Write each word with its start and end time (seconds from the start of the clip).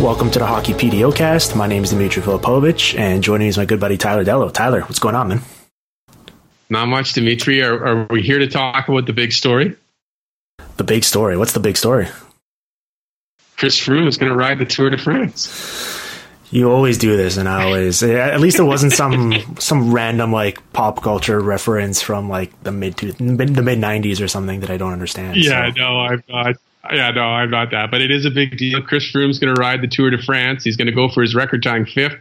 Welcome 0.00 0.30
to 0.32 0.38
the 0.38 0.46
Hockey 0.46 0.72
PDO 0.72 1.14
cast. 1.14 1.54
My 1.54 1.66
name 1.66 1.84
is 1.84 1.90
Dmitry 1.90 2.22
Filipovich, 2.22 2.98
and 2.98 3.22
joining 3.22 3.46
me 3.46 3.48
is 3.48 3.56
my 3.56 3.64
good 3.64 3.80
buddy 3.80 3.96
Tyler 3.96 4.24
Dellow. 4.24 4.52
Tyler, 4.52 4.80
what's 4.82 4.98
going 4.98 5.14
on, 5.14 5.28
man? 5.28 5.40
Not 6.70 6.88
much, 6.88 7.12
Dmitry. 7.12 7.62
Are, 7.62 7.86
are 7.86 8.06
we 8.10 8.22
here 8.22 8.38
to 8.38 8.48
talk 8.48 8.88
about 8.88 9.06
the 9.06 9.12
big 9.12 9.32
story? 9.32 9.76
The 10.76 10.84
big 10.84 11.04
story. 11.04 11.36
What's 11.36 11.52
the 11.52 11.60
big 11.60 11.76
story? 11.76 12.08
Chris 13.56 13.78
Froome 13.78 14.08
is 14.08 14.16
going 14.16 14.30
to 14.30 14.36
ride 14.36 14.58
the 14.58 14.64
Tour 14.64 14.90
de 14.90 14.98
France. 14.98 16.02
You 16.50 16.70
always 16.70 16.98
do 16.98 17.16
this, 17.16 17.38
and 17.38 17.48
I 17.48 17.64
always. 17.64 18.02
Eh, 18.02 18.12
at 18.12 18.40
least 18.40 18.58
it 18.58 18.64
wasn't 18.64 18.92
some 18.92 19.32
some 19.58 19.92
random 19.92 20.32
like 20.32 20.72
pop 20.72 21.02
culture 21.02 21.40
reference 21.40 22.02
from 22.02 22.28
like 22.28 22.62
the 22.62 22.70
mid 22.70 22.98
to 22.98 23.12
the 23.12 23.22
mid 23.22 23.78
'90s 23.78 24.22
or 24.22 24.28
something 24.28 24.60
that 24.60 24.68
I 24.68 24.76
don't 24.76 24.92
understand. 24.92 25.36
Yeah, 25.36 25.72
so. 25.72 25.80
no, 25.80 26.00
I'm 26.00 26.24
not. 26.28 26.46
Uh, 26.48 26.52
Yeah, 26.90 27.10
no, 27.10 27.22
I'm 27.22 27.50
not 27.50 27.70
that. 27.70 27.90
But 27.90 28.02
it 28.02 28.10
is 28.10 28.24
a 28.24 28.30
big 28.30 28.56
deal. 28.56 28.82
Chris 28.82 29.10
Froome's 29.10 29.38
going 29.38 29.54
to 29.54 29.60
ride 29.60 29.82
the 29.82 29.86
Tour 29.86 30.10
de 30.10 30.20
France. 30.20 30.64
He's 30.64 30.76
going 30.76 30.86
to 30.86 30.92
go 30.92 31.08
for 31.08 31.22
his 31.22 31.34
record-tying 31.34 31.86
fifth, 31.86 32.16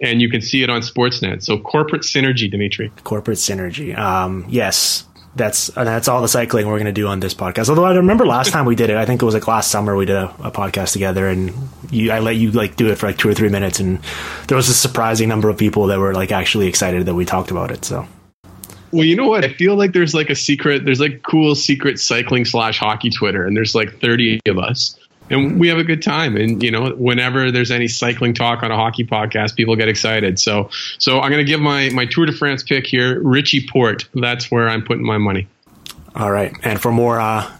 and 0.00 0.20
you 0.20 0.28
can 0.28 0.42
see 0.42 0.62
it 0.62 0.68
on 0.68 0.82
Sportsnet. 0.82 1.42
So 1.42 1.58
corporate 1.58 2.02
synergy, 2.02 2.50
Dimitri. 2.50 2.92
Corporate 3.04 3.38
synergy. 3.38 3.96
Um, 3.96 4.44
yes, 4.48 5.06
that's 5.34 5.68
that's 5.68 6.08
all 6.08 6.20
the 6.20 6.28
cycling 6.28 6.66
we're 6.66 6.74
going 6.74 6.84
to 6.86 6.92
do 6.92 7.06
on 7.06 7.20
this 7.20 7.32
podcast. 7.32 7.70
Although 7.70 7.86
I 7.86 7.94
remember 7.94 8.26
last 8.26 8.52
time 8.52 8.66
we 8.66 8.76
did 8.76 8.90
it, 8.90 8.96
I 8.96 9.06
think 9.06 9.22
it 9.22 9.24
was 9.24 9.34
like 9.34 9.48
last 9.48 9.70
summer 9.70 9.96
we 9.96 10.04
did 10.04 10.16
a, 10.16 10.28
a, 10.42 10.50
podcast 10.50 10.92
together, 10.92 11.26
and 11.26 11.54
you, 11.90 12.12
I 12.12 12.18
let 12.18 12.36
you 12.36 12.50
like 12.50 12.76
do 12.76 12.90
it 12.90 12.96
for 12.96 13.06
like 13.06 13.16
two 13.16 13.30
or 13.30 13.34
three 13.34 13.48
minutes, 13.48 13.80
and 13.80 13.98
there 14.48 14.56
was 14.56 14.68
a 14.68 14.74
surprising 14.74 15.30
number 15.30 15.48
of 15.48 15.56
people 15.56 15.86
that 15.86 15.98
were 15.98 16.12
like 16.12 16.32
actually 16.32 16.66
excited 16.66 17.06
that 17.06 17.14
we 17.14 17.24
talked 17.24 17.50
about 17.50 17.70
it. 17.70 17.84
So. 17.84 18.06
Well, 18.92 19.04
you 19.04 19.16
know 19.16 19.26
what? 19.26 19.42
I 19.42 19.48
feel 19.48 19.74
like 19.74 19.94
there's 19.94 20.14
like 20.14 20.28
a 20.28 20.34
secret. 20.34 20.84
There's 20.84 21.00
like 21.00 21.22
cool 21.22 21.54
secret 21.54 21.98
cycling 21.98 22.44
slash 22.44 22.78
hockey 22.78 23.08
Twitter, 23.08 23.46
and 23.46 23.56
there's 23.56 23.74
like 23.74 23.98
30 24.00 24.40
of 24.46 24.58
us, 24.58 24.98
and 25.30 25.58
we 25.58 25.68
have 25.68 25.78
a 25.78 25.84
good 25.84 26.02
time. 26.02 26.36
And 26.36 26.62
you 26.62 26.70
know, 26.70 26.90
whenever 26.90 27.50
there's 27.50 27.70
any 27.70 27.88
cycling 27.88 28.34
talk 28.34 28.62
on 28.62 28.70
a 28.70 28.76
hockey 28.76 29.04
podcast, 29.04 29.56
people 29.56 29.76
get 29.76 29.88
excited. 29.88 30.38
So, 30.38 30.68
so 30.98 31.20
I'm 31.20 31.30
going 31.30 31.44
to 31.44 31.50
give 31.50 31.60
my 31.60 31.88
my 31.90 32.04
Tour 32.04 32.26
de 32.26 32.32
France 32.32 32.62
pick 32.62 32.86
here, 32.86 33.18
Richie 33.22 33.66
Porte. 33.66 34.04
That's 34.14 34.50
where 34.50 34.68
I'm 34.68 34.82
putting 34.82 35.04
my 35.04 35.18
money. 35.18 35.48
All 36.14 36.30
right, 36.30 36.54
and 36.62 36.78
for 36.78 36.92
more 36.92 37.18
uh, 37.18 37.50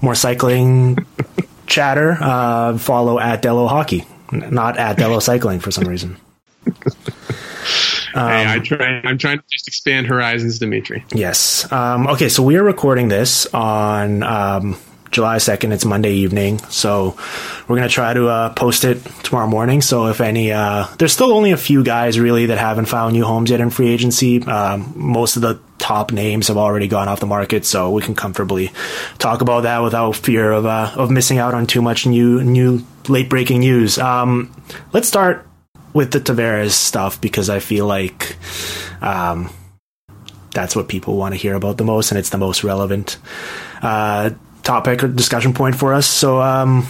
more 0.00 0.14
cycling 0.14 1.04
chatter, 1.66 2.16
uh, 2.20 2.78
follow 2.78 3.18
at 3.18 3.42
Dellow 3.42 3.68
Hockey, 3.68 4.04
not 4.30 4.78
at 4.78 4.98
Dellow 4.98 5.20
Cycling 5.20 5.58
for 5.58 5.72
some 5.72 5.88
reason. 5.88 6.16
Um, 8.16 8.30
hey, 8.30 8.46
I 8.48 8.58
try, 8.60 9.00
I'm 9.04 9.18
trying 9.18 9.38
to 9.38 9.44
just 9.50 9.68
expand 9.68 10.06
horizons, 10.06 10.58
Dimitri. 10.58 11.04
Yes. 11.14 11.70
Um, 11.70 12.06
okay, 12.06 12.30
so 12.30 12.42
we 12.42 12.56
are 12.56 12.64
recording 12.64 13.08
this 13.08 13.46
on 13.52 14.22
um, 14.22 14.78
July 15.10 15.36
2nd. 15.36 15.70
It's 15.72 15.84
Monday 15.84 16.12
evening. 16.12 16.58
So 16.70 17.14
we're 17.68 17.76
going 17.76 17.88
to 17.88 17.94
try 17.94 18.14
to 18.14 18.28
uh, 18.28 18.54
post 18.54 18.84
it 18.84 19.04
tomorrow 19.22 19.46
morning. 19.46 19.82
So 19.82 20.06
if 20.06 20.22
any, 20.22 20.50
uh, 20.50 20.86
there's 20.98 21.12
still 21.12 21.30
only 21.30 21.52
a 21.52 21.58
few 21.58 21.84
guys 21.84 22.18
really 22.18 22.46
that 22.46 22.56
haven't 22.56 22.86
found 22.86 23.12
new 23.12 23.24
homes 23.24 23.50
yet 23.50 23.60
in 23.60 23.68
free 23.68 23.88
agency. 23.88 24.42
Um, 24.42 24.94
most 24.96 25.36
of 25.36 25.42
the 25.42 25.60
top 25.78 26.10
names 26.10 26.48
have 26.48 26.56
already 26.56 26.88
gone 26.88 27.08
off 27.08 27.20
the 27.20 27.26
market. 27.26 27.66
So 27.66 27.90
we 27.90 28.00
can 28.00 28.14
comfortably 28.14 28.72
talk 29.18 29.42
about 29.42 29.64
that 29.64 29.80
without 29.80 30.16
fear 30.16 30.52
of, 30.52 30.64
uh, 30.64 30.92
of 30.96 31.10
missing 31.10 31.36
out 31.36 31.52
on 31.52 31.66
too 31.66 31.82
much 31.82 32.06
new, 32.06 32.42
new 32.42 32.82
late 33.08 33.28
breaking 33.28 33.60
news. 33.60 33.98
Um, 33.98 34.54
let's 34.94 35.06
start 35.06 35.45
with 35.96 36.12
the 36.12 36.20
Tavares 36.20 36.72
stuff 36.72 37.18
because 37.22 37.48
I 37.48 37.58
feel 37.58 37.86
like 37.86 38.36
um, 39.00 39.50
that's 40.52 40.76
what 40.76 40.88
people 40.88 41.16
want 41.16 41.34
to 41.34 41.40
hear 41.40 41.54
about 41.54 41.78
the 41.78 41.84
most, 41.84 42.10
and 42.10 42.18
it's 42.18 42.28
the 42.28 42.36
most 42.36 42.62
relevant 42.62 43.16
uh, 43.80 44.30
topic 44.62 45.02
or 45.02 45.08
discussion 45.08 45.54
point 45.54 45.74
for 45.74 45.94
us. 45.94 46.06
So, 46.06 46.42
um, 46.42 46.82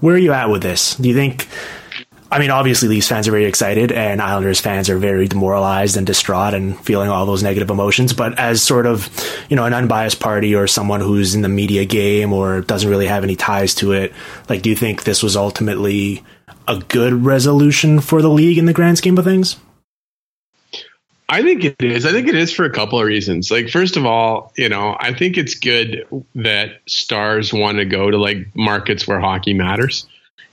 where 0.00 0.14
are 0.14 0.18
you 0.18 0.32
at 0.32 0.50
with 0.50 0.62
this? 0.62 0.94
Do 0.94 1.08
you 1.08 1.16
think? 1.16 1.48
I 2.30 2.38
mean, 2.38 2.50
obviously, 2.50 2.88
Leafs 2.88 3.08
fans 3.08 3.26
are 3.26 3.32
very 3.32 3.46
excited, 3.46 3.90
and 3.90 4.22
Islanders 4.22 4.60
fans 4.60 4.88
are 4.88 4.98
very 4.98 5.26
demoralized 5.26 5.96
and 5.96 6.06
distraught 6.06 6.54
and 6.54 6.78
feeling 6.78 7.10
all 7.10 7.26
those 7.26 7.42
negative 7.42 7.70
emotions. 7.70 8.12
But 8.12 8.38
as 8.38 8.62
sort 8.62 8.86
of, 8.86 9.10
you 9.48 9.56
know, 9.56 9.64
an 9.64 9.74
unbiased 9.74 10.20
party 10.20 10.54
or 10.54 10.68
someone 10.68 11.00
who's 11.00 11.34
in 11.34 11.42
the 11.42 11.48
media 11.48 11.84
game 11.84 12.32
or 12.32 12.60
doesn't 12.60 12.88
really 12.88 13.06
have 13.08 13.24
any 13.24 13.34
ties 13.34 13.74
to 13.76 13.92
it, 13.92 14.12
like, 14.48 14.62
do 14.62 14.70
you 14.70 14.76
think 14.76 15.02
this 15.02 15.24
was 15.24 15.36
ultimately 15.36 16.22
a 16.68 16.78
good 16.88 17.24
resolution 17.24 18.00
for 18.00 18.22
the 18.22 18.28
league 18.28 18.58
in 18.58 18.64
the 18.66 18.72
grand 18.72 18.98
scheme 18.98 19.18
of 19.18 19.24
things? 19.24 19.56
I 21.28 21.42
think 21.42 21.64
it 21.64 21.82
is. 21.82 22.06
I 22.06 22.12
think 22.12 22.28
it 22.28 22.36
is 22.36 22.52
for 22.52 22.64
a 22.64 22.70
couple 22.70 23.00
of 23.00 23.06
reasons. 23.06 23.50
Like, 23.50 23.68
first 23.68 23.96
of 23.96 24.06
all, 24.06 24.52
you 24.56 24.68
know, 24.68 24.96
I 25.00 25.12
think 25.12 25.36
it's 25.36 25.54
good 25.54 26.06
that 26.36 26.80
stars 26.86 27.52
want 27.52 27.78
to 27.78 27.84
go 27.84 28.10
to 28.10 28.16
like 28.16 28.54
markets 28.54 29.08
where 29.08 29.18
hockey 29.18 29.52
matters. 29.52 30.06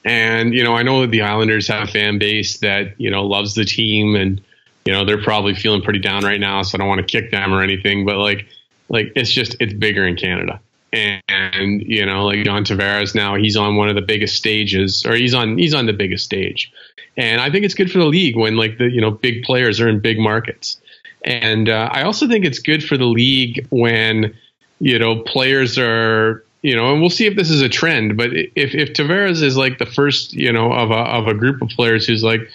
And, 0.04 0.54
you 0.54 0.64
know, 0.64 0.74
I 0.76 0.82
know 0.82 1.02
that 1.02 1.12
the 1.12 1.22
Islanders 1.22 1.68
have 1.68 1.88
a 1.88 1.92
fan 1.92 2.18
base 2.18 2.58
that, 2.60 3.00
you 3.00 3.12
know, 3.12 3.24
loves 3.26 3.54
the 3.54 3.66
team 3.66 4.16
and, 4.16 4.42
you 4.84 4.92
know, 4.92 5.06
they're 5.06 5.22
probably 5.22 5.54
feeling 5.54 5.82
pretty 5.82 6.00
down 6.00 6.24
right 6.24 6.40
now. 6.40 6.64
So 6.64 6.76
I 6.76 6.80
don't 6.80 6.90
want 6.90 7.02
to 7.02 7.08
kick 7.08 7.32
them 7.32 7.54
or 7.54 7.62
anything, 7.62 8.04
but 8.04 8.18
like, 8.18 8.48
like 8.90 9.12
it's 9.16 9.32
just, 9.32 9.56
it's 9.60 9.74
bigger 9.74 10.06
in 10.06 10.16
Canada. 10.16 10.60
And, 10.94 11.24
and 11.28 11.82
you 11.82 12.06
know, 12.06 12.26
like 12.26 12.46
John 12.46 12.64
Tavares 12.64 13.16
now, 13.16 13.36
he's 13.36 13.58
on 13.58 13.76
one 13.76 13.90
of 13.90 13.96
the 13.96 14.02
biggest 14.02 14.36
stages, 14.36 15.04
or 15.06 15.16
he's 15.16 15.34
on 15.34 15.58
he's 15.58 15.74
on 15.74 15.88
the 15.88 15.94
biggest 15.94 16.24
stage, 16.24 16.72
and 17.18 17.42
I 17.42 17.50
think 17.50 17.66
it's 17.66 17.74
good 17.74 17.92
for 17.92 17.98
the 17.98 18.06
league 18.06 18.38
when 18.38 18.58
like 18.58 18.78
the 18.78 18.90
you 18.90 19.02
know 19.02 19.10
big 19.10 19.42
players 19.44 19.82
are 19.82 19.90
in 19.90 20.00
big 20.00 20.20
markets, 20.20 20.80
and 21.26 21.68
uh, 21.68 21.90
I 21.92 22.04
also 22.04 22.28
think 22.28 22.46
it's 22.46 22.60
good 22.60 22.84
for 22.84 22.96
the 22.96 23.08
league 23.08 23.66
when 23.72 24.36
you 24.80 25.00
know 25.00 25.22
players 25.22 25.80
are 25.80 26.46
you 26.62 26.76
know, 26.76 26.94
and 26.94 27.02
we'll 27.02 27.10
see 27.10 27.26
if 27.26 27.36
this 27.36 27.50
is 27.50 27.62
a 27.62 27.70
trend. 27.70 28.16
But 28.16 28.30
if 28.32 28.76
if 28.76 28.94
Tavares 28.94 29.42
is 29.42 29.58
like 29.58 29.80
the 29.80 29.88
first 29.88 30.34
you 30.34 30.54
know 30.54 30.72
of 30.72 30.92
a 30.92 31.00
of 31.00 31.28
a 31.28 31.34
group 31.34 31.64
of 31.64 31.70
players 31.70 32.06
who's 32.06 32.24
like 32.24 32.48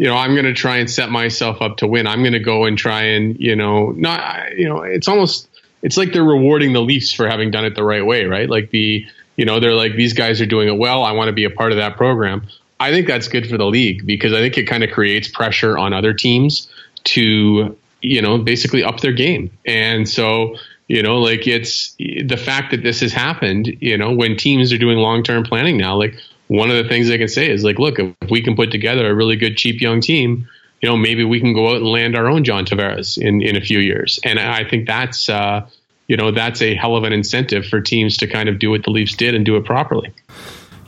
you 0.00 0.06
know, 0.06 0.16
I'm 0.16 0.32
going 0.32 0.46
to 0.46 0.54
try 0.54 0.78
and 0.78 0.90
set 0.90 1.10
myself 1.10 1.60
up 1.60 1.76
to 1.76 1.86
win. 1.86 2.06
I'm 2.06 2.20
going 2.22 2.32
to 2.32 2.38
go 2.38 2.64
and 2.64 2.78
try 2.78 3.02
and, 3.02 3.38
you 3.38 3.54
know, 3.54 3.90
not, 3.90 4.56
you 4.56 4.66
know, 4.66 4.80
it's 4.80 5.06
almost 5.06 5.49
it's 5.82 5.96
like 5.96 6.12
they're 6.12 6.24
rewarding 6.24 6.72
the 6.72 6.80
Leafs 6.80 7.12
for 7.12 7.28
having 7.28 7.50
done 7.50 7.64
it 7.64 7.74
the 7.74 7.84
right 7.84 8.04
way, 8.04 8.24
right? 8.24 8.48
Like 8.48 8.70
the, 8.70 9.06
you 9.36 9.44
know, 9.44 9.60
they're 9.60 9.74
like, 9.74 9.96
these 9.96 10.12
guys 10.12 10.40
are 10.40 10.46
doing 10.46 10.68
it 10.68 10.76
well. 10.76 11.02
I 11.02 11.12
want 11.12 11.28
to 11.28 11.32
be 11.32 11.44
a 11.44 11.50
part 11.50 11.72
of 11.72 11.78
that 11.78 11.96
program. 11.96 12.46
I 12.78 12.90
think 12.90 13.06
that's 13.06 13.28
good 13.28 13.48
for 13.48 13.58
the 13.58 13.66
league 13.66 14.06
because 14.06 14.32
I 14.32 14.40
think 14.40 14.56
it 14.58 14.64
kind 14.64 14.82
of 14.82 14.90
creates 14.90 15.28
pressure 15.28 15.76
on 15.76 15.92
other 15.92 16.14
teams 16.14 16.68
to, 17.04 17.76
you 18.00 18.22
know, 18.22 18.38
basically 18.38 18.84
up 18.84 19.00
their 19.00 19.12
game. 19.12 19.50
And 19.66 20.08
so, 20.08 20.56
you 20.88 21.02
know, 21.02 21.18
like 21.18 21.46
it's 21.46 21.94
the 21.98 22.36
fact 22.42 22.72
that 22.72 22.82
this 22.82 23.00
has 23.00 23.12
happened, 23.12 23.76
you 23.80 23.96
know, 23.96 24.12
when 24.12 24.36
teams 24.36 24.72
are 24.72 24.78
doing 24.78 24.98
long 24.98 25.22
term 25.22 25.44
planning 25.44 25.76
now, 25.76 25.96
like 25.96 26.16
one 26.48 26.70
of 26.70 26.76
the 26.82 26.88
things 26.88 27.08
they 27.08 27.18
can 27.18 27.28
say 27.28 27.50
is 27.50 27.62
like, 27.62 27.78
look, 27.78 27.98
if 27.98 28.30
we 28.30 28.42
can 28.42 28.56
put 28.56 28.70
together 28.70 29.08
a 29.08 29.14
really 29.14 29.36
good, 29.36 29.56
cheap 29.56 29.80
young 29.80 30.00
team, 30.00 30.48
you 30.80 30.88
know, 30.88 30.96
maybe 30.96 31.24
we 31.24 31.40
can 31.40 31.52
go 31.52 31.68
out 31.68 31.76
and 31.76 31.86
land 31.86 32.16
our 32.16 32.28
own 32.28 32.44
John 32.44 32.64
Tavares 32.64 33.18
in, 33.18 33.42
in 33.42 33.56
a 33.56 33.60
few 33.60 33.78
years. 33.78 34.18
And 34.24 34.38
I 34.38 34.68
think 34.68 34.86
that's, 34.86 35.28
uh, 35.28 35.68
you 36.06 36.16
know, 36.16 36.30
that's 36.30 36.62
a 36.62 36.74
hell 36.74 36.96
of 36.96 37.04
an 37.04 37.12
incentive 37.12 37.66
for 37.66 37.80
teams 37.80 38.16
to 38.18 38.26
kind 38.26 38.48
of 38.48 38.58
do 38.58 38.70
what 38.70 38.84
the 38.84 38.90
Leafs 38.90 39.14
did 39.14 39.34
and 39.34 39.44
do 39.44 39.56
it 39.56 39.64
properly. 39.64 40.12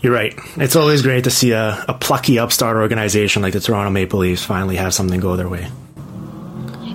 You're 0.01 0.13
right. 0.13 0.35
It's 0.57 0.75
always 0.75 1.03
great 1.03 1.25
to 1.25 1.31
see 1.31 1.53
a, 1.53 1.85
a 1.87 1.95
plucky 1.95 2.39
upstart 2.39 2.77
organization 2.77 3.43
like 3.43 3.53
the 3.53 3.61
Toronto 3.61 3.91
Maple 3.91 4.19
Leafs 4.19 4.45
finally 4.45 4.77
have 4.77 4.93
something 4.93 5.21
go 5.21 5.37
their 5.37 5.49
way. 5.49 5.69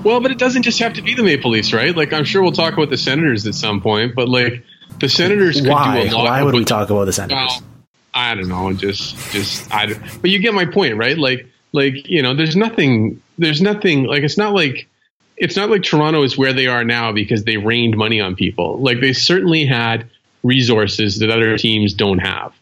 Well, 0.03 0.19
but 0.19 0.31
it 0.31 0.37
doesn't 0.37 0.63
just 0.63 0.79
have 0.79 0.93
to 0.93 1.01
be 1.01 1.13
the 1.13 1.23
Maple 1.23 1.51
Leafs, 1.51 1.73
right? 1.73 1.95
Like, 1.95 2.13
I'm 2.13 2.25
sure 2.25 2.41
we'll 2.41 2.51
talk 2.51 2.73
about 2.73 2.89
the 2.89 2.97
Senators 2.97 3.47
at 3.47 3.55
some 3.55 3.81
point, 3.81 4.15
but 4.15 4.27
like, 4.27 4.63
the 4.99 5.07
Senators 5.07 5.61
could 5.61 5.69
Why? 5.69 6.07
do 6.07 6.09
a 6.09 6.15
lot. 6.15 6.25
Why 6.25 6.43
would 6.43 6.55
we 6.55 6.65
talk 6.65 6.89
about 6.89 7.05
the 7.05 7.13
Senators? 7.13 7.61
Well, 7.61 7.63
I 8.13 8.35
don't 8.35 8.47
know. 8.47 8.73
Just, 8.73 9.15
just, 9.31 9.73
I. 9.73 9.93
But 10.21 10.29
you 10.31 10.39
get 10.39 10.53
my 10.53 10.65
point, 10.65 10.97
right? 10.97 11.17
Like, 11.17 11.47
like 11.77 12.09
you 12.09 12.21
know, 12.21 12.35
there's 12.35 12.55
nothing. 12.55 13.21
There's 13.37 13.61
nothing. 13.61 14.03
Like, 14.03 14.23
it's 14.23 14.37
not 14.37 14.53
like. 14.53 14.87
It's 15.39 15.55
not 15.55 15.69
like 15.69 15.83
Toronto 15.83 16.23
is 16.23 16.35
where 16.35 16.51
they 16.51 16.65
are 16.65 16.83
now 16.83 17.11
because 17.11 17.43
they 17.43 17.57
rained 17.57 17.95
money 17.95 18.19
on 18.19 18.35
people. 18.35 18.79
Like 18.79 19.01
they 19.01 19.13
certainly 19.13 19.67
had 19.67 20.09
resources 20.41 21.19
that 21.19 21.29
other 21.29 21.55
teams 21.59 21.93
don't 21.93 22.17
have. 22.17 22.53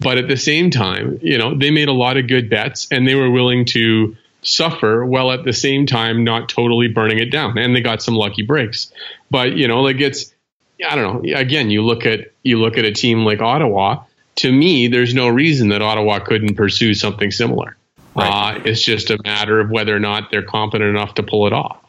But 0.00 0.18
at 0.18 0.26
the 0.26 0.36
same 0.36 0.70
time, 0.70 1.20
you 1.22 1.38
know, 1.38 1.56
they 1.56 1.70
made 1.70 1.86
a 1.86 1.92
lot 1.92 2.16
of 2.16 2.26
good 2.26 2.50
bets 2.50 2.88
and 2.90 3.06
they 3.06 3.14
were 3.14 3.30
willing 3.30 3.66
to 3.66 4.16
suffer 4.42 5.06
while 5.06 5.30
at 5.30 5.44
the 5.44 5.52
same 5.52 5.86
time 5.86 6.24
not 6.24 6.48
totally 6.48 6.88
burning 6.88 7.20
it 7.20 7.30
down. 7.30 7.56
And 7.56 7.74
they 7.74 7.80
got 7.80 8.02
some 8.02 8.16
lucky 8.16 8.42
breaks. 8.42 8.92
But, 9.30 9.52
you 9.52 9.68
know, 9.68 9.82
like 9.82 10.00
it's 10.00 10.34
I 10.88 10.96
don't 10.96 11.24
know. 11.24 11.34
Again, 11.34 11.70
you 11.70 11.82
look 11.82 12.04
at 12.04 12.32
you 12.42 12.58
look 12.58 12.76
at 12.76 12.84
a 12.84 12.92
team 12.92 13.24
like 13.24 13.40
Ottawa. 13.40 14.04
To 14.36 14.50
me, 14.50 14.88
there's 14.88 15.14
no 15.14 15.28
reason 15.28 15.68
that 15.68 15.82
Ottawa 15.82 16.18
couldn't 16.18 16.56
pursue 16.56 16.94
something 16.94 17.30
similar. 17.30 17.76
Right. 18.14 18.56
Uh, 18.56 18.62
it's 18.64 18.82
just 18.82 19.10
a 19.10 19.18
matter 19.24 19.60
of 19.60 19.70
whether 19.70 19.94
or 19.94 20.00
not 20.00 20.30
they're 20.30 20.42
competent 20.42 20.88
enough 20.88 21.14
to 21.14 21.22
pull 21.22 21.46
it 21.46 21.52
off. 21.52 21.80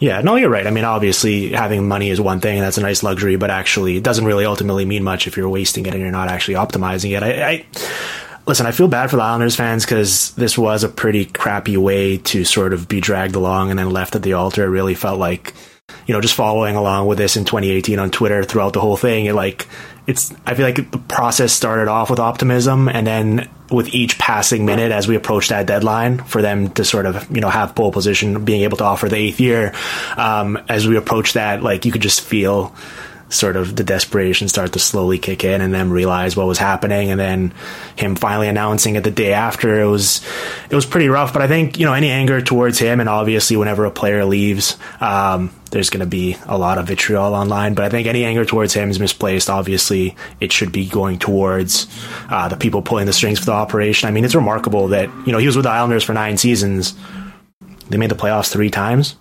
Yeah, 0.00 0.22
no, 0.22 0.36
you're 0.36 0.50
right. 0.50 0.66
I 0.66 0.70
mean, 0.70 0.84
obviously, 0.84 1.50
having 1.50 1.86
money 1.86 2.08
is 2.08 2.20
one 2.20 2.40
thing, 2.40 2.58
that's 2.58 2.78
a 2.78 2.80
nice 2.80 3.02
luxury, 3.02 3.36
but 3.36 3.50
actually, 3.50 3.98
it 3.98 4.02
doesn't 4.02 4.24
really 4.24 4.46
ultimately 4.46 4.86
mean 4.86 5.04
much 5.04 5.26
if 5.26 5.36
you're 5.36 5.48
wasting 5.48 5.84
it 5.84 5.92
and 5.92 6.02
you're 6.02 6.10
not 6.10 6.28
actually 6.28 6.54
optimizing 6.54 7.14
it. 7.14 7.22
I, 7.22 7.50
I 7.50 7.66
listen, 8.46 8.66
I 8.66 8.72
feel 8.72 8.88
bad 8.88 9.10
for 9.10 9.16
the 9.16 9.22
Islanders 9.22 9.56
fans 9.56 9.84
because 9.84 10.32
this 10.32 10.56
was 10.56 10.84
a 10.84 10.88
pretty 10.88 11.26
crappy 11.26 11.76
way 11.76 12.16
to 12.16 12.44
sort 12.44 12.72
of 12.72 12.88
be 12.88 13.00
dragged 13.00 13.34
along 13.34 13.68
and 13.68 13.78
then 13.78 13.90
left 13.90 14.16
at 14.16 14.22
the 14.22 14.32
altar. 14.32 14.64
It 14.64 14.68
really 14.68 14.94
felt 14.94 15.18
like, 15.18 15.52
you 16.06 16.14
know, 16.14 16.22
just 16.22 16.34
following 16.34 16.76
along 16.76 17.06
with 17.06 17.18
this 17.18 17.36
in 17.36 17.44
2018 17.44 17.98
on 17.98 18.10
Twitter 18.10 18.42
throughout 18.42 18.72
the 18.72 18.80
whole 18.80 18.96
thing. 18.96 19.26
It 19.26 19.34
like, 19.34 19.68
it's, 20.06 20.32
I 20.46 20.54
feel 20.54 20.66
like 20.66 20.90
the 20.90 20.98
process 20.98 21.52
started 21.52 21.88
off 21.88 22.10
with 22.10 22.18
optimism 22.18 22.88
and 22.88 23.06
then 23.06 23.48
with 23.70 23.94
each 23.94 24.18
passing 24.18 24.66
minute 24.66 24.90
as 24.90 25.06
we 25.06 25.14
approach 25.14 25.48
that 25.48 25.66
deadline 25.66 26.18
for 26.18 26.42
them 26.42 26.70
to 26.70 26.84
sort 26.84 27.06
of 27.06 27.30
you 27.34 27.40
know 27.40 27.50
have 27.50 27.74
pole 27.74 27.92
position, 27.92 28.44
being 28.44 28.62
able 28.62 28.76
to 28.78 28.84
offer 28.84 29.08
the 29.08 29.16
eighth 29.16 29.40
year. 29.40 29.72
Um, 30.16 30.58
as 30.68 30.88
we 30.88 30.96
approach 30.96 31.34
that, 31.34 31.62
like 31.62 31.84
you 31.84 31.92
could 31.92 32.02
just 32.02 32.20
feel 32.20 32.74
sort 33.30 33.54
of 33.56 33.76
the 33.76 33.84
desperation 33.84 34.48
start 34.48 34.72
to 34.72 34.78
slowly 34.78 35.18
kick 35.18 35.44
in 35.44 35.60
and 35.60 35.72
then 35.72 35.90
realize 35.90 36.36
what 36.36 36.48
was 36.48 36.58
happening 36.58 37.10
and 37.10 37.20
then 37.20 37.54
him 37.94 38.16
finally 38.16 38.48
announcing 38.48 38.96
it 38.96 39.04
the 39.04 39.10
day 39.10 39.32
after 39.32 39.80
it 39.80 39.86
was 39.86 40.20
it 40.68 40.74
was 40.74 40.84
pretty 40.84 41.08
rough 41.08 41.32
but 41.32 41.40
i 41.40 41.46
think 41.46 41.78
you 41.78 41.86
know 41.86 41.92
any 41.92 42.10
anger 42.10 42.40
towards 42.40 42.78
him 42.80 42.98
and 42.98 43.08
obviously 43.08 43.56
whenever 43.56 43.84
a 43.84 43.90
player 43.90 44.24
leaves 44.24 44.76
um, 45.00 45.48
there's 45.70 45.90
going 45.90 46.00
to 46.00 46.06
be 46.06 46.36
a 46.46 46.58
lot 46.58 46.78
of 46.78 46.86
vitriol 46.86 47.34
online 47.34 47.74
but 47.74 47.84
i 47.84 47.88
think 47.88 48.06
any 48.06 48.24
anger 48.24 48.44
towards 48.44 48.74
him 48.74 48.90
is 48.90 48.98
misplaced 49.00 49.48
obviously 49.48 50.16
it 50.40 50.52
should 50.52 50.72
be 50.72 50.86
going 50.86 51.18
towards 51.18 51.86
uh, 52.28 52.48
the 52.48 52.56
people 52.56 52.82
pulling 52.82 53.06
the 53.06 53.12
strings 53.12 53.38
for 53.38 53.46
the 53.46 53.52
operation 53.52 54.08
i 54.08 54.12
mean 54.12 54.24
it's 54.24 54.34
remarkable 54.34 54.88
that 54.88 55.08
you 55.26 55.32
know 55.32 55.38
he 55.38 55.46
was 55.46 55.56
with 55.56 55.64
the 55.64 55.70
islanders 55.70 56.04
for 56.04 56.12
nine 56.12 56.36
seasons 56.36 56.94
they 57.88 57.96
made 57.96 58.10
the 58.10 58.16
playoffs 58.16 58.50
three 58.50 58.70
times 58.70 59.16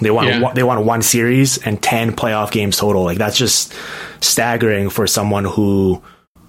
they 0.00 0.10
won 0.10 0.26
yeah. 0.26 0.52
they 0.54 0.62
won 0.62 0.84
one 0.86 1.02
series 1.02 1.58
and 1.58 1.82
10 1.82 2.16
playoff 2.16 2.50
games 2.50 2.78
total. 2.78 3.04
Like 3.04 3.18
that's 3.18 3.36
just 3.36 3.74
staggering 4.20 4.90
for 4.90 5.06
someone 5.06 5.44
who, 5.44 6.02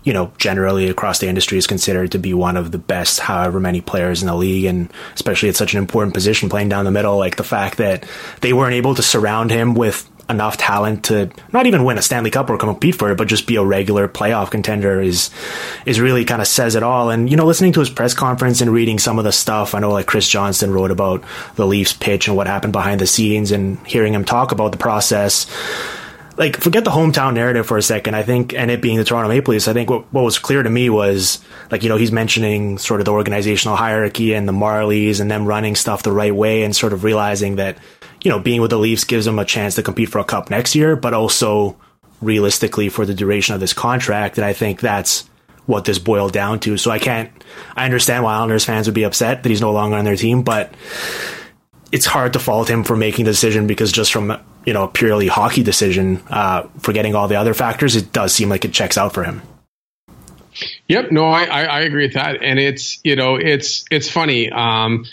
you 0.03 0.13
know, 0.13 0.31
generally 0.37 0.89
across 0.89 1.19
the 1.19 1.27
industry 1.27 1.57
is 1.57 1.67
considered 1.67 2.11
to 2.11 2.19
be 2.19 2.33
one 2.33 2.57
of 2.57 2.71
the 2.71 2.77
best 2.77 3.19
however 3.19 3.59
many 3.59 3.81
players 3.81 4.21
in 4.21 4.27
the 4.27 4.35
league 4.35 4.65
and 4.65 4.91
especially 5.15 5.49
at 5.49 5.55
such 5.55 5.73
an 5.73 5.79
important 5.79 6.13
position 6.13 6.49
playing 6.49 6.69
down 6.69 6.85
the 6.85 6.91
middle 6.91 7.17
like 7.17 7.37
the 7.37 7.43
fact 7.43 7.77
that 7.77 8.05
they 8.41 8.53
weren't 8.53 8.73
able 8.73 8.95
to 8.95 9.01
surround 9.01 9.49
him 9.51 9.75
with 9.75 10.09
enough 10.29 10.57
talent 10.57 11.05
to 11.05 11.29
not 11.51 11.65
even 11.67 11.83
win 11.83 11.97
a 11.97 12.01
Stanley 12.01 12.31
Cup 12.31 12.49
or 12.49 12.57
compete 12.57 12.95
for 12.95 13.11
it, 13.11 13.17
but 13.17 13.27
just 13.27 13.47
be 13.47 13.57
a 13.57 13.63
regular 13.63 14.07
playoff 14.07 14.51
contender 14.51 15.01
is 15.01 15.29
is 15.85 15.99
really 15.99 16.25
kind 16.25 16.41
of 16.41 16.47
says 16.47 16.75
it 16.75 16.83
all. 16.83 17.09
And 17.09 17.29
you 17.29 17.35
know, 17.35 17.45
listening 17.45 17.73
to 17.73 17.79
his 17.79 17.89
press 17.89 18.13
conference 18.13 18.61
and 18.61 18.71
reading 18.71 18.99
some 18.99 19.19
of 19.19 19.25
the 19.25 19.31
stuff, 19.31 19.75
I 19.75 19.79
know 19.79 19.91
like 19.91 20.07
Chris 20.07 20.27
Johnston 20.27 20.71
wrote 20.71 20.91
about 20.91 21.23
the 21.55 21.67
Leafs 21.67 21.93
pitch 21.93 22.27
and 22.27 22.37
what 22.37 22.47
happened 22.47 22.73
behind 22.73 23.01
the 23.01 23.07
scenes, 23.07 23.51
and 23.51 23.85
hearing 23.85 24.13
him 24.13 24.25
talk 24.25 24.51
about 24.51 24.71
the 24.71 24.77
process. 24.77 25.45
Like, 26.35 26.57
forget 26.57 26.83
the 26.83 26.91
hometown 26.91 27.35
narrative 27.35 27.67
for 27.67 27.77
a 27.77 27.81
second. 27.81 28.15
I 28.15 28.23
think, 28.23 28.53
and 28.53 28.71
it 28.71 28.81
being 28.81 28.97
the 28.97 29.03
Toronto 29.03 29.29
Maple 29.29 29.51
Leafs, 29.53 29.67
I 29.67 29.73
think 29.73 29.89
what, 29.89 30.11
what 30.11 30.23
was 30.23 30.39
clear 30.39 30.63
to 30.63 30.69
me 30.69 30.89
was, 30.89 31.43
like, 31.69 31.83
you 31.83 31.89
know, 31.89 31.97
he's 31.97 32.11
mentioning 32.11 32.79
sort 32.79 33.01
of 33.01 33.05
the 33.05 33.11
organizational 33.11 33.77
hierarchy 33.77 34.33
and 34.33 34.47
the 34.47 34.53
Marlies 34.53 35.21
and 35.21 35.29
them 35.29 35.45
running 35.45 35.75
stuff 35.75 36.03
the 36.03 36.11
right 36.11 36.35
way 36.35 36.63
and 36.63 36.75
sort 36.75 36.91
of 36.91 37.03
realizing 37.03 37.57
that 37.57 37.77
you 38.23 38.31
know, 38.31 38.39
being 38.39 38.61
with 38.61 38.71
the 38.71 38.79
Leafs 38.79 39.03
gives 39.03 39.27
him 39.27 39.37
a 39.37 39.45
chance 39.45 39.75
to 39.75 39.83
compete 39.83 40.09
for 40.09 40.19
a 40.19 40.23
cup 40.23 40.49
next 40.49 40.75
year, 40.75 40.95
but 40.95 41.13
also 41.13 41.75
realistically 42.21 42.89
for 42.89 43.05
the 43.05 43.13
duration 43.13 43.53
of 43.53 43.59
this 43.59 43.73
contract. 43.73 44.37
And 44.37 44.45
I 44.45 44.53
think 44.53 44.79
that's 44.79 45.29
what 45.65 45.85
this 45.85 45.99
boiled 45.99 46.31
down 46.31 46.59
to. 46.61 46.77
So 46.77 46.89
I 46.89 46.99
can't, 46.99 47.31
I 47.75 47.85
understand 47.85 48.23
why 48.23 48.33
Islanders 48.35 48.65
fans 48.65 48.87
would 48.87 48.95
be 48.95 49.03
upset 49.03 49.43
that 49.43 49.49
he's 49.49 49.61
no 49.61 49.71
longer 49.71 49.97
on 49.97 50.05
their 50.05 50.15
team, 50.15 50.43
but 50.43 50.73
it's 51.93 52.07
hard 52.07 52.33
to 52.33 52.39
fault 52.39 52.67
him 52.67 52.83
for 52.83 52.97
making 52.97 53.25
the 53.25 53.31
decision 53.31 53.67
because 53.67 53.91
just 53.91 54.11
from, 54.11 54.35
you 54.65 54.73
know, 54.73 54.85
a 54.85 54.87
purely 54.87 55.27
hockey 55.27 55.61
decision, 55.61 56.19
uh, 56.27 56.63
forgetting 56.79 57.13
all 57.13 57.27
the 57.27 57.35
other 57.35 57.53
factors, 57.53 57.95
it 57.95 58.11
does 58.11 58.33
seem 58.33 58.49
like 58.49 58.65
it 58.65 58.73
checks 58.73 58.97
out 58.97 59.13
for 59.13 59.23
him. 59.23 59.43
Yep. 60.87 61.11
No, 61.11 61.25
I, 61.27 61.43
I, 61.43 61.63
I 61.65 61.79
agree 61.81 62.05
with 62.05 62.15
that. 62.15 62.41
And 62.41 62.57
it's, 62.57 62.99
you 63.03 63.15
know, 63.15 63.35
it's, 63.35 63.85
it's 63.91 64.09
funny. 64.09 64.49
Um, 64.51 65.05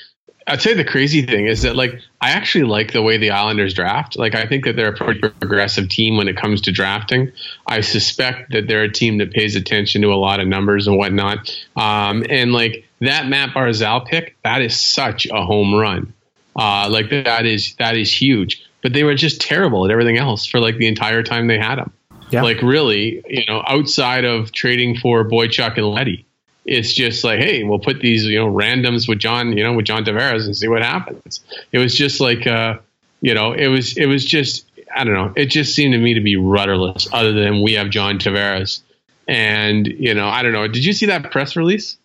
I'd 0.47 0.63
say 0.63 0.73
the 0.73 0.85
crazy 0.85 1.21
thing 1.21 1.47
is 1.47 1.63
that 1.63 1.77
like 1.77 2.01
I 2.19 2.31
actually 2.31 2.65
like 2.65 2.95
the 2.95 3.03
way 3.03 3.19
the 3.19 3.33
Islanders 3.33 3.75
draft. 3.75 4.17
Like 4.17 4.35
I 4.35 4.47
think 4.47 4.65
that 4.65 4.75
they're 4.75 4.95
a 4.95 4.97
pretty 4.97 5.21
progressive 5.21 5.91
team 5.91 6.17
when 6.17 6.29
it 6.29 6.39
comes 6.39 6.63
to 6.63 6.73
drafting. 6.73 7.33
I 7.67 7.83
suspect 7.83 8.53
that 8.53 8.69
they're 8.69 8.85
a 8.85 8.93
team 8.93 9.19
that 9.19 9.35
pays 9.35 9.55
attention 9.55 10.01
to 10.01 10.15
a 10.15 10.17
lot 10.17 10.41
of 10.41 10.49
numbers 10.49 10.87
and 10.87 10.97
whatnot. 10.97 11.55
Um, 11.77 12.25
and 12.31 12.55
like 12.55 12.89
that 13.01 13.29
Matt 13.29 13.51
Barzal 13.51 14.07
pick, 14.07 14.39
that 14.43 14.63
is 14.63 14.81
such 14.81 15.27
a 15.27 15.45
home 15.45 15.75
run. 15.75 16.15
Uh, 16.57 16.89
like 16.91 17.11
that 17.11 17.47
is 17.47 17.75
that 17.79 17.97
is 17.97 18.13
huge. 18.13 18.65
But 18.83 18.93
they 18.93 19.05
were 19.05 19.15
just 19.15 19.41
terrible 19.41 19.85
at 19.85 19.91
everything 19.91 20.17
else 20.17 20.47
for 20.47 20.59
like 20.59 20.77
the 20.77 20.87
entire 20.87 21.23
time 21.23 21.47
they 21.47 21.59
had 21.59 21.79
him. 21.79 21.93
Yeah. 22.31 22.43
Like 22.43 22.63
really, 22.63 23.23
you 23.29 23.45
know, 23.49 23.63
outside 23.67 24.25
of 24.25 24.53
trading 24.53 24.97
for 24.97 25.29
Boychuk 25.29 25.77
and 25.77 25.87
Leddy, 25.87 26.27
it's 26.65 26.93
just 26.93 27.25
like, 27.25 27.41
hey, 27.41 27.65
we'll 27.65 27.81
put 27.81 28.01
these 28.01 28.25
you 28.25 28.39
know 28.39 28.47
randoms 28.47 29.09
with 29.09 29.19
John, 29.19 29.57
you 29.57 29.65
know, 29.65 29.73
with 29.73 29.87
John 29.87 30.05
Tavares 30.05 30.45
and 30.45 30.57
see 30.57 30.69
what 30.69 30.83
happens. 30.83 31.41
It 31.73 31.79
was 31.79 31.95
just 31.95 32.21
like, 32.21 32.47
uh, 32.47 32.79
you 33.21 33.35
know, 33.35 33.53
it 33.53 33.69
was 33.69 33.97
it 33.97 34.07
was 34.07 34.25
just 34.25 34.71
I 34.95 35.05
don't 35.05 35.15
know. 35.15 35.33
It 35.37 35.47
just 35.47 35.75
seemed 35.75 35.93
to 35.93 35.99
me 35.99 36.15
to 36.15 36.21
be 36.21 36.37
rudderless. 36.37 37.09
Other 37.13 37.33
than 37.33 37.63
we 37.63 37.75
have 37.75 37.91
John 37.91 38.19
Tavares, 38.19 38.83
and 39.27 39.87
you 39.87 40.15
know, 40.15 40.29
I 40.29 40.43
don't 40.43 40.53
know. 40.53 40.69
Did 40.69 40.85
you 40.85 40.93
see 40.93 41.07
that 41.07 41.31
press 41.31 41.57
release? 41.57 41.97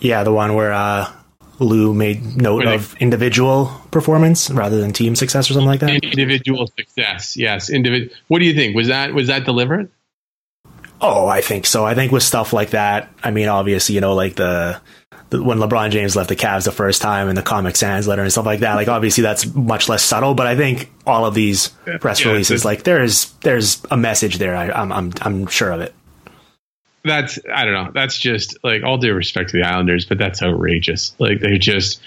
Yeah, 0.00 0.22
the 0.22 0.32
one 0.32 0.54
where 0.54 0.72
uh, 0.72 1.12
Lou 1.60 1.92
made 1.92 2.36
note 2.36 2.66
of 2.66 2.94
individual 3.00 3.72
performance 3.90 4.50
rather 4.50 4.80
than 4.80 4.92
team 4.92 5.16
success 5.16 5.50
or 5.50 5.54
something 5.54 5.66
like 5.66 5.80
that. 5.80 6.04
Individual 6.04 6.68
success, 6.78 7.36
yes. 7.36 7.70
Individ- 7.70 8.12
what 8.28 8.38
do 8.38 8.44
you 8.44 8.54
think? 8.54 8.76
Was 8.76 8.88
that 8.88 9.12
was 9.12 9.26
that 9.26 9.44
deliberate? 9.44 9.90
Oh, 11.00 11.26
I 11.26 11.40
think 11.40 11.66
so. 11.66 11.84
I 11.84 11.94
think 11.94 12.12
with 12.12 12.22
stuff 12.22 12.52
like 12.52 12.70
that, 12.70 13.08
I 13.22 13.30
mean, 13.30 13.48
obviously, 13.48 13.94
you 13.94 14.00
know, 14.00 14.14
like 14.14 14.34
the, 14.34 14.80
the, 15.30 15.40
when 15.40 15.58
LeBron 15.58 15.90
James 15.90 16.16
left 16.16 16.28
the 16.28 16.36
Cavs 16.36 16.64
the 16.64 16.72
first 16.72 17.00
time 17.00 17.28
and 17.28 17.38
the 17.38 17.42
Comic 17.42 17.76
Sans 17.76 18.08
letter 18.08 18.22
and 18.22 18.32
stuff 18.32 18.46
like 18.46 18.60
that, 18.60 18.74
like 18.74 18.88
obviously 18.88 19.22
that's 19.22 19.46
much 19.54 19.88
less 19.88 20.02
subtle. 20.02 20.34
But 20.34 20.48
I 20.48 20.56
think 20.56 20.90
all 21.06 21.24
of 21.24 21.34
these 21.34 21.68
press 22.00 22.24
yeah, 22.24 22.32
releases, 22.32 22.64
like 22.64 22.82
there's 22.82 23.32
there's 23.42 23.82
a 23.90 23.96
message 23.96 24.38
there. 24.38 24.56
I, 24.56 24.70
I'm 24.70 24.92
I'm 24.92 25.12
I'm 25.20 25.46
sure 25.46 25.70
of 25.70 25.80
it. 25.80 25.94
That's 27.04 27.38
I 27.52 27.64
don't 27.64 27.74
know. 27.74 27.90
That's 27.92 28.18
just 28.18 28.58
like 28.62 28.82
all 28.82 28.98
due 28.98 29.14
respect 29.14 29.50
to 29.50 29.56
the 29.56 29.62
Islanders, 29.62 30.04
but 30.04 30.18
that's 30.18 30.42
outrageous. 30.42 31.14
Like 31.18 31.40
they 31.40 31.58
just, 31.58 32.00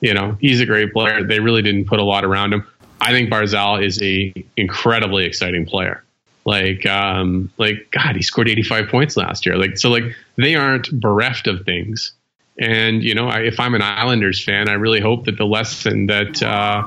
you 0.00 0.14
know, 0.14 0.36
he's 0.40 0.60
a 0.60 0.66
great 0.66 0.92
player. 0.92 1.24
They 1.24 1.40
really 1.40 1.62
didn't 1.62 1.86
put 1.86 1.98
a 1.98 2.04
lot 2.04 2.24
around 2.24 2.52
him. 2.52 2.66
I 3.00 3.12
think 3.12 3.30
Barzal 3.30 3.84
is 3.84 4.00
a 4.02 4.32
incredibly 4.56 5.24
exciting 5.24 5.66
player. 5.66 6.02
Like, 6.44 6.86
um, 6.86 7.50
like 7.58 7.88
God, 7.90 8.14
he 8.14 8.22
scored 8.22 8.48
85 8.48 8.88
points 8.88 9.16
last 9.16 9.44
year. 9.46 9.56
Like, 9.56 9.76
so 9.76 9.90
like 9.90 10.04
they 10.36 10.54
aren't 10.54 10.90
bereft 10.92 11.48
of 11.48 11.64
things. 11.64 12.12
And 12.58 13.02
you 13.02 13.14
know, 13.14 13.28
I, 13.28 13.40
if 13.40 13.60
I'm 13.60 13.74
an 13.74 13.82
Islanders 13.82 14.42
fan, 14.42 14.68
I 14.68 14.74
really 14.74 15.00
hope 15.00 15.26
that 15.26 15.36
the 15.36 15.44
lesson 15.44 16.06
that 16.06 16.42
uh, 16.42 16.82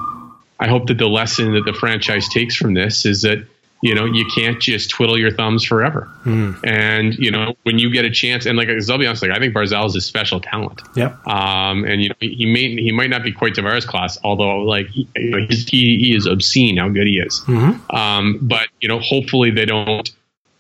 I 0.60 0.68
hope 0.68 0.88
that 0.88 0.98
the 0.98 1.08
lesson 1.08 1.54
that 1.54 1.66
the 1.66 1.74
franchise 1.74 2.28
takes 2.30 2.56
from 2.56 2.74
this 2.74 3.06
is 3.06 3.22
that 3.22 3.46
you 3.82 3.96
know, 3.96 4.06
you 4.06 4.26
can't 4.26 4.60
just 4.60 4.90
twiddle 4.90 5.18
your 5.18 5.32
thumbs 5.32 5.64
forever. 5.64 6.10
Mm. 6.26 6.60
And 6.66 7.14
you 7.18 7.32
know, 7.32 7.56
when 7.64 7.80
you 7.80 7.92
get 7.92 8.04
a 8.04 8.10
chance, 8.10 8.46
and 8.46 8.58
like 8.58 8.68
I'll 8.68 8.98
be 8.98 9.08
honest, 9.08 9.22
like 9.22 9.32
I 9.32 9.40
think 9.40 9.56
Barzal 9.56 9.86
is 9.86 9.96
a 9.96 10.02
special 10.02 10.42
talent. 10.42 10.82
Yep. 10.96 11.26
Um, 11.28 11.86
and 11.86 12.02
you 12.02 12.10
know, 12.10 12.16
he 12.20 12.46
may 12.46 12.82
he 12.82 12.92
might 12.92 13.10
not 13.10 13.24
be 13.24 13.32
quite 13.32 13.54
Tavares 13.54 13.88
class, 13.88 14.18
although 14.24 14.60
like 14.60 14.88
he, 14.88 15.08
you 15.16 15.32
know, 15.32 15.48
he, 15.50 15.98
he 15.98 16.16
is 16.16 16.26
obscene 16.26 16.78
how 16.78 16.90
good 16.90 17.08
he 17.08 17.20
is. 17.20 17.42
Mm-hmm. 17.42 17.96
Um, 17.96 18.40
but 18.42 18.68
you 18.82 18.90
know, 18.90 19.00
hopefully 19.00 19.52
they 19.52 19.66
don't. 19.66 20.10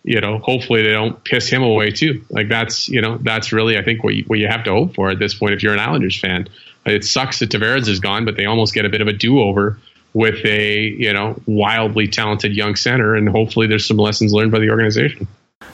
You 0.06 0.22
know, 0.22 0.38
hopefully 0.38 0.82
they 0.82 0.94
don't 0.94 1.22
piss 1.26 1.50
him 1.50 1.62
away 1.62 1.92
too. 1.92 2.24
Like 2.30 2.48
that's 2.48 2.88
you 2.88 3.02
know 3.02 3.18
that's 3.18 3.52
really 3.52 3.78
I 3.78 3.84
think 3.84 4.02
what 4.02 4.16
you, 4.16 4.24
what 4.28 4.40
you 4.40 4.48
have 4.48 4.64
to 4.64 4.72
hope 4.72 4.96
for 4.96 5.10
at 5.10 5.20
this 5.20 5.34
point 5.34 5.54
if 5.54 5.62
you're 5.62 5.74
an 5.74 5.80
Islanders 5.80 6.18
fan. 6.18 6.48
It 6.86 7.04
sucks 7.04 7.40
that 7.40 7.50
Tavares 7.50 7.90
is 7.90 8.00
gone, 8.00 8.24
but 8.24 8.38
they 8.38 8.46
almost 8.46 8.74
get 8.74 8.86
a 8.86 8.90
bit 8.90 9.02
of 9.02 9.10
a 9.10 9.14
do 9.14 9.42
over 9.42 9.78
with 10.14 10.44
a 10.46 10.80
you 10.80 11.14
know 11.14 11.40
wildly 11.46 12.08
talented 12.08 12.56
young 12.56 12.76
center, 12.76 13.16
and 13.16 13.30
hopefully 13.30 13.68
there's 13.68 13.86
some 13.86 13.98
lessons 13.98 14.34
learned 14.34 14.52
by 14.52 14.60
the 14.60 14.70
organization. 14.70 15.28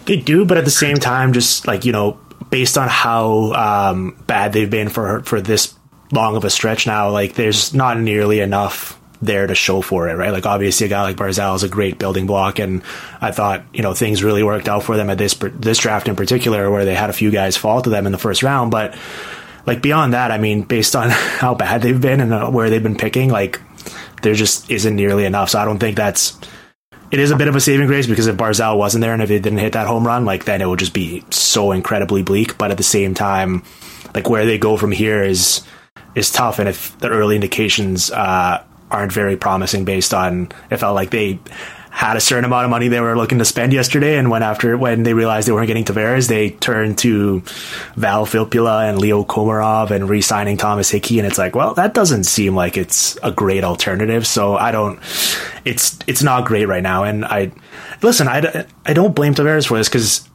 They 0.06 0.18
do, 0.18 0.46
but 0.46 0.58
at 0.58 0.66
the 0.66 0.72
same 0.72 0.98
time, 0.98 1.34
just 1.34 1.68
like 1.68 1.86
you 1.86 1.92
know, 1.92 2.20
based 2.50 2.78
on 2.78 2.88
how 2.88 3.54
um, 3.54 4.24
bad 4.28 4.54
they've 4.54 4.70
been 4.70 4.90
for 4.90 5.22
for 5.22 5.42
this 5.42 5.74
long 6.12 6.36
of 6.36 6.44
a 6.44 6.50
stretch 6.50 6.86
now, 6.88 7.10
like 7.10 7.34
there's 7.34 7.74
not 7.74 8.00
nearly 8.00 8.40
enough 8.40 9.00
there 9.22 9.48
to 9.48 9.56
show 9.56 9.82
for 9.82 10.10
it, 10.10 10.14
right? 10.14 10.32
Like 10.32 10.46
obviously 10.46 10.86
a 10.86 10.90
guy 10.90 11.02
like 11.02 11.16
Barzal 11.16 11.56
is 11.56 11.64
a 11.64 11.70
great 11.70 11.98
building 11.98 12.28
block, 12.28 12.60
and 12.60 12.84
I 13.22 13.32
thought 13.32 13.64
you 13.74 13.82
know 13.82 13.94
things 13.94 14.24
really 14.24 14.44
worked 14.44 14.68
out 14.68 14.84
for 14.84 14.98
them 14.98 15.10
at 15.10 15.18
this 15.18 15.34
this 15.34 15.80
draft 15.80 16.08
in 16.08 16.16
particular, 16.16 16.70
where 16.70 16.86
they 16.86 16.96
had 16.96 17.10
a 17.10 17.14
few 17.14 17.32
guys 17.32 17.58
fall 17.58 17.82
to 17.82 17.90
them 17.90 18.06
in 18.06 18.12
the 18.12 18.18
first 18.18 18.44
round, 18.44 18.72
but 18.72 18.96
like 19.66 19.82
beyond 19.82 20.14
that, 20.14 20.32
I 20.32 20.38
mean, 20.38 20.62
based 20.62 20.96
on 20.96 21.10
how 21.12 21.56
bad 21.56 21.82
they've 21.82 22.00
been 22.00 22.22
and 22.22 22.34
uh, 22.34 22.50
where 22.50 22.70
they've 22.70 22.84
been 22.84 22.98
picking, 22.98 23.30
like 23.30 23.60
there 24.22 24.34
just 24.34 24.70
isn't 24.70 24.96
nearly 24.96 25.26
enough. 25.26 25.50
So 25.52 25.60
I 25.60 25.66
don't 25.66 25.80
think 25.80 25.98
that's. 25.98 26.38
It 27.12 27.20
is 27.20 27.32
a 27.32 27.36
bit 27.36 27.48
of 27.48 27.56
a 27.56 27.62
saving 27.62 27.88
grace 27.88 28.08
because 28.08 28.28
if 28.28 28.36
Barzal 28.36 28.78
wasn't 28.78 29.04
there 29.04 29.14
and 29.14 29.22
if 29.22 29.30
it 29.30 29.44
didn't 29.44 29.60
hit 29.60 29.74
that 29.74 29.88
home 29.88 30.06
run, 30.06 30.26
like 30.26 30.46
then 30.46 30.62
it 30.62 30.66
would 30.66 30.80
just 30.80 30.94
be 30.94 31.24
so 31.30 31.72
incredibly 31.72 32.24
bleak. 32.24 32.58
But 32.58 32.72
at 32.72 32.78
the 32.78 32.84
same 32.84 33.14
time, 33.14 33.64
like 34.14 34.28
where 34.28 34.46
they 34.46 34.58
go 34.58 34.76
from 34.76 34.92
here 34.92 35.24
is 35.24 35.62
is 36.16 36.32
tough. 36.32 36.60
And 36.60 36.68
if 36.68 36.98
the 37.00 37.10
early 37.10 37.36
indications 37.36 38.10
uh, 38.12 38.64
aren't 38.90 39.14
very 39.14 39.38
promising, 39.38 39.86
based 39.86 40.14
on 40.14 40.52
it 40.72 40.78
felt 40.78 40.96
like 40.96 41.12
they 41.12 41.40
had 41.96 42.18
a 42.18 42.20
certain 42.20 42.44
amount 42.44 42.66
of 42.66 42.70
money 42.70 42.90
they 42.90 43.00
were 43.00 43.16
looking 43.16 43.40
to 43.40 43.46
spend 43.46 43.72
yesterday, 43.72 44.18
and 44.18 44.30
when 44.30 44.44
after 44.44 44.78
when 44.78 45.04
they 45.04 45.14
realized 45.14 45.48
they 45.48 45.54
weren't 45.54 45.68
getting 45.68 45.86
Tavares, 45.86 46.28
they 46.28 46.50
turned 46.50 46.98
to 46.98 47.40
Val 47.96 48.26
Filppula 48.26 48.90
and 48.90 49.00
Leo 49.00 49.24
Komarov 49.24 49.92
and 49.92 50.10
re-signing 50.10 50.58
Thomas 50.58 50.90
Hickey, 50.90 51.20
and 51.20 51.26
it's 51.26 51.38
like, 51.38 51.56
well, 51.56 51.74
that 51.76 51.94
doesn't 51.94 52.26
seem 52.26 52.54
like 52.54 52.76
it's 52.76 53.18
a 53.24 53.32
great 53.32 53.64
alternative. 53.64 54.28
So 54.28 54.58
I 54.58 54.74
don't, 54.74 55.00
it's 55.64 55.98
it's 56.06 56.22
not 56.22 56.44
great 56.44 56.68
right 56.68 56.84
now, 56.84 57.06
and 57.06 57.24
I 57.24 57.54
listen, 58.02 58.28
I 58.28 58.66
I 58.86 58.92
don't 58.92 59.16
blame 59.16 59.34
Tavares 59.34 59.66
for 59.66 59.78
this 59.78 59.88
because 59.88 60.28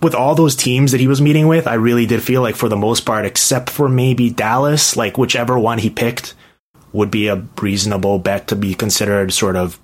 with 0.00 0.14
all 0.14 0.36
those 0.36 0.54
teams 0.54 0.92
that 0.92 1.00
he 1.00 1.08
was 1.08 1.20
meeting 1.20 1.48
with, 1.48 1.66
I 1.66 1.74
really 1.74 2.06
did 2.06 2.22
feel 2.22 2.42
like 2.42 2.54
for 2.54 2.68
the 2.68 2.76
most 2.76 3.00
part, 3.00 3.26
except 3.26 3.70
for 3.70 3.88
maybe 3.88 4.30
Dallas, 4.30 4.96
like 4.96 5.18
whichever 5.18 5.58
one 5.58 5.78
he 5.78 5.90
picked 5.90 6.34
would 6.92 7.10
be 7.10 7.26
a 7.26 7.44
reasonable 7.60 8.20
bet 8.20 8.46
to 8.46 8.54
be 8.54 8.74
considered 8.74 9.32
sort 9.32 9.56
of 9.56 9.80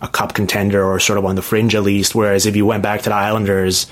a 0.00 0.08
cup 0.08 0.34
contender 0.34 0.84
or 0.84 0.98
sort 0.98 1.18
of 1.18 1.24
on 1.24 1.36
the 1.36 1.42
fringe 1.42 1.74
at 1.74 1.82
least. 1.82 2.14
Whereas 2.14 2.46
if 2.46 2.56
you 2.56 2.66
went 2.66 2.82
back 2.82 3.02
to 3.02 3.10
the 3.10 3.14
Islanders, 3.14 3.86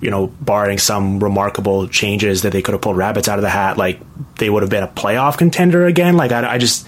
you 0.00 0.10
know, 0.10 0.26
barring 0.26 0.78
some 0.78 1.22
remarkable 1.22 1.88
changes 1.88 2.42
that 2.42 2.52
they 2.52 2.62
could 2.62 2.72
have 2.72 2.82
pulled 2.82 2.96
rabbits 2.96 3.28
out 3.28 3.38
of 3.38 3.42
the 3.42 3.50
hat, 3.50 3.76
like 3.76 4.00
they 4.36 4.48
would 4.48 4.62
have 4.62 4.70
been 4.70 4.82
a 4.82 4.88
playoff 4.88 5.38
contender 5.38 5.86
again. 5.86 6.16
Like 6.16 6.32
I, 6.32 6.54
I 6.54 6.58
just, 6.58 6.86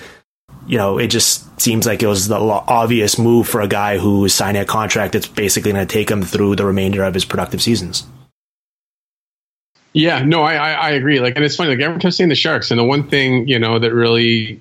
you 0.66 0.78
know, 0.78 0.98
it 0.98 1.08
just 1.08 1.60
seems 1.60 1.86
like 1.86 2.02
it 2.02 2.06
was 2.06 2.28
the 2.28 2.36
obvious 2.36 3.18
move 3.18 3.48
for 3.48 3.60
a 3.60 3.68
guy 3.68 3.98
who 3.98 4.24
is 4.24 4.34
signing 4.34 4.62
a 4.62 4.64
contract 4.64 5.12
that's 5.12 5.26
basically 5.26 5.72
going 5.72 5.86
to 5.86 5.92
take 5.92 6.10
him 6.10 6.22
through 6.22 6.56
the 6.56 6.64
remainder 6.64 7.02
of 7.04 7.14
his 7.14 7.24
productive 7.24 7.62
seasons. 7.62 8.04
Yeah, 9.92 10.24
no, 10.24 10.42
I, 10.42 10.54
I, 10.54 10.72
I 10.72 10.90
agree. 10.90 11.20
Like, 11.20 11.36
and 11.36 11.44
it's 11.44 11.54
funny. 11.54 11.70
Like 11.70 11.78
everyone 11.78 12.00
kept 12.00 12.14
saying 12.14 12.28
the 12.28 12.34
Sharks, 12.34 12.72
and 12.72 12.80
the 12.80 12.84
one 12.84 13.08
thing 13.08 13.46
you 13.46 13.60
know 13.60 13.78
that 13.78 13.92
really 13.94 14.60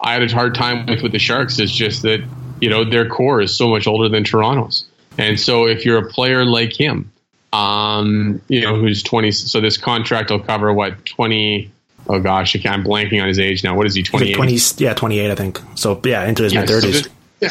I 0.00 0.14
had 0.14 0.22
a 0.22 0.28
hard 0.32 0.54
time 0.54 0.86
with 0.86 1.02
with 1.02 1.12
the 1.12 1.18
Sharks 1.18 1.58
is 1.58 1.70
just 1.70 2.02
that 2.02 2.20
you 2.60 2.70
know 2.70 2.84
their 2.88 3.08
core 3.08 3.40
is 3.40 3.56
so 3.56 3.68
much 3.68 3.86
older 3.86 4.08
than 4.08 4.24
Toronto's, 4.24 4.84
and 5.18 5.38
so 5.38 5.66
if 5.66 5.84
you're 5.84 5.98
a 5.98 6.08
player 6.08 6.44
like 6.44 6.78
him, 6.78 7.10
um, 7.52 8.40
you 8.48 8.60
know 8.60 8.76
who's 8.76 9.02
20, 9.02 9.30
so 9.32 9.60
this 9.60 9.76
contract 9.76 10.30
will 10.30 10.40
cover 10.40 10.72
what 10.72 11.04
20. 11.06 11.70
Oh 12.08 12.18
gosh, 12.20 12.56
I'm 12.66 12.82
blanking 12.82 13.20
on 13.20 13.28
his 13.28 13.38
age 13.38 13.62
now. 13.62 13.76
What 13.76 13.86
is 13.86 13.94
he? 13.94 14.02
28. 14.02 14.34
20, 14.34 14.58
yeah, 14.78 14.94
28, 14.94 15.30
I 15.30 15.34
think. 15.34 15.60
So 15.76 16.00
yeah, 16.04 16.24
into 16.26 16.42
his 16.44 16.52
Yeah, 16.52 16.60
mid 16.60 16.68
so 16.70 16.74
30s. 16.80 16.82
this- 16.92 17.08
yeah, 17.40 17.50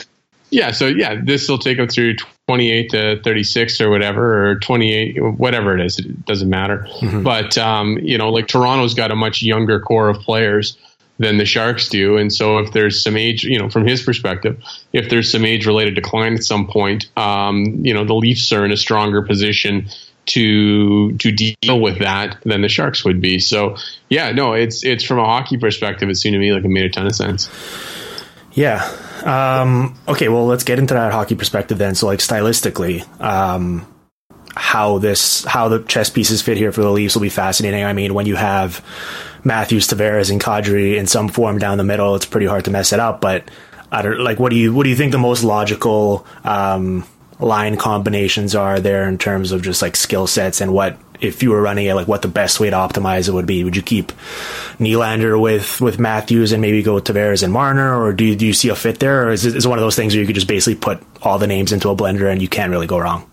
yeah. 0.50 0.72
So 0.72 0.88
yeah, 0.88 1.20
this 1.24 1.48
will 1.48 1.60
take 1.60 1.78
him 1.78 1.88
through 1.88 2.16
28 2.48 2.90
to 2.90 3.22
36 3.24 3.80
or 3.80 3.90
whatever, 3.90 4.50
or 4.52 4.56
28, 4.60 5.22
whatever 5.38 5.78
it 5.78 5.86
is. 5.86 6.00
It 6.00 6.26
doesn't 6.26 6.50
matter. 6.50 6.88
But 7.24 7.58
um, 7.58 8.00
you 8.02 8.18
know, 8.18 8.32
like 8.32 8.48
Toronto's 8.48 8.96
got 8.96 9.12
a 9.12 9.16
much 9.16 9.42
younger 9.44 9.80
core 9.80 10.10
of 10.10 10.18
players 10.20 10.78
than 11.20 11.38
the 11.38 11.46
Sharks 11.46 11.90
do, 11.90 12.18
and 12.18 12.34
so 12.34 12.58
if 12.60 12.72
there's 12.72 13.04
some 13.04 13.18
age, 13.18 13.44
you 13.44 13.60
know, 13.60 13.70
from 13.70 13.86
his 13.86 14.02
perspective, 14.02 14.58
if 14.94 15.10
there's 15.10 15.32
some 15.32 15.46
age-related 15.46 15.94
decline 15.94 16.34
at 16.34 16.44
some 16.44 16.66
point, 16.66 17.10
um, 17.18 17.86
you 17.86 17.94
know, 17.94 18.06
the 18.06 18.16
Leafs 18.16 18.52
are 18.52 18.66
in 18.66 18.72
a 18.72 18.78
stronger 18.78 19.22
position 19.22 19.90
to 20.28 21.12
to 21.18 21.32
deal 21.32 21.80
with 21.80 22.00
that 22.00 22.38
than 22.44 22.62
the 22.62 22.70
Sharks 22.70 23.04
would 23.04 23.20
be. 23.20 23.40
So 23.40 23.76
yeah, 24.10 24.32
no, 24.32 24.54
it's 24.54 24.84
it's 24.84 25.04
from 25.04 25.20
a 25.20 25.26
hockey 25.26 25.58
perspective, 25.58 26.10
it 26.10 26.16
seemed 26.16 26.34
to 26.34 26.40
me 26.40 26.54
like 26.54 26.64
it 26.64 26.70
made 26.70 26.86
a 26.86 26.90
ton 26.90 27.06
of 27.06 27.16
sense. 27.16 27.50
Yeah. 28.54 28.84
Um, 29.24 29.98
okay, 30.08 30.30
well, 30.30 30.46
let's 30.46 30.64
get 30.64 30.80
into 30.80 30.94
that 30.94 31.12
hockey 31.12 31.36
perspective 31.36 31.78
then. 31.78 31.96
So, 31.96 32.08
like, 32.08 32.20
stylistically, 32.20 33.06
um, 33.22 33.86
how 34.70 35.00
this, 35.00 35.44
how 35.46 35.68
the 35.68 35.80
chess 35.80 36.12
pieces 36.12 36.44
fit 36.44 36.56
here 36.56 36.72
for 36.72 36.84
the 36.84 36.92
Leafs 36.92 37.16
will 37.16 37.24
be 37.24 37.30
fascinating. 37.30 37.84
I 37.84 37.94
mean, 37.94 38.14
when 38.14 38.28
you 38.28 38.36
have 38.36 38.86
Matthews, 39.44 39.88
Tavares, 39.88 40.30
and 40.30 40.40
Kadri 40.40 40.96
in 40.96 41.08
some 41.08 41.28
form 41.28 41.58
down 41.58 41.80
the 41.80 41.84
middle, 41.84 42.14
it's 42.14 42.28
pretty 42.28 42.46
hard 42.46 42.66
to 42.66 42.72
mess 42.72 42.94
it 42.94 43.00
up. 43.00 43.20
But, 43.20 43.50
I 43.92 44.04
don't, 44.04 44.20
like, 44.20 44.40
what 44.40 44.52
do 44.52 44.56
you, 44.56 44.72
what 44.72 44.84
do 44.84 44.92
you 44.92 44.96
think 44.96 45.12
the 45.12 45.18
most 45.18 45.44
logical, 45.44 46.24
um, 46.44 47.04
line 47.40 47.78
combinations 47.78 48.54
are 48.54 48.80
there 48.80 49.08
in 49.10 49.18
terms 49.18 49.52
of 49.52 49.64
just 49.64 49.82
like 49.82 49.96
skill 49.96 50.28
sets 50.28 50.62
and 50.62 50.72
what 50.74 51.00
if 51.22 51.42
you 51.42 51.52
were 51.52 51.62
running 51.62 51.86
it 51.86 51.94
like 51.94 52.06
what 52.06 52.22
the 52.22 52.28
best 52.28 52.60
way 52.60 52.70
to 52.70 52.76
optimize 52.76 53.30
it 53.30 53.32
would 53.32 53.46
be 53.46 53.64
would 53.64 53.78
you 53.78 53.82
keep 53.82 54.12
Nylander 54.78 55.40
with 55.40 55.80
with 55.80 56.00
Matthews 56.00 56.52
and 56.52 56.62
maybe 56.62 56.84
go 56.84 56.96
with 56.96 57.06
Tavares 57.06 57.42
and 57.42 57.54
Marner 57.54 57.98
or 57.98 58.12
do 58.12 58.26
you, 58.26 58.36
do 58.36 58.46
you 58.46 58.52
see 58.52 58.68
a 58.68 58.76
fit 58.76 59.00
there 59.00 59.26
or 59.26 59.32
is 59.32 59.46
it, 59.46 59.56
is 59.56 59.66
it 59.66 59.70
one 59.70 59.78
of 59.78 59.84
those 59.84 59.96
things 59.96 60.14
where 60.14 60.20
you 60.20 60.28
could 60.28 60.36
just 60.36 60.50
basically 60.50 60.76
put 60.76 61.02
all 61.22 61.40
the 61.40 61.48
names 61.48 61.72
into 61.72 61.88
a 61.88 61.96
blender 61.96 62.30
and 62.30 62.42
you 62.42 62.50
can't 62.50 62.72
really 62.72 62.88
go 62.88 63.00
wrong 63.00 63.30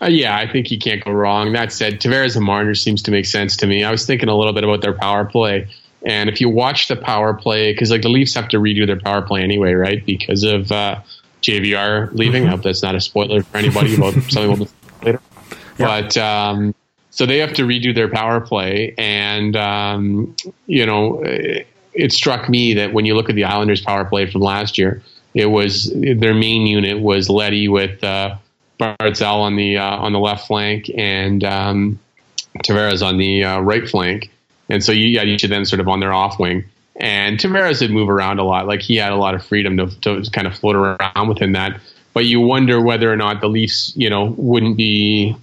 Uh, 0.00 0.06
yeah, 0.06 0.36
I 0.36 0.50
think 0.50 0.70
you 0.70 0.78
can't 0.78 1.02
go 1.02 1.10
wrong. 1.10 1.52
That 1.52 1.72
said, 1.72 2.00
Tavares 2.00 2.36
and 2.36 2.44
Marner 2.44 2.74
seems 2.74 3.02
to 3.02 3.10
make 3.10 3.24
sense 3.24 3.56
to 3.58 3.66
me. 3.66 3.82
I 3.82 3.90
was 3.90 4.04
thinking 4.04 4.28
a 4.28 4.36
little 4.36 4.52
bit 4.52 4.62
about 4.62 4.82
their 4.82 4.92
power 4.92 5.24
play, 5.24 5.68
and 6.04 6.28
if 6.28 6.40
you 6.40 6.50
watch 6.50 6.88
the 6.88 6.96
power 6.96 7.32
play, 7.32 7.72
because 7.72 7.90
like 7.90 8.02
the 8.02 8.10
Leafs 8.10 8.34
have 8.34 8.48
to 8.48 8.58
redo 8.58 8.86
their 8.86 9.00
power 9.00 9.22
play 9.22 9.42
anyway, 9.42 9.72
right? 9.72 10.04
Because 10.04 10.42
of 10.42 10.70
uh, 10.70 11.00
JVR 11.42 12.12
leaving. 12.12 12.46
I 12.46 12.50
hope 12.50 12.62
that's 12.62 12.82
not 12.82 12.94
a 12.94 13.00
spoiler 13.00 13.42
for 13.42 13.56
anybody 13.56 13.96
about 13.96 14.12
something 14.28 14.58
we'll 14.58 14.68
later. 15.02 15.20
But 15.78 16.16
um, 16.16 16.74
so 17.10 17.24
they 17.24 17.38
have 17.38 17.54
to 17.54 17.62
redo 17.62 17.94
their 17.94 18.08
power 18.08 18.40
play, 18.40 18.94
and 18.98 19.56
um, 19.56 20.36
you 20.66 20.84
know, 20.84 21.22
it, 21.22 21.66
it 21.94 22.12
struck 22.12 22.50
me 22.50 22.74
that 22.74 22.92
when 22.92 23.06
you 23.06 23.14
look 23.14 23.30
at 23.30 23.34
the 23.34 23.44
Islanders' 23.44 23.80
power 23.80 24.04
play 24.04 24.30
from 24.30 24.42
last 24.42 24.76
year, 24.76 25.02
it 25.32 25.46
was 25.46 25.90
their 25.94 26.34
main 26.34 26.66
unit 26.66 27.00
was 27.00 27.30
Leddy 27.30 27.68
with. 27.68 28.04
Uh, 28.04 28.36
Barzal 28.78 29.40
on 29.40 29.56
the 29.56 29.78
uh, 29.78 29.96
on 29.96 30.12
the 30.12 30.18
left 30.18 30.46
flank 30.46 30.90
and 30.96 31.42
um, 31.44 31.98
Tavares 32.64 33.06
on 33.06 33.18
the 33.18 33.44
uh, 33.44 33.60
right 33.60 33.88
flank, 33.88 34.30
and 34.68 34.82
so 34.84 34.92
you 34.92 35.18
had 35.18 35.28
each 35.28 35.44
of 35.44 35.50
them 35.50 35.64
sort 35.64 35.80
of 35.80 35.88
on 35.88 36.00
their 36.00 36.12
off 36.12 36.38
wing. 36.38 36.64
And 36.98 37.38
Tavares 37.38 37.82
would 37.82 37.90
move 37.90 38.08
around 38.08 38.38
a 38.38 38.44
lot, 38.44 38.66
like 38.66 38.80
he 38.80 38.96
had 38.96 39.12
a 39.12 39.16
lot 39.16 39.34
of 39.34 39.44
freedom 39.44 39.76
to, 39.76 39.86
to 40.00 40.30
kind 40.30 40.46
of 40.46 40.56
float 40.56 40.76
around 40.76 41.28
within 41.28 41.52
that. 41.52 41.78
But 42.14 42.24
you 42.24 42.40
wonder 42.40 42.80
whether 42.80 43.12
or 43.12 43.16
not 43.16 43.42
the 43.42 43.48
Leafs, 43.48 43.92
you 43.94 44.08
know, 44.08 44.34
wouldn't 44.38 44.78
be 44.78 45.36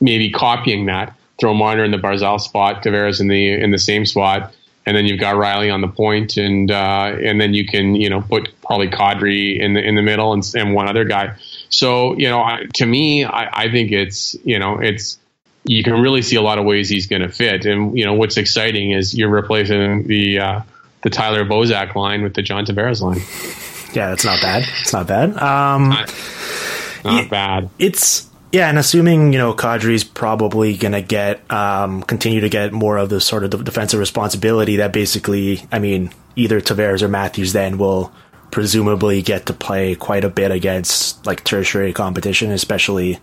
maybe 0.00 0.30
copying 0.30 0.86
that. 0.86 1.16
Throw 1.40 1.54
Marner 1.54 1.84
in 1.84 1.90
the 1.90 1.96
Barzal 1.96 2.38
spot, 2.38 2.82
Tavares 2.82 3.20
in 3.20 3.28
the 3.28 3.52
in 3.52 3.70
the 3.70 3.78
same 3.78 4.04
spot, 4.04 4.54
and 4.84 4.94
then 4.94 5.06
you've 5.06 5.20
got 5.20 5.36
Rielly 5.36 5.72
on 5.72 5.80
the 5.80 5.88
point, 5.88 6.36
and 6.36 6.70
uh, 6.70 7.16
and 7.22 7.40
then 7.40 7.54
you 7.54 7.66
can 7.66 7.94
you 7.94 8.10
know 8.10 8.20
put 8.20 8.50
probably 8.62 8.88
Kadri 8.88 9.58
in 9.58 9.72
the 9.72 9.80
in 9.82 9.94
the 9.94 10.02
middle 10.02 10.34
and, 10.34 10.44
and 10.54 10.74
one 10.74 10.88
other 10.88 11.04
guy. 11.04 11.34
So 11.70 12.16
you 12.18 12.28
know, 12.28 12.40
I, 12.40 12.66
to 12.74 12.86
me, 12.86 13.24
I, 13.24 13.64
I 13.64 13.70
think 13.70 13.92
it's 13.92 14.36
you 14.44 14.58
know 14.58 14.78
it's 14.80 15.18
you 15.64 15.82
can 15.82 16.00
really 16.00 16.22
see 16.22 16.36
a 16.36 16.42
lot 16.42 16.58
of 16.58 16.64
ways 16.64 16.88
he's 16.88 17.06
going 17.06 17.22
to 17.22 17.28
fit, 17.28 17.64
and 17.66 17.96
you 17.98 18.04
know 18.04 18.14
what's 18.14 18.36
exciting 18.36 18.90
is 18.92 19.14
you're 19.14 19.28
replacing 19.30 20.06
the 20.06 20.38
uh, 20.40 20.60
the 21.02 21.10
Tyler 21.10 21.44
Bozak 21.44 21.94
line 21.94 22.22
with 22.22 22.34
the 22.34 22.42
John 22.42 22.64
Tavares 22.66 23.00
line. 23.00 23.20
yeah 23.94 24.10
that's 24.10 24.24
not 24.24 24.40
bad 24.40 24.64
it's 24.80 24.92
not 24.92 25.06
bad 25.08 25.30
um, 25.38 25.88
Not, 25.88 26.14
not 27.04 27.28
bad. 27.30 27.70
it's 27.78 28.28
yeah, 28.52 28.68
and 28.68 28.78
assuming 28.78 29.32
you 29.32 29.38
know 29.38 29.54
Kadri's 29.54 30.02
probably 30.04 30.76
gonna 30.76 31.02
get 31.02 31.48
um, 31.52 32.02
continue 32.02 32.40
to 32.40 32.48
get 32.48 32.72
more 32.72 32.96
of 32.98 33.08
the 33.08 33.20
sort 33.20 33.44
of 33.44 33.64
defensive 33.64 34.00
responsibility 34.00 34.76
that 34.76 34.92
basically, 34.92 35.62
I 35.70 35.78
mean, 35.78 36.10
either 36.36 36.60
Tavares 36.60 37.00
or 37.02 37.08
Matthews 37.08 37.52
then 37.52 37.78
will 37.78 38.12
presumably 38.50 39.22
get 39.22 39.46
to 39.46 39.52
play 39.52 39.94
quite 39.94 40.24
a 40.24 40.30
bit 40.30 40.50
against 40.50 41.26
like 41.26 41.44
tertiary 41.44 41.92
competition, 41.92 42.50
especially 42.50 43.18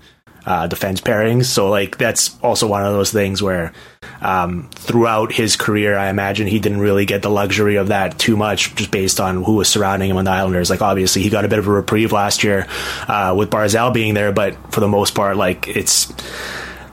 uh, 0.48 0.66
defense 0.66 1.02
pairings. 1.02 1.46
So 1.46 1.70
like 1.70 1.98
that's 1.98 2.38
also 2.42 2.68
one 2.68 2.86
of 2.86 2.94
those 2.94 3.12
things 3.12 3.44
where 3.44 3.74
um, 4.22 4.70
throughout 4.72 5.34
his 5.34 5.58
career, 5.58 5.98
I 5.98 6.10
imagine 6.10 6.48
he 6.48 6.60
didn't 6.60 6.80
really 6.80 7.06
get 7.06 7.22
the 7.22 7.30
luxury 7.30 7.76
of 7.76 7.90
that 7.90 8.18
too 8.18 8.38
much, 8.38 8.74
just 8.76 8.90
based 8.90 9.20
on 9.20 9.44
who 9.44 9.56
was 9.56 9.68
surrounding 9.68 10.10
him 10.10 10.16
on 10.16 10.24
the 10.24 10.32
Islanders. 10.32 10.70
Like 10.70 10.82
obviously 10.82 11.22
he 11.22 11.30
got 11.30 11.44
a 11.44 11.50
bit 11.50 11.60
of 11.60 11.68
a 11.68 11.72
reprieve 11.72 12.14
last 12.14 12.46
year 12.46 12.66
uh, 13.10 13.36
with 13.38 13.50
Barzal 13.50 13.94
being 13.94 14.14
there, 14.14 14.32
but 14.32 14.74
for 14.74 14.80
the 14.80 14.88
most 14.88 15.16
part, 15.16 15.36
like 15.36 15.68
it's 15.68 16.14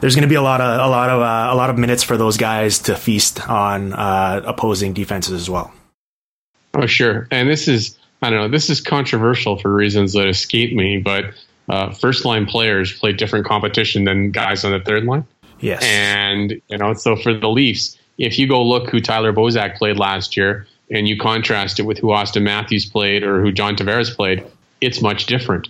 there's 0.00 0.16
going 0.16 0.22
to 0.22 0.28
be 0.28 0.34
a 0.34 0.42
lot 0.42 0.60
of 0.60 0.80
a 0.80 0.90
lot 0.90 1.08
of 1.08 1.22
uh, 1.22 1.54
a 1.54 1.56
lot 1.56 1.70
of 1.70 1.78
minutes 1.78 2.02
for 2.02 2.16
those 2.16 2.36
guys 2.36 2.80
to 2.80 2.96
feast 2.96 3.48
on 3.48 3.92
uh, 3.92 4.42
opposing 4.44 4.94
defenses 4.94 5.40
as 5.40 5.48
well. 5.48 5.72
Oh 6.74 6.86
sure, 6.86 7.28
and 7.30 7.48
this 7.48 7.68
is 7.68 7.96
I 8.24 8.30
don't 8.30 8.40
know 8.40 8.48
this 8.48 8.70
is 8.70 8.80
controversial 8.80 9.58
for 9.58 9.72
reasons 9.72 10.14
that 10.14 10.26
escape 10.26 10.74
me, 10.74 10.98
but 10.98 11.26
uh, 11.68 11.92
first 11.92 12.24
line 12.24 12.46
players 12.46 12.92
play 12.92 13.12
different 13.12 13.46
competition 13.46 14.04
than 14.04 14.30
guys 14.30 14.64
on 14.64 14.72
the 14.72 14.80
third 14.80 15.04
line. 15.04 15.26
Yes. 15.60 15.82
And, 15.84 16.60
you 16.68 16.78
know, 16.78 16.94
so 16.94 17.16
for 17.16 17.34
the 17.34 17.48
Leafs, 17.48 17.98
if 18.18 18.38
you 18.38 18.48
go 18.48 18.62
look 18.62 18.90
who 18.90 19.00
Tyler 19.00 19.32
Bozak 19.32 19.76
played 19.76 19.98
last 19.98 20.36
year 20.36 20.66
and 20.90 21.06
you 21.06 21.18
contrast 21.18 21.78
it 21.78 21.82
with 21.82 21.98
who 21.98 22.08
Auston 22.08 22.42
Matthews 22.42 22.86
played 22.86 23.22
or 23.22 23.42
who 23.42 23.52
John 23.52 23.76
Tavares 23.76 24.14
played, 24.14 24.44
it's 24.80 25.00
much 25.00 25.26
different. 25.26 25.68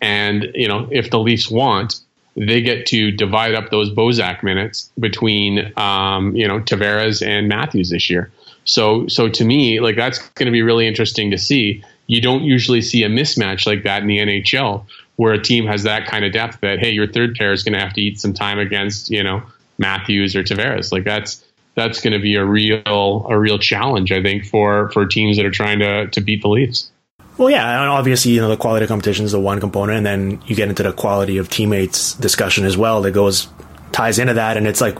And, 0.00 0.48
you 0.54 0.68
know, 0.68 0.88
if 0.90 1.10
the 1.10 1.18
Leafs 1.18 1.50
want, 1.50 2.00
they 2.36 2.62
get 2.62 2.86
to 2.86 3.10
divide 3.10 3.54
up 3.54 3.70
those 3.70 3.90
Bozak 3.90 4.42
minutes 4.42 4.90
between, 4.98 5.72
um, 5.76 6.34
you 6.34 6.48
know, 6.48 6.60
Tavares 6.60 7.24
and 7.24 7.48
Matthews 7.48 7.90
this 7.90 8.08
year. 8.10 8.30
So, 8.64 9.08
so 9.08 9.28
to 9.28 9.44
me, 9.44 9.80
like 9.80 9.96
that's 9.96 10.18
going 10.30 10.46
to 10.46 10.52
be 10.52 10.62
really 10.62 10.86
interesting 10.86 11.30
to 11.32 11.38
see. 11.38 11.82
You 12.12 12.20
don't 12.20 12.44
usually 12.44 12.82
see 12.82 13.04
a 13.04 13.08
mismatch 13.08 13.64
like 13.64 13.84
that 13.84 14.02
in 14.02 14.06
the 14.06 14.18
NHL 14.18 14.84
where 15.16 15.32
a 15.32 15.42
team 15.42 15.66
has 15.66 15.84
that 15.84 16.06
kind 16.06 16.26
of 16.26 16.32
depth 16.32 16.60
that 16.60 16.78
hey, 16.78 16.90
your 16.90 17.06
third 17.06 17.36
pair 17.36 17.52
is 17.52 17.62
going 17.62 17.72
to 17.72 17.80
have 17.80 17.94
to 17.94 18.02
eat 18.02 18.20
some 18.20 18.34
time 18.34 18.58
against 18.58 19.08
you 19.08 19.22
know 19.22 19.42
Matthews 19.78 20.36
or 20.36 20.42
Tavares. 20.42 20.92
Like 20.92 21.04
that's 21.04 21.42
that's 21.74 22.02
going 22.02 22.12
to 22.12 22.18
be 22.18 22.34
a 22.34 22.44
real 22.44 23.26
a 23.30 23.38
real 23.38 23.58
challenge, 23.58 24.12
I 24.12 24.20
think, 24.22 24.44
for 24.44 24.90
for 24.90 25.06
teams 25.06 25.38
that 25.38 25.46
are 25.46 25.50
trying 25.50 25.78
to 25.78 26.08
to 26.08 26.20
beat 26.20 26.42
the 26.42 26.48
Leafs. 26.48 26.90
Well, 27.38 27.48
yeah, 27.48 27.80
and 27.80 27.88
obviously, 27.88 28.32
you 28.32 28.42
know, 28.42 28.50
the 28.50 28.58
quality 28.58 28.84
of 28.84 28.88
competition 28.88 29.24
is 29.24 29.32
the 29.32 29.40
one 29.40 29.58
component, 29.58 29.96
and 29.96 30.04
then 30.04 30.42
you 30.44 30.54
get 30.54 30.68
into 30.68 30.82
the 30.82 30.92
quality 30.92 31.38
of 31.38 31.48
teammates 31.48 32.12
discussion 32.12 32.66
as 32.66 32.76
well 32.76 33.00
that 33.00 33.12
goes 33.12 33.48
ties 33.92 34.18
into 34.18 34.34
that, 34.34 34.58
and 34.58 34.66
it's 34.66 34.82
like. 34.82 34.98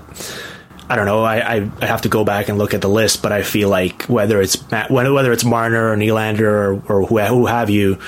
I 0.92 0.94
don't 0.94 1.06
know. 1.06 1.22
I, 1.22 1.36
I, 1.38 1.70
I 1.80 1.86
have 1.86 2.02
to 2.02 2.10
go 2.10 2.22
back 2.22 2.50
and 2.50 2.58
look 2.58 2.74
at 2.74 2.82
the 2.82 2.88
list, 2.88 3.22
but 3.22 3.32
I 3.32 3.44
feel 3.44 3.70
like 3.70 4.02
whether 4.10 4.42
it's 4.42 4.56
whether 4.90 5.32
it's 5.32 5.42
Marner 5.42 5.90
or 5.90 5.96
Nylander 5.96 6.42
or, 6.42 6.72
or 6.86 7.06
who, 7.06 7.18
who 7.18 7.46
have 7.46 7.70
you, 7.70 7.98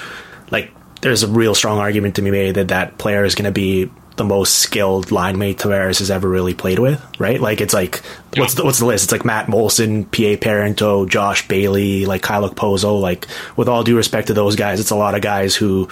like 0.51 0.71
there's 1.01 1.23
a 1.23 1.29
real 1.29 1.55
strong 1.55 1.79
argument 1.79 2.17
to 2.17 2.23
be 2.23 2.31
made 2.31 2.57
that 2.57 2.69
that 2.69 2.99
player 2.99 3.25
is 3.25 3.35
going 3.35 3.47
to 3.47 3.53
be 3.53 3.91
the 4.17 4.25
most 4.25 4.59
skilled 4.59 5.11
line 5.11 5.39
mate 5.39 5.57
Tavares 5.57 6.01
has 6.01 6.11
ever 6.11 6.29
really 6.29 6.53
played 6.53 6.79
with, 6.79 7.03
right? 7.19 7.41
Like 7.41 7.63
it's 7.63 7.73
like 7.73 8.03
yeah. 8.35 8.41
what's 8.43 8.53
the, 8.53 8.67
what's 8.67 8.81
the 8.81 8.85
list? 8.85 9.05
It's 9.05 9.13
like 9.13 9.25
Matt 9.25 9.47
Moulson, 9.47 10.05
PA 10.05 10.37
Parenteau, 10.39 11.09
Josh 11.09 11.49
Bailey, 11.49 12.05
like 12.05 12.21
Kyle 12.21 12.47
Okposo. 12.47 13.01
Like 13.01 13.27
with 13.57 13.67
all 13.67 13.83
due 13.83 13.97
respect 13.97 14.27
to 14.27 14.35
those 14.35 14.57
guys, 14.57 14.79
it's 14.79 14.91
a 14.91 14.97
lot 14.97 15.15
of 15.15 15.23
guys 15.23 15.57
who 15.57 15.89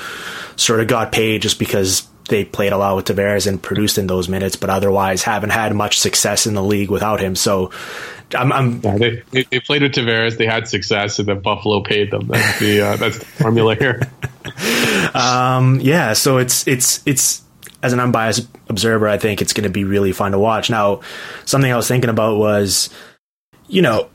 sort 0.56 0.80
of 0.80 0.88
got 0.88 1.10
paid 1.10 1.40
just 1.40 1.58
because 1.58 2.06
they 2.28 2.44
played 2.44 2.72
a 2.72 2.78
lot 2.78 2.96
with 2.96 3.06
Tavares 3.06 3.46
and 3.46 3.62
produced 3.62 3.98
in 3.98 4.06
those 4.06 4.28
minutes, 4.28 4.56
but 4.56 4.70
otherwise 4.70 5.22
haven't 5.22 5.50
had 5.50 5.74
much 5.74 5.98
success 5.98 6.46
in 6.46 6.54
the 6.54 6.62
league 6.62 6.90
without 6.90 7.20
him. 7.20 7.34
So 7.34 7.70
I'm, 8.34 8.52
I'm 8.52 8.80
they, 8.80 9.22
they, 9.30 9.60
played 9.60 9.82
with 9.82 9.92
Tavares, 9.92 10.38
they 10.38 10.46
had 10.46 10.68
success, 10.68 11.18
and 11.18 11.28
then 11.28 11.40
Buffalo 11.40 11.82
paid 11.82 12.10
them. 12.10 12.28
That's 12.28 12.58
the 12.58 12.80
uh, 12.80 12.96
that's 12.96 13.18
the 13.18 13.24
formula 13.24 13.74
here. 13.74 14.00
um, 15.14 15.80
yeah, 15.80 16.12
so 16.12 16.38
it's 16.38 16.66
it's 16.66 17.02
it's 17.06 17.42
as 17.82 17.92
an 17.92 18.00
unbiased 18.00 18.46
observer, 18.68 19.08
I 19.08 19.18
think 19.18 19.42
it's 19.42 19.52
going 19.52 19.64
to 19.64 19.70
be 19.70 19.84
really 19.84 20.12
fun 20.12 20.32
to 20.32 20.38
watch. 20.38 20.70
Now, 20.70 21.00
something 21.44 21.70
I 21.70 21.76
was 21.76 21.88
thinking 21.88 22.10
about 22.10 22.38
was, 22.38 22.90
you 23.66 23.82
know, 23.82 24.08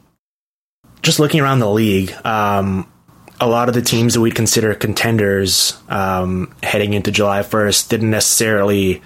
just 1.02 1.20
looking 1.20 1.42
around 1.42 1.60
the 1.60 1.70
league. 1.70 2.14
Um, 2.26 2.92
a 3.40 3.48
lot 3.48 3.70
of 3.70 3.76
the 3.76 3.82
teams 3.82 4.16
that 4.16 4.22
we'd 4.22 4.36
consider 4.36 4.74
contenders 4.74 5.80
um, 5.90 6.54
heading 6.64 6.94
into 6.94 7.12
July 7.12 7.42
1st 7.42 7.90
didn't 7.90 8.10
necessarily, 8.10 9.02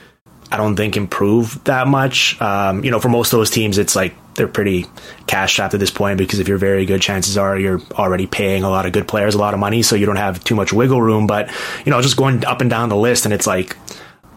I 0.52 0.58
don't 0.58 0.76
think, 0.76 0.96
improve 0.96 1.62
that 1.66 1.88
much. 1.88 2.42
Um, 2.42 2.84
you 2.84 2.92
know, 2.92 3.00
for 3.00 3.10
most 3.10 3.34
of 3.34 3.40
those 3.40 3.50
teams, 3.50 3.78
it's 3.78 3.96
like 3.96 4.16
they're 4.36 4.48
pretty 4.48 4.86
cash 5.28 5.54
strapped 5.54 5.74
at 5.74 5.80
this 5.80 5.92
point 5.92 6.18
because 6.18 6.40
if 6.40 6.48
you're 6.48 6.58
very 6.58 6.86
good, 6.86 7.02
chances 7.02 7.38
are 7.38 7.60
you're 7.60 7.82
already 7.92 8.26
paying 8.26 8.64
a 8.64 8.70
lot 8.70 8.86
of 8.86 8.94
good 8.94 9.08
players 9.08 9.36
a 9.36 9.38
lot 9.38 9.54
of 9.54 9.60
money, 9.60 9.82
so 9.82 9.96
you 9.96 10.06
don't 10.06 10.16
have 10.16 10.42
too 10.44 10.56
much 10.56 10.72
wiggle 10.72 11.02
room. 11.02 11.28
But 11.28 11.52
you 11.86 11.92
know, 11.92 12.02
just 12.02 12.16
going 12.16 12.46
up 12.46 12.62
and 12.62 12.70
down 12.70 12.88
the 12.90 12.96
list, 12.96 13.26
and 13.26 13.34
it's 13.34 13.48
like 13.48 13.76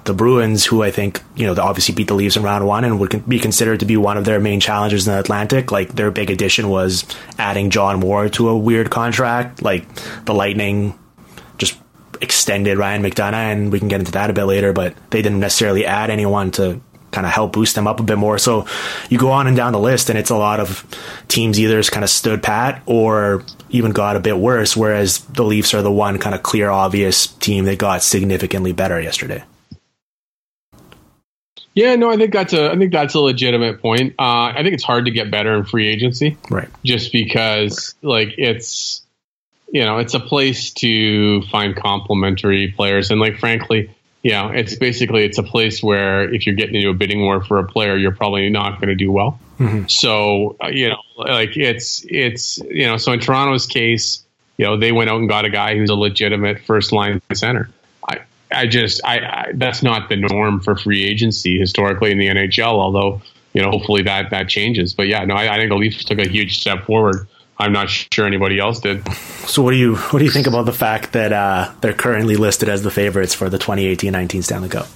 the 0.04 0.14
Bruins, 0.14 0.64
who 0.64 0.82
I 0.82 0.90
think 0.90 1.22
you 1.34 1.46
know 1.46 1.60
obviously 1.60 1.94
beat 1.94 2.08
the 2.08 2.14
Leafs 2.14 2.36
in 2.36 2.42
round 2.42 2.66
one 2.66 2.84
and 2.84 3.00
would 3.00 3.28
be 3.28 3.38
considered 3.38 3.80
to 3.80 3.86
be 3.86 3.96
one 3.96 4.16
of 4.16 4.24
their 4.24 4.40
main 4.40 4.60
challengers 4.60 5.06
in 5.06 5.12
the 5.12 5.20
Atlantic. 5.20 5.72
Like 5.72 5.94
their 5.94 6.10
big 6.10 6.30
addition 6.30 6.68
was 6.68 7.04
adding 7.38 7.70
John 7.70 8.00
Moore 8.00 8.28
to 8.30 8.48
a 8.48 8.56
weird 8.56 8.90
contract. 8.90 9.62
Like 9.62 9.86
the 10.24 10.34
Lightning 10.34 10.98
just 11.58 11.78
extended 12.20 12.78
Ryan 12.78 13.02
McDonagh, 13.02 13.52
and 13.52 13.72
we 13.72 13.78
can 13.78 13.88
get 13.88 14.00
into 14.00 14.12
that 14.12 14.30
a 14.30 14.32
bit 14.32 14.44
later. 14.44 14.72
But 14.72 14.94
they 15.10 15.22
didn't 15.22 15.40
necessarily 15.40 15.86
add 15.86 16.10
anyone 16.10 16.50
to 16.52 16.80
kind 17.10 17.26
of 17.26 17.32
help 17.32 17.52
boost 17.52 17.76
them 17.76 17.86
up 17.86 18.00
a 18.00 18.02
bit 18.02 18.18
more. 18.18 18.38
So 18.38 18.66
you 19.08 19.18
go 19.18 19.30
on 19.30 19.46
and 19.46 19.56
down 19.56 19.72
the 19.72 19.78
list, 19.78 20.10
and 20.10 20.18
it's 20.18 20.30
a 20.30 20.36
lot 20.36 20.60
of 20.60 20.84
teams 21.28 21.58
either 21.58 21.82
kind 21.84 22.04
of 22.04 22.10
stood 22.10 22.42
pat 22.42 22.82
or 22.86 23.44
even 23.70 23.92
got 23.92 24.16
a 24.16 24.20
bit 24.20 24.36
worse. 24.36 24.76
Whereas 24.76 25.20
the 25.26 25.44
Leafs 25.44 25.72
are 25.72 25.82
the 25.82 25.92
one 25.92 26.18
kind 26.18 26.34
of 26.34 26.42
clear, 26.42 26.68
obvious 26.68 27.28
team 27.28 27.64
that 27.66 27.78
got 27.78 28.02
significantly 28.02 28.72
better 28.72 29.00
yesterday. 29.00 29.44
Yeah, 31.74 31.96
no, 31.96 32.08
I 32.10 32.16
think 32.16 32.32
that's 32.32 32.52
a 32.52 32.70
I 32.70 32.76
think 32.76 32.92
that's 32.92 33.14
a 33.14 33.20
legitimate 33.20 33.82
point. 33.82 34.14
Uh, 34.18 34.52
I 34.54 34.62
think 34.62 34.74
it's 34.74 34.84
hard 34.84 35.06
to 35.06 35.10
get 35.10 35.30
better 35.30 35.54
in 35.54 35.64
free 35.64 35.88
agency, 35.88 36.38
right? 36.48 36.68
Just 36.84 37.12
because 37.12 37.94
like 38.00 38.34
it's 38.38 39.02
you 39.72 39.84
know 39.84 39.98
it's 39.98 40.14
a 40.14 40.20
place 40.20 40.72
to 40.74 41.42
find 41.42 41.74
complementary 41.74 42.72
players, 42.76 43.10
and 43.10 43.20
like 43.20 43.38
frankly, 43.38 43.90
you 44.22 44.30
know, 44.30 44.48
it's 44.48 44.76
basically 44.76 45.24
it's 45.24 45.38
a 45.38 45.42
place 45.42 45.82
where 45.82 46.32
if 46.32 46.46
you're 46.46 46.54
getting 46.54 46.76
into 46.76 46.90
a 46.90 46.94
bidding 46.94 47.20
war 47.20 47.42
for 47.42 47.58
a 47.58 47.64
player, 47.66 47.96
you're 47.96 48.14
probably 48.14 48.48
not 48.50 48.80
going 48.80 48.88
to 48.88 48.94
do 48.94 49.10
well. 49.10 49.40
Mm-hmm. 49.58 49.88
So 49.88 50.56
uh, 50.62 50.68
you 50.68 50.90
know, 50.90 51.02
like 51.16 51.56
it's 51.56 52.04
it's 52.08 52.58
you 52.58 52.86
know, 52.86 52.98
so 52.98 53.12
in 53.12 53.18
Toronto's 53.18 53.66
case, 53.66 54.24
you 54.56 54.64
know, 54.64 54.76
they 54.76 54.92
went 54.92 55.10
out 55.10 55.18
and 55.18 55.28
got 55.28 55.44
a 55.44 55.50
guy 55.50 55.76
who's 55.76 55.90
a 55.90 55.94
legitimate 55.94 56.60
first 56.60 56.92
line 56.92 57.20
center. 57.32 57.68
I 58.52 58.66
just 58.66 59.00
I, 59.04 59.18
I 59.18 59.52
that's 59.54 59.82
not 59.82 60.08
the 60.08 60.16
norm 60.16 60.60
for 60.60 60.76
free 60.76 61.04
agency 61.04 61.58
historically 61.58 62.10
in 62.10 62.18
the 62.18 62.28
NHL. 62.28 62.72
Although 62.72 63.22
you 63.52 63.62
know, 63.62 63.70
hopefully 63.70 64.02
that 64.02 64.30
that 64.30 64.48
changes. 64.48 64.94
But 64.94 65.06
yeah, 65.08 65.24
no, 65.24 65.34
I, 65.34 65.54
I 65.54 65.58
think 65.58 65.70
the 65.70 65.76
Leafs 65.76 66.04
took 66.04 66.18
a 66.18 66.28
huge 66.28 66.58
step 66.60 66.84
forward 66.84 67.28
I'm 67.58 67.72
not 67.72 67.88
sure 67.88 68.26
anybody 68.26 68.58
else 68.58 68.80
did. 68.80 69.06
So 69.46 69.62
what 69.62 69.70
do 69.70 69.76
you 69.76 69.96
what 69.96 70.18
do 70.18 70.24
you 70.24 70.30
think 70.30 70.46
about 70.46 70.66
the 70.66 70.72
fact 70.72 71.12
that 71.12 71.32
uh, 71.32 71.72
they're 71.80 71.92
currently 71.92 72.36
listed 72.36 72.68
as 72.68 72.82
the 72.82 72.90
favorites 72.90 73.34
for 73.34 73.48
the 73.48 73.58
2018-19 73.58 74.42
Stanley 74.42 74.68
Cup? 74.68 74.86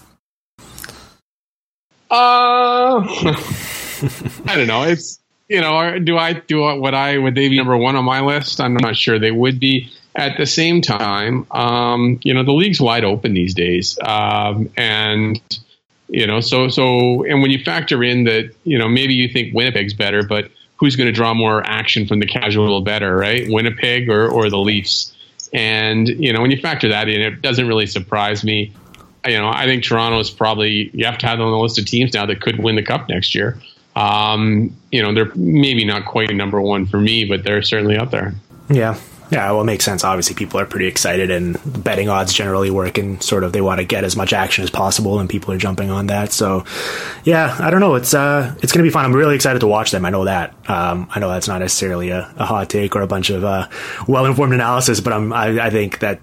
Uh, 2.11 3.05
I 4.47 4.57
don't 4.57 4.67
know. 4.67 4.83
It's 4.83 5.21
you 5.49 5.61
know, 5.61 5.99
do 5.99 6.19
I 6.19 6.33
do 6.35 6.61
what 6.81 6.95
I 6.95 7.17
would 7.17 7.35
they 7.35 7.49
be 7.49 7.57
number 7.57 7.77
one 7.77 7.97
on 7.97 8.05
my 8.05 8.21
list? 8.21 8.61
I'm 8.61 8.75
not 8.75 8.97
sure 8.97 9.19
they 9.19 9.31
would 9.31 9.61
be. 9.61 9.91
At 10.19 10.37
the 10.37 10.47
same 10.47 10.83
time, 10.83 11.47
um, 11.53 12.19
you 12.23 12.35
know, 12.35 12.43
the 12.43 12.53
league's 12.53 12.81
wide 12.81 13.05
open 13.05 13.35
these 13.35 13.55
days, 13.55 13.99
um, 14.03 14.69
and 14.77 15.41
you 16.09 16.27
know, 16.27 16.41
so 16.41 16.69
so, 16.69 17.25
and 17.25 17.41
when 17.41 17.51
you 17.51 17.63
factor 17.63 18.03
in 18.03 18.25
that, 18.25 18.53
you 18.65 18.79
know, 18.79 18.89
maybe 18.89 19.15
you 19.15 19.29
think 19.29 19.55
Winnipeg's 19.55 19.95
better, 19.95 20.23
but 20.23 20.51
who's 20.79 20.97
going 20.97 21.07
to 21.07 21.13
draw 21.13 21.35
more 21.35 21.63
action 21.65 22.07
from 22.07 22.21
the 22.21 22.27
casual 22.27 22.81
better, 22.81 23.17
right? 23.17 23.47
Winnipeg 23.49 24.09
or, 24.09 24.29
or 24.29 24.49
the 24.49 24.59
Leafs. 24.59 25.15
And, 25.53 26.07
you 26.09 26.33
know, 26.33 26.41
when 26.41 26.51
you 26.51 26.61
factor 26.61 26.89
that 26.89 27.09
in, 27.09 27.21
it 27.21 27.43
doesn't 27.43 27.67
really 27.67 27.87
surprise 27.87 28.45
me. 28.45 28.73
You 29.27 29.39
know, 29.39 29.49
I 29.49 29.67
think 29.67 29.83
Toronto 29.83 30.19
is 30.21 30.31
probably, 30.31 30.91
you 30.93 31.05
have 31.05 31.19
to 31.19 31.27
have 31.27 31.39
them 31.39 31.49
on 31.49 31.53
the 31.53 31.59
list 31.59 31.79
of 31.79 31.87
teams 31.87 32.15
now 32.15 32.27
that 32.27 32.41
could 32.41 32.63
win 32.63 32.77
the 32.77 32.83
cup 32.83 33.09
next 33.09 33.35
year. 33.35 33.61
Um, 33.97 34.77
you 34.93 35.03
know, 35.03 35.13
they're 35.13 35.35
maybe 35.35 35.85
not 35.85 36.07
quite 36.07 36.31
number 36.33 36.61
one 36.61 36.87
for 36.87 37.01
me, 37.01 37.25
but 37.25 37.43
they're 37.43 37.63
certainly 37.63 37.97
up 37.97 38.13
there. 38.13 38.35
Yeah. 38.71 38.99
Yeah, 39.31 39.51
well, 39.53 39.61
it 39.61 39.65
makes 39.65 39.85
sense. 39.85 40.05
Obviously, 40.05 40.35
people 40.35 40.59
are 40.59 40.65
pretty 40.65 40.87
excited, 40.87 41.31
and 41.31 41.59
betting 41.85 42.09
odds 42.09 42.33
generally 42.33 42.71
work, 42.71 42.97
and 42.97 43.23
sort 43.23 43.45
of 43.45 43.53
they 43.53 43.61
want 43.61 43.79
to 43.79 43.85
get 43.85 44.05
as 44.05 44.17
much 44.17 44.33
action 44.33 44.65
as 44.65 44.71
possible, 44.71 45.21
and 45.21 45.29
people 45.29 45.53
are 45.53 45.59
jumping 45.59 45.91
on 45.91 46.07
that. 46.07 46.33
So, 46.33 46.65
yeah, 47.25 47.55
I 47.61 47.71
don't 47.71 47.81
know. 47.81 47.95
It's 47.97 48.15
uh, 48.15 48.55
it's 48.63 48.73
going 48.73 48.83
to 48.83 48.89
be 48.89 48.93
fun. 48.93 49.05
I'm 49.05 49.15
really 49.15 49.35
excited 49.35 49.59
to 49.61 49.67
watch 49.67 49.91
them. 49.91 50.07
I 50.07 50.11
know 50.11 50.25
that. 50.25 50.55
Um, 50.69 51.09
I 51.15 51.21
know 51.21 51.29
that's 51.29 51.47
not 51.47 51.61
necessarily 51.61 52.09
a, 52.09 52.33
a 52.39 52.47
hot 52.47 52.71
take 52.71 52.97
or 52.97 53.03
a 53.03 53.07
bunch 53.07 53.29
of 53.29 53.45
uh, 53.45 53.69
well 54.07 54.25
informed 54.25 54.55
analysis, 54.55 55.01
but 55.01 55.13
I'm 55.13 55.33
I, 55.33 55.67
I 55.67 55.71
think 55.71 55.99
that 55.99 56.21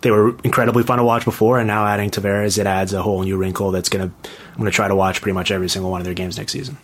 they 0.00 0.10
were 0.10 0.36
incredibly 0.42 0.82
fun 0.82 0.98
to 0.98 1.04
watch 1.04 1.24
before, 1.24 1.58
and 1.58 1.68
now 1.68 1.86
adding 1.86 2.10
Tavares, 2.10 2.58
it 2.58 2.66
adds 2.66 2.92
a 2.92 3.02
whole 3.02 3.22
new 3.22 3.36
wrinkle 3.36 3.70
that's 3.70 3.88
gonna 3.88 4.12
I'm 4.24 4.58
gonna 4.58 4.72
try 4.72 4.88
to 4.88 4.96
watch 4.96 5.20
pretty 5.20 5.34
much 5.34 5.52
every 5.52 5.68
single 5.68 5.92
one 5.92 6.00
of 6.00 6.04
their 6.04 6.14
games 6.14 6.38
next 6.38 6.52
season. 6.52 6.76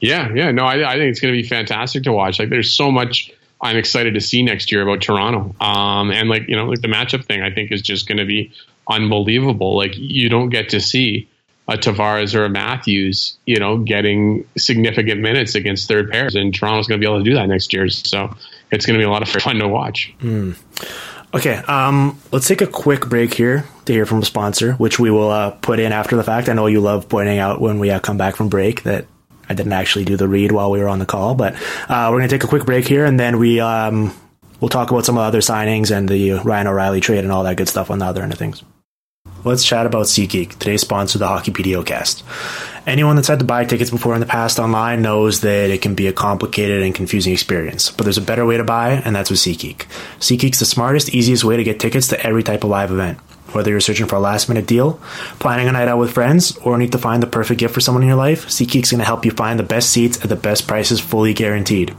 Yeah, 0.00 0.32
yeah, 0.34 0.50
no, 0.50 0.64
I, 0.64 0.88
I 0.88 0.94
think 0.94 1.10
it's 1.10 1.20
to 1.20 1.30
be 1.30 1.44
fantastic 1.44 2.04
to 2.04 2.12
watch. 2.12 2.40
Like, 2.40 2.48
there's 2.48 2.72
so 2.72 2.90
much 2.90 3.32
I'm 3.62 3.76
excited 3.76 4.14
to 4.14 4.20
see 4.20 4.42
next 4.42 4.72
year 4.72 4.82
about 4.82 5.00
Toronto. 5.00 5.54
Um, 5.64 6.10
and 6.10 6.28
like 6.28 6.48
you 6.48 6.56
know, 6.56 6.66
like 6.66 6.80
the 6.80 6.88
matchup 6.88 7.24
thing, 7.24 7.42
I 7.42 7.50
think 7.50 7.70
is 7.70 7.82
just 7.82 8.08
going 8.08 8.18
to 8.18 8.24
be 8.24 8.52
unbelievable. 8.88 9.76
Like 9.76 9.96
you 9.96 10.28
don't 10.28 10.48
get 10.48 10.70
to 10.70 10.80
see 10.80 11.28
a 11.68 11.74
Tavares 11.74 12.34
or 12.34 12.44
a 12.44 12.50
Matthews, 12.50 13.38
you 13.46 13.58
know, 13.58 13.78
getting 13.78 14.46
significant 14.58 15.20
minutes 15.20 15.54
against 15.54 15.88
third 15.88 16.10
pairs, 16.10 16.34
and 16.34 16.52
Toronto's 16.52 16.88
going 16.88 17.00
to 17.00 17.06
be 17.06 17.10
able 17.10 17.22
to 17.22 17.30
do 17.30 17.34
that 17.34 17.46
next 17.46 17.72
year. 17.72 17.88
So 17.88 18.34
it's 18.70 18.84
going 18.84 18.98
to 18.98 18.98
be 18.98 19.06
a 19.06 19.10
lot 19.10 19.22
of 19.22 19.28
fun 19.28 19.56
to 19.56 19.68
watch. 19.68 20.12
Mm. 20.20 20.58
Okay, 21.34 21.54
um, 21.54 22.20
let's 22.30 22.46
take 22.46 22.60
a 22.60 22.66
quick 22.66 23.08
break 23.08 23.32
here 23.32 23.64
to 23.86 23.92
hear 23.92 24.04
from 24.04 24.18
a 24.18 24.24
sponsor, 24.24 24.74
which 24.74 24.98
we 24.98 25.10
will 25.10 25.30
uh, 25.30 25.52
put 25.52 25.78
in 25.78 25.90
after 25.90 26.16
the 26.16 26.24
fact. 26.24 26.48
I 26.48 26.52
know 26.52 26.66
you 26.66 26.80
love 26.80 27.08
pointing 27.08 27.38
out 27.38 27.60
when 27.60 27.78
we 27.78 27.90
uh, 27.90 28.00
come 28.00 28.18
back 28.18 28.36
from 28.36 28.48
break 28.48 28.82
that 28.82 29.06
I 29.48 29.54
didn't 29.54 29.72
actually 29.72 30.04
do 30.04 30.16
the 30.16 30.28
read 30.28 30.52
while 30.52 30.70
we 30.70 30.78
were 30.78 30.88
on 30.88 30.98
the 30.98 31.06
call, 31.06 31.34
but 31.34 31.54
uh, 31.88 32.08
we're 32.10 32.18
going 32.18 32.28
to 32.28 32.34
take 32.34 32.44
a 32.44 32.48
quick 32.48 32.64
break 32.64 32.86
here, 32.86 33.04
and 33.04 33.18
then 33.18 33.38
we 33.38 33.60
um, 33.60 34.14
we'll 34.60 34.68
talk 34.68 34.90
about 34.90 35.04
some 35.04 35.16
of 35.16 35.22
the 35.22 35.26
other 35.26 35.40
signings 35.40 35.94
and 35.94 36.08
the 36.08 36.34
Ryan 36.34 36.68
O'Reilly 36.68 37.00
trade 37.00 37.24
and 37.24 37.32
all 37.32 37.44
that 37.44 37.56
good 37.56 37.68
stuff 37.68 37.90
on 37.90 37.98
the 37.98 38.06
other 38.06 38.22
end 38.22 38.32
of 38.32 38.38
things. 38.38 38.62
Let's 39.44 39.64
chat 39.64 39.86
about 39.86 40.06
SeatGeek, 40.06 40.58
today's 40.58 40.82
sponsor 40.82 41.18
the 41.18 41.26
Hockey 41.26 41.50
PDO 41.50 41.84
cast. 41.84 42.22
Anyone 42.86 43.16
that's 43.16 43.26
had 43.26 43.40
to 43.40 43.44
buy 43.44 43.64
tickets 43.64 43.90
before 43.90 44.14
in 44.14 44.20
the 44.20 44.26
past 44.26 44.60
online 44.60 45.02
knows 45.02 45.40
that 45.40 45.70
it 45.70 45.82
can 45.82 45.96
be 45.96 46.06
a 46.06 46.12
complicated 46.12 46.82
and 46.82 46.94
confusing 46.94 47.32
experience, 47.32 47.90
but 47.90 48.04
there's 48.04 48.18
a 48.18 48.22
better 48.22 48.46
way 48.46 48.56
to 48.56 48.64
buy, 48.64 49.02
and 49.04 49.16
that's 49.16 49.30
with 49.30 49.40
SeatGeek. 49.40 49.86
SeatGeek's 50.20 50.60
the 50.60 50.64
smartest, 50.64 51.12
easiest 51.12 51.42
way 51.42 51.56
to 51.56 51.64
get 51.64 51.80
tickets 51.80 52.08
to 52.08 52.24
every 52.24 52.44
type 52.44 52.62
of 52.62 52.70
live 52.70 52.92
event. 52.92 53.18
Whether 53.52 53.70
you're 53.70 53.80
searching 53.80 54.06
for 54.06 54.16
a 54.16 54.20
last 54.20 54.48
minute 54.48 54.66
deal, 54.66 55.00
planning 55.38 55.68
a 55.68 55.72
night 55.72 55.88
out 55.88 55.98
with 55.98 56.12
friends, 56.12 56.56
or 56.58 56.78
need 56.78 56.92
to 56.92 56.98
find 56.98 57.22
the 57.22 57.26
perfect 57.26 57.60
gift 57.60 57.74
for 57.74 57.80
someone 57.80 58.02
in 58.02 58.08
your 58.08 58.16
life, 58.16 58.46
SeatGeek's 58.46 58.90
going 58.90 59.00
to 59.00 59.04
help 59.04 59.24
you 59.24 59.30
find 59.30 59.58
the 59.58 59.64
best 59.64 59.90
seats 59.90 60.22
at 60.22 60.28
the 60.28 60.36
best 60.36 60.66
prices, 60.66 61.00
fully 61.00 61.34
guaranteed. 61.34 61.94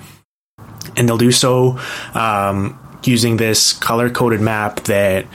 And 0.96 1.08
they'll 1.08 1.18
do 1.18 1.32
so 1.32 1.80
um, 2.13 2.80
using 3.04 3.38
this 3.38 3.74
color 3.74 4.10
coded 4.10 4.42
map 4.42 4.82
that 4.82 5.26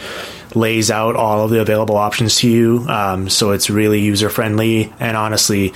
lays 0.55 0.91
out 0.91 1.15
all 1.15 1.45
of 1.45 1.51
the 1.51 1.61
available 1.61 1.97
options 1.97 2.37
to 2.37 2.49
you. 2.49 2.87
Um, 2.89 3.29
so 3.29 3.53
it's 3.53 3.69
really 3.69 4.01
user 4.01 4.31
friendly, 4.31 4.93
and 4.99 5.17
honestly, 5.17 5.73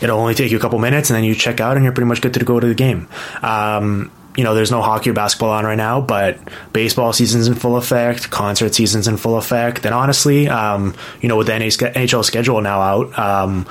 it'll 0.00 0.18
only 0.18 0.34
take 0.34 0.50
you 0.50 0.56
a 0.56 0.60
couple 0.60 0.78
minutes, 0.78 1.10
and 1.10 1.16
then 1.16 1.24
you 1.24 1.34
check 1.34 1.60
out, 1.60 1.76
and 1.76 1.84
you're 1.84 1.92
pretty 1.92 2.08
much 2.08 2.20
good 2.20 2.34
to 2.34 2.44
go 2.44 2.58
to 2.58 2.66
the 2.66 2.74
game. 2.74 3.08
Um, 3.42 4.10
you 4.36 4.44
know, 4.44 4.54
there's 4.54 4.70
no 4.70 4.82
hockey 4.82 5.10
or 5.10 5.12
basketball 5.12 5.50
on 5.50 5.64
right 5.64 5.76
now, 5.76 6.00
but 6.00 6.38
baseball 6.72 7.12
season's 7.12 7.46
in 7.46 7.54
full 7.54 7.76
effect, 7.76 8.30
concert 8.30 8.74
season's 8.74 9.06
in 9.06 9.16
full 9.16 9.38
effect, 9.38 9.84
and 9.84 9.94
honestly, 9.94 10.48
um, 10.48 10.94
you 11.20 11.28
know, 11.28 11.36
with 11.36 11.46
the 11.46 11.52
NHL 11.52 12.24
schedule 12.24 12.60
now 12.60 12.80
out, 12.80 13.18
um, 13.18 13.66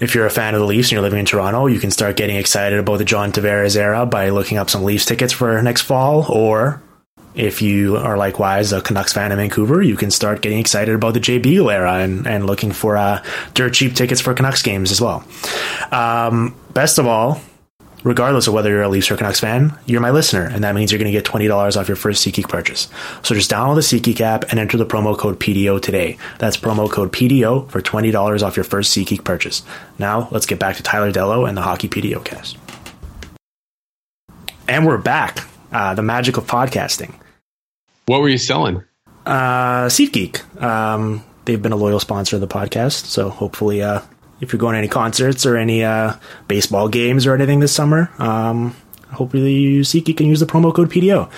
if 0.00 0.14
you're 0.14 0.26
a 0.26 0.30
fan 0.30 0.54
of 0.54 0.60
the 0.60 0.66
Leafs 0.66 0.88
and 0.88 0.92
you're 0.92 1.02
living 1.02 1.20
in 1.20 1.24
Toronto, 1.24 1.66
you 1.66 1.78
can 1.78 1.90
start 1.90 2.16
getting 2.16 2.36
excited 2.36 2.78
about 2.78 2.98
the 2.98 3.04
John 3.04 3.32
Tavares 3.32 3.76
era 3.76 4.04
by 4.04 4.28
looking 4.30 4.58
up 4.58 4.68
some 4.68 4.84
Leafs 4.84 5.06
tickets 5.06 5.32
for 5.32 5.60
next 5.62 5.82
fall, 5.82 6.26
or 6.30 6.82
if 7.34 7.62
you 7.62 7.96
are 7.96 8.16
likewise 8.16 8.72
a 8.72 8.80
Canucks 8.80 9.12
fan 9.12 9.32
in 9.32 9.38
Vancouver, 9.38 9.82
you 9.82 9.96
can 9.96 10.10
start 10.10 10.40
getting 10.40 10.58
excited 10.58 10.94
about 10.94 11.14
the 11.14 11.20
Jay 11.20 11.38
Beagle 11.38 11.70
era 11.70 11.94
and, 11.94 12.26
and 12.26 12.46
looking 12.46 12.72
for 12.72 12.96
uh, 12.96 13.24
dirt 13.54 13.74
cheap 13.74 13.94
tickets 13.94 14.20
for 14.20 14.34
Canucks 14.34 14.62
games 14.62 14.92
as 14.92 15.00
well. 15.00 15.24
Um, 15.90 16.54
best 16.72 16.98
of 16.98 17.06
all, 17.06 17.40
regardless 18.04 18.46
of 18.46 18.54
whether 18.54 18.70
you're 18.70 18.82
a 18.82 18.88
Leafs 18.88 19.10
or 19.10 19.16
Canucks 19.16 19.40
fan, 19.40 19.76
you're 19.86 20.00
my 20.00 20.10
listener, 20.10 20.44
and 20.44 20.62
that 20.62 20.74
means 20.74 20.92
you're 20.92 21.00
going 21.00 21.12
to 21.12 21.18
get 21.18 21.24
$20 21.24 21.76
off 21.76 21.88
your 21.88 21.96
first 21.96 22.24
SeatGeek 22.24 22.48
purchase. 22.48 22.88
So 23.22 23.34
just 23.34 23.50
download 23.50 23.74
the 23.74 23.80
SeatGeek 23.80 24.20
app 24.20 24.44
and 24.50 24.60
enter 24.60 24.76
the 24.76 24.86
promo 24.86 25.18
code 25.18 25.40
PDO 25.40 25.82
today. 25.82 26.18
That's 26.38 26.56
promo 26.56 26.88
code 26.90 27.12
PDO 27.12 27.70
for 27.70 27.80
$20 27.80 28.42
off 28.42 28.56
your 28.56 28.64
first 28.64 28.96
SeatGeek 28.96 29.24
purchase. 29.24 29.62
Now, 29.98 30.28
let's 30.30 30.46
get 30.46 30.60
back 30.60 30.76
to 30.76 30.82
Tyler 30.82 31.10
Dellow 31.10 31.48
and 31.48 31.56
the 31.56 31.62
Hockey 31.62 31.88
PDO 31.88 32.24
cast. 32.24 32.58
And 34.68 34.86
we're 34.86 34.98
back. 34.98 35.46
Uh, 35.72 35.94
the 35.94 36.02
magic 36.02 36.36
of 36.36 36.46
podcasting. 36.46 37.14
What 38.06 38.20
were 38.20 38.28
you 38.28 38.38
selling? 38.38 38.84
Uh, 39.26 39.86
SeatGeek. 39.86 40.62
Um, 40.62 41.24
they've 41.46 41.60
been 41.60 41.72
a 41.72 41.76
loyal 41.76 42.00
sponsor 42.00 42.36
of 42.36 42.40
the 42.40 42.48
podcast, 42.48 43.06
so 43.06 43.30
hopefully, 43.30 43.82
uh, 43.82 44.00
if 44.44 44.52
you're 44.52 44.60
going 44.60 44.74
to 44.74 44.78
any 44.78 44.88
concerts 44.88 45.44
or 45.46 45.56
any 45.56 45.82
uh, 45.82 46.14
baseball 46.46 46.88
games 46.88 47.26
or 47.26 47.34
anything 47.34 47.60
this 47.60 47.72
summer, 47.72 48.10
um, 48.18 48.76
hopefully 49.10 49.52
you 49.52 49.80
SeatGeek 49.80 50.18
can 50.18 50.26
use 50.26 50.40
the 50.40 50.46
promo 50.46 50.72
code 50.72 50.90
PDO. 50.90 51.30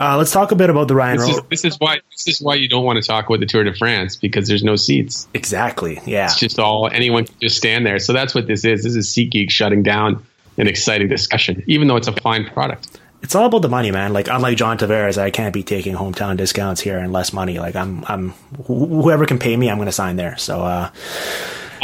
Uh, 0.00 0.16
let's 0.16 0.32
talk 0.32 0.50
a 0.50 0.56
bit 0.56 0.70
about 0.70 0.88
the 0.88 0.94
Ryan. 0.94 1.18
This 1.18 1.28
is, 1.28 1.40
this 1.50 1.64
is, 1.64 1.76
why 1.76 2.00
this 2.10 2.26
is 2.26 2.40
why 2.40 2.56
you 2.56 2.68
don't 2.68 2.84
want 2.84 3.00
to 3.00 3.06
talk 3.06 3.28
about 3.28 3.40
the 3.40 3.46
Tour 3.46 3.64
de 3.64 3.74
France 3.74 4.16
because 4.16 4.48
there's 4.48 4.64
no 4.64 4.76
seats. 4.76 5.28
Exactly. 5.34 6.00
Yeah. 6.06 6.24
It's 6.24 6.38
just 6.38 6.58
all 6.58 6.88
anyone 6.92 7.26
can 7.26 7.36
just 7.40 7.56
stand 7.56 7.86
there. 7.86 7.98
So 7.98 8.12
that's 8.12 8.34
what 8.34 8.46
this 8.46 8.64
is. 8.64 8.82
This 8.82 8.96
is 8.96 9.08
SeatGeek 9.08 9.50
shutting 9.50 9.82
down 9.82 10.24
an 10.56 10.66
exciting 10.66 11.08
discussion, 11.08 11.62
even 11.66 11.86
though 11.88 11.96
it's 11.96 12.08
a 12.08 12.12
fine 12.12 12.46
product 12.46 12.98
it's 13.24 13.34
all 13.34 13.46
about 13.46 13.62
the 13.62 13.70
money, 13.70 13.90
man. 13.90 14.12
Like 14.12 14.28
unlike 14.28 14.58
John 14.58 14.76
Tavares, 14.76 15.16
I 15.16 15.30
can't 15.30 15.54
be 15.54 15.62
taking 15.62 15.94
hometown 15.94 16.36
discounts 16.36 16.82
here 16.82 16.98
and 16.98 17.10
less 17.10 17.32
money. 17.32 17.58
Like 17.58 17.74
I'm, 17.74 18.04
I'm 18.06 18.30
whoever 18.66 19.24
can 19.24 19.38
pay 19.38 19.56
me, 19.56 19.70
I'm 19.70 19.78
going 19.78 19.86
to 19.86 19.92
sign 19.92 20.16
there. 20.16 20.36
So, 20.36 20.60
uh, 20.60 20.90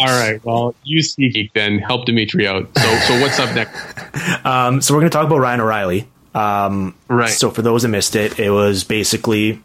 all 0.01 0.21
right. 0.21 0.45
Well, 0.45 0.75
you 0.85 1.01
SeatGeek 1.01 1.53
then 1.53 1.79
help 1.79 2.07
Dimitri 2.07 2.47
out. 2.47 2.69
So, 2.77 2.99
so 3.01 3.21
what's 3.21 3.39
up 3.39 3.55
next? 3.55 4.45
um, 4.47 4.81
so 4.81 4.95
we're 4.95 5.01
going 5.01 5.11
to 5.11 5.17
talk 5.17 5.27
about 5.27 5.39
Ryan 5.39 5.61
O'Reilly. 5.61 6.09
Um, 6.35 6.95
right. 7.09 7.29
So 7.29 7.51
for 7.51 7.63
those 7.63 7.83
that 7.83 7.89
missed 7.89 8.17
it, 8.17 8.39
it 8.39 8.51
was 8.51 8.85
basically 8.85 9.63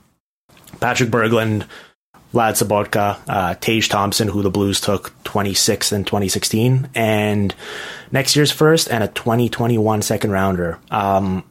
Patrick 0.80 1.10
Berglund, 1.10 1.68
Vlad 2.34 2.62
Sobotka, 2.62 3.20
uh, 3.28 3.56
Tage 3.56 3.88
Thompson, 3.88 4.28
who 4.28 4.42
the 4.42 4.50
Blues 4.50 4.82
took 4.82 5.12
26th 5.24 5.94
in 5.94 6.04
2016, 6.04 6.90
and 6.96 7.56
next 8.12 8.36
year's 8.36 8.52
first 8.52 8.90
and 8.90 9.04
a 9.04 9.08
2021 9.08 10.02
second 10.02 10.32
rounder. 10.32 10.80
Um, 10.92 11.44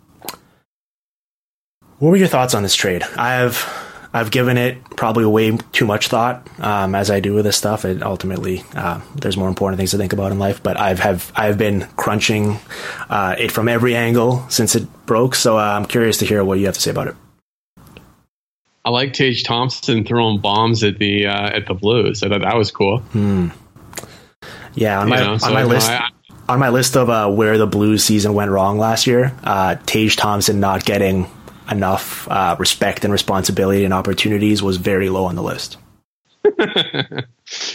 what 1.98 2.10
were 2.10 2.16
your 2.16 2.28
thoughts 2.28 2.54
on 2.54 2.62
this 2.62 2.74
trade? 2.74 3.02
I've 3.16 3.83
I've 4.14 4.30
given 4.30 4.56
it 4.56 4.78
probably 4.90 5.26
way 5.26 5.56
too 5.72 5.86
much 5.86 6.06
thought, 6.06 6.48
um, 6.60 6.94
as 6.94 7.10
I 7.10 7.18
do 7.18 7.34
with 7.34 7.44
this 7.44 7.56
stuff. 7.56 7.84
It 7.84 8.00
ultimately, 8.00 8.62
uh, 8.76 9.00
there's 9.16 9.36
more 9.36 9.48
important 9.48 9.78
things 9.78 9.90
to 9.90 9.98
think 9.98 10.12
about 10.12 10.30
in 10.30 10.38
life. 10.38 10.62
But 10.62 10.78
I've 10.78 11.00
have 11.00 11.32
I've 11.34 11.58
been 11.58 11.88
crunching 11.96 12.60
uh, 13.10 13.34
it 13.36 13.50
from 13.50 13.66
every 13.66 13.96
angle 13.96 14.48
since 14.50 14.76
it 14.76 14.86
broke. 15.04 15.34
So 15.34 15.58
uh, 15.58 15.62
I'm 15.62 15.84
curious 15.84 16.18
to 16.18 16.26
hear 16.26 16.44
what 16.44 16.60
you 16.60 16.66
have 16.66 16.76
to 16.76 16.80
say 16.80 16.92
about 16.92 17.08
it. 17.08 17.16
I 18.84 18.90
like 18.90 19.14
Tage 19.14 19.42
Thompson 19.42 20.04
throwing 20.04 20.38
bombs 20.38 20.84
at 20.84 21.00
the 21.00 21.26
uh, 21.26 21.56
at 21.56 21.66
the 21.66 21.74
Blues. 21.74 22.22
I 22.22 22.28
thought 22.28 22.42
that 22.42 22.56
was 22.56 22.70
cool. 22.70 22.98
Hmm. 22.98 23.48
Yeah, 24.74 25.00
on 25.00 25.08
my, 25.08 25.18
know, 25.18 25.32
on 25.32 25.40
so 25.40 25.52
my 25.52 25.64
list. 25.64 25.90
I, 25.90 26.08
on 26.48 26.60
my 26.60 26.68
list 26.68 26.96
of 26.96 27.10
uh, 27.10 27.28
where 27.30 27.58
the 27.58 27.66
Blues 27.66 28.04
season 28.04 28.34
went 28.34 28.52
wrong 28.52 28.78
last 28.78 29.08
year, 29.08 29.34
uh, 29.42 29.74
Tage 29.86 30.14
Thompson 30.14 30.60
not 30.60 30.84
getting 30.84 31.28
enough 31.70 32.28
uh, 32.28 32.56
respect 32.58 33.04
and 33.04 33.12
responsibility 33.12 33.84
and 33.84 33.94
opportunities 33.94 34.62
was 34.62 34.76
very 34.76 35.08
low 35.08 35.24
on 35.24 35.34
the 35.34 35.42
list. 35.42 35.76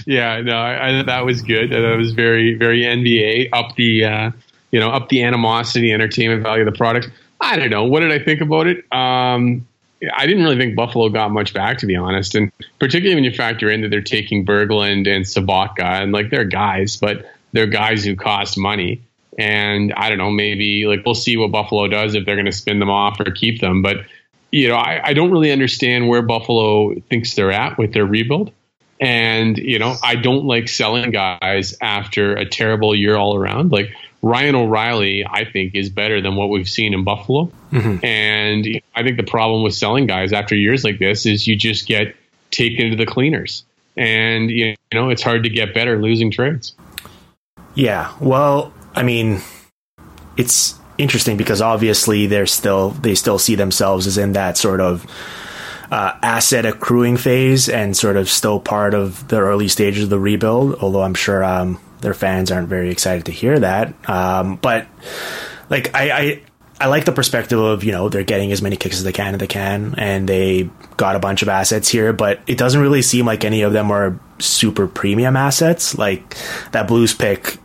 yeah, 0.05 0.41
no, 0.41 0.55
I, 0.55 0.99
I, 0.99 1.03
that 1.03 1.25
was 1.25 1.41
good. 1.41 1.71
That 1.71 1.97
was 1.97 2.13
very, 2.13 2.53
very 2.55 2.81
NBA 2.81 3.49
up 3.53 3.75
the, 3.75 4.05
uh, 4.05 4.31
you 4.71 4.79
know, 4.79 4.89
up 4.89 5.09
the 5.09 5.23
animosity, 5.23 5.91
entertainment 5.91 6.43
value 6.43 6.67
of 6.67 6.71
the 6.71 6.77
product. 6.77 7.09
I 7.41 7.55
don't 7.55 7.69
know. 7.69 7.85
What 7.85 8.01
did 8.01 8.11
I 8.11 8.23
think 8.23 8.41
about 8.41 8.67
it? 8.67 8.85
Um, 8.91 9.65
I 10.13 10.25
didn't 10.25 10.43
really 10.43 10.57
think 10.57 10.75
Buffalo 10.75 11.09
got 11.09 11.31
much 11.31 11.53
back, 11.53 11.77
to 11.79 11.85
be 11.85 11.95
honest. 11.95 12.35
And 12.35 12.51
particularly 12.79 13.15
when 13.15 13.23
you 13.23 13.33
factor 13.33 13.69
in 13.69 13.81
that 13.81 13.89
they're 13.89 14.01
taking 14.01 14.45
Berglund 14.45 15.07
and 15.13 15.25
Sobotka, 15.25 16.01
and 16.01 16.11
like 16.11 16.29
they're 16.29 16.45
guys, 16.45 16.95
but 16.97 17.25
they're 17.51 17.67
guys 17.67 18.03
who 18.03 18.15
cost 18.15 18.57
money. 18.57 19.01
And 19.39 19.93
I 19.93 20.09
don't 20.09 20.17
know, 20.17 20.29
maybe 20.29 20.85
like 20.85 21.05
we'll 21.05 21.15
see 21.15 21.37
what 21.37 21.49
Buffalo 21.49 21.87
does 21.87 22.13
if 22.13 22.25
they're 22.25 22.35
going 22.35 22.45
to 22.45 22.51
spin 22.51 22.79
them 22.79 22.89
off 22.89 23.21
or 23.21 23.31
keep 23.31 23.61
them. 23.61 23.81
But 23.81 24.05
you 24.51 24.67
know, 24.67 24.75
I, 24.75 24.99
I 25.01 25.13
don't 25.13 25.31
really 25.31 25.51
understand 25.51 26.09
where 26.09 26.21
Buffalo 26.21 26.93
thinks 27.09 27.35
they're 27.35 27.51
at 27.51 27.77
with 27.77 27.93
their 27.93 28.05
rebuild. 28.05 28.51
And 28.99 29.57
you 29.57 29.79
know, 29.79 29.95
I 30.03 30.15
don't 30.15 30.43
like 30.43 30.67
selling 30.67 31.11
guys 31.11 31.73
after 31.81 32.33
a 32.33 32.45
terrible 32.45 32.93
year 32.93 33.15
all 33.15 33.33
around. 33.33 33.71
Like 33.71 33.93
Ryan 34.21 34.55
O'Reilly, 34.55 35.25
I 35.25 35.45
think, 35.45 35.73
is 35.73 35.89
better 35.89 36.19
than 36.21 36.35
what 36.35 36.49
we've 36.49 36.67
seen 36.67 36.93
in 36.93 37.05
Buffalo. 37.05 37.49
Mm-hmm. 37.71 38.05
And 38.05 38.81
I 38.93 39.03
think 39.03 39.15
the 39.15 39.23
problem 39.23 39.63
with 39.63 39.73
selling 39.73 40.05
guys 40.05 40.33
after 40.33 40.53
years 40.53 40.83
like 40.83 40.99
this 40.99 41.25
is 41.25 41.47
you 41.47 41.55
just 41.55 41.87
get 41.87 42.13
taken 42.51 42.89
to 42.89 42.97
the 42.97 43.05
cleaners, 43.05 43.63
and 43.95 44.49
you 44.49 44.75
know 44.93 45.09
it's 45.09 45.21
hard 45.21 45.43
to 45.43 45.49
get 45.49 45.73
better 45.73 46.01
losing 46.01 46.29
trades. 46.29 46.75
Yeah, 47.75 48.13
well, 48.19 48.73
I 48.95 49.03
mean, 49.03 49.41
it's 50.37 50.75
interesting 50.97 51.37
because 51.37 51.61
obviously 51.61 52.27
they're 52.27 52.45
still 52.45 52.91
they 52.91 53.15
still 53.15 53.39
see 53.39 53.55
themselves 53.55 54.07
as 54.07 54.17
in 54.17 54.33
that 54.33 54.57
sort 54.57 54.81
of 54.81 55.05
uh, 55.91 56.13
asset 56.21 56.65
accruing 56.65 57.17
phase 57.17 57.69
and 57.69 57.95
sort 57.95 58.17
of 58.17 58.29
still 58.29 58.59
part 58.59 58.93
of 58.93 59.27
the 59.27 59.39
early 59.39 59.67
stages 59.67 60.03
of 60.03 60.09
the 60.09 60.19
rebuild. 60.19 60.75
Although 60.81 61.03
I'm 61.03 61.15
sure 61.15 61.43
um, 61.43 61.79
their 62.01 62.13
fans 62.13 62.51
aren't 62.51 62.67
very 62.67 62.91
excited 62.91 63.25
to 63.25 63.31
hear 63.31 63.59
that. 63.59 63.93
Um, 64.09 64.57
but 64.57 64.87
like 65.69 65.95
I, 65.95 66.11
I 66.11 66.41
I 66.81 66.87
like 66.87 67.05
the 67.05 67.11
perspective 67.11 67.59
of 67.59 67.83
you 67.83 67.91
know 67.91 68.09
they're 68.09 68.23
getting 68.23 68.51
as 68.51 68.61
many 68.61 68.77
kicks 68.77 68.97
as 68.97 69.03
they 69.03 69.11
can 69.11 69.33
and 69.33 69.41
they 69.41 69.47
can, 69.47 69.95
and 69.97 70.27
they 70.29 70.69
got 70.97 71.15
a 71.15 71.19
bunch 71.19 71.41
of 71.41 71.49
assets 71.49 71.89
here, 71.89 72.13
but 72.13 72.39
it 72.47 72.57
doesn't 72.57 72.81
really 72.81 73.01
seem 73.01 73.25
like 73.25 73.43
any 73.43 73.63
of 73.63 73.73
them 73.73 73.91
are 73.91 74.19
super 74.39 74.87
premium 74.87 75.35
assets. 75.35 75.97
Like 75.97 76.35
that 76.71 76.87
Blues 76.87 77.13
pick 77.13 77.57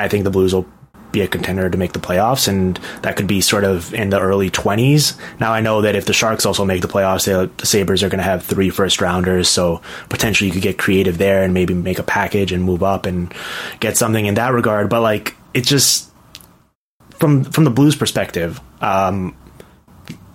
I 0.00 0.08
think 0.08 0.24
the 0.24 0.30
Blues 0.30 0.54
will 0.54 0.66
be 1.12 1.20
a 1.22 1.28
contender 1.28 1.68
to 1.68 1.76
make 1.76 1.92
the 1.92 1.98
playoffs, 1.98 2.48
and 2.48 2.78
that 3.02 3.16
could 3.16 3.26
be 3.26 3.40
sort 3.40 3.64
of 3.64 3.92
in 3.92 4.10
the 4.10 4.20
early 4.20 4.50
20s. 4.50 5.18
Now, 5.40 5.52
I 5.52 5.60
know 5.60 5.82
that 5.82 5.96
if 5.96 6.04
the 6.04 6.12
Sharks 6.12 6.46
also 6.46 6.64
make 6.64 6.82
the 6.82 6.88
playoffs, 6.88 7.24
the, 7.24 7.66
Sabres 7.66 8.02
are 8.02 8.08
going 8.08 8.18
to 8.18 8.24
have 8.24 8.44
three 8.44 8.70
first 8.70 9.00
rounders, 9.00 9.48
so 9.48 9.82
potentially 10.08 10.48
you 10.48 10.52
could 10.52 10.62
get 10.62 10.78
creative 10.78 11.18
there 11.18 11.42
and 11.42 11.52
maybe 11.52 11.74
make 11.74 11.98
a 11.98 12.04
package 12.04 12.52
and 12.52 12.62
move 12.62 12.82
up 12.82 13.06
and 13.06 13.34
get 13.80 13.96
something 13.96 14.24
in 14.24 14.34
that 14.34 14.52
regard. 14.52 14.88
But 14.88 15.02
like, 15.02 15.36
it's 15.52 15.68
just 15.68 16.10
from 17.18 17.44
from 17.44 17.64
the 17.64 17.70
Blues 17.70 17.96
perspective, 17.96 18.60
um, 18.80 19.36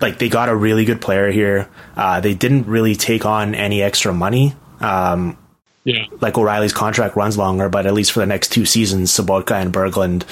like 0.00 0.18
they 0.18 0.28
got 0.28 0.48
a 0.48 0.56
really 0.56 0.84
good 0.84 1.00
player 1.00 1.30
here. 1.30 1.68
Uh, 1.96 2.20
they 2.20 2.34
didn't 2.34 2.66
really 2.66 2.94
take 2.94 3.24
on 3.24 3.54
any 3.54 3.82
extra 3.82 4.12
money. 4.12 4.54
Um, 4.80 5.38
yeah. 5.86 6.06
Like 6.20 6.36
O'Reilly's 6.36 6.72
contract 6.72 7.14
runs 7.14 7.38
longer, 7.38 7.68
but 7.68 7.86
at 7.86 7.94
least 7.94 8.10
for 8.10 8.18
the 8.18 8.26
next 8.26 8.50
two 8.50 8.66
seasons, 8.66 9.12
Sobotka 9.12 9.52
and 9.52 9.72
Berglund 9.72 10.24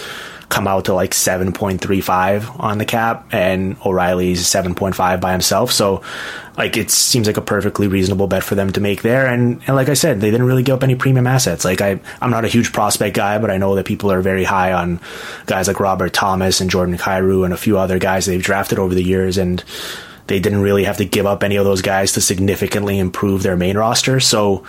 come 0.49 0.67
out 0.67 0.87
to 0.87 0.95
like 0.95 1.13
7.35 1.13 2.59
on 2.59 2.79
the 2.79 2.85
cap 2.85 3.29
and 3.33 3.77
O'Reilly's 3.87 4.43
7.5 4.43 5.21
by 5.21 5.31
himself. 5.31 5.71
So 5.71 6.03
like 6.59 6.77
it 6.77 6.91
seems 6.91 7.29
like 7.29 7.37
a 7.37 7.41
perfectly 7.41 7.87
reasonable 7.87 8.27
bet 8.27 8.43
for 8.43 8.57
them 8.57 8.73
to 8.73 8.81
make 8.81 9.03
there. 9.03 9.29
And, 9.29 9.63
and 9.69 9.77
like 9.77 9.89
I 9.89 9.95
said, 9.95 10.21
they 10.21 10.33
didn't 10.33 10.47
really 10.47 10.65
give 10.65 10.75
up 10.75 10.83
any 10.83 10.97
premium 10.97 11.29
assets. 11.29 11.65
Like 11.65 11.81
I, 11.81 12.01
I'm 12.21 12.31
not 12.31 12.45
a 12.45 12.49
huge 12.49 12.73
prospect 12.73 13.15
guy, 13.15 13.39
but 13.39 13.53
I 13.53 13.57
know 13.57 13.77
that 13.77 13.87
people 13.87 14.11
are 14.11 14.23
very 14.23 14.45
high 14.45 14.73
on 14.73 14.99
guys 15.47 15.69
like 15.69 15.79
Robert 15.79 16.13
Thomas 16.13 16.61
and 16.61 16.69
Jordan 16.69 16.99
Kyrou 16.99 17.45
and 17.45 17.55
a 17.55 17.57
few 17.57 17.79
other 17.79 18.01
guys 18.01 18.27
they've 18.27 18.43
drafted 18.43 18.81
over 18.81 18.93
the 18.93 19.05
years. 19.05 19.39
And 19.39 19.63
they 20.27 20.41
didn't 20.41 20.63
really 20.63 20.83
have 20.83 20.97
to 20.97 21.05
give 21.05 21.27
up 21.27 21.45
any 21.45 21.57
of 21.57 21.65
those 21.65 21.83
guys 21.83 22.13
to 22.15 22.21
significantly 22.21 22.99
improve 22.99 23.45
their 23.45 23.57
main 23.57 23.77
roster. 23.77 24.19
So 24.19 24.65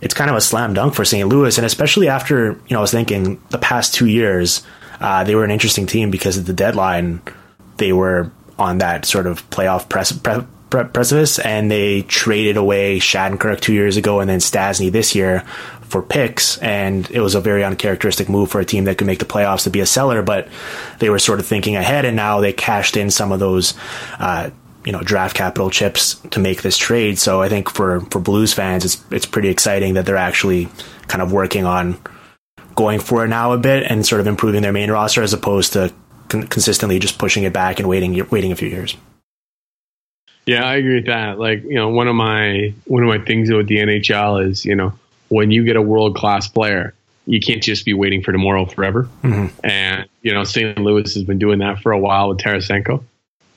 it's 0.00 0.14
kind 0.14 0.30
of 0.30 0.36
a 0.36 0.40
slam 0.40 0.74
dunk 0.74 0.94
for 0.94 1.04
St. 1.04 1.28
Louis. 1.28 1.56
And 1.58 1.66
especially 1.66 2.08
after, 2.08 2.52
you 2.52 2.74
know, 2.74 2.78
I 2.78 2.80
was 2.82 2.90
thinking 2.90 3.40
the 3.50 3.58
past 3.58 3.94
two 3.94 4.06
years, 4.06 4.62
uh, 5.00 5.24
they 5.24 5.34
were 5.34 5.44
an 5.44 5.50
interesting 5.50 5.86
team 5.86 6.10
because 6.10 6.38
at 6.38 6.46
the 6.46 6.52
deadline, 6.52 7.22
they 7.76 7.92
were 7.92 8.30
on 8.58 8.78
that 8.78 9.04
sort 9.04 9.26
of 9.26 9.48
playoff 9.50 9.88
press, 9.88 10.12
pre- 10.12 10.46
pre- 10.70 10.84
precipice, 10.84 11.38
and 11.38 11.70
they 11.70 12.02
traded 12.02 12.56
away 12.56 12.98
Shattenkirk 12.98 13.60
two 13.60 13.74
years 13.74 13.96
ago 13.96 14.20
and 14.20 14.28
then 14.28 14.38
Stastny 14.38 14.90
this 14.90 15.14
year 15.14 15.44
for 15.82 16.02
picks, 16.02 16.58
and 16.58 17.08
it 17.10 17.20
was 17.20 17.34
a 17.34 17.40
very 17.40 17.62
uncharacteristic 17.62 18.28
move 18.28 18.50
for 18.50 18.60
a 18.60 18.64
team 18.64 18.84
that 18.84 18.98
could 18.98 19.06
make 19.06 19.20
the 19.20 19.24
playoffs 19.24 19.64
to 19.64 19.70
be 19.70 19.80
a 19.80 19.86
seller. 19.86 20.22
But 20.22 20.48
they 20.98 21.10
were 21.10 21.18
sort 21.18 21.38
of 21.38 21.46
thinking 21.46 21.76
ahead, 21.76 22.04
and 22.04 22.16
now 22.16 22.40
they 22.40 22.52
cashed 22.52 22.96
in 22.96 23.10
some 23.10 23.32
of 23.32 23.40
those. 23.40 23.74
Uh, 24.18 24.50
you 24.86 24.92
know, 24.92 25.02
draft 25.02 25.36
capital 25.36 25.68
chips 25.68 26.14
to 26.30 26.38
make 26.38 26.62
this 26.62 26.78
trade. 26.78 27.18
So 27.18 27.42
I 27.42 27.48
think 27.48 27.68
for, 27.68 28.00
for 28.02 28.20
Blues 28.20 28.54
fans, 28.54 28.84
it's 28.84 29.04
it's 29.10 29.26
pretty 29.26 29.48
exciting 29.48 29.94
that 29.94 30.06
they're 30.06 30.16
actually 30.16 30.68
kind 31.08 31.20
of 31.20 31.32
working 31.32 31.66
on 31.66 31.98
going 32.76 33.00
for 33.00 33.24
it 33.24 33.28
now 33.28 33.52
a 33.52 33.58
bit 33.58 33.82
and 33.90 34.06
sort 34.06 34.20
of 34.20 34.26
improving 34.26 34.62
their 34.62 34.72
main 34.72 34.90
roster 34.90 35.22
as 35.22 35.32
opposed 35.32 35.72
to 35.72 35.92
con- 36.28 36.46
consistently 36.46 36.98
just 36.98 37.18
pushing 37.18 37.42
it 37.42 37.52
back 37.52 37.80
and 37.80 37.88
waiting 37.88 38.26
waiting 38.30 38.52
a 38.52 38.56
few 38.56 38.68
years. 38.68 38.96
Yeah, 40.46 40.64
I 40.64 40.76
agree 40.76 40.94
with 40.94 41.06
that. 41.06 41.40
Like, 41.40 41.64
you 41.64 41.74
know, 41.74 41.88
one 41.88 42.06
of 42.06 42.14
my 42.14 42.72
one 42.84 43.02
of 43.02 43.08
my 43.08 43.18
things 43.18 43.50
with 43.50 43.66
the 43.66 43.78
NHL 43.78 44.46
is, 44.48 44.64
you 44.64 44.76
know, 44.76 44.92
when 45.28 45.50
you 45.50 45.64
get 45.64 45.74
a 45.74 45.82
world 45.82 46.14
class 46.14 46.46
player, 46.46 46.94
you 47.26 47.40
can't 47.40 47.62
just 47.62 47.84
be 47.84 47.92
waiting 47.92 48.22
for 48.22 48.30
tomorrow 48.30 48.66
forever. 48.66 49.08
Mm-hmm. 49.24 49.66
And 49.66 50.08
you 50.22 50.32
know, 50.32 50.44
St. 50.44 50.78
Louis 50.78 51.12
has 51.14 51.24
been 51.24 51.40
doing 51.40 51.58
that 51.58 51.80
for 51.80 51.90
a 51.90 51.98
while 51.98 52.28
with 52.28 52.38
Tarasenko. 52.38 53.02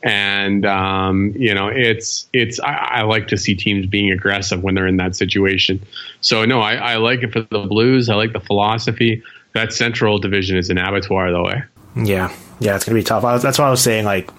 And 0.02 0.66
um, 0.66 1.34
you 1.36 1.54
know, 1.54 1.68
it's 1.68 2.28
it's 2.32 2.60
I, 2.60 2.74
I, 2.74 3.02
like 3.02 3.28
to 3.28 3.38
see 3.38 3.54
teams 3.54 3.86
being 3.86 4.12
aggressive 4.12 4.64
when 4.64 4.74
they're 4.74 4.88
in 4.88 4.98
that 4.98 5.16
situation. 5.16 5.86
So 6.22 6.46
no, 6.46 6.62
I, 6.62 6.76
I 6.76 6.96
like 6.96 7.22
it 7.22 7.34
for 7.34 7.42
the 7.42 7.66
Blues. 7.68 8.10
I 8.10 8.16
like 8.16 8.32
the 8.32 8.40
philosophy. 8.40 9.24
That 9.54 9.74
Central 9.74 10.18
Division 10.18 10.58
is 10.58 10.70
an 10.70 10.78
abattoir, 10.78 11.32
though. 11.32 11.48
Eh? 11.48 11.62
Yeah, 11.98 12.34
yeah, 12.60 12.76
it's 12.76 12.86
gonna 12.86 12.98
be 12.98 13.04
tough. 13.04 13.24
Was, 13.24 13.42
that's 13.42 13.60
what 13.60 13.68
I 13.68 13.72
was 13.72 13.84
saying 13.84 14.06
like 14.06 14.32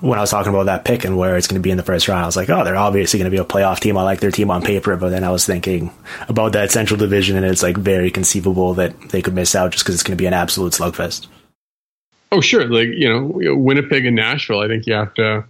when 0.00 0.18
I 0.18 0.22
was 0.22 0.30
talking 0.30 0.50
about 0.50 0.66
that 0.66 0.84
pick 0.84 1.04
and 1.04 1.16
where 1.16 1.36
it's 1.36 1.46
going 1.46 1.60
to 1.60 1.62
be 1.62 1.70
in 1.70 1.76
the 1.76 1.82
first 1.82 2.08
round, 2.08 2.22
I 2.22 2.26
was 2.26 2.36
like, 2.36 2.48
oh, 2.48 2.64
they're 2.64 2.76
obviously 2.76 3.18
going 3.18 3.30
to 3.30 3.36
be 3.36 3.40
a 3.40 3.44
playoff 3.44 3.80
team. 3.80 3.98
I 3.98 4.02
like 4.02 4.20
their 4.20 4.30
team 4.30 4.50
on 4.50 4.62
paper, 4.62 4.96
but 4.96 5.10
then 5.10 5.24
I 5.24 5.30
was 5.30 5.44
thinking 5.44 5.92
about 6.28 6.52
that 6.52 6.70
Central 6.70 6.98
Division, 6.98 7.36
and 7.36 7.44
it's 7.44 7.62
like 7.62 7.76
very 7.76 8.10
conceivable 8.10 8.74
that 8.74 8.98
they 9.10 9.20
could 9.20 9.34
miss 9.34 9.54
out 9.54 9.72
just 9.72 9.84
because 9.84 9.94
it's 9.94 10.02
going 10.02 10.16
to 10.16 10.20
be 10.20 10.26
an 10.26 10.32
absolute 10.32 10.72
slugfest. 10.72 11.26
Oh, 12.32 12.40
sure. 12.40 12.66
Like, 12.68 12.88
you 12.88 13.08
know, 13.08 13.54
Winnipeg 13.56 14.06
and 14.06 14.16
Nashville, 14.16 14.60
I 14.60 14.68
think 14.68 14.86
you 14.86 14.94
have 14.94 15.14
to, 15.14 15.44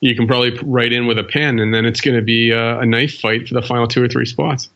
you 0.00 0.14
can 0.14 0.26
probably 0.26 0.56
write 0.62 0.92
in 0.92 1.06
with 1.06 1.18
a 1.18 1.24
pen 1.24 1.58
and 1.58 1.74
then 1.74 1.84
it's 1.84 2.00
going 2.00 2.16
to 2.16 2.22
be 2.22 2.52
a, 2.52 2.80
a 2.80 2.86
knife 2.86 3.18
fight 3.18 3.48
for 3.48 3.54
the 3.54 3.62
final 3.62 3.86
two 3.88 4.02
or 4.02 4.08
three 4.08 4.26
spots. 4.26 4.70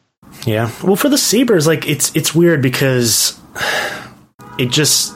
Yeah. 0.46 0.70
Well, 0.82 0.96
for 0.96 1.08
the 1.08 1.18
Sabres, 1.18 1.66
like, 1.66 1.86
it's, 1.88 2.14
it's 2.16 2.34
weird 2.34 2.60
because 2.60 3.38
it 4.58 4.70
just, 4.70 5.14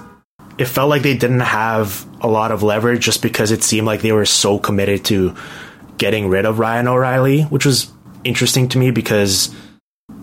it 0.59 0.67
felt 0.67 0.91
like 0.91 1.03
they 1.03 1.17
didn't 1.17 1.41
have 1.41 2.07
a 2.21 2.29
lot 2.29 2.53
of 2.53 2.63
leverage 2.63 3.05
just 3.05 3.23
because 3.23 3.51
it 3.51 3.63
seemed 3.63 3.87
like 3.87 4.03
they 4.03 4.13
were 4.13 4.25
so 4.25 4.59
committed 4.59 5.05
to 5.07 5.35
getting 5.99 6.29
rid 6.29 6.45
of 6.47 6.59
Ryan 6.59 6.89
O'Reilly, 6.89 7.43
which 7.43 7.67
was 7.67 7.93
interesting 8.25 8.69
to 8.69 8.79
me 8.79 8.91
because, 8.91 9.55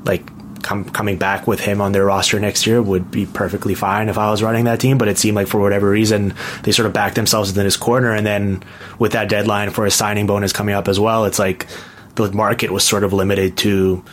like, 0.05 0.23
com- 0.65 0.89
coming 0.89 1.17
back 1.17 1.47
with 1.47 1.59
him 1.59 1.79
on 1.79 1.91
their 1.91 2.05
roster 2.05 2.39
next 2.39 2.65
year 2.67 2.81
would 2.81 3.11
be 3.11 3.25
perfectly 3.25 3.75
fine 3.75 4.09
if 4.09 4.17
I 4.17 4.31
was 4.31 4.43
running 4.43 4.65
that 4.65 4.79
team. 4.79 4.97
But 4.97 5.07
it 5.07 5.17
seemed 5.17 5.35
like 5.35 5.47
for 5.47 5.61
whatever 5.61 5.89
reason 5.89 6.33
they 6.63 6.71
sort 6.71 6.87
of 6.87 6.93
backed 6.93 7.15
themselves 7.15 7.55
in 7.55 7.63
his 7.63 7.77
corner, 7.77 8.11
and 8.11 8.25
then 8.25 8.63
with 8.99 9.13
that 9.13 9.29
deadline 9.29 9.69
for 9.69 9.85
a 9.85 9.91
signing 9.91 10.27
bonus 10.27 10.51
coming 10.51 10.75
up 10.75 10.87
as 10.87 10.99
well, 10.99 11.25
it's 11.25 11.39
like 11.39 11.67
the 12.15 12.31
market 12.31 12.71
was 12.71 12.83
sort 12.83 13.03
of 13.03 13.13
limited 13.13 13.57
to. 13.57 14.03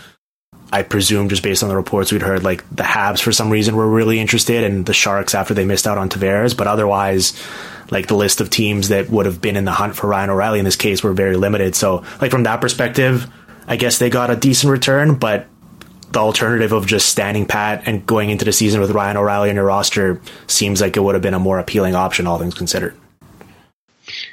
I 0.75 0.83
presume 0.83 1.29
just 1.29 1.43
based 1.43 1.63
on 1.63 1.69
the 1.69 1.77
reports 1.77 2.13
we'd 2.13 2.23
heard, 2.23 2.45
like 2.45 2.65
the 2.75 2.83
Habs 2.83 3.21
for 3.21 3.31
some 3.31 3.51
reason 3.51 3.77
were 3.77 3.89
really 3.89 4.21
interested, 4.21 4.65
and 4.65 4.87
the 4.87 4.95
Sharks 4.95 5.35
after 5.35 5.53
they 5.53 5.67
missed 5.67 5.87
out 5.87 5.99
on 5.99 6.09
Tavares. 6.09 6.57
But 6.57 6.67
otherwise, 6.67 7.35
like 7.91 8.07
the 8.07 8.17
list 8.17 8.41
of 8.41 8.49
teams 8.49 8.89
that 8.89 9.11
would 9.11 9.27
have 9.27 9.43
been 9.43 9.57
in 9.57 9.67
the 9.67 9.73
hunt 9.73 9.97
for 9.97 10.07
Ryan 10.07 10.31
O'Reilly 10.31 10.59
in 10.59 10.65
this 10.65 10.77
case 10.77 11.03
were 11.03 11.13
very 11.13 11.37
limited. 11.37 11.75
So, 11.75 12.05
like 12.23 12.31
from 12.31 12.45
that 12.45 12.63
perspective, 12.63 13.31
I 13.69 13.77
guess 13.77 13.99
they 13.99 14.09
got 14.09 14.31
a 14.31 14.37
decent 14.37 14.71
return, 14.71 15.17
but 15.17 15.47
the 16.13 16.19
alternative 16.19 16.73
of 16.73 16.87
just 16.87 17.09
standing 17.09 17.47
pat 17.47 17.83
and 17.87 18.07
going 18.07 18.31
into 18.31 18.45
the 18.45 18.53
season 18.53 18.81
with 18.81 18.91
Ryan 18.91 19.17
O'Reilly 19.17 19.51
on 19.51 19.57
your 19.57 19.65
roster 19.65 20.21
seems 20.47 20.81
like 20.81 20.97
it 20.97 21.01
would 21.01 21.15
have 21.15 21.23
been 21.23 21.35
a 21.35 21.39
more 21.39 21.59
appealing 21.59 21.95
option, 21.95 22.27
all 22.27 22.39
things 22.39 22.55
considered. 22.55 22.95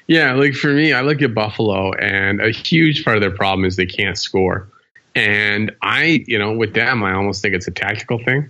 Yeah, 0.07 0.33
like 0.33 0.55
for 0.55 0.73
me, 0.73 0.93
I 0.93 1.01
look 1.01 1.21
at 1.21 1.33
Buffalo, 1.33 1.93
and 1.93 2.41
a 2.41 2.49
huge 2.49 3.05
part 3.05 3.15
of 3.15 3.21
their 3.21 3.31
problem 3.31 3.65
is 3.65 3.75
they 3.75 3.85
can't 3.85 4.17
score. 4.17 4.67
And 5.15 5.71
I, 5.81 6.23
you 6.27 6.37
know, 6.37 6.53
with 6.53 6.73
them, 6.73 7.03
I 7.03 7.13
almost 7.13 7.41
think 7.41 7.55
it's 7.55 7.67
a 7.67 7.71
tactical 7.71 8.23
thing. 8.23 8.49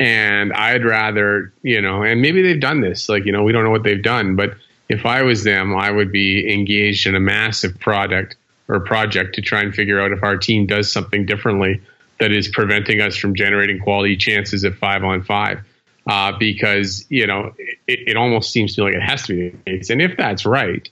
And 0.00 0.52
I'd 0.52 0.84
rather, 0.84 1.52
you 1.62 1.80
know, 1.80 2.02
and 2.02 2.22
maybe 2.22 2.42
they've 2.42 2.60
done 2.60 2.80
this, 2.80 3.08
like, 3.08 3.24
you 3.24 3.32
know, 3.32 3.42
we 3.42 3.52
don't 3.52 3.64
know 3.64 3.70
what 3.70 3.82
they've 3.82 4.02
done, 4.02 4.36
but 4.36 4.54
if 4.88 5.04
I 5.04 5.22
was 5.22 5.42
them, 5.42 5.74
I 5.74 5.90
would 5.90 6.12
be 6.12 6.50
engaged 6.52 7.06
in 7.06 7.14
a 7.14 7.20
massive 7.20 7.78
product 7.80 8.36
or 8.68 8.80
project 8.80 9.34
to 9.34 9.42
try 9.42 9.60
and 9.60 9.74
figure 9.74 10.00
out 10.00 10.12
if 10.12 10.22
our 10.22 10.36
team 10.36 10.66
does 10.66 10.90
something 10.90 11.26
differently 11.26 11.80
that 12.18 12.32
is 12.32 12.48
preventing 12.48 13.00
us 13.00 13.16
from 13.16 13.34
generating 13.34 13.78
quality 13.78 14.16
chances 14.16 14.64
at 14.64 14.74
five 14.74 15.04
on 15.04 15.22
five. 15.22 15.60
Uh, 16.06 16.32
because 16.38 17.04
you 17.10 17.26
know 17.26 17.52
it, 17.86 18.00
it, 18.08 18.16
almost 18.16 18.50
seems 18.50 18.74
to 18.74 18.80
me 18.80 18.86
like 18.86 18.94
it 18.94 19.02
has 19.02 19.24
to 19.24 19.34
be 19.34 19.50
the 19.50 19.58
case, 19.70 19.90
and 19.90 20.00
if 20.00 20.16
that's 20.16 20.46
right, 20.46 20.88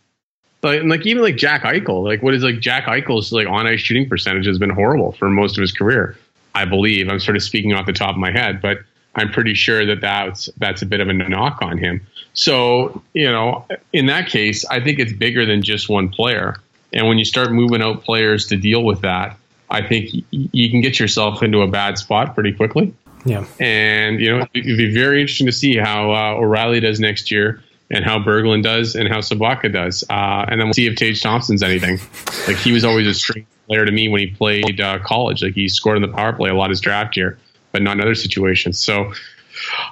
like, 0.63 0.83
like 0.85 1.07
even 1.07 1.23
like 1.23 1.37
Jack 1.37 1.63
Eichel, 1.63 2.05
like 2.05 2.23
what 2.23 2.35
is 2.35 2.43
like 2.43 2.61
Jack 2.61 2.85
Eichel's 2.85 3.33
like 3.33 3.47
on 3.47 3.67
ice 3.67 3.81
shooting 3.81 4.09
percentage 4.09 4.47
has 4.47 4.59
been 4.59 4.69
horrible 4.69 5.13
for 5.13 5.31
most 5.31 5.57
of 5.57 5.63
his 5.63 5.73
career. 5.73 6.19
I 6.55 6.67
believe 6.67 7.09
I'm 7.09 7.21
sort 7.21 7.37
of 7.37 7.43
speaking 7.43 7.73
off 7.73 7.87
the 7.87 7.95
top 7.95 8.11
of 8.11 8.17
my 8.17 8.31
head, 8.31 8.61
but 8.61 8.81
I'm 9.15 9.31
pretty 9.31 9.55
sure 9.55 9.87
that 9.87 10.03
that's 10.03 10.51
that's 10.59 10.83
a 10.83 10.87
bit 10.87 11.01
of 11.01 11.09
a 11.09 11.15
knock 11.15 11.63
on 11.63 11.79
him. 11.79 12.07
So 12.35 13.03
you 13.15 13.31
know, 13.31 13.65
in 13.93 14.07
that 14.07 14.29
case, 14.29 14.67
I 14.67 14.81
think 14.81 14.99
it's 14.99 15.13
bigger 15.13 15.47
than 15.47 15.63
just 15.63 15.89
one 15.89 16.11
player. 16.11 16.57
And 16.93 17.09
when 17.09 17.19
you 17.19 17.25
start 17.25 17.53
moving 17.53 17.83
out 17.83 18.05
players 18.05 18.47
to 18.49 18.57
deal 18.57 18.83
with 18.83 19.01
that, 19.01 19.39
I 19.71 19.83
think 19.83 20.11
you 20.31 20.71
can 20.71 20.81
get 20.81 20.99
yourself 21.01 21.43
into 21.43 21.63
a 21.63 21.69
bad 21.69 21.99
spot 21.99 22.35
pretty 22.35 22.53
quickly. 22.53 22.95
Yeah. 23.25 23.45
And, 23.59 24.21
you 24.21 24.31
know, 24.31 24.47
it'd 24.55 24.79
be 24.79 24.95
very 24.95 25.21
interesting 25.21 25.47
to 25.47 25.53
see 25.53 25.77
how 25.77 26.13
uh, 26.13 26.39
O'Reilly 26.39 26.81
does 26.81 27.01
next 27.01 27.31
year 27.31 27.63
and 27.91 28.05
how 28.05 28.19
Berglund 28.19 28.63
does 28.63 28.95
and 28.95 29.09
how 29.09 29.19
Sobotka 29.19 29.73
does. 29.73 30.05
Uh, 30.09 30.45
and 30.49 30.61
then 30.61 30.69
we'll 30.69 30.75
see 30.75 30.87
if 30.87 30.97
Tage 30.97 31.21
Thompson's 31.21 31.63
anything. 31.63 31.99
Like, 32.47 32.57
he 32.57 32.73
was 32.73 32.85
always 32.85 33.07
a 33.07 33.15
strange 33.15 33.47
player 33.67 33.85
to 33.85 33.93
me 33.93 34.09
when 34.09 34.21
he 34.21 34.29
played 34.29 34.81
uh, 34.81 35.01
college. 35.01 35.43
Like, 35.43 35.55
he 35.55 35.69
scored 35.69 35.97
in 35.97 36.03
the 36.03 36.17
power 36.17 36.33
play 36.33 36.51
a 36.51 36.55
lot 36.55 36.71
his 36.71 36.81
draft 36.81 37.17
year, 37.17 37.39
but 37.73 37.83
not 37.83 37.97
in 37.97 38.01
other 38.01 38.15
situations. 38.15 38.79
So, 38.79 39.13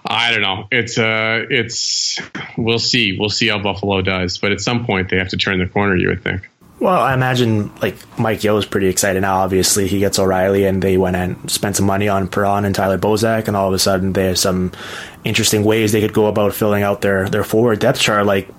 I 0.07 0.31
don't 0.31 0.43
know. 0.43 0.69
It's 0.71 0.99
uh, 0.99 1.47
it's 1.49 2.21
we'll 2.59 2.79
see. 2.79 3.17
We'll 3.19 3.31
see 3.31 3.49
how 3.49 3.59
Buffalo 3.59 4.03
does, 4.03 4.37
but 4.37 4.53
at 4.53 4.61
some 4.61 4.85
point 4.85 5.09
they 5.09 5.17
have 5.17 5.29
to 5.31 5.39
turn 5.39 5.59
the 5.59 5.67
corner. 5.67 5.97
You 5.97 6.09
would 6.09 6.23
think. 6.23 6.51
Well, 6.85 7.01
I 7.01 7.15
imagine 7.15 7.75
like 7.81 7.97
Mike 8.19 8.45
Yeo 8.45 8.59
is 8.59 8.67
pretty 8.67 8.89
excited 8.89 9.23
now. 9.23 9.39
Obviously, 9.39 9.89
he 9.89 10.01
gets 10.01 10.19
O'Reilly, 10.19 10.67
and 10.67 10.83
they 10.83 10.99
went 10.99 11.17
and 11.17 11.51
spent 11.51 11.77
some 11.77 11.87
money 11.87 12.09
on 12.09 12.29
Perron 12.29 12.67
and 12.67 12.75
Tyler 12.75 12.99
Bozak, 12.99 13.49
and 13.49 13.57
all 13.57 13.69
of 13.69 13.73
a 13.73 13.79
sudden 13.79 14.13
they 14.13 14.27
have 14.27 14.39
some 14.39 14.71
interesting 15.25 15.65
ways 15.65 15.93
they 15.93 16.03
could 16.03 16.13
go 16.13 16.27
about 16.27 16.53
filling 16.53 16.83
out 16.83 17.01
their 17.01 17.27
their 17.31 17.43
forward 17.43 17.79
depth 17.79 18.01
chart. 18.01 18.27
Like 18.27 18.51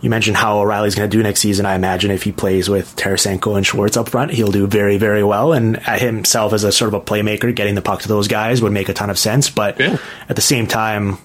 you 0.00 0.08
mentioned, 0.08 0.38
how 0.38 0.60
O'Reilly's 0.60 0.94
going 0.94 1.10
to 1.10 1.14
do 1.14 1.22
next 1.22 1.40
season. 1.40 1.66
I 1.66 1.74
imagine 1.74 2.10
if 2.10 2.22
he 2.22 2.32
plays 2.32 2.70
with 2.70 2.96
Tarasenko 2.96 3.58
and 3.58 3.66
Schwartz 3.66 3.98
up 3.98 4.08
front, 4.08 4.30
he'll 4.30 4.50
do 4.50 4.66
very 4.66 4.96
very 4.96 5.22
well. 5.22 5.52
And 5.52 5.76
uh, 5.86 5.98
himself 5.98 6.54
as 6.54 6.64
a 6.64 6.72
sort 6.72 6.94
of 6.94 7.02
a 7.02 7.04
playmaker, 7.04 7.54
getting 7.54 7.74
the 7.74 7.82
puck 7.82 8.00
to 8.00 8.08
those 8.08 8.26
guys 8.26 8.62
would 8.62 8.72
make 8.72 8.88
a 8.88 8.94
ton 8.94 9.10
of 9.10 9.18
sense. 9.18 9.50
But 9.50 9.78
yeah. 9.78 9.98
at 10.30 10.36
the 10.36 10.40
same 10.40 10.66
time, 10.66 11.18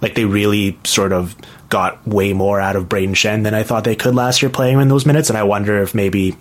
like 0.00 0.14
they 0.14 0.24
really 0.24 0.78
sort 0.84 1.12
of 1.12 1.36
got 1.72 2.06
way 2.06 2.34
more 2.34 2.60
out 2.60 2.76
of 2.76 2.84
Brayden 2.84 3.14
Schenn 3.14 3.44
than 3.44 3.54
I 3.54 3.62
thought 3.62 3.84
they 3.84 3.96
could 3.96 4.14
last 4.14 4.42
year 4.42 4.50
playing 4.50 4.78
in 4.78 4.88
those 4.88 5.06
minutes. 5.06 5.30
And 5.30 5.38
I 5.38 5.44
wonder 5.44 5.80
if 5.80 5.94
maybe 5.94 6.36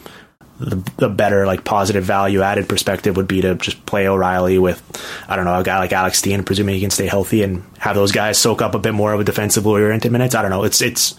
the, 0.60 0.76
the 0.98 1.08
better 1.08 1.46
like 1.46 1.64
positive 1.64 2.04
value 2.04 2.42
added 2.42 2.68
perspective 2.68 3.16
would 3.16 3.30
be 3.30 3.40
to 3.40 3.56
just 3.56 3.86
play 3.86 4.10
O'Reilly 4.10 4.60
with 4.60 4.84
I 5.30 5.38
don't 5.38 5.46
know 5.46 5.58
a 5.58 5.64
guy 5.64 5.80
like 5.80 5.94
Alex 5.94 6.18
Steen, 6.18 6.44
presuming 6.44 6.76
he 6.76 6.82
can 6.82 6.90
stay 6.90 7.08
healthy 7.08 7.44
and 7.44 7.64
have 7.80 7.96
those 7.96 8.12
guys 8.12 8.38
soak 8.38 8.62
up 8.62 8.76
a 8.76 8.80
bit 8.80 8.94
more 8.94 9.14
of 9.14 9.22
a 9.22 9.24
defensively 9.24 9.82
oriented 9.82 10.12
minutes. 10.12 10.36
I 10.36 10.42
don't 10.42 10.52
know. 10.52 10.66
It's 10.66 10.82
it's 10.82 11.16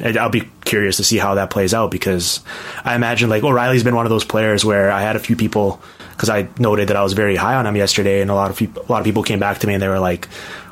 I'll 0.00 0.30
be 0.30 0.48
curious 0.64 0.96
to 0.96 1.04
see 1.04 1.18
how 1.18 1.34
that 1.34 1.50
plays 1.50 1.74
out 1.74 1.90
because 1.90 2.40
I 2.84 2.94
imagine 2.94 3.28
like 3.28 3.42
O'Reilly's 3.44 3.84
been 3.84 3.94
one 3.94 4.06
of 4.06 4.10
those 4.10 4.24
players 4.24 4.64
where 4.64 4.90
I 4.90 5.02
had 5.02 5.16
a 5.16 5.18
few 5.18 5.36
people 5.36 5.82
because 6.12 6.30
I 6.30 6.48
noted 6.58 6.88
that 6.88 6.96
I 6.96 7.02
was 7.02 7.14
very 7.14 7.36
high 7.36 7.56
on 7.56 7.66
him 7.66 7.76
yesterday, 7.76 8.20
and 8.20 8.30
a 8.30 8.34
lot 8.34 8.50
of 8.50 8.56
people, 8.56 8.84
a 8.88 8.90
lot 8.92 8.98
of 8.98 9.04
people 9.04 9.22
came 9.22 9.38
back 9.38 9.58
to 9.58 9.66
me 9.66 9.74
and 9.74 9.82
they 9.82 9.88
were 9.88 9.98
like, 9.98 10.26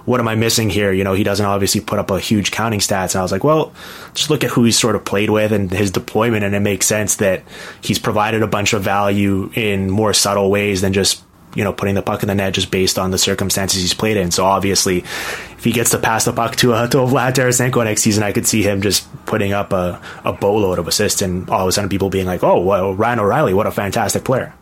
"What 0.04 0.20
am 0.20 0.28
I 0.28 0.34
missing 0.36 0.70
here?" 0.70 0.92
You 0.92 1.02
know, 1.02 1.14
he 1.14 1.24
doesn't 1.24 1.44
obviously 1.44 1.80
put 1.80 1.98
up 1.98 2.10
a 2.10 2.20
huge 2.20 2.50
counting 2.50 2.80
stats, 2.80 3.14
and 3.14 3.20
I 3.20 3.22
was 3.22 3.32
like, 3.32 3.44
"Well, 3.44 3.72
just 4.14 4.30
look 4.30 4.44
at 4.44 4.50
who 4.50 4.64
he's 4.64 4.78
sort 4.78 4.96
of 4.96 5.04
played 5.04 5.30
with 5.30 5.52
and 5.52 5.70
his 5.70 5.90
deployment, 5.90 6.44
and 6.44 6.54
it 6.54 6.60
makes 6.60 6.86
sense 6.86 7.16
that 7.16 7.42
he's 7.80 7.98
provided 7.98 8.42
a 8.42 8.46
bunch 8.46 8.72
of 8.72 8.82
value 8.82 9.50
in 9.54 9.90
more 9.90 10.12
subtle 10.14 10.50
ways 10.50 10.82
than 10.82 10.92
just." 10.92 11.22
You 11.54 11.64
know, 11.64 11.72
putting 11.72 11.96
the 11.96 12.02
puck 12.02 12.22
in 12.22 12.28
the 12.28 12.34
net 12.34 12.54
just 12.54 12.70
based 12.70 12.98
on 12.98 13.10
the 13.10 13.18
circumstances 13.18 13.82
he's 13.82 13.94
played 13.94 14.16
in. 14.16 14.30
So 14.30 14.44
obviously, 14.44 14.98
if 14.98 15.64
he 15.64 15.72
gets 15.72 15.90
to 15.90 15.98
pass 15.98 16.24
the 16.24 16.32
puck 16.32 16.56
to 16.56 16.74
a 16.74 16.88
to 16.88 17.00
a 17.00 17.06
Vlad 17.06 17.32
Tarasenko 17.32 17.84
next 17.84 18.02
season, 18.02 18.22
I 18.22 18.32
could 18.32 18.46
see 18.46 18.62
him 18.62 18.82
just 18.82 19.08
putting 19.26 19.52
up 19.52 19.72
a, 19.72 20.00
a 20.24 20.32
boatload 20.32 20.78
of 20.78 20.86
assists, 20.86 21.22
and 21.22 21.50
all 21.50 21.62
of 21.62 21.68
a 21.68 21.72
sudden 21.72 21.90
people 21.90 22.08
being 22.08 22.26
like, 22.26 22.44
"Oh, 22.44 22.60
well, 22.60 22.94
Ryan 22.94 23.20
O'Reilly, 23.20 23.54
what 23.54 23.66
a 23.66 23.72
fantastic 23.72 24.24
player!" 24.24 24.54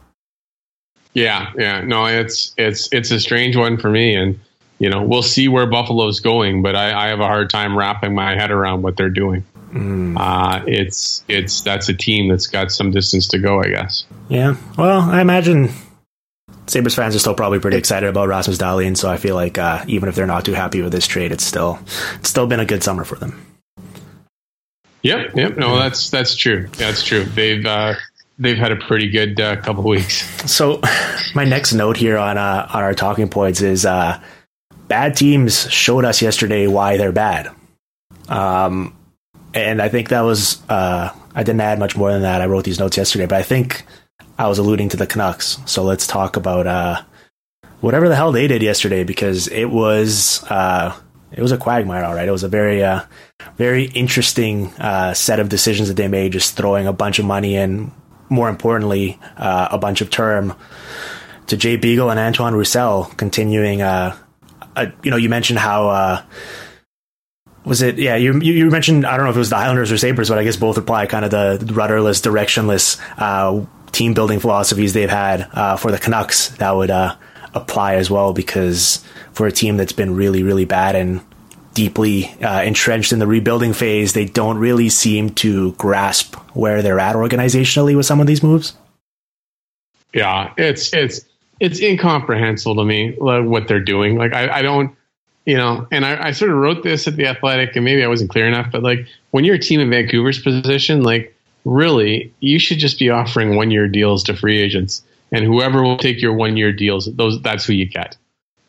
Yeah, 1.14 1.52
yeah. 1.56 1.80
No, 1.82 2.06
it's 2.06 2.54
it's 2.56 2.88
it's 2.92 3.10
a 3.10 3.20
strange 3.20 3.56
one 3.56 3.76
for 3.76 3.90
me, 3.90 4.14
and 4.14 4.40
you 4.78 4.88
know 4.88 5.02
we'll 5.02 5.22
see 5.22 5.48
where 5.48 5.66
Buffalo's 5.66 6.20
going, 6.20 6.62
but 6.62 6.74
I, 6.76 7.06
I 7.06 7.08
have 7.08 7.20
a 7.20 7.26
hard 7.26 7.50
time 7.50 7.76
wrapping 7.76 8.14
my 8.14 8.34
head 8.34 8.50
around 8.50 8.82
what 8.82 8.96
they're 8.96 9.10
doing. 9.10 9.44
Mm. 9.72 10.16
Uh, 10.18 10.64
it's 10.66 11.24
it's 11.28 11.60
that's 11.62 11.88
a 11.88 11.94
team 11.94 12.28
that's 12.28 12.46
got 12.46 12.72
some 12.72 12.90
distance 12.90 13.26
to 13.28 13.38
go, 13.38 13.60
I 13.60 13.68
guess. 13.68 14.04
Yeah. 14.28 14.56
Well, 14.76 15.00
I 15.00 15.20
imagine 15.20 15.70
Sabres 16.68 16.94
fans 16.94 17.16
are 17.16 17.18
still 17.18 17.34
probably 17.34 17.58
pretty 17.58 17.76
excited 17.76 18.08
about 18.08 18.28
Rasmus 18.28 18.58
Dahlin, 18.58 18.96
so 18.96 19.10
I 19.10 19.16
feel 19.16 19.34
like 19.34 19.58
uh, 19.58 19.84
even 19.86 20.08
if 20.08 20.14
they're 20.14 20.26
not 20.26 20.44
too 20.44 20.52
happy 20.52 20.82
with 20.82 20.92
this 20.92 21.06
trade, 21.06 21.32
it's 21.32 21.44
still 21.44 21.78
it's 22.16 22.28
still 22.28 22.46
been 22.46 22.60
a 22.60 22.66
good 22.66 22.82
summer 22.82 23.04
for 23.04 23.16
them. 23.16 23.44
Yep, 25.02 25.36
yep. 25.36 25.56
No, 25.56 25.78
that's 25.78 26.10
that's 26.10 26.36
true. 26.36 26.68
That's 26.76 27.02
true. 27.02 27.24
They've 27.24 27.64
uh, 27.64 27.94
they've 28.38 28.56
had 28.56 28.72
a 28.72 28.76
pretty 28.76 29.08
good 29.08 29.40
uh, 29.40 29.56
couple 29.56 29.84
weeks. 29.84 30.24
So, 30.50 30.80
my 31.34 31.44
next 31.44 31.72
note 31.72 31.96
here 31.96 32.18
on 32.18 32.36
uh, 32.36 32.68
on 32.72 32.82
our 32.82 32.94
talking 32.94 33.28
points 33.28 33.60
is 33.60 33.86
uh, 33.86 34.20
bad 34.88 35.16
teams 35.16 35.70
showed 35.70 36.04
us 36.04 36.20
yesterday 36.20 36.66
why 36.66 36.96
they're 36.96 37.12
bad. 37.12 37.50
Um, 38.28 38.96
and 39.54 39.80
I 39.80 39.88
think 39.88 40.08
that 40.10 40.20
was 40.22 40.60
uh, 40.68 41.10
I 41.34 41.42
didn't 41.42 41.60
add 41.60 41.78
much 41.78 41.96
more 41.96 42.12
than 42.12 42.22
that. 42.22 42.40
I 42.40 42.46
wrote 42.46 42.64
these 42.64 42.78
notes 42.78 42.96
yesterday, 42.96 43.26
but 43.26 43.38
I 43.38 43.42
think 43.42 43.84
I 44.38 44.46
was 44.46 44.58
alluding 44.58 44.90
to 44.90 44.96
the 44.96 45.06
Canucks. 45.06 45.58
So 45.66 45.82
let's 45.82 46.06
talk 46.06 46.36
about 46.36 46.66
uh, 46.66 47.02
whatever 47.80 48.08
the 48.08 48.16
hell 48.16 48.30
they 48.30 48.46
did 48.46 48.62
yesterday 48.62 49.02
because 49.02 49.48
it 49.48 49.66
was 49.66 50.44
uh, 50.44 50.96
it 51.32 51.42
was 51.42 51.52
a 51.52 51.58
quagmire. 51.58 52.04
All 52.04 52.14
right, 52.14 52.28
it 52.28 52.32
was 52.32 52.44
a 52.44 52.48
very 52.48 52.82
uh, 52.82 53.02
very 53.56 53.86
interesting 53.86 54.68
uh, 54.74 55.12
set 55.14 55.40
of 55.40 55.48
decisions 55.48 55.88
that 55.88 55.94
they 55.94 56.08
made, 56.08 56.32
just 56.32 56.56
throwing 56.56 56.86
a 56.86 56.92
bunch 56.92 57.18
of 57.18 57.24
money 57.24 57.56
in 57.56 57.90
more 58.30 58.48
importantly, 58.48 59.18
uh, 59.36 59.68
a 59.70 59.78
bunch 59.78 60.02
of 60.02 60.10
term 60.10 60.54
to 61.48 61.56
Jay 61.56 61.76
Beagle 61.76 62.10
and 62.10 62.20
Antoine 62.20 62.54
Roussel, 62.54 63.04
continuing. 63.16 63.82
Uh, 63.82 64.16
you 65.02 65.10
know, 65.10 65.16
you 65.16 65.28
mentioned 65.28 65.58
how 65.58 66.24
was 67.64 67.82
it? 67.82 67.98
Yeah, 67.98 68.14
you 68.14 68.38
you 68.40 68.70
mentioned 68.70 69.04
I 69.04 69.16
don't 69.16 69.24
know 69.24 69.30
if 69.30 69.36
it 69.36 69.40
was 69.40 69.50
the 69.50 69.56
Islanders 69.56 69.90
or 69.90 69.98
Sabres, 69.98 70.28
but 70.28 70.38
I 70.38 70.44
guess 70.44 70.56
both 70.56 70.78
apply 70.78 71.06
kind 71.06 71.24
of 71.24 71.30
the 71.32 71.72
rudderless, 71.72 72.20
directionless 72.20 73.00
uh, 73.16 73.66
team 73.92 74.14
building 74.14 74.40
philosophies 74.40 74.92
they've 74.92 75.10
had 75.10 75.48
uh, 75.52 75.76
for 75.76 75.90
the 75.90 75.98
Canucks 75.98 76.48
that 76.56 76.70
would 76.72 76.90
apply 76.90 77.94
as 77.94 78.10
well. 78.10 78.32
Because 78.32 79.04
for 79.32 79.46
a 79.46 79.52
team 79.52 79.76
that's 79.76 79.92
been 79.92 80.14
really 80.14 80.42
really 80.42 80.64
bad 80.64 80.94
and 80.94 81.20
deeply 81.74 82.26
uh, 82.42 82.62
entrenched 82.62 83.12
in 83.12 83.20
the 83.20 83.26
rebuilding 83.26 83.72
phase, 83.72 84.12
they 84.12 84.24
don't 84.24 84.58
really 84.58 84.88
seem 84.88 85.30
to 85.30 85.70
grasp 85.72 86.34
where 86.52 86.82
they're 86.82 86.98
at 86.98 87.14
organizationally 87.14 87.96
with 87.96 88.04
some 88.04 88.20
of 88.20 88.26
these 88.26 88.42
moves. 88.42 88.74
Yeah, 90.12 90.52
it's 90.56 90.92
it's 90.92 91.20
it's 91.60 91.80
incomprehensible 91.80 92.74
to 92.76 92.84
me 92.84 93.16
like, 93.20 93.44
what 93.44 93.68
they're 93.68 93.78
doing. 93.78 94.16
Like 94.16 94.34
I, 94.34 94.58
I 94.58 94.62
don't, 94.62 94.96
you 95.44 95.56
know, 95.56 95.86
and 95.92 96.04
I, 96.04 96.28
I 96.28 96.32
sort 96.32 96.50
of 96.50 96.56
wrote 96.56 96.82
this 96.82 97.06
at 97.06 97.16
the 97.16 97.26
Athletic, 97.26 97.76
and 97.76 97.84
maybe 97.84 98.02
I 98.02 98.08
wasn't 98.08 98.30
clear 98.30 98.48
enough, 98.48 98.72
but 98.72 98.82
like 98.82 99.06
when 99.30 99.44
you're 99.44 99.56
a 99.56 99.60
team 99.60 99.80
in 99.80 99.90
Vancouver's 99.90 100.40
position, 100.40 101.02
like 101.02 101.36
really, 101.64 102.32
you 102.40 102.58
should 102.58 102.78
just 102.78 102.98
be 102.98 103.10
offering 103.10 103.56
one 103.56 103.70
year 103.70 103.88
deals 103.88 104.24
to 104.24 104.36
free 104.36 104.60
agents, 104.60 105.02
and 105.32 105.44
whoever 105.44 105.82
will 105.82 105.98
take 105.98 106.22
your 106.22 106.32
one 106.32 106.56
year 106.56 106.72
deals, 106.72 107.06
those 107.14 107.40
that's 107.42 107.64
who 107.64 107.72
you 107.72 107.86
get. 107.86 108.16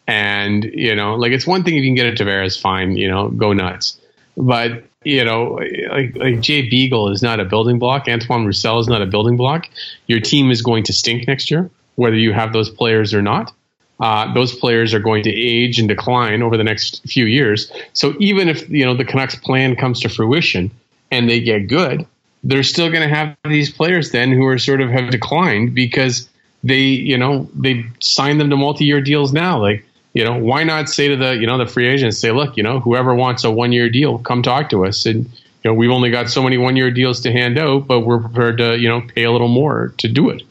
And, 0.08 0.64
you 0.64 0.96
know, 0.96 1.16
like 1.16 1.32
it's 1.32 1.46
one 1.46 1.64
thing 1.64 1.78
if 1.78 1.84
you 1.84 1.90
can 1.90 1.96
get 1.96 2.08
a 2.08 2.24
Tavares, 2.24 2.60
fine, 2.60 2.98
you 2.98 3.08
know, 3.08 3.30
go 3.30 3.54
nuts. 3.54 4.00
But, 4.36 4.84
you 5.04 5.24
know, 5.24 5.60
like, 5.92 6.16
like 6.16 6.42
Jay 6.42 6.68
Beagle 6.68 7.12
is 7.12 7.22
not 7.22 7.40
a 7.40 7.46
building 7.46 7.78
block. 7.78 8.08
Antoine 8.08 8.46
Roussel 8.46 8.80
is 8.80 8.88
not 8.88 9.02
a 9.02 9.06
building 9.06 9.38
block. 9.38 9.70
Your 10.08 10.20
team 10.20 10.50
is 10.50 10.62
going 10.64 10.84
to 10.86 10.94
stink 10.94 11.28
next 11.28 11.52
year, 11.52 11.70
whether 11.96 12.16
you 12.16 12.34
have 12.34 12.54
those 12.54 12.70
players 12.70 13.14
or 13.14 13.22
not. 13.22 13.54
Uh, 14.00 14.34
those 14.34 14.56
players 14.56 14.94
are 14.94 15.00
going 15.00 15.22
to 15.24 15.30
age 15.30 15.78
and 15.78 15.88
decline 15.88 16.42
over 16.42 16.58
the 16.58 16.64
next 16.64 17.04
few 17.04 17.26
years. 17.26 17.72
So 17.94 18.16
even 18.20 18.48
if, 18.48 18.68
you 18.70 18.86
know, 18.86 18.96
the 18.96 19.06
Canucks 19.06 19.36
plan 19.36 19.76
comes 19.76 20.00
to 20.00 20.10
fruition 20.10 20.72
and 21.12 21.30
they 21.30 21.40
get 21.40 21.68
good, 21.68 22.08
they're 22.44 22.64
still 22.64 22.90
going 22.90 23.08
to 23.08 23.14
have 23.14 23.36
these 23.46 23.72
players 23.72 24.12
then 24.12 24.32
who 24.32 24.46
are 24.46 24.58
sort 24.58 24.82
of 24.82 24.90
have 24.90 25.10
declined 25.12 25.76
because 25.76 26.30
they, 26.64 26.82
you 26.82 27.18
know, 27.18 27.50
they 27.54 27.86
signed 28.00 28.40
them 28.40 28.50
to 28.50 28.58
multi-year 28.58 29.02
deals 29.02 29.34
now. 29.34 29.60
Like 29.60 29.86
you 30.14 30.24
know, 30.24 30.38
why 30.38 30.64
not 30.64 30.90
say 30.90 31.08
to 31.08 31.16
the, 31.16 31.36
you 31.36 31.46
know, 31.46 31.58
the 31.58 31.68
free 31.68 31.88
agents, 31.88 32.18
say, 32.18 32.32
look, 32.32 32.58
you 32.58 32.64
know, 32.64 32.80
whoever 32.80 33.14
wants 33.14 33.44
a 33.44 33.52
one 33.52 33.72
year 33.72 33.90
deal, 33.90 34.18
come 34.18 34.42
talk 34.42 34.70
to 34.72 34.86
us. 34.86 35.06
And, 35.06 35.26
you 35.26 35.72
know, 35.72 35.74
we've 35.74 35.92
only 35.92 36.10
got 36.10 36.30
so 36.30 36.42
many 36.42 36.58
one 36.58 36.76
year 36.76 36.90
deals 36.90 37.22
to 37.22 37.32
hand 37.32 37.58
out, 37.60 37.88
but 37.88 38.02
we're 38.02 38.20
prepared 38.20 38.58
to, 38.58 38.78
you 38.78 38.90
know, 38.90 39.02
pay 39.02 39.24
a 39.24 39.32
little 39.32 39.48
more 39.48 39.94
to 39.98 40.08
do 40.08 40.30
it. 40.30 40.42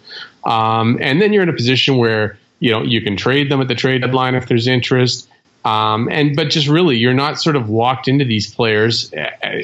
Um, 0.45 0.99
and 1.01 1.21
then 1.21 1.33
you're 1.33 1.43
in 1.43 1.49
a 1.49 1.55
position 1.55 1.97
where, 1.97 2.39
you 2.61 2.71
know, 2.71 2.83
you 2.83 3.01
can 3.01 3.17
trade 3.17 3.51
them 3.51 3.61
at 3.61 3.69
the 3.69 3.75
trade 3.75 4.03
deadline 4.03 4.35
if 4.35 4.47
there's 4.47 4.69
interest. 4.69 5.29
Um, 5.65 6.09
and 6.11 6.37
but 6.37 6.51
just 6.51 6.69
really, 6.69 6.97
you're 6.97 7.15
not 7.15 7.41
sort 7.41 7.57
of 7.57 7.69
locked 7.69 8.07
into 8.07 8.25
these 8.25 8.53
players 8.53 9.13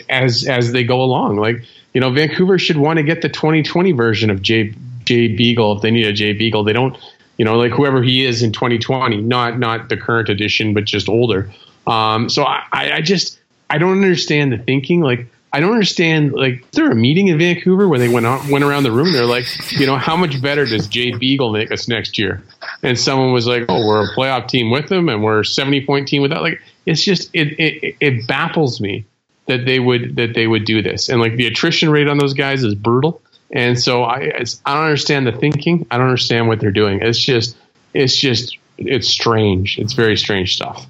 as 0.08 0.44
as 0.46 0.72
they 0.72 0.84
go 0.84 1.00
along. 1.00 1.36
Like 1.36 1.64
you 1.94 2.00
know, 2.00 2.10
Vancouver 2.10 2.58
should 2.58 2.76
want 2.76 2.98
to 2.98 3.02
get 3.02 3.22
the 3.22 3.28
2020 3.28 3.92
version 3.92 4.30
of 4.30 4.42
Jay 4.42 4.74
Jay 5.04 5.28
Beagle 5.28 5.76
if 5.76 5.82
they 5.82 5.90
need 5.90 6.06
a 6.06 6.12
Jay 6.12 6.32
Beagle. 6.32 6.64
They 6.64 6.72
don't 6.72 6.96
you 7.36 7.44
know, 7.44 7.56
like 7.56 7.72
whoever 7.72 8.02
he 8.02 8.24
is 8.24 8.42
in 8.42 8.52
2020, 8.52 9.20
not 9.20 9.58
not 9.58 9.88
the 9.88 9.96
current 9.96 10.28
edition, 10.28 10.74
but 10.74 10.84
just 10.84 11.08
older. 11.08 11.50
Um, 11.86 12.28
so 12.28 12.44
I, 12.44 12.62
I 12.72 13.00
just 13.00 13.38
I 13.68 13.78
don't 13.78 14.02
understand 14.02 14.52
the 14.52 14.58
thinking. 14.58 15.00
Like 15.00 15.26
I 15.52 15.60
don't 15.60 15.72
understand. 15.72 16.32
Like 16.32 16.70
there 16.72 16.90
a 16.90 16.94
meeting 16.94 17.28
in 17.28 17.38
Vancouver 17.38 17.88
where 17.88 17.98
they 17.98 18.08
went 18.08 18.26
went 18.50 18.64
around 18.64 18.84
the 18.84 18.92
room. 18.92 19.12
They're 19.12 19.26
like, 19.26 19.46
you 19.72 19.86
know, 19.86 19.96
how 19.96 20.16
much 20.16 20.40
better 20.40 20.64
does 20.64 20.86
Jay 20.86 21.10
Beagle 21.10 21.52
make 21.52 21.72
us 21.72 21.88
next 21.88 22.18
year? 22.18 22.42
And 22.82 22.98
someone 22.98 23.32
was 23.32 23.46
like, 23.46 23.64
oh, 23.68 23.84
we're 23.86 24.04
a 24.04 24.14
playoff 24.14 24.48
team 24.48 24.70
with 24.70 24.90
him, 24.90 25.08
and 25.08 25.22
we're 25.22 25.40
a 25.40 25.44
70 25.44 25.86
point 25.86 26.06
team 26.06 26.22
without. 26.22 26.42
Like 26.42 26.60
it's 26.86 27.02
just 27.02 27.30
it 27.32 27.58
it, 27.58 27.96
it 28.00 28.26
baffles 28.28 28.80
me 28.80 29.04
that 29.46 29.64
they 29.66 29.78
would 29.78 30.16
that 30.16 30.34
they 30.34 30.46
would 30.46 30.64
do 30.64 30.82
this. 30.82 31.08
And 31.08 31.20
like 31.20 31.36
the 31.36 31.46
attrition 31.46 31.90
rate 31.90 32.08
on 32.08 32.18
those 32.18 32.34
guys 32.34 32.64
is 32.64 32.74
brutal. 32.74 33.20
And 33.50 33.78
so 33.78 34.02
I, 34.04 34.32
I 34.66 34.74
don't 34.74 34.84
understand 34.84 35.26
the 35.26 35.32
thinking. 35.32 35.86
I 35.90 35.98
don't 35.98 36.08
understand 36.08 36.48
what 36.48 36.60
they're 36.60 36.72
doing. 36.72 37.00
It's 37.02 37.18
just, 37.18 37.56
it's 37.92 38.16
just, 38.16 38.58
it's 38.78 39.06
strange. 39.06 39.78
It's 39.78 39.92
very 39.92 40.16
strange 40.16 40.56
stuff. 40.56 40.86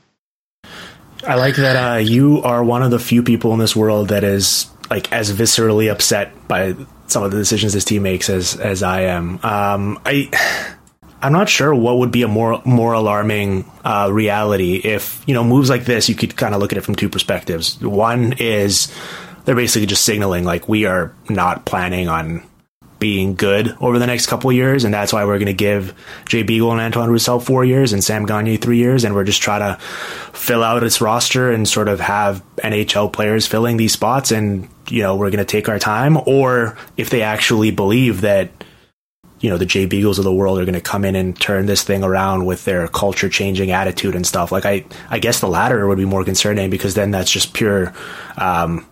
I 1.26 1.34
like 1.34 1.56
that 1.56 1.76
uh, 1.76 1.98
you 1.98 2.42
are 2.42 2.64
one 2.64 2.82
of 2.82 2.90
the 2.90 2.98
few 2.98 3.22
people 3.22 3.52
in 3.52 3.58
this 3.58 3.74
world 3.76 4.08
that 4.08 4.24
is 4.24 4.66
like 4.90 5.12
as 5.12 5.32
viscerally 5.32 5.90
upset 5.90 6.48
by 6.48 6.74
some 7.06 7.22
of 7.22 7.30
the 7.30 7.38
decisions 7.38 7.72
this 7.72 7.84
team 7.84 8.02
makes 8.02 8.30
as 8.30 8.56
as 8.56 8.82
I 8.82 9.02
am. 9.02 9.40
Um, 9.42 10.00
I 10.04 10.30
I'm 11.24 11.32
not 11.32 11.48
sure 11.48 11.74
what 11.74 11.96
would 11.98 12.10
be 12.10 12.22
a 12.22 12.28
more 12.28 12.60
more 12.66 12.92
alarming 12.92 13.64
uh, 13.82 14.10
reality 14.12 14.74
if 14.76 15.24
you 15.26 15.32
know 15.32 15.42
moves 15.42 15.70
like 15.70 15.86
this. 15.86 16.06
You 16.06 16.14
could 16.14 16.36
kind 16.36 16.54
of 16.54 16.60
look 16.60 16.70
at 16.72 16.76
it 16.76 16.82
from 16.82 16.96
two 16.96 17.08
perspectives. 17.08 17.80
One 17.80 18.34
is 18.34 18.94
they're 19.46 19.54
basically 19.54 19.86
just 19.86 20.04
signaling 20.04 20.44
like 20.44 20.68
we 20.68 20.84
are 20.84 21.14
not 21.30 21.64
planning 21.64 22.08
on 22.08 22.46
being 22.98 23.36
good 23.36 23.74
over 23.80 23.98
the 23.98 24.06
next 24.06 24.26
couple 24.26 24.52
years, 24.52 24.84
and 24.84 24.92
that's 24.92 25.14
why 25.14 25.24
we're 25.24 25.38
going 25.38 25.46
to 25.46 25.54
give 25.54 25.94
Jay 26.28 26.42
Beagle 26.42 26.72
and 26.72 26.80
Antoine 26.80 27.08
Roussel 27.10 27.40
four 27.40 27.64
years 27.64 27.94
and 27.94 28.04
Sam 28.04 28.26
Gagner 28.26 28.58
three 28.58 28.78
years, 28.78 29.04
and 29.04 29.14
we're 29.14 29.24
just 29.24 29.40
trying 29.40 29.60
to 29.60 29.80
fill 30.34 30.62
out 30.62 30.84
its 30.84 31.00
roster 31.00 31.50
and 31.50 31.66
sort 31.66 31.88
of 31.88 32.00
have 32.00 32.42
NHL 32.58 33.10
players 33.10 33.46
filling 33.46 33.78
these 33.78 33.92
spots, 33.92 34.30
and 34.30 34.68
you 34.90 35.02
know 35.02 35.16
we're 35.16 35.30
going 35.30 35.38
to 35.38 35.46
take 35.46 35.70
our 35.70 35.78
time. 35.78 36.18
Or 36.26 36.76
if 36.98 37.08
they 37.08 37.22
actually 37.22 37.70
believe 37.70 38.20
that 38.20 38.50
you 39.40 39.50
know 39.50 39.58
the 39.58 39.66
Jay 39.66 39.86
Beagles 39.86 40.18
of 40.18 40.24
the 40.24 40.32
world 40.32 40.58
are 40.58 40.64
going 40.64 40.74
to 40.74 40.80
come 40.80 41.04
in 41.04 41.14
and 41.14 41.38
turn 41.38 41.66
this 41.66 41.82
thing 41.82 42.02
around 42.02 42.46
with 42.46 42.64
their 42.64 42.88
culture 42.88 43.28
changing 43.28 43.70
attitude 43.70 44.14
and 44.14 44.26
stuff. 44.26 44.52
Like 44.52 44.64
I, 44.64 44.84
I 45.10 45.18
guess 45.18 45.40
the 45.40 45.48
latter 45.48 45.86
would 45.86 45.98
be 45.98 46.04
more 46.04 46.24
concerning 46.24 46.70
because 46.70 46.94
then 46.94 47.10
that's 47.10 47.30
just 47.30 47.52
pure, 47.52 47.92
um, 48.38 48.86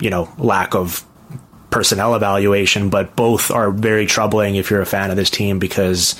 you 0.00 0.10
know, 0.10 0.28
lack 0.38 0.74
of 0.74 1.04
personnel 1.70 2.14
evaluation. 2.14 2.90
But 2.90 3.16
both 3.16 3.50
are 3.50 3.70
very 3.70 4.06
troubling 4.06 4.56
if 4.56 4.70
you're 4.70 4.82
a 4.82 4.86
fan 4.86 5.10
of 5.10 5.16
this 5.16 5.30
team 5.30 5.58
because 5.58 6.14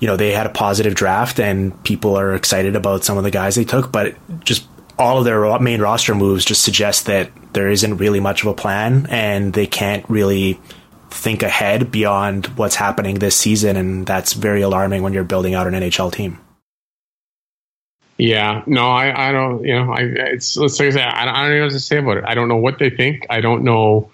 you 0.00 0.08
know 0.08 0.16
they 0.16 0.32
had 0.32 0.46
a 0.46 0.50
positive 0.50 0.94
draft 0.94 1.38
and 1.38 1.80
people 1.84 2.18
are 2.18 2.34
excited 2.34 2.76
about 2.76 3.04
some 3.04 3.18
of 3.18 3.24
the 3.24 3.30
guys 3.30 3.54
they 3.54 3.64
took, 3.64 3.92
but 3.92 4.16
just 4.44 4.66
all 4.98 5.18
of 5.18 5.24
their 5.24 5.58
main 5.58 5.80
roster 5.80 6.14
moves 6.14 6.44
just 6.44 6.62
suggest 6.62 7.06
that 7.06 7.30
there 7.52 7.68
isn't 7.68 7.96
really 7.96 8.20
much 8.20 8.42
of 8.42 8.48
a 8.48 8.54
plan 8.54 9.06
and 9.10 9.52
they 9.52 9.66
can't 9.66 10.08
really 10.08 10.60
think 11.14 11.42
ahead 11.42 11.90
beyond 11.90 12.46
what's 12.58 12.74
happening 12.74 13.18
this 13.18 13.36
season, 13.36 13.76
and 13.76 14.06
that's 14.06 14.32
very 14.32 14.62
alarming 14.62 15.02
when 15.02 15.12
you're 15.12 15.24
building 15.24 15.54
out 15.54 15.66
an 15.66 15.74
NHL 15.74 16.12
team. 16.12 16.38
Yeah, 18.18 18.62
no, 18.66 18.90
I, 18.90 19.28
I 19.28 19.32
don't, 19.32 19.64
you 19.64 19.74
know, 19.74 19.92
I, 19.92 20.02
it's, 20.02 20.56
let's 20.56 20.76
say, 20.76 20.88
I 20.88 21.24
don't, 21.24 21.34
I 21.34 21.48
don't 21.48 21.56
know 21.56 21.64
what 21.64 21.72
to 21.72 21.80
say 21.80 21.98
about 21.98 22.16
it. 22.18 22.24
I 22.26 22.34
don't 22.34 22.48
know 22.48 22.56
what 22.56 22.78
they 22.78 22.90
think. 22.90 23.26
I 23.30 23.40
don't 23.40 23.64
know, 23.64 24.10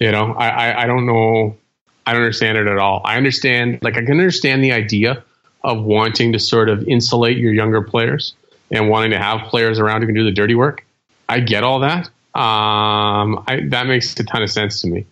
you 0.00 0.10
know, 0.10 0.32
I, 0.32 0.48
I, 0.48 0.82
I 0.82 0.86
don't 0.86 1.06
know. 1.06 1.56
I 2.06 2.12
don't 2.12 2.22
understand 2.22 2.58
it 2.58 2.66
at 2.66 2.78
all. 2.78 3.00
I 3.04 3.16
understand, 3.16 3.78
like, 3.82 3.96
I 3.96 4.04
can 4.04 4.12
understand 4.12 4.62
the 4.62 4.72
idea 4.72 5.24
of 5.62 5.82
wanting 5.82 6.32
to 6.32 6.38
sort 6.38 6.68
of 6.68 6.86
insulate 6.86 7.38
your 7.38 7.52
younger 7.52 7.80
players 7.80 8.34
and 8.70 8.90
wanting 8.90 9.12
to 9.12 9.18
have 9.18 9.48
players 9.48 9.78
around 9.78 10.02
who 10.02 10.06
can 10.06 10.14
do 10.14 10.24
the 10.24 10.32
dirty 10.32 10.54
work. 10.54 10.84
I 11.28 11.40
get 11.40 11.64
all 11.64 11.80
that. 11.80 12.06
Um, 12.34 13.44
I, 13.46 13.60
that 13.68 13.86
makes 13.86 14.18
a 14.18 14.24
ton 14.24 14.42
of 14.42 14.50
sense 14.50 14.82
to 14.82 14.88
me 14.88 15.06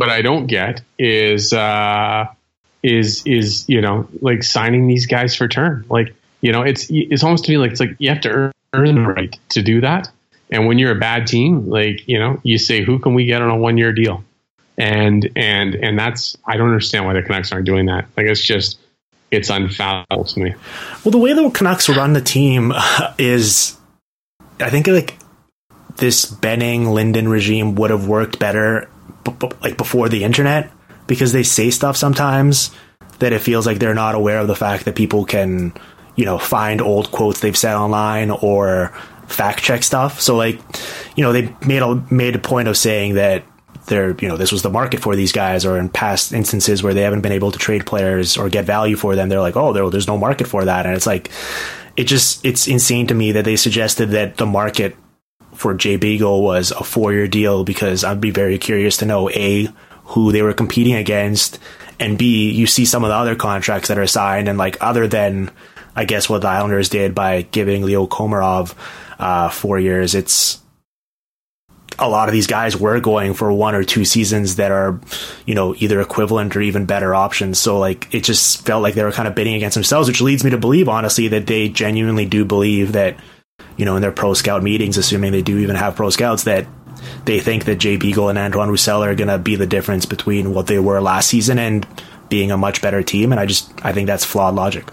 what 0.00 0.08
I 0.08 0.22
don't 0.22 0.46
get 0.46 0.80
is 0.98 1.52
uh, 1.52 2.24
is 2.82 3.22
is 3.26 3.68
you 3.68 3.82
know 3.82 4.08
like 4.22 4.42
signing 4.42 4.86
these 4.86 5.04
guys 5.04 5.36
for 5.36 5.46
term. 5.46 5.84
Like 5.90 6.14
you 6.40 6.52
know, 6.52 6.62
it's 6.62 6.86
it's 6.88 7.22
almost 7.22 7.44
to 7.44 7.52
me 7.52 7.58
like 7.58 7.72
it's 7.72 7.80
like 7.80 7.96
you 7.98 8.08
have 8.08 8.22
to 8.22 8.30
earn, 8.30 8.52
earn 8.72 8.94
the 8.94 9.02
right 9.02 9.38
to 9.50 9.62
do 9.62 9.82
that. 9.82 10.10
And 10.50 10.66
when 10.66 10.78
you're 10.78 10.92
a 10.92 10.98
bad 10.98 11.26
team, 11.26 11.68
like 11.68 12.08
you 12.08 12.18
know, 12.18 12.40
you 12.42 12.56
say, 12.56 12.82
"Who 12.82 12.98
can 12.98 13.12
we 13.12 13.26
get 13.26 13.42
on 13.42 13.50
a 13.50 13.56
one 13.56 13.76
year 13.76 13.92
deal?" 13.92 14.24
And 14.78 15.30
and 15.36 15.74
and 15.74 15.98
that's 15.98 16.34
I 16.46 16.56
don't 16.56 16.68
understand 16.68 17.04
why 17.04 17.12
the 17.12 17.22
Canucks 17.22 17.52
aren't 17.52 17.66
doing 17.66 17.84
that. 17.86 18.06
Like 18.16 18.24
it's 18.24 18.40
just 18.40 18.78
it's 19.30 19.50
unfathomable 19.50 20.24
to 20.24 20.40
me. 20.40 20.54
Well, 21.04 21.12
the 21.12 21.18
way 21.18 21.34
the 21.34 21.50
Canucks 21.50 21.90
run 21.90 22.14
the 22.14 22.22
team 22.22 22.72
is, 23.18 23.76
I 24.60 24.70
think 24.70 24.86
like 24.86 25.18
this 25.96 26.24
Benning 26.24 26.86
Linden 26.86 27.28
regime 27.28 27.74
would 27.74 27.90
have 27.90 28.08
worked 28.08 28.38
better 28.38 28.88
like 29.60 29.76
before 29.76 30.08
the 30.08 30.24
internet 30.24 30.70
because 31.06 31.32
they 31.32 31.42
say 31.42 31.70
stuff 31.70 31.96
sometimes 31.96 32.70
that 33.18 33.32
it 33.32 33.40
feels 33.40 33.66
like 33.66 33.78
they're 33.78 33.94
not 33.94 34.14
aware 34.14 34.38
of 34.38 34.46
the 34.46 34.56
fact 34.56 34.84
that 34.86 34.94
people 34.94 35.24
can, 35.24 35.72
you 36.16 36.24
know, 36.24 36.38
find 36.38 36.80
old 36.80 37.10
quotes 37.10 37.40
they've 37.40 37.56
said 37.56 37.74
online 37.74 38.30
or 38.30 38.92
fact 39.26 39.62
check 39.62 39.82
stuff. 39.82 40.20
So 40.20 40.36
like, 40.36 40.60
you 41.16 41.22
know, 41.22 41.32
they 41.32 41.54
made 41.66 41.82
a 41.82 41.94
made 42.12 42.34
a 42.34 42.38
point 42.38 42.68
of 42.68 42.76
saying 42.76 43.14
that 43.14 43.44
they're, 43.86 44.16
you 44.20 44.28
know, 44.28 44.36
this 44.36 44.52
was 44.52 44.62
the 44.62 44.70
market 44.70 45.00
for 45.00 45.16
these 45.16 45.32
guys, 45.32 45.64
or 45.66 45.78
in 45.78 45.88
past 45.88 46.32
instances 46.32 46.82
where 46.82 46.94
they 46.94 47.02
haven't 47.02 47.22
been 47.22 47.32
able 47.32 47.50
to 47.50 47.58
trade 47.58 47.84
players 47.86 48.36
or 48.36 48.48
get 48.48 48.64
value 48.64 48.96
for 48.96 49.16
them, 49.16 49.28
they're 49.28 49.40
like, 49.40 49.56
oh, 49.56 49.72
there, 49.72 49.88
there's 49.90 50.06
no 50.06 50.16
market 50.16 50.46
for 50.46 50.64
that, 50.64 50.86
and 50.86 50.94
it's 50.94 51.06
like, 51.06 51.30
it 51.96 52.04
just 52.04 52.44
it's 52.44 52.68
insane 52.68 53.06
to 53.08 53.14
me 53.14 53.32
that 53.32 53.44
they 53.44 53.56
suggested 53.56 54.10
that 54.10 54.36
the 54.36 54.46
market 54.46 54.96
for 55.60 55.74
Jay 55.74 55.96
Beagle 55.96 56.42
was 56.42 56.70
a 56.70 56.82
four 56.82 57.12
year 57.12 57.28
deal 57.28 57.64
because 57.64 58.02
I'd 58.02 58.20
be 58.20 58.30
very 58.30 58.56
curious 58.56 58.96
to 58.98 59.04
know 59.04 59.28
A, 59.28 59.68
who 60.04 60.32
they 60.32 60.40
were 60.40 60.54
competing 60.54 60.94
against, 60.94 61.58
and 61.98 62.16
B, 62.16 62.50
you 62.50 62.66
see 62.66 62.86
some 62.86 63.04
of 63.04 63.10
the 63.10 63.14
other 63.14 63.36
contracts 63.36 63.88
that 63.88 63.98
are 63.98 64.06
signed, 64.06 64.48
and 64.48 64.56
like 64.56 64.78
other 64.80 65.06
than, 65.06 65.50
I 65.94 66.06
guess, 66.06 66.30
what 66.30 66.40
the 66.40 66.48
Islanders 66.48 66.88
did 66.88 67.14
by 67.14 67.42
giving 67.42 67.84
Leo 67.84 68.06
Komarov 68.06 68.74
uh, 69.18 69.50
four 69.50 69.78
years, 69.78 70.14
it's 70.14 70.62
a 71.98 72.08
lot 72.08 72.30
of 72.30 72.32
these 72.32 72.46
guys 72.46 72.74
were 72.74 72.98
going 72.98 73.34
for 73.34 73.52
one 73.52 73.74
or 73.74 73.84
two 73.84 74.06
seasons 74.06 74.56
that 74.56 74.72
are, 74.72 74.98
you 75.44 75.54
know, 75.54 75.74
either 75.76 76.00
equivalent 76.00 76.56
or 76.56 76.62
even 76.62 76.86
better 76.86 77.14
options. 77.14 77.58
So 77.58 77.78
like 77.78 78.14
it 78.14 78.24
just 78.24 78.64
felt 78.64 78.82
like 78.82 78.94
they 78.94 79.04
were 79.04 79.12
kind 79.12 79.28
of 79.28 79.34
bidding 79.34 79.54
against 79.54 79.74
themselves, 79.74 80.08
which 80.08 80.22
leads 80.22 80.42
me 80.42 80.50
to 80.50 80.58
believe 80.58 80.88
honestly 80.88 81.28
that 81.28 81.46
they 81.46 81.68
genuinely 81.68 82.24
do 82.24 82.46
believe 82.46 82.92
that 82.92 83.18
you 83.80 83.86
know, 83.86 83.96
in 83.96 84.02
their 84.02 84.12
pro 84.12 84.34
scout 84.34 84.62
meetings, 84.62 84.98
assuming 84.98 85.32
they 85.32 85.40
do 85.40 85.56
even 85.58 85.74
have 85.74 85.96
pro 85.96 86.10
scouts, 86.10 86.44
that 86.44 86.66
they 87.24 87.40
think 87.40 87.64
that 87.64 87.76
Jay 87.76 87.96
Beagle 87.96 88.28
and 88.28 88.36
Antoine 88.36 88.68
Roussel 88.68 89.02
are 89.02 89.14
going 89.14 89.28
to 89.28 89.38
be 89.38 89.56
the 89.56 89.66
difference 89.66 90.04
between 90.04 90.52
what 90.52 90.66
they 90.66 90.78
were 90.78 91.00
last 91.00 91.28
season 91.28 91.58
and 91.58 91.86
being 92.28 92.50
a 92.50 92.58
much 92.58 92.82
better 92.82 93.02
team. 93.02 93.32
And 93.32 93.40
I 93.40 93.46
just, 93.46 93.72
I 93.82 93.94
think 93.94 94.06
that's 94.06 94.22
flawed 94.22 94.54
logic. 94.54 94.86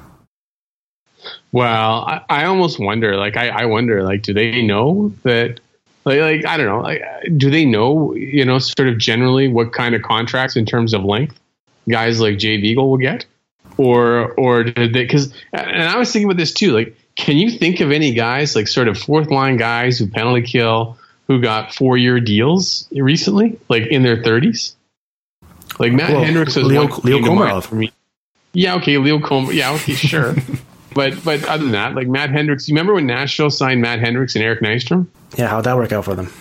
Well, 1.52 2.06
I, 2.06 2.22
I 2.30 2.46
almost 2.46 2.80
wonder, 2.80 3.18
like, 3.18 3.36
I, 3.36 3.50
I 3.50 3.66
wonder, 3.66 4.04
like, 4.04 4.22
do 4.22 4.34
they 4.34 4.62
know 4.62 5.14
that, 5.24 5.60
like, 6.06 6.22
like, 6.22 6.46
I 6.46 6.56
don't 6.56 6.68
know, 6.68 6.80
like, 6.80 7.04
do 7.36 7.52
they 7.52 7.66
know, 7.66 8.16
you 8.16 8.46
know, 8.46 8.58
sort 8.58 8.88
of 8.88 8.98
generally 8.98 9.50
what 9.50 9.74
kind 9.74 9.96
of 9.96 10.02
contracts 10.02 10.56
in 10.56 10.66
terms 10.66 10.94
of 10.94 11.04
length 11.04 11.38
guys 11.90 12.22
like 12.22 12.38
Jay 12.38 12.56
Beagle 12.56 12.90
will 12.90 12.98
get? 12.98 13.26
Or, 13.76 14.32
or 14.36 14.64
did 14.64 14.94
they, 14.94 15.06
cause, 15.08 15.34
and 15.52 15.84
I 15.84 15.98
was 15.98 16.10
thinking 16.10 16.30
about 16.30 16.38
this 16.38 16.54
too, 16.54 16.72
like, 16.72 16.96
can 17.18 17.36
you 17.36 17.52
think 17.52 17.82
of 17.82 17.92
any 17.92 18.14
guys 18.14 18.56
like 18.56 18.68
sort 18.68 18.88
of 18.88 18.98
fourth 18.98 19.30
line 19.30 19.58
guys 19.58 19.98
who 19.98 20.08
penalty 20.08 20.44
kill 20.44 20.98
who 21.28 21.42
got 21.42 21.74
four 21.74 21.98
year 21.98 22.22
deals 22.22 22.88
recently, 22.94 23.60
like 23.68 23.88
in 23.88 24.04
their 24.04 24.24
thirties? 24.24 24.76
Like 25.80 25.92
Matt 25.92 26.12
well, 26.12 26.24
Hendricks 26.24 26.56
is 26.56 26.64
Leo, 26.64 26.88
one 26.88 27.02
Leo 27.04 27.20
Komarov 27.20 27.66
for 27.66 27.76
me. 27.76 27.92
Yeah, 28.54 28.76
okay, 28.76 28.98
Leo 28.98 29.20
Komarov. 29.20 29.54
Yeah, 29.54 29.74
okay, 29.74 29.94
sure. 29.94 30.36
but 30.94 31.22
but 31.26 31.44
other 31.46 31.64
than 31.64 31.74
that, 31.74 31.96
like 31.96 32.08
Matt 32.08 32.30
Hendricks, 32.30 32.70
you 32.70 32.74
remember 32.74 32.94
when 32.94 33.08
Nashville 33.08 33.50
signed 33.50 33.82
Matt 33.82 34.00
Hendricks 34.00 34.36
and 34.36 34.44
Eric 34.44 34.62
Nystrom? 34.62 35.08
Yeah, 35.36 35.48
how'd 35.48 35.66
that 35.66 35.76
work 35.76 35.92
out 35.92 36.06
for 36.06 36.16
them? 36.16 36.32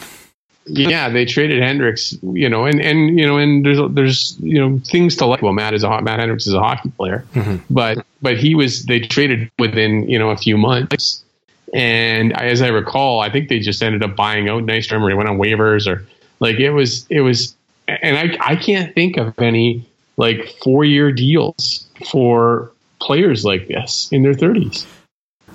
Yeah, 0.67 1.09
they 1.09 1.25
traded 1.25 1.63
Hendricks, 1.63 2.17
you 2.23 2.49
know, 2.49 2.67
and, 2.67 2.81
and 2.81 3.19
you 3.19 3.27
know, 3.27 3.39
and 3.39 3.65
there's 3.65 3.79
there's 3.91 4.37
you 4.41 4.59
know 4.59 4.81
things 4.85 5.17
to 5.17 5.27
like. 5.27 5.43
Well, 5.43 5.53
Matt 5.53 5.75
is 5.75 5.85
a 5.85 6.03
Matt 6.03 6.19
Hendricks 6.19 6.47
is 6.47 6.55
a 6.55 6.61
hockey 6.61 6.91
player, 6.91 7.25
mm-hmm. 7.35 7.63
but 7.73 8.05
but 8.21 8.37
he 8.37 8.55
was 8.55 8.85
they 8.85 9.01
traded 9.01 9.51
within 9.59 10.09
you 10.09 10.19
know 10.19 10.31
a 10.31 10.37
few 10.37 10.59
months, 10.59 11.25
and 11.73 12.33
as 12.33 12.63
I 12.63 12.69
recall, 12.69 13.21
I 13.21 13.31
think 13.31 13.49
they 13.49 13.61
just 13.61 13.83
ended 13.83 14.03
up 14.03 14.17
buying 14.17 14.49
out 14.49 14.65
Nystrom 14.65 15.03
or 15.03 15.09
he 15.09 15.15
went 15.15 15.29
on 15.29 15.39
waivers 15.39 15.87
or 15.87 16.05
like 16.41 16.57
it 16.57 16.71
was 16.71 17.07
it 17.11 17.21
was, 17.21 17.55
and 17.87 18.17
I 18.17 18.37
I 18.41 18.57
can't 18.57 18.93
think 18.95 19.19
of 19.19 19.39
any 19.39 19.89
like 20.17 20.53
four 20.63 20.85
year 20.85 21.13
deals 21.13 21.87
for 22.11 22.73
players 23.01 23.45
like 23.45 23.69
this 23.69 24.09
in 24.11 24.23
their 24.23 24.35
thirties. 24.35 24.85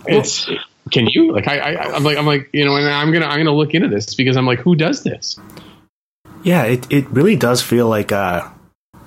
It's 0.08 0.48
well, 0.48 0.58
can 0.92 1.08
you 1.08 1.32
like 1.32 1.48
I, 1.48 1.58
I 1.60 1.96
am 1.96 2.04
like 2.04 2.18
I'm 2.18 2.26
like 2.26 2.50
you 2.54 2.66
know 2.66 2.76
and 2.76 2.88
I'm 2.88 3.12
gonna 3.12 3.26
I'm 3.26 3.40
gonna 3.40 3.56
look 3.56 3.74
into 3.74 3.88
this 3.88 4.14
because 4.14 4.38
I'm 4.38 4.46
like 4.46 4.60
who 4.60 4.76
does 4.76 5.04
this? 5.04 5.38
Yeah, 6.44 6.64
it 6.64 6.92
it 6.92 7.10
really 7.10 7.36
does 7.36 7.62
feel 7.62 7.88
like 7.88 8.12
uh 8.12 8.48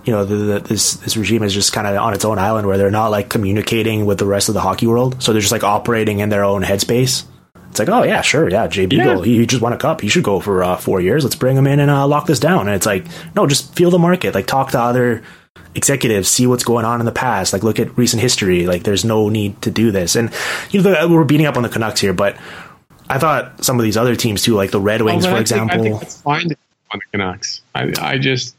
you 0.05 0.13
know 0.13 0.25
the, 0.25 0.37
the, 0.37 0.61
this 0.61 0.95
this 0.95 1.17
regime 1.17 1.43
is 1.43 1.55
just 1.55 1.73
kind 1.73 1.87
of 1.87 1.97
on 1.97 2.15
its 2.15 2.25
own 2.25 2.39
island 2.39 2.67
where 2.67 2.79
they're 2.79 2.91
not 2.91 3.09
like 3.09 3.29
communicating 3.29 4.07
with 4.07 4.19
the 4.19 4.27
rest 4.27 4.49
of 4.49 4.55
the 4.55 4.61
hockey 4.61 4.87
world, 4.87 5.23
so 5.23 5.33
they're 5.33 5.41
just 5.41 5.53
like 5.53 5.65
operating 5.65 6.21
in 6.21 6.29
their 6.29 6.45
own 6.45 6.63
headspace. 6.63 7.25
It's 7.71 7.81
like, 7.81 7.89
oh 7.89 8.05
yeah, 8.05 8.21
sure, 8.21 8.49
yeah, 8.49 8.69
Jay 8.69 8.87
Beagle, 8.87 9.19
yeah. 9.19 9.25
he, 9.25 9.39
he, 9.39 9.47
just 9.47 9.61
won 9.61 9.73
a 9.73 9.77
cup. 9.77 10.01
He 10.01 10.09
should 10.09 10.23
go 10.23 10.39
for 10.39 10.63
uh, 10.63 10.77
four 10.77 11.01
years. 11.01 11.25
Let's 11.25 11.35
bring 11.35 11.57
him 11.57 11.67
in 11.67 11.81
and 11.81 11.91
uh, 11.91 12.07
lock 12.07 12.27
this 12.27 12.39
down. 12.39 12.69
And 12.69 12.77
it's 12.77 12.87
like, 12.87 13.05
no, 13.35 13.49
just 13.49 13.75
feel 13.75 13.91
the 13.91 13.99
market. 13.99 14.33
Like 14.33 14.47
talk 14.47 14.71
to 14.71 14.81
other 14.81 15.25
executives, 15.75 16.29
see 16.29 16.47
what's 16.47 16.65
going 16.65 16.85
on 16.85 17.01
in 17.01 17.07
the 17.07 17.13
past, 17.13 17.53
like 17.53 17.63
look 17.63 17.79
at 17.79 17.97
recent 17.99 18.23
history. 18.23 18.67
Like 18.67 18.85
there's 18.85 19.05
no 19.05 19.29
need 19.29 19.61
to 19.63 19.71
do 19.71 19.91
this. 19.91 20.17
And 20.17 20.33
you 20.71 20.83
know, 20.83 21.09
we're 21.09 21.25
beating 21.25 21.47
up 21.47 21.57
on 21.57 21.63
the 21.63 21.69
Canucks 21.69 22.01
here, 22.01 22.13
but 22.13 22.37
I 23.09 23.19
thought 23.19 23.65
some 23.65 23.79
of 23.79 23.85
these 23.85 23.97
other 23.97 24.17
teams 24.17 24.43
too, 24.43 24.55
like 24.55 24.71
the 24.71 24.81
Red 24.81 25.03
Wings, 25.03 25.27
oh, 25.27 25.31
for 25.31 25.37
I 25.37 25.41
example. 25.41 25.83
Think, 25.83 25.87
I 25.87 25.91
think 25.91 26.01
that's 26.01 26.23
fine 26.23 26.47
on 26.93 27.01
the 27.01 27.05
Canucks. 27.13 27.61
I, 27.75 27.93
I 28.01 28.19
just, 28.19 28.57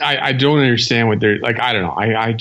I, 0.00 0.18
I 0.18 0.32
don't 0.32 0.58
understand 0.58 1.08
what 1.08 1.20
they're 1.20 1.38
like. 1.38 1.58
I 1.60 1.72
don't 1.72 1.82
know. 1.82 1.90
I, 1.90 2.28
I, 2.28 2.38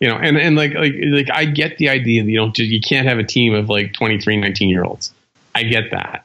you 0.00 0.08
know, 0.08 0.16
and, 0.16 0.36
and 0.36 0.56
like, 0.56 0.74
like, 0.74 0.94
like 0.98 1.30
I 1.32 1.44
get 1.44 1.78
the 1.78 1.88
idea 1.88 2.22
that 2.22 2.30
you 2.30 2.38
don't, 2.38 2.58
you 2.58 2.80
can't 2.80 3.06
have 3.06 3.18
a 3.18 3.24
team 3.24 3.54
of 3.54 3.68
like 3.68 3.92
23, 3.94 4.36
19 4.36 4.68
year 4.68 4.84
olds. 4.84 5.12
I 5.54 5.62
get 5.64 5.90
that. 5.90 6.24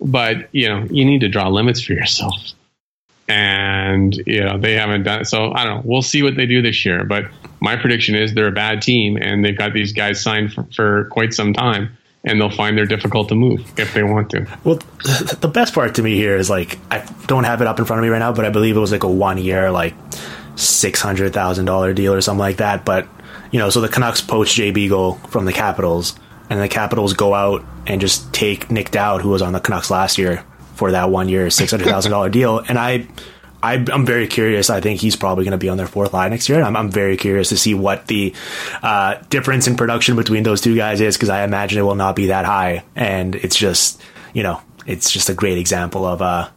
But, 0.00 0.48
you 0.52 0.68
know, 0.68 0.84
you 0.90 1.04
need 1.04 1.20
to 1.22 1.28
draw 1.28 1.48
limits 1.48 1.80
for 1.80 1.92
yourself 1.92 2.52
and 3.28 4.16
you 4.26 4.42
know 4.42 4.58
they 4.58 4.74
haven't 4.74 5.02
done 5.04 5.20
it. 5.22 5.26
So 5.26 5.52
I 5.52 5.64
don't 5.64 5.76
know. 5.76 5.82
We'll 5.84 6.02
see 6.02 6.22
what 6.22 6.36
they 6.36 6.46
do 6.46 6.62
this 6.62 6.84
year. 6.84 7.04
But 7.04 7.26
my 7.60 7.76
prediction 7.76 8.14
is 8.14 8.34
they're 8.34 8.48
a 8.48 8.52
bad 8.52 8.82
team, 8.82 9.16
and 9.16 9.44
they've 9.44 9.56
got 9.56 9.72
these 9.72 9.92
guys 9.92 10.20
signed 10.20 10.52
for, 10.52 10.64
for 10.74 11.04
quite 11.10 11.34
some 11.34 11.52
time, 11.52 11.96
and 12.24 12.40
they'll 12.40 12.50
find 12.50 12.76
they're 12.76 12.86
difficult 12.86 13.28
to 13.28 13.34
move 13.34 13.60
if 13.78 13.92
they 13.94 14.02
want 14.02 14.30
to. 14.30 14.46
Well, 14.64 14.76
the 15.40 15.50
best 15.52 15.74
part 15.74 15.94
to 15.96 16.02
me 16.02 16.16
here 16.16 16.36
is 16.36 16.48
like 16.48 16.78
I 16.90 17.06
don't 17.26 17.44
have 17.44 17.60
it 17.60 17.66
up 17.66 17.78
in 17.78 17.84
front 17.84 18.00
of 18.00 18.04
me 18.04 18.08
right 18.08 18.18
now, 18.18 18.32
but 18.32 18.44
I 18.44 18.50
believe 18.50 18.76
it 18.76 18.80
was 18.80 18.92
like 18.92 19.04
a 19.04 19.10
one 19.10 19.38
year 19.38 19.70
like 19.70 19.94
six 20.56 21.00
hundred 21.00 21.32
thousand 21.32 21.66
dollar 21.66 21.92
deal 21.92 22.14
or 22.14 22.20
something 22.20 22.40
like 22.40 22.56
that. 22.56 22.84
But 22.84 23.06
you 23.50 23.58
know, 23.58 23.70
so 23.70 23.80
the 23.80 23.88
Canucks 23.88 24.20
poach 24.20 24.54
Jay 24.54 24.70
Beagle 24.70 25.14
from 25.28 25.44
the 25.44 25.52
Capitals, 25.52 26.18
and 26.48 26.60
the 26.60 26.68
Capitals 26.68 27.12
go 27.12 27.34
out 27.34 27.62
and 27.86 28.00
just 28.00 28.32
take 28.32 28.70
Nic 28.70 28.90
Dowd, 28.90 29.20
who 29.20 29.28
was 29.28 29.42
on 29.42 29.52
the 29.52 29.60
Canucks 29.60 29.90
last 29.90 30.16
year, 30.16 30.44
for 30.78 30.92
that 30.92 31.10
one 31.10 31.28
year 31.28 31.50
six 31.60 31.70
hundred 31.70 31.88
thousand 31.88 32.12
dollar 32.12 32.30
deal, 32.30 32.58
and 32.58 32.78
I 32.78 33.06
I, 33.62 33.74
am 33.74 34.06
very 34.06 34.26
curious. 34.26 34.70
I 34.70 34.80
think 34.80 35.00
he's 35.00 35.16
probably 35.16 35.44
going 35.44 35.52
to 35.52 35.58
be 35.58 35.68
on 35.68 35.76
their 35.76 35.86
fourth 35.86 36.12
line 36.12 36.30
next 36.30 36.48
year. 36.48 36.62
I'm, 36.62 36.76
I'm 36.76 36.90
very 36.90 37.16
curious 37.16 37.48
to 37.48 37.56
see 37.56 37.74
what 37.74 38.06
the 38.06 38.34
uh, 38.82 39.16
difference 39.30 39.66
in 39.66 39.76
production 39.76 40.16
between 40.16 40.44
those 40.44 40.60
two 40.60 40.76
guys 40.76 41.00
is 41.00 41.16
because 41.16 41.28
I 41.28 41.44
imagine 41.44 41.78
it 41.78 41.82
will 41.82 41.96
not 41.96 42.14
be 42.14 42.26
that 42.26 42.44
high. 42.44 42.84
And 42.94 43.34
it's 43.34 43.56
just, 43.56 44.00
you 44.32 44.42
know, 44.42 44.60
it's 44.86 45.10
just 45.10 45.28
a 45.28 45.34
great 45.34 45.58
example 45.58 46.04
of, 46.04 46.22
uh, 46.22 46.48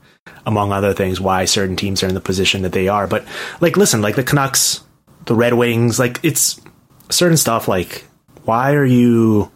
among 0.46 0.72
other 0.72 0.94
things, 0.94 1.20
why 1.20 1.46
certain 1.46 1.76
teams 1.76 2.04
are 2.04 2.08
in 2.08 2.14
the 2.14 2.22
position 2.22 2.62
that 2.62 2.72
they 2.72 2.88
are. 2.88 3.08
But 3.08 3.26
like, 3.60 3.78
listen, 3.78 4.02
like 4.02 4.16
the 4.16 4.24
Canucks, 4.24 4.84
the 5.26 5.36
Red 5.36 5.56
Wings, 5.56 5.98
like 5.98 6.20
it's 6.24 6.62
certain 7.10 7.38
stuff. 7.38 7.68
Like, 7.68 8.06
why 8.46 8.74
are 8.74 8.86
you 8.86 9.52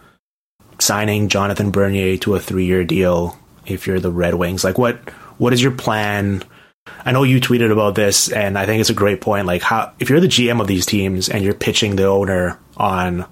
signing 0.79 1.29
Jonathan 1.29 1.71
Bernier 1.71 2.17
to 2.17 2.35
a 2.35 2.39
three 2.39 2.65
year 2.65 2.83
deal 2.83 3.37
if 3.65 3.87
you're 3.87 3.99
the 3.99 4.11
Red 4.11 4.35
Wings? 4.35 4.63
Like, 4.63 4.77
what 4.77 4.97
what 5.37 5.53
is 5.53 5.61
your 5.61 5.71
plan? 5.71 6.43
I 7.03 7.11
know 7.11 7.23
you 7.23 7.41
tweeted 7.41 7.71
about 7.71 7.95
this, 7.95 8.31
and 8.31 8.57
I 8.57 8.65
think 8.65 8.79
it's 8.79 8.89
a 8.89 8.93
great 8.93 9.21
point. 9.21 9.47
Like, 9.47 9.61
how 9.61 9.93
if 9.99 10.09
you're 10.09 10.19
the 10.19 10.27
GM 10.27 10.61
of 10.61 10.67
these 10.67 10.85
teams 10.85 11.29
and 11.29 11.43
you're 11.43 11.53
pitching 11.53 11.95
the 11.95 12.05
owner 12.05 12.59
on 12.77 13.25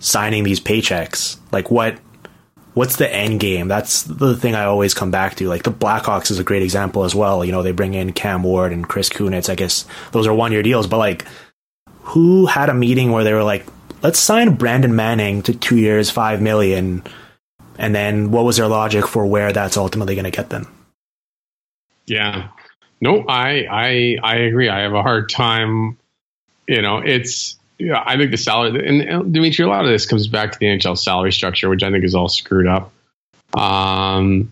signing 0.00 0.44
these 0.44 0.60
paychecks, 0.60 1.36
like 1.52 1.70
what 1.70 1.98
what's 2.74 2.96
the 2.96 3.12
end 3.12 3.40
game? 3.40 3.66
That's 3.66 4.04
the 4.04 4.36
thing 4.36 4.54
I 4.54 4.64
always 4.64 4.94
come 4.94 5.10
back 5.10 5.34
to. 5.36 5.48
Like 5.48 5.64
the 5.64 5.72
Blackhawks 5.72 6.30
is 6.30 6.38
a 6.38 6.44
great 6.44 6.62
example 6.62 7.04
as 7.04 7.14
well. 7.14 7.44
You 7.44 7.50
know, 7.50 7.62
they 7.62 7.72
bring 7.72 7.94
in 7.94 8.12
Cam 8.12 8.44
Ward 8.44 8.72
and 8.72 8.88
Chris 8.88 9.08
Kunitz. 9.08 9.50
I 9.50 9.56
guess 9.56 9.84
those 10.12 10.28
are 10.28 10.34
one 10.34 10.52
year 10.52 10.62
deals, 10.62 10.86
but 10.86 10.98
like, 10.98 11.26
who 12.02 12.46
had 12.46 12.68
a 12.68 12.74
meeting 12.74 13.10
where 13.10 13.24
they 13.24 13.34
were 13.34 13.42
like, 13.42 13.66
let's 14.02 14.18
sign 14.18 14.54
Brandon 14.54 14.94
Manning 14.94 15.42
to 15.42 15.54
two 15.54 15.76
years, 15.76 16.08
five 16.08 16.40
million, 16.40 17.02
and 17.78 17.94
then 17.94 18.30
what 18.30 18.44
was 18.44 18.56
their 18.56 18.68
logic 18.68 19.06
for 19.06 19.24
where 19.24 19.52
that's 19.52 19.76
ultimately 19.76 20.14
going 20.14 20.24
to 20.24 20.30
get 20.30 20.50
them? 20.50 20.66
Yeah, 22.06 22.48
no, 23.00 23.24
I 23.28 23.66
I 23.70 24.16
I 24.22 24.36
agree. 24.36 24.68
I 24.68 24.80
have 24.80 24.94
a 24.94 25.02
hard 25.02 25.28
time. 25.30 25.96
You 26.66 26.82
know, 26.82 26.98
it's 26.98 27.56
yeah. 27.78 28.02
I 28.04 28.16
think 28.16 28.30
the 28.30 28.36
salary 28.36 28.86
and 28.86 29.32
Dimitri. 29.32 29.64
A 29.64 29.68
lot 29.68 29.84
of 29.84 29.90
this 29.90 30.06
comes 30.06 30.26
back 30.26 30.52
to 30.52 30.58
the 30.58 30.66
NHL 30.66 30.98
salary 30.98 31.32
structure, 31.32 31.68
which 31.68 31.82
I 31.82 31.90
think 31.90 32.04
is 32.04 32.14
all 32.14 32.28
screwed 32.28 32.66
up. 32.66 32.92
Um, 33.54 34.50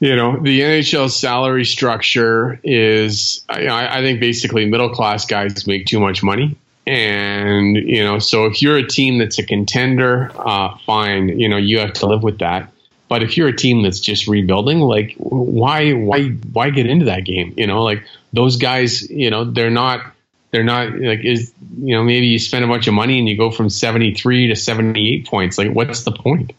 you 0.00 0.16
know, 0.16 0.38
the 0.38 0.60
NHL 0.60 1.10
salary 1.10 1.66
structure 1.66 2.58
is, 2.64 3.44
I, 3.50 3.98
I 3.98 4.00
think 4.00 4.18
basically 4.18 4.64
middle 4.64 4.88
class 4.88 5.26
guys 5.26 5.66
make 5.66 5.84
too 5.84 6.00
much 6.00 6.22
money. 6.22 6.56
And, 6.86 7.76
you 7.76 8.02
know, 8.02 8.18
so 8.18 8.46
if 8.46 8.62
you're 8.62 8.76
a 8.76 8.86
team 8.86 9.18
that's 9.18 9.38
a 9.38 9.44
contender, 9.44 10.30
uh, 10.34 10.76
fine, 10.86 11.38
you 11.38 11.48
know, 11.48 11.56
you 11.56 11.78
have 11.78 11.92
to 11.94 12.06
live 12.06 12.22
with 12.22 12.38
that. 12.38 12.72
But 13.08 13.22
if 13.22 13.36
you're 13.36 13.48
a 13.48 13.56
team 13.56 13.82
that's 13.82 14.00
just 14.00 14.28
rebuilding, 14.28 14.78
like 14.78 15.16
why 15.18 15.92
why 15.92 16.28
why 16.28 16.70
get 16.70 16.86
into 16.86 17.06
that 17.06 17.24
game? 17.24 17.54
You 17.56 17.66
know, 17.66 17.82
like 17.82 18.04
those 18.32 18.56
guys, 18.56 19.10
you 19.10 19.30
know, 19.30 19.44
they're 19.44 19.68
not 19.68 20.12
they're 20.52 20.64
not 20.64 20.96
like 20.96 21.24
is 21.24 21.52
you 21.80 21.96
know 21.96 22.04
maybe 22.04 22.26
you 22.26 22.38
spend 22.38 22.64
a 22.64 22.68
bunch 22.68 22.86
of 22.86 22.94
money 22.94 23.18
and 23.18 23.28
you 23.28 23.36
go 23.36 23.50
from 23.50 23.68
73 23.68 24.48
to 24.48 24.56
78 24.56 25.26
points. 25.26 25.58
Like 25.58 25.72
what's 25.72 26.04
the 26.04 26.12
point? 26.12 26.52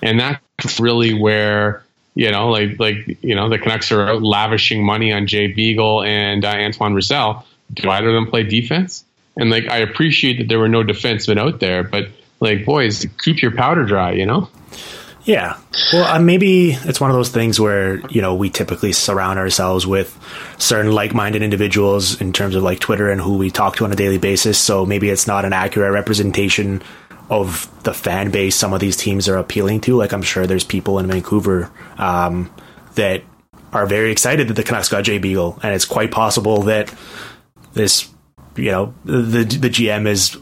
And 0.00 0.20
that's 0.20 0.78
really 0.78 1.12
where 1.12 1.84
you 2.14 2.30
know 2.30 2.50
like 2.50 2.78
like 2.78 3.18
you 3.22 3.34
know 3.34 3.48
the 3.48 3.58
Canucks 3.58 3.90
are 3.90 4.14
lavishing 4.14 4.84
money 4.84 5.12
on 5.12 5.26
Jay 5.26 5.48
Beagle 5.48 6.04
and 6.04 6.44
uh, 6.44 6.48
Antoine 6.50 6.94
Roussel. 6.94 7.44
Do 7.74 7.90
either 7.90 8.08
of 8.08 8.14
them 8.14 8.26
play 8.26 8.44
defense? 8.44 9.04
And 9.36 9.50
like 9.50 9.68
I 9.68 9.78
appreciate 9.78 10.38
that 10.38 10.48
there 10.48 10.58
were 10.58 10.68
no 10.68 10.82
defensemen 10.82 11.38
out 11.38 11.60
there, 11.60 11.82
but 11.82 12.08
like 12.40 12.64
boys, 12.64 13.06
keep 13.22 13.42
your 13.42 13.52
powder 13.52 13.84
dry. 13.84 14.12
You 14.12 14.26
know. 14.26 14.48
Yeah. 15.26 15.58
Well, 15.92 16.04
uh, 16.04 16.20
maybe 16.20 16.70
it's 16.70 17.00
one 17.00 17.10
of 17.10 17.16
those 17.16 17.30
things 17.30 17.58
where, 17.58 17.98
you 18.10 18.22
know, 18.22 18.36
we 18.36 18.48
typically 18.48 18.92
surround 18.92 19.40
ourselves 19.40 19.84
with 19.84 20.16
certain 20.56 20.92
like 20.92 21.14
minded 21.14 21.42
individuals 21.42 22.20
in 22.20 22.32
terms 22.32 22.54
of 22.54 22.62
like 22.62 22.78
Twitter 22.78 23.10
and 23.10 23.20
who 23.20 23.36
we 23.36 23.50
talk 23.50 23.74
to 23.76 23.84
on 23.84 23.92
a 23.92 23.96
daily 23.96 24.18
basis. 24.18 24.56
So 24.56 24.86
maybe 24.86 25.10
it's 25.10 25.26
not 25.26 25.44
an 25.44 25.52
accurate 25.52 25.92
representation 25.92 26.80
of 27.28 27.68
the 27.82 27.92
fan 27.92 28.30
base 28.30 28.54
some 28.54 28.72
of 28.72 28.78
these 28.78 28.96
teams 28.96 29.28
are 29.28 29.36
appealing 29.36 29.80
to. 29.82 29.96
Like, 29.96 30.12
I'm 30.12 30.22
sure 30.22 30.46
there's 30.46 30.62
people 30.62 31.00
in 31.00 31.08
Vancouver 31.08 31.72
um, 31.98 32.48
that 32.94 33.24
are 33.72 33.86
very 33.86 34.12
excited 34.12 34.46
that 34.46 34.54
the 34.54 34.62
Canucks 34.62 34.88
got 34.88 35.02
Jay 35.02 35.18
Beagle. 35.18 35.58
And 35.60 35.74
it's 35.74 35.84
quite 35.84 36.12
possible 36.12 36.62
that 36.62 36.94
this, 37.72 38.08
you 38.56 38.70
know, 38.70 38.94
the, 39.04 39.44
the 39.44 39.70
GM 39.70 40.06
is 40.06 40.36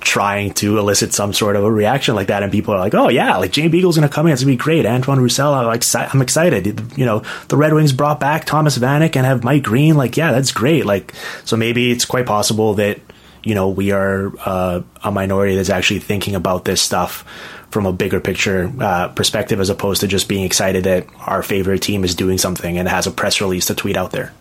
trying 0.00 0.54
to 0.54 0.78
elicit 0.78 1.12
some 1.12 1.32
sort 1.32 1.56
of 1.56 1.64
a 1.64 1.70
reaction 1.70 2.14
like 2.14 2.28
that, 2.28 2.42
and 2.42 2.52
people 2.52 2.74
are 2.74 2.78
like, 2.78 2.94
"Oh 2.94 3.08
yeah, 3.08 3.36
like 3.36 3.52
Jay 3.52 3.68
Beagle's 3.68 3.96
going 3.96 4.08
to 4.08 4.14
come 4.14 4.26
in, 4.26 4.32
it's 4.32 4.42
going 4.42 4.56
to 4.56 4.58
be 4.58 4.62
great." 4.62 4.86
Antoine 4.86 5.20
Roussel, 5.20 5.52
I'm, 5.52 5.66
like, 5.66 5.82
I'm 5.94 6.22
excited. 6.22 6.96
You 6.96 7.04
know, 7.04 7.22
the 7.48 7.56
Red 7.56 7.74
Wings 7.74 7.92
brought 7.92 8.20
back 8.20 8.44
Thomas 8.44 8.78
Vanek 8.78 9.16
and 9.16 9.26
have 9.26 9.44
Mike 9.44 9.64
Green. 9.64 9.96
Like, 9.96 10.16
yeah, 10.16 10.32
that's 10.32 10.52
great. 10.52 10.86
Like, 10.86 11.14
so 11.44 11.56
maybe 11.56 11.90
it's 11.90 12.04
quite 12.04 12.26
possible 12.26 12.74
that 12.74 13.00
you 13.42 13.54
know 13.54 13.68
we 13.68 13.92
are 13.92 14.32
uh, 14.44 14.82
a 15.02 15.10
minority 15.10 15.56
that's 15.56 15.70
actually 15.70 16.00
thinking 16.00 16.34
about 16.34 16.64
this 16.64 16.80
stuff 16.80 17.24
from 17.70 17.84
a 17.84 17.92
bigger 17.92 18.20
picture 18.20 18.72
uh, 18.80 19.08
perspective, 19.08 19.60
as 19.60 19.68
opposed 19.68 20.00
to 20.00 20.06
just 20.06 20.28
being 20.28 20.44
excited 20.44 20.84
that 20.84 21.06
our 21.26 21.42
favorite 21.42 21.82
team 21.82 22.04
is 22.04 22.14
doing 22.14 22.38
something 22.38 22.78
and 22.78 22.88
has 22.88 23.06
a 23.06 23.10
press 23.10 23.40
release 23.40 23.66
to 23.66 23.74
tweet 23.74 23.96
out 23.96 24.10
there. 24.10 24.32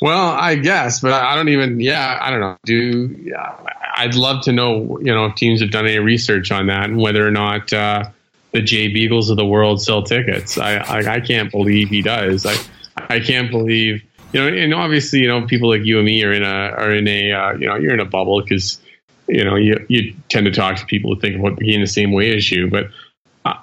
Well, 0.00 0.28
I 0.28 0.54
guess, 0.54 1.00
but 1.00 1.12
I 1.12 1.34
don't 1.34 1.48
even. 1.48 1.80
Yeah, 1.80 2.18
I 2.20 2.30
don't 2.30 2.40
know. 2.40 2.56
Do 2.64 3.16
yeah, 3.24 3.56
I'd 3.96 4.14
love 4.14 4.44
to 4.44 4.52
know. 4.52 4.98
You 5.00 5.12
know, 5.12 5.26
if 5.26 5.34
teams 5.34 5.60
have 5.60 5.70
done 5.70 5.86
any 5.86 5.98
research 5.98 6.52
on 6.52 6.68
that 6.68 6.84
and 6.84 6.98
whether 6.98 7.26
or 7.26 7.32
not 7.32 7.72
uh, 7.72 8.10
the 8.52 8.62
Jay 8.62 8.88
Beagles 8.88 9.30
of 9.30 9.36
the 9.36 9.44
world 9.44 9.82
sell 9.82 10.02
tickets. 10.02 10.58
I, 10.58 10.76
I, 10.76 11.14
I 11.14 11.20
can't 11.20 11.50
believe 11.50 11.88
he 11.88 12.02
does. 12.02 12.46
I 12.46 12.56
I 12.96 13.20
can't 13.20 13.50
believe 13.50 14.02
you 14.32 14.40
know. 14.40 14.48
And 14.48 14.74
obviously, 14.74 15.20
you 15.20 15.28
know, 15.28 15.46
people 15.46 15.68
like 15.68 15.84
you 15.84 15.98
and 15.98 16.06
me 16.06 16.22
are 16.24 16.32
in 16.32 16.42
a 16.42 16.46
are 16.46 16.94
in 16.94 17.08
a 17.08 17.32
uh, 17.32 17.52
you 17.54 17.66
know 17.66 17.76
you're 17.76 17.94
in 17.94 18.00
a 18.00 18.04
bubble 18.04 18.40
because 18.40 18.80
you 19.26 19.44
know 19.44 19.56
you 19.56 19.84
you 19.88 20.14
tend 20.28 20.46
to 20.46 20.52
talk 20.52 20.76
to 20.76 20.86
people 20.86 21.14
who 21.14 21.20
think 21.20 21.38
about 21.38 21.58
the 21.58 21.64
game 21.64 21.80
the 21.80 21.86
same 21.86 22.12
way 22.12 22.36
as 22.36 22.50
you, 22.50 22.68
but 22.68 22.86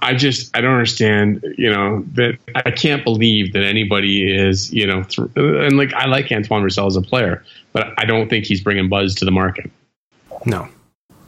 I 0.02 0.14
just 0.16 0.56
I 0.56 0.62
don't 0.62 0.74
understand. 0.74 1.44
You 1.58 1.72
know 1.72 2.04
that 2.14 2.38
I 2.56 2.72
can't 2.72 3.04
believe 3.04 3.54
that 3.54 3.64
anybody 3.64 4.36
is 4.36 4.72
you 4.72 4.88
know 4.88 5.04
th- 5.04 5.30
and 5.36 5.78
like 5.78 5.94
I 5.94 6.06
like 6.06 6.32
Antoine 6.32 6.64
Roussel 6.64 6.88
as 6.88 6.96
a 6.96 7.02
player, 7.02 7.44
but 7.74 7.88
I 7.98 8.06
don't 8.06 8.30
think 8.30 8.46
he's 8.46 8.62
bringing 8.62 8.90
buzz 8.90 9.16
to 9.16 9.26
the 9.26 9.32
market. 9.32 9.72
No, 10.46 10.68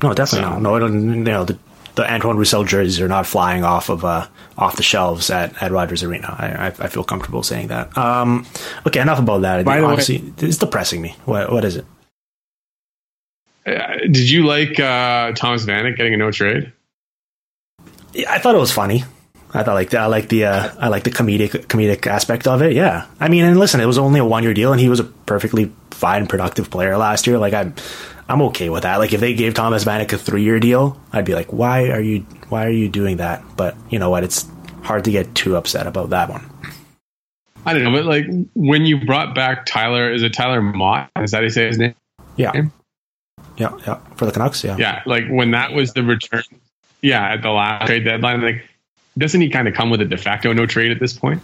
no, 0.01 0.13
definitely 0.13 0.49
so. 0.49 0.59
no. 0.59 0.77
No, 0.77 0.85
you 0.87 1.15
know 1.15 1.45
the, 1.45 1.57
the 1.95 2.11
Antoine 2.11 2.37
Roussel 2.37 2.63
jerseys 2.63 3.01
are 3.01 3.07
not 3.07 3.25
flying 3.25 3.63
off 3.63 3.89
of 3.89 4.05
uh, 4.05 4.27
off 4.57 4.75
the 4.75 4.83
shelves 4.83 5.29
at, 5.29 5.61
at 5.61 5.71
Rogers 5.71 6.03
Arena. 6.03 6.35
I, 6.37 6.47
I, 6.47 6.67
I 6.67 6.87
feel 6.87 7.03
comfortable 7.03 7.43
saying 7.43 7.67
that. 7.67 7.97
Um, 7.97 8.45
okay, 8.85 9.01
enough 9.01 9.19
about 9.19 9.41
that. 9.41 9.65
By 9.65 9.81
Honestly, 9.81 10.19
way, 10.19 10.33
it's 10.39 10.57
depressing 10.57 11.01
me. 11.01 11.15
What 11.25 11.51
what 11.51 11.65
is 11.65 11.75
it? 11.75 11.85
Uh, 13.65 13.97
did 14.03 14.29
you 14.29 14.45
like 14.45 14.79
uh, 14.79 15.33
Thomas 15.33 15.65
Vanek 15.65 15.97
getting 15.97 16.13
a 16.13 16.17
no 16.17 16.31
trade? 16.31 16.71
I 18.25 18.39
thought 18.39 18.55
it 18.55 18.59
was 18.59 18.71
funny. 18.71 19.03
I 19.53 19.63
thought 19.63 19.75
like 19.75 19.93
I 19.93 20.05
like 20.07 20.29
the 20.29 20.45
uh, 20.45 20.69
I 20.79 20.89
like 20.89 21.03
the 21.03 21.09
comedic 21.09 21.67
comedic 21.67 22.05
aspect 22.07 22.47
of 22.47 22.61
it. 22.61 22.73
Yeah, 22.73 23.07
I 23.19 23.29
mean, 23.29 23.45
and 23.45 23.57
listen, 23.59 23.79
it 23.79 23.85
was 23.85 23.97
only 23.97 24.19
a 24.19 24.25
one 24.25 24.43
year 24.43 24.53
deal, 24.53 24.71
and 24.71 24.81
he 24.81 24.89
was 24.89 24.99
a 24.99 25.05
perfectly 25.05 25.71
fine, 25.91 26.27
productive 26.27 26.69
player 26.69 26.97
last 26.97 27.27
year. 27.27 27.37
Like 27.37 27.53
I'm, 27.53 27.73
I'm 28.27 28.41
okay 28.43 28.69
with 28.69 28.83
that. 28.83 28.97
Like 28.97 29.13
if 29.13 29.21
they 29.21 29.33
gave 29.33 29.53
Thomas 29.53 29.85
Vanek 29.85 30.11
a 30.11 30.17
three 30.17 30.43
year 30.43 30.59
deal, 30.59 30.99
I'd 31.13 31.25
be 31.25 31.33
like, 31.33 31.53
why 31.53 31.89
are 31.89 32.01
you 32.01 32.25
why 32.49 32.65
are 32.65 32.71
you 32.71 32.89
doing 32.89 33.17
that? 33.17 33.43
But 33.55 33.75
you 33.89 33.99
know 33.99 34.09
what? 34.09 34.23
It's 34.23 34.45
hard 34.83 35.05
to 35.05 35.11
get 35.11 35.33
too 35.33 35.55
upset 35.55 35.87
about 35.87 36.09
that 36.09 36.29
one. 36.29 36.49
I 37.65 37.73
don't 37.73 37.83
know, 37.83 37.91
but 37.91 38.05
like 38.05 38.25
when 38.53 38.85
you 38.85 39.05
brought 39.05 39.33
back 39.33 39.65
Tyler, 39.65 40.11
is 40.11 40.23
it 40.23 40.33
Tyler 40.33 40.61
Motte? 40.61 41.09
Is 41.21 41.31
that 41.31 41.37
how 41.37 41.43
you 41.43 41.49
say 41.49 41.67
his 41.67 41.77
name? 41.77 41.95
Yeah. 42.35 42.51
Yeah, 43.57 43.75
yeah. 43.87 43.99
For 44.15 44.25
the 44.25 44.31
Canucks, 44.31 44.63
yeah. 44.63 44.77
Yeah, 44.77 45.01
like 45.05 45.27
when 45.29 45.51
that 45.51 45.73
was 45.73 45.93
the 45.93 46.03
return 46.03 46.43
yeah, 47.07 47.33
at 47.33 47.41
the 47.41 47.49
last 47.49 47.87
trade 47.87 48.03
deadline, 48.03 48.41
like 48.41 48.63
doesn't 49.17 49.39
he 49.39 49.49
kind 49.49 49.67
of 49.67 49.73
come 49.73 49.89
with 49.89 50.01
a 50.01 50.05
de 50.05 50.17
facto 50.17 50.53
no 50.53 50.65
trade 50.65 50.91
at 50.91 50.99
this 50.99 51.13
point? 51.13 51.41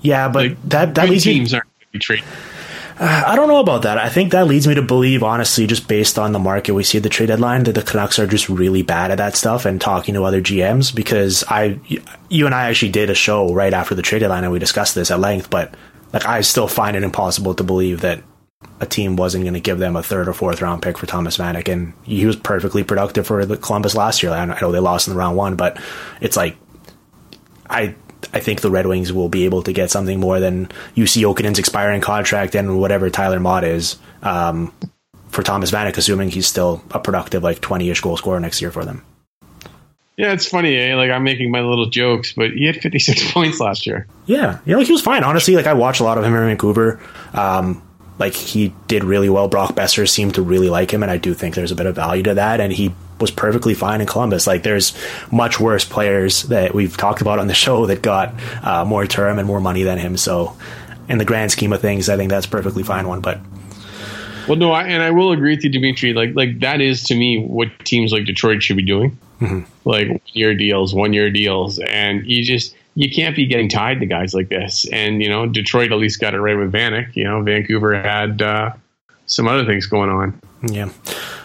Yeah, 0.00 0.28
but 0.28 0.48
like, 0.48 0.62
that 0.68 0.94
that 0.96 1.08
leads 1.08 1.24
teams 1.24 1.52
me, 1.52 1.58
aren't 1.58 1.68
going 1.68 1.86
to 1.86 1.92
be 1.92 1.98
trading. 1.98 2.24
Uh, 2.98 3.24
I 3.26 3.36
don't 3.36 3.48
know 3.48 3.60
about 3.60 3.82
that. 3.82 3.96
I 3.96 4.08
think 4.08 4.32
that 4.32 4.46
leads 4.46 4.66
me 4.66 4.74
to 4.74 4.82
believe, 4.82 5.22
honestly, 5.22 5.66
just 5.66 5.88
based 5.88 6.18
on 6.18 6.32
the 6.32 6.38
market 6.38 6.74
we 6.74 6.84
see 6.84 6.98
at 6.98 7.04
the 7.04 7.08
trade 7.08 7.26
deadline, 7.28 7.62
that 7.64 7.74
the 7.74 7.82
Canucks 7.82 8.18
are 8.18 8.26
just 8.26 8.48
really 8.48 8.82
bad 8.82 9.10
at 9.10 9.18
that 9.18 9.36
stuff 9.36 9.64
and 9.64 9.80
talking 9.80 10.14
to 10.14 10.24
other 10.24 10.42
GMs. 10.42 10.94
Because 10.94 11.44
I, 11.48 11.78
you 12.28 12.46
and 12.46 12.54
I 12.54 12.68
actually 12.68 12.92
did 12.92 13.08
a 13.08 13.14
show 13.14 13.54
right 13.54 13.72
after 13.72 13.94
the 13.94 14.02
trade 14.02 14.18
deadline 14.18 14.44
and 14.44 14.52
we 14.52 14.58
discussed 14.58 14.94
this 14.94 15.10
at 15.10 15.20
length. 15.20 15.48
But 15.48 15.74
like, 16.12 16.26
I 16.26 16.42
still 16.42 16.68
find 16.68 16.96
it 16.96 17.02
impossible 17.02 17.54
to 17.54 17.64
believe 17.64 18.02
that 18.02 18.22
a 18.80 18.86
team 18.86 19.16
wasn't 19.16 19.44
going 19.44 19.54
to 19.54 19.60
give 19.60 19.78
them 19.78 19.94
a 19.94 20.02
third 20.02 20.26
or 20.26 20.32
fourth 20.32 20.62
round 20.62 20.82
pick 20.82 20.96
for 20.96 21.06
Thomas 21.06 21.36
Vanek, 21.36 21.68
and 21.68 21.92
he 22.02 22.24
was 22.24 22.36
perfectly 22.36 22.82
productive 22.82 23.26
for 23.26 23.44
the 23.44 23.56
Columbus 23.56 23.94
last 23.94 24.22
year. 24.22 24.32
I 24.32 24.46
know 24.60 24.72
they 24.72 24.78
lost 24.78 25.06
in 25.06 25.12
the 25.12 25.18
round 25.18 25.36
one, 25.36 25.56
but 25.56 25.78
it's 26.20 26.36
like 26.36 26.56
I 27.68 27.94
I 28.32 28.40
think 28.40 28.62
the 28.62 28.70
Red 28.70 28.86
Wings 28.86 29.12
will 29.12 29.28
be 29.28 29.44
able 29.44 29.62
to 29.62 29.72
get 29.72 29.90
something 29.90 30.18
more 30.18 30.40
than 30.40 30.66
Jussi 30.96 31.22
Jokinen's 31.22 31.58
expiring 31.58 32.00
contract 32.00 32.54
and 32.54 32.78
whatever 32.80 33.10
Tyler 33.10 33.40
Motte 33.40 33.64
is 33.64 33.98
um, 34.22 34.72
for 35.28 35.42
Thomas 35.42 35.70
Vanek, 35.70 35.96
assuming 35.96 36.30
he's 36.30 36.46
still 36.46 36.82
a 36.90 36.98
productive 36.98 37.42
like 37.42 37.60
twenty 37.60 37.90
ish 37.90 38.00
goal 38.00 38.16
scorer 38.16 38.40
next 38.40 38.62
year 38.62 38.70
for 38.70 38.84
them. 38.84 39.04
Yeah, 40.16 40.32
it's 40.32 40.46
funny, 40.46 40.76
eh? 40.76 40.94
Like 40.96 41.10
I'm 41.10 41.24
making 41.24 41.50
my 41.50 41.60
little 41.60 41.88
jokes, 41.88 42.34
but 42.34 42.50
he 42.50 42.66
had 42.66 42.76
56 42.76 43.32
points 43.32 43.58
last 43.58 43.86
year. 43.86 44.06
Yeah, 44.26 44.58
yeah, 44.66 44.76
like 44.76 44.86
he 44.86 44.92
was 44.92 45.00
fine. 45.00 45.24
Honestly, 45.24 45.54
like 45.56 45.66
I 45.66 45.72
watched 45.72 46.00
a 46.00 46.04
lot 46.04 46.18
of 46.18 46.24
him 46.24 46.34
in 46.34 46.40
Vancouver. 46.40 47.00
Um, 47.32 47.82
like 48.20 48.34
he 48.34 48.74
did 48.86 49.02
really 49.02 49.30
well. 49.30 49.48
Brock 49.48 49.74
Boeser 49.74 50.06
seemed 50.06 50.34
to 50.34 50.42
really 50.42 50.68
like 50.68 50.92
him, 50.92 51.02
and 51.02 51.10
I 51.10 51.16
do 51.16 51.32
think 51.32 51.54
there's 51.54 51.72
a 51.72 51.74
bit 51.74 51.86
of 51.86 51.96
value 51.96 52.22
to 52.24 52.34
that. 52.34 52.60
And 52.60 52.70
he 52.70 52.94
was 53.18 53.30
perfectly 53.30 53.72
fine 53.72 54.02
in 54.02 54.06
Columbus. 54.06 54.46
Like 54.46 54.62
there's 54.62 54.94
much 55.32 55.58
worse 55.58 55.86
players 55.86 56.44
that 56.44 56.74
we've 56.74 56.96
talked 56.96 57.22
about 57.22 57.38
on 57.38 57.46
the 57.46 57.54
show 57.64 57.86
that 57.86 58.02
got 58.02 58.34
uh, 58.62 58.84
more 58.84 59.06
term 59.06 59.38
and 59.38 59.48
more 59.48 59.60
money 59.60 59.82
than 59.82 59.98
him. 59.98 60.18
So, 60.18 60.56
in 61.08 61.18
the 61.18 61.24
grand 61.24 61.50
scheme 61.50 61.72
of 61.72 61.80
things, 61.80 62.08
I 62.08 62.16
think 62.16 62.30
that's 62.30 62.46
perfectly 62.46 62.82
fine 62.82 63.08
one. 63.08 63.20
But 63.22 63.40
well, 64.46 64.58
no, 64.58 64.72
I, 64.72 64.84
and 64.84 65.02
I 65.02 65.10
will 65.10 65.32
agree 65.32 65.54
with 65.54 65.64
you, 65.64 65.70
Dimitri. 65.70 66.12
Like, 66.12 66.34
like 66.34 66.60
that 66.60 66.82
is 66.82 67.02
to 67.04 67.14
me 67.14 67.42
what 67.42 67.68
teams 67.84 68.12
like 68.12 68.26
Detroit 68.26 68.62
should 68.62 68.76
be 68.76 68.82
doing. 68.82 69.18
Mm-hmm. 69.40 69.88
Like 69.88 70.08
one 70.08 70.20
year 70.34 70.54
deals, 70.54 70.94
one 70.94 71.14
year 71.14 71.30
deals, 71.30 71.78
and 71.78 72.26
you 72.26 72.44
just 72.44 72.74
you 72.94 73.10
can't 73.10 73.36
be 73.36 73.46
getting 73.46 73.68
tied 73.68 74.00
to 74.00 74.06
guys 74.06 74.34
like 74.34 74.48
this. 74.48 74.86
And 74.92 75.22
you 75.22 75.28
know, 75.28 75.46
Detroit 75.46 75.92
at 75.92 75.98
least 75.98 76.20
got 76.20 76.34
it 76.34 76.40
right 76.40 76.56
with 76.56 76.72
Vanek. 76.72 77.14
You 77.14 77.24
know, 77.24 77.42
Vancouver 77.42 78.00
had 78.00 78.42
uh, 78.42 78.72
some 79.26 79.48
other 79.48 79.64
things 79.64 79.86
going 79.86 80.10
on. 80.10 80.40
Yeah. 80.62 80.90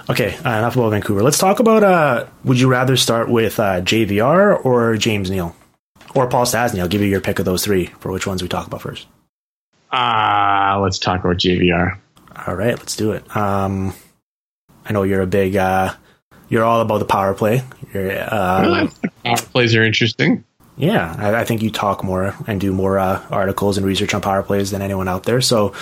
Okay, 0.10 0.36
uh, 0.38 0.50
enough 0.50 0.76
about 0.76 0.90
Vancouver. 0.90 1.24
Let's 1.24 1.38
talk 1.38 1.60
about. 1.60 1.84
Uh, 1.84 2.28
would 2.44 2.60
you 2.60 2.68
rather 2.68 2.96
start 2.96 3.30
with 3.30 3.60
uh, 3.60 3.82
JVR 3.82 4.64
or 4.64 4.98
James 4.98 5.32
Neal 5.32 5.56
or 6.14 6.28
Paul 6.28 6.46
Stastny? 6.46 6.80
I'll 6.80 6.88
give 6.88 7.02
you 7.02 7.08
your 7.08 7.22
pick 7.22 7.40
of 7.40 7.46
those 7.46 7.64
three 7.64 7.88
for 8.00 8.12
which 8.12 8.28
ones 8.28 8.42
we 8.44 8.48
talk 8.48 8.68
about 8.68 8.82
first. 8.82 9.08
Ah, 9.92 10.78
let's 10.82 11.00
talk 11.00 11.24
about 11.24 11.38
JVR. 11.38 11.98
All 12.46 12.56
right, 12.56 12.78
let's 12.78 12.96
do 12.96 13.14
it. 13.14 13.36
Um, 13.36 13.94
I 14.84 14.94
know 14.94 15.04
you're 15.04 15.22
a 15.22 15.28
big, 15.28 15.56
uh, 15.56 15.94
you're 16.50 16.64
all 16.64 16.82
about 16.82 17.00
the 17.00 17.06
power 17.06 17.34
play. 17.34 17.64
You're, 17.94 18.12
uh, 18.12 18.88
power 19.24 19.38
plays 19.38 19.76
are 19.76 19.84
interesting. 19.84 20.44
Yeah, 20.78 21.16
I, 21.18 21.42
I, 21.42 21.46
think 21.46 21.62
you 21.62 21.72
talk 21.72 22.04
more 22.04 22.36
and 22.48 22.60
do 22.60 22.74
more 22.74 23.00
uh, 23.00 23.24
articles 23.30 23.78
and 23.78 23.86
research 23.86 24.14
on 24.14 24.22
power 24.22 24.44
plays 24.44 24.72
than 24.72 24.82
anyone 24.82 25.08
out 25.08 25.24
there. 25.24 25.40
So 25.40 25.74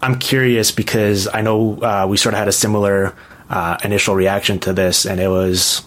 I'm 0.00 0.18
curious 0.18 0.70
because 0.70 1.28
I 1.28 1.42
know 1.42 1.80
uh, 1.82 2.06
we 2.08 2.16
sort 2.16 2.34
of 2.34 2.38
had 2.38 2.48
a 2.48 2.52
similar 2.52 3.14
uh, 3.50 3.76
initial 3.84 4.14
reaction 4.14 4.58
to 4.60 4.72
this, 4.72 5.04
and 5.04 5.20
it 5.20 5.28
was 5.28 5.82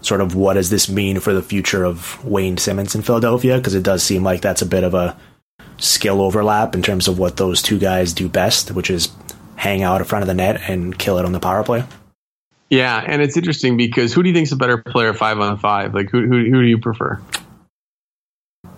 sort 0.00 0.20
of 0.20 0.36
what 0.36 0.54
does 0.54 0.70
this 0.70 0.88
mean 0.88 1.18
for 1.18 1.34
the 1.34 1.42
future 1.42 1.84
of 1.84 2.24
Wayne 2.24 2.56
Simmonds 2.56 2.94
in 2.94 3.02
Philadelphia? 3.02 3.56
Because 3.56 3.74
it 3.74 3.82
does 3.82 4.02
seem 4.02 4.22
like 4.22 4.42
that's 4.42 4.62
a 4.62 4.66
bit 4.66 4.84
of 4.84 4.94
a 4.94 5.16
skill 5.78 6.20
overlap 6.20 6.74
in 6.74 6.82
terms 6.82 7.08
of 7.08 7.18
what 7.18 7.36
those 7.36 7.62
two 7.62 7.78
guys 7.78 8.12
do 8.12 8.28
best, 8.28 8.70
which 8.70 8.90
is 8.90 9.08
hang 9.56 9.82
out 9.82 10.00
in 10.00 10.06
front 10.06 10.22
of 10.22 10.28
the 10.28 10.34
net 10.34 10.60
and 10.70 10.96
kill 10.96 11.18
it 11.18 11.24
on 11.24 11.32
the 11.32 11.40
power 11.40 11.64
play. 11.64 11.84
Yeah, 12.70 13.02
and 13.04 13.22
it's 13.22 13.36
interesting 13.36 13.76
because 13.76 14.12
who 14.12 14.22
do 14.22 14.28
you 14.28 14.34
think 14.34 14.46
is 14.46 14.52
a 14.52 14.56
better 14.56 14.78
player 14.78 15.14
five 15.14 15.40
on 15.40 15.58
five? 15.58 15.94
Like 15.94 16.10
who 16.10 16.26
who, 16.26 16.44
who 16.44 16.62
do 16.62 16.66
you 16.66 16.78
prefer? 16.78 17.20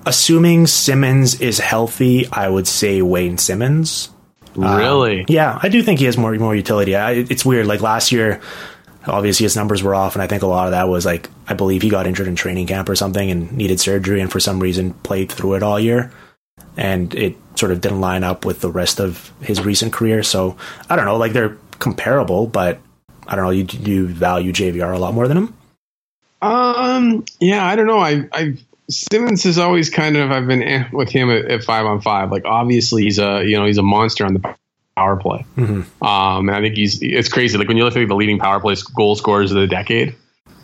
Assuming 0.07 0.67
Simmonds 0.67 1.41
is 1.41 1.59
healthy, 1.59 2.27
I 2.33 2.49
would 2.49 2.67
say 2.67 3.03
Wayne 3.03 3.39
Simmonds. 3.39 4.11
Really? 4.55 5.21
Um, 5.21 5.27
yeah, 5.29 5.59
I 5.63 5.69
do 5.69 5.83
think 5.83 6.01
he 6.01 6.07
has 6.07 6.17
more 6.17 6.35
more 6.35 6.55
utility. 6.55 6.97
I, 6.97 7.13
it's 7.13 7.45
weird. 7.45 7.67
Like 7.67 7.81
last 7.81 8.11
year, 8.11 8.41
obviously 9.07 9.45
his 9.45 9.57
numbers 9.57 9.83
were 9.83 9.95
off, 9.95 10.15
and 10.15 10.23
I 10.23 10.27
think 10.27 10.43
a 10.43 10.47
lot 10.47 10.67
of 10.67 10.73
that 10.73 10.89
was 10.89 11.07
like 11.07 11.29
I 11.47 11.55
believe 11.55 11.83
he 11.83 11.89
got 11.89 12.07
injured 12.07 12.29
in 12.29 12.37
training 12.37 12.67
camp 12.67 12.89
or 12.89 12.97
something 12.97 13.31
and 13.31 13.53
needed 13.53 13.79
surgery, 13.79 14.21
and 14.21 14.31
for 14.31 14.41
some 14.41 14.59
reason 14.59 14.95
played 14.95 15.31
through 15.31 15.55
it 15.55 15.63
all 15.63 15.79
year 15.79 16.11
and 16.77 17.15
it 17.15 17.37
sort 17.57 17.73
of 17.73 17.81
didn't 17.81 18.01
line 18.01 18.25
up 18.25 18.45
with 18.45 18.61
the 18.61 18.71
rest 18.71 19.01
of 19.01 19.33
his 19.41 19.61
recent 19.65 19.93
career. 19.93 20.23
So 20.23 20.57
I 20.89 20.97
don't 20.97 21.05
know, 21.05 21.17
like 21.17 21.33
they're 21.33 21.57
comparable, 21.79 22.47
but 22.47 22.81
I 23.27 23.37
don't 23.37 23.45
know. 23.45 23.51
You 23.51 23.67
you 23.71 24.07
value 24.09 24.53
JVR 24.53 24.95
a 24.95 24.99
lot 24.99 25.15
more 25.15 25.29
than 25.29 25.37
him? 25.37 25.57
Um, 26.43 27.25
yeah, 27.39 27.65
I 27.65 27.77
don't 27.77 27.87
know. 27.87 27.99
I 27.99 28.29
I 28.33 28.57
Simmonds 28.91 29.47
is 29.47 29.59
always 29.59 29.91
kind 29.91 30.17
of 30.17 30.31
I've 30.31 30.47
been 30.47 30.63
eh 30.63 30.89
with 30.93 31.11
him 31.11 31.31
at, 31.31 31.47
at, 31.47 31.65
five 31.65 31.87
on 31.87 32.01
five. 32.01 32.31
Like 32.31 32.45
obviously 32.45 33.05
he's 33.05 33.19
a 33.19 33.45
you 33.45 33.57
know 33.57 33.67
he's 33.67 33.79
a 33.79 33.83
monster 33.83 34.25
on 34.25 34.35
the 34.35 34.55
power 34.97 35.17
play. 35.17 35.45
Mm-hmm. 35.57 36.05
Um, 36.05 36.49
and 36.49 36.57
I 36.57 36.61
think 36.61 36.77
he's 36.77 37.01
it's 37.01 37.29
crazy. 37.29 37.57
Like 37.57 37.69
when 37.69 37.77
you 37.77 37.85
look 37.85 37.97
at 37.97 38.09
the 38.09 38.15
leading 38.15 38.39
power 38.39 38.61
play 38.61 38.77
goal 38.95 39.17
scorers 39.17 39.51
of 39.53 39.59
the 39.59 39.67
decade, 39.67 40.15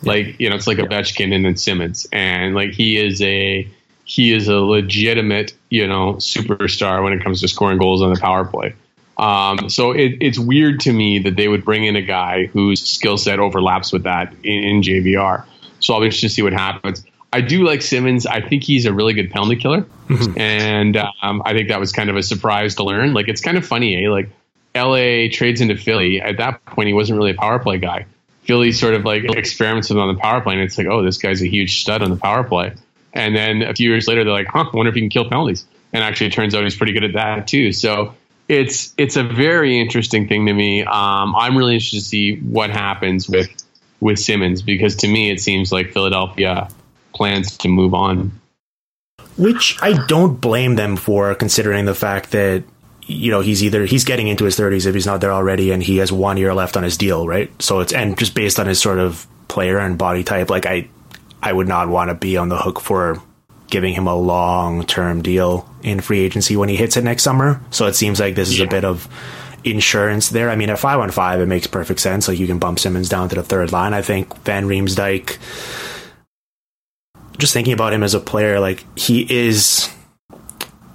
like 0.03 0.39
you 0.39 0.49
know 0.49 0.55
it's 0.55 0.67
like 0.67 0.77
Ovechkin 0.77 1.33
and 1.33 1.45
then 1.45 1.55
Simmonds, 1.55 2.07
and 2.11 2.53
like 2.55 2.71
he 2.71 2.97
is 2.97 3.21
a 3.21 3.67
he 4.07 4.33
is 4.33 4.47
a 4.47 4.55
legitimate, 4.55 5.53
you 5.69 5.85
know, 5.85 6.13
superstar 6.13 7.03
when 7.03 7.11
it 7.11 7.21
comes 7.21 7.41
to 7.41 7.47
scoring 7.47 7.77
goals 7.77 8.01
on 8.01 8.13
the 8.13 8.19
power 8.19 8.45
play. 8.45 8.73
Um, 9.17 9.69
so 9.69 9.91
it, 9.91 10.17
it's 10.21 10.39
weird 10.39 10.79
to 10.81 10.93
me 10.93 11.19
that 11.19 11.35
they 11.35 11.47
would 11.49 11.65
bring 11.65 11.83
in 11.83 11.95
a 11.95 12.01
guy 12.01 12.45
whose 12.45 12.81
skill 12.81 13.17
set 13.17 13.39
overlaps 13.39 13.91
with 13.91 14.03
that 14.03 14.33
in, 14.43 14.63
in, 14.63 14.81
JVR. 14.81 15.43
So 15.79 15.93
I'll 15.93 15.99
be 15.99 16.05
interested 16.05 16.29
to 16.29 16.33
see 16.33 16.41
what 16.41 16.53
happens. 16.53 17.03
I 17.37 17.41
do 17.41 17.63
like 17.63 17.83
Simmonds. 17.83 18.25
I 18.25 18.41
think 18.41 18.63
he's 18.63 18.87
a 18.87 18.93
really 18.93 19.13
good 19.13 19.29
penalty 19.29 19.57
killer, 19.57 19.81
mm-hmm. 19.81 20.39
and 20.39 20.97
um, 21.21 21.43
I 21.45 21.53
think 21.53 21.69
that 21.69 21.79
was 21.79 21.91
kind 21.91 22.09
of 22.09 22.15
a 22.15 22.23
surprise 22.23 22.73
to 22.75 22.83
learn. 22.83 23.13
Like 23.13 23.27
it's 23.27 23.41
kind 23.41 23.57
of 23.59 23.65
funny, 23.65 24.03
eh? 24.03 24.09
Like 24.09 24.31
LA 24.73 25.29
trades 25.31 25.61
into 25.61 25.77
Philly. 25.77 26.19
At 26.19 26.37
that 26.37 26.65
point, 26.65 26.87
he 26.87 26.93
wasn't 26.95 27.19
really 27.19 27.29
a 27.29 27.35
power 27.35 27.59
play 27.59 27.77
guy. 27.77 28.07
Philly 28.41 28.71
sort 28.71 28.95
of 28.95 29.05
like 29.05 29.23
experiments 29.25 29.91
him 29.91 29.99
on 29.99 30.15
the 30.15 30.19
power 30.19 30.41
play, 30.41 30.55
and 30.55 30.63
it's 30.63 30.79
like, 30.79 30.87
oh, 30.87 31.03
this 31.03 31.19
guy's 31.19 31.43
a 31.43 31.47
huge 31.47 31.79
stud 31.79 32.01
on 32.01 32.09
the 32.09 32.17
power 32.17 32.43
play. 32.43 32.73
And 33.13 33.35
then 33.35 33.61
a 33.61 33.75
few 33.75 33.91
years 33.91 34.07
later, 34.07 34.23
they're 34.23 34.33
like, 34.33 34.47
huh, 34.47 34.65
I 34.73 34.75
wonder 34.75 34.89
if 34.89 34.95
he 34.95 35.01
can 35.01 35.09
kill 35.09 35.29
penalties. 35.29 35.63
And 35.93 36.03
actually, 36.03 36.27
it 36.27 36.33
turns 36.33 36.55
out 36.55 36.63
he's 36.63 36.75
pretty 36.75 36.93
good 36.93 37.03
at 37.03 37.13
that 37.13 37.45
too. 37.45 37.71
So 37.71 38.15
it's 38.47 38.95
it's 38.97 39.15
a 39.15 39.23
very 39.23 39.79
interesting 39.79 40.27
thing 40.27 40.47
to 40.47 40.53
me. 40.53 40.81
Um, 40.81 41.35
I'm 41.35 41.55
really 41.55 41.75
interested 41.75 41.99
to 41.99 42.05
see 42.05 42.37
what 42.37 42.71
happens 42.71 43.29
with 43.29 43.51
with 43.99 44.17
Simmonds 44.17 44.63
because 44.63 44.95
to 44.97 45.07
me, 45.07 45.29
it 45.29 45.39
seems 45.39 45.71
like 45.71 45.91
Philadelphia 45.91 46.69
plans 47.17 47.57
to 47.57 47.67
move 47.67 47.93
on. 47.93 48.31
Which 49.37 49.77
I 49.81 50.05
don't 50.07 50.39
blame 50.41 50.75
them 50.75 50.95
for, 50.95 51.35
considering 51.35 51.85
the 51.85 51.93
fact 51.93 52.31
that 52.31 52.63
you 53.05 53.31
know 53.31 53.41
he's 53.41 53.63
either 53.63 53.85
he's 53.85 54.03
getting 54.03 54.27
into 54.27 54.45
his 54.45 54.57
30s 54.57 54.85
if 54.85 54.93
he's 54.93 55.05
not 55.05 55.21
there 55.21 55.31
already, 55.31 55.71
and 55.71 55.81
he 55.81 55.97
has 55.97 56.11
one 56.11 56.37
year 56.37 56.53
left 56.53 56.77
on 56.77 56.83
his 56.83 56.97
deal, 56.97 57.27
right? 57.27 57.51
So 57.61 57.79
it's 57.79 57.93
and 57.93 58.17
just 58.17 58.33
based 58.33 58.59
on 58.59 58.67
his 58.67 58.81
sort 58.81 58.99
of 58.99 59.27
player 59.47 59.77
and 59.77 59.97
body 59.97 60.23
type, 60.23 60.49
like 60.49 60.65
I 60.65 60.89
I 61.41 61.53
would 61.53 61.67
not 61.67 61.89
want 61.89 62.09
to 62.09 62.15
be 62.15 62.37
on 62.37 62.49
the 62.49 62.57
hook 62.57 62.79
for 62.79 63.21
giving 63.69 63.93
him 63.93 64.07
a 64.07 64.15
long 64.15 64.85
term 64.85 65.21
deal 65.21 65.69
in 65.83 65.99
free 65.99 66.19
agency 66.19 66.55
when 66.55 66.69
he 66.69 66.75
hits 66.75 66.97
it 66.97 67.03
next 67.03 67.23
summer. 67.23 67.61
So 67.71 67.85
it 67.85 67.95
seems 67.95 68.19
like 68.19 68.35
this 68.35 68.49
is 68.49 68.59
yeah. 68.59 68.65
a 68.65 68.69
bit 68.69 68.85
of 68.85 69.07
insurance 69.63 70.29
there. 70.29 70.49
I 70.49 70.55
mean, 70.55 70.69
at 70.69 70.79
five 70.79 70.99
on 70.99 71.11
five, 71.11 71.39
it 71.41 71.45
makes 71.45 71.67
perfect 71.67 71.99
sense. 71.99 72.27
Like 72.27 72.39
you 72.39 72.47
can 72.47 72.59
bump 72.59 72.79
Simmonds 72.79 73.09
down 73.09 73.29
to 73.29 73.35
the 73.35 73.43
third 73.43 73.71
line. 73.71 73.93
I 73.93 74.01
think 74.01 74.35
Van 74.43 74.65
Riemsdyk. 74.65 75.37
Just 77.37 77.53
thinking 77.53 77.73
about 77.73 77.93
him 77.93 78.03
as 78.03 78.13
a 78.13 78.19
player, 78.19 78.59
like 78.59 78.83
he 78.97 79.25
is, 79.31 79.89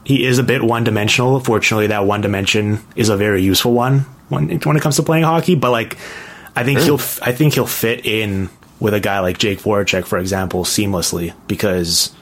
he 0.05 0.24
is 0.24 0.38
a 0.38 0.43
bit 0.43 0.62
one 0.62 0.84
dimensional. 0.84 1.40
Fortunately, 1.40 1.88
that 1.88 2.05
one 2.05 2.20
dimension 2.20 2.80
is 2.97 3.09
a 3.09 3.16
very 3.16 3.43
useful 3.43 3.72
one 3.72 4.01
when 4.28 4.49
when 4.61 4.76
it 4.76 4.82
comes 4.82 4.97
to 4.97 5.03
playing 5.03 5.24
hockey. 5.24 5.55
But 5.55 5.70
like, 5.70 5.97
I 6.57 6.64
think 6.64 6.80
he'll, 6.80 7.01
I 7.22 7.32
think 7.32 7.55
he'll 7.55 7.66
fit 7.66 8.05
in 8.05 8.51
with 8.80 8.95
a 8.95 9.01
guy 9.01 9.20
like 9.20 9.38
Jake 9.38 9.61
Voracek, 9.61 10.05
for 10.05 10.18
example, 10.18 10.64
seamlessly 10.64 11.32
because 11.47 12.12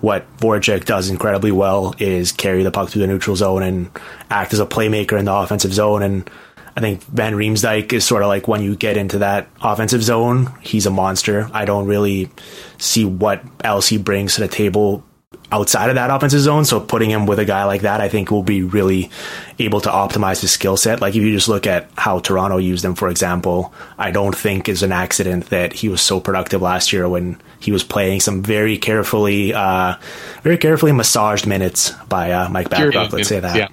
what 0.00 0.24
Voracek 0.38 0.84
does 0.84 1.10
incredibly 1.10 1.52
well 1.52 1.94
is 1.98 2.32
carry 2.32 2.62
the 2.62 2.70
puck 2.70 2.88
through 2.88 3.02
the 3.02 3.08
neutral 3.08 3.36
zone 3.36 3.62
and 3.62 3.90
act 4.30 4.52
as 4.52 4.60
a 4.60 4.66
playmaker 4.66 5.18
in 5.18 5.24
the 5.24 5.34
offensive 5.34 5.72
zone. 5.72 6.02
And 6.02 6.30
I 6.78 6.80
think 6.80 7.02
Van 7.06 7.34
Riemsdyk 7.34 7.92
is 7.92 8.04
sort 8.04 8.22
of 8.22 8.28
like 8.28 8.46
when 8.46 8.62
you 8.62 8.76
get 8.76 8.96
into 8.96 9.18
that 9.18 9.48
offensive 9.60 10.00
zone, 10.00 10.54
he's 10.60 10.86
a 10.86 10.92
monster. 10.92 11.50
I 11.52 11.64
don't 11.64 11.86
really 11.86 12.30
see 12.78 13.04
what 13.04 13.42
else 13.64 13.88
he 13.88 13.98
brings 13.98 14.36
to 14.36 14.42
the 14.42 14.46
table 14.46 15.02
outside 15.50 15.88
of 15.88 15.96
that 15.96 16.08
offensive 16.08 16.38
zone. 16.38 16.64
So 16.64 16.78
putting 16.78 17.10
him 17.10 17.26
with 17.26 17.40
a 17.40 17.44
guy 17.44 17.64
like 17.64 17.80
that, 17.80 18.00
I 18.00 18.08
think 18.08 18.30
will 18.30 18.44
be 18.44 18.62
really 18.62 19.10
able 19.58 19.80
to 19.80 19.88
optimize 19.88 20.40
his 20.40 20.52
skill 20.52 20.76
set. 20.76 21.00
Like 21.00 21.16
if 21.16 21.22
you 21.24 21.32
just 21.32 21.48
look 21.48 21.66
at 21.66 21.90
how 21.96 22.20
Toronto 22.20 22.58
used 22.58 22.84
him, 22.84 22.94
for 22.94 23.08
example, 23.08 23.74
I 23.98 24.12
don't 24.12 24.36
think 24.36 24.68
is 24.68 24.84
an 24.84 24.92
accident 24.92 25.46
that 25.46 25.72
he 25.72 25.88
was 25.88 26.00
so 26.00 26.20
productive 26.20 26.62
last 26.62 26.92
year 26.92 27.08
when 27.08 27.40
he 27.58 27.72
was 27.72 27.82
playing 27.82 28.20
some 28.20 28.40
very 28.40 28.78
carefully, 28.78 29.52
uh, 29.52 29.96
very 30.42 30.58
carefully 30.58 30.92
massaged 30.92 31.44
minutes 31.44 31.90
by 32.08 32.30
uh, 32.30 32.48
Mike 32.48 32.70
Babcock. 32.70 33.12
Let's 33.12 33.28
say 33.28 33.40
that. 33.40 33.56
Yeah. 33.56 33.68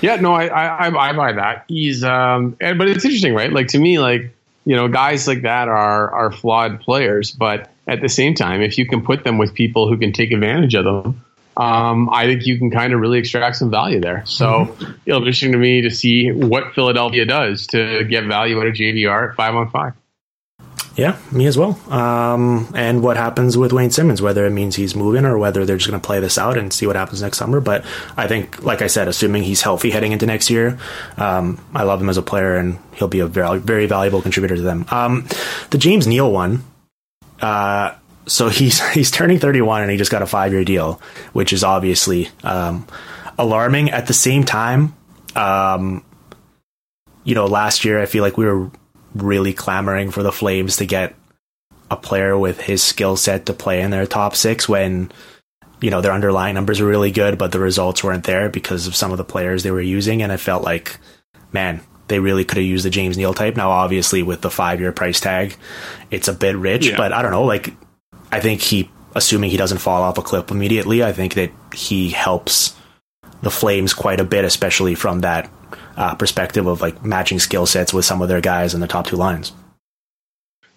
Yeah. 0.00 0.16
No, 0.16 0.32
I, 0.32 0.46
I, 0.46 1.08
I 1.10 1.12
buy 1.12 1.32
that. 1.32 1.64
He's, 1.68 2.04
um, 2.04 2.56
and, 2.60 2.78
but 2.78 2.88
it's 2.88 3.04
interesting, 3.04 3.34
right? 3.34 3.52
Like 3.52 3.68
to 3.68 3.78
me, 3.78 3.98
like, 3.98 4.34
you 4.64 4.76
know, 4.76 4.88
guys 4.88 5.26
like 5.26 5.42
that 5.42 5.68
are, 5.68 6.10
are 6.10 6.32
flawed 6.32 6.80
players, 6.80 7.30
but 7.30 7.70
at 7.86 8.00
the 8.00 8.08
same 8.08 8.34
time, 8.34 8.60
if 8.60 8.78
you 8.78 8.86
can 8.86 9.02
put 9.02 9.24
them 9.24 9.38
with 9.38 9.54
people 9.54 9.88
who 9.88 9.96
can 9.96 10.12
take 10.12 10.32
advantage 10.32 10.74
of 10.74 10.84
them, 10.84 11.24
um, 11.56 12.08
I 12.10 12.24
think 12.26 12.46
you 12.46 12.58
can 12.58 12.70
kind 12.70 12.92
of 12.92 13.00
really 13.00 13.18
extract 13.18 13.56
some 13.56 13.70
value 13.70 14.00
there. 14.00 14.24
So 14.26 14.46
mm-hmm. 14.46 14.92
it'll 15.04 15.20
be 15.20 15.26
interesting 15.26 15.52
to 15.52 15.58
me 15.58 15.82
to 15.82 15.90
see 15.90 16.30
what 16.30 16.74
Philadelphia 16.74 17.24
does 17.24 17.66
to 17.68 18.04
get 18.04 18.24
value 18.24 18.60
out 18.60 18.66
of 18.66 18.74
JVR 18.74 19.30
at 19.30 19.36
five 19.36 19.54
on 19.54 19.70
five. 19.70 19.94
Yeah, 20.96 21.16
me 21.30 21.46
as 21.46 21.56
well. 21.56 21.78
Um, 21.88 22.70
and 22.74 23.02
what 23.02 23.16
happens 23.16 23.56
with 23.56 23.72
Wayne 23.72 23.90
Simmonds, 23.90 24.20
whether 24.20 24.44
it 24.44 24.50
means 24.50 24.76
he's 24.76 24.94
moving 24.94 25.24
or 25.24 25.38
whether 25.38 25.64
they're 25.64 25.76
just 25.76 25.88
going 25.88 26.00
to 26.00 26.04
play 26.06 26.20
this 26.20 26.36
out 26.36 26.58
and 26.58 26.72
see 26.72 26.86
what 26.86 26.96
happens 26.96 27.22
next 27.22 27.38
summer. 27.38 27.60
But 27.60 27.84
I 28.16 28.26
think, 28.26 28.62
like 28.62 28.82
I 28.82 28.86
said, 28.88 29.08
assuming 29.08 29.44
he's 29.44 29.62
healthy 29.62 29.90
heading 29.90 30.12
into 30.12 30.26
next 30.26 30.50
year, 30.50 30.78
um, 31.16 31.64
I 31.74 31.84
love 31.84 32.02
him 32.02 32.08
as 32.10 32.16
a 32.16 32.22
player 32.22 32.56
and 32.56 32.78
he'll 32.94 33.08
be 33.08 33.20
a 33.20 33.26
very, 33.26 33.58
very 33.60 33.86
valuable 33.86 34.20
contributor 34.20 34.56
to 34.56 34.62
them. 34.62 34.84
Um, 34.90 35.26
the 35.70 35.78
James 35.78 36.06
Neal 36.06 36.30
one, 36.30 36.64
Uh, 37.40 37.94
so 38.26 38.48
he's 38.48 38.86
he's 38.92 39.10
turning 39.10 39.38
31 39.38 39.82
and 39.82 39.90
he 39.90 39.96
just 39.96 40.10
got 40.10 40.22
a 40.22 40.26
five 40.26 40.52
year 40.52 40.64
deal, 40.64 41.00
which 41.32 41.52
is 41.52 41.64
obviously 41.64 42.28
um, 42.42 42.86
alarming. 43.38 43.90
At 43.90 44.06
the 44.06 44.12
same 44.14 44.44
time, 44.44 44.94
um, 45.36 46.04
you 47.24 47.34
know, 47.34 47.46
last 47.46 47.84
year 47.84 48.02
I 48.02 48.06
feel 48.06 48.22
like 48.22 48.36
we 48.36 48.44
were 48.44 48.70
really 49.14 49.52
clamoring 49.52 50.10
for 50.10 50.22
the 50.22 50.32
Flames 50.32 50.76
to 50.76 50.86
get 50.86 51.14
a 51.90 51.96
player 51.96 52.38
with 52.38 52.60
his 52.60 52.82
skill 52.82 53.16
set 53.16 53.46
to 53.46 53.52
play 53.52 53.80
in 53.80 53.90
their 53.90 54.06
top 54.06 54.36
six 54.36 54.68
when 54.68 55.10
you 55.80 55.90
know 55.90 56.00
their 56.00 56.12
underlying 56.12 56.54
numbers 56.54 56.80
were 56.80 56.88
really 56.88 57.10
good, 57.10 57.38
but 57.38 57.52
the 57.52 57.58
results 57.58 58.04
weren't 58.04 58.24
there 58.24 58.48
because 58.48 58.86
of 58.86 58.94
some 58.94 59.12
of 59.12 59.18
the 59.18 59.24
players 59.24 59.62
they 59.62 59.70
were 59.70 59.80
using, 59.80 60.22
and 60.22 60.30
I 60.30 60.36
felt 60.36 60.62
like, 60.62 60.98
man, 61.52 61.80
they 62.08 62.18
really 62.18 62.44
could 62.44 62.58
have 62.58 62.66
used 62.66 62.84
the 62.84 62.90
James 62.90 63.16
Neal 63.16 63.34
type. 63.34 63.56
Now, 63.56 63.70
obviously, 63.70 64.22
with 64.22 64.40
the 64.40 64.50
five 64.50 64.80
year 64.80 64.92
price 64.92 65.20
tag, 65.20 65.56
it's 66.10 66.28
a 66.28 66.32
bit 66.32 66.56
rich, 66.56 66.88
yeah. 66.88 66.96
but 66.96 67.12
I 67.12 67.22
don't 67.22 67.30
know. 67.30 67.44
Like, 67.44 67.72
I 68.30 68.40
think 68.40 68.60
he, 68.60 68.90
assuming 69.14 69.50
he 69.50 69.56
doesn't 69.56 69.78
fall 69.78 70.02
off 70.02 70.18
a 70.18 70.22
cliff 70.22 70.50
immediately, 70.50 71.02
I 71.02 71.12
think 71.12 71.34
that 71.34 71.50
he 71.74 72.10
helps 72.10 72.76
the 73.42 73.50
Flames 73.50 73.94
quite 73.94 74.20
a 74.20 74.24
bit, 74.24 74.44
especially 74.44 74.94
from 74.94 75.20
that 75.20 75.50
uh, 75.96 76.14
perspective 76.14 76.66
of 76.66 76.80
like 76.80 77.04
matching 77.04 77.38
skill 77.38 77.66
sets 77.66 77.92
with 77.92 78.04
some 78.04 78.22
of 78.22 78.28
their 78.28 78.40
guys 78.40 78.74
in 78.74 78.80
the 78.80 78.86
top 78.86 79.06
two 79.06 79.16
lines. 79.16 79.52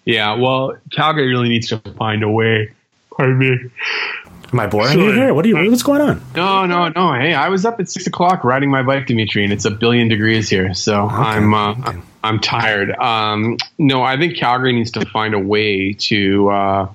Yeah, 0.04 0.34
well, 0.34 0.76
Calgary 0.92 1.28
really 1.28 1.48
needs 1.48 1.68
to 1.68 1.78
find 1.78 2.22
a 2.22 2.28
way. 2.28 2.72
Pardon 3.16 3.38
me. 3.38 3.70
Am 4.52 4.60
I 4.60 4.66
boring 4.66 4.98
you 4.98 5.10
here? 5.12 5.34
What 5.34 5.44
are 5.44 5.48
you? 5.48 5.70
What's 5.70 5.82
going 5.82 6.00
on? 6.00 6.22
No, 6.36 6.66
no, 6.66 6.88
no. 6.88 7.12
Hey, 7.14 7.34
I 7.34 7.48
was 7.48 7.64
up 7.64 7.80
at 7.80 7.88
six 7.88 8.06
o'clock 8.06 8.44
riding 8.44 8.70
my 8.70 8.82
bike, 8.82 9.06
Dimitri, 9.06 9.42
and 9.42 9.52
it's 9.52 9.64
a 9.64 9.70
billion 9.70 10.08
degrees 10.08 10.48
here, 10.48 10.74
so 10.74 11.06
okay. 11.06 11.14
I'm 11.14 11.54
uh, 11.54 11.72
okay. 11.72 11.98
I'm 12.22 12.38
tired. 12.38 12.90
Um, 12.92 13.56
no, 13.78 14.02
I 14.02 14.16
think 14.16 14.36
Calgary 14.36 14.72
needs 14.72 14.92
to 14.92 15.04
find 15.06 15.34
a 15.34 15.40
way 15.40 15.94
to 15.94 16.48
uh, 16.50 16.88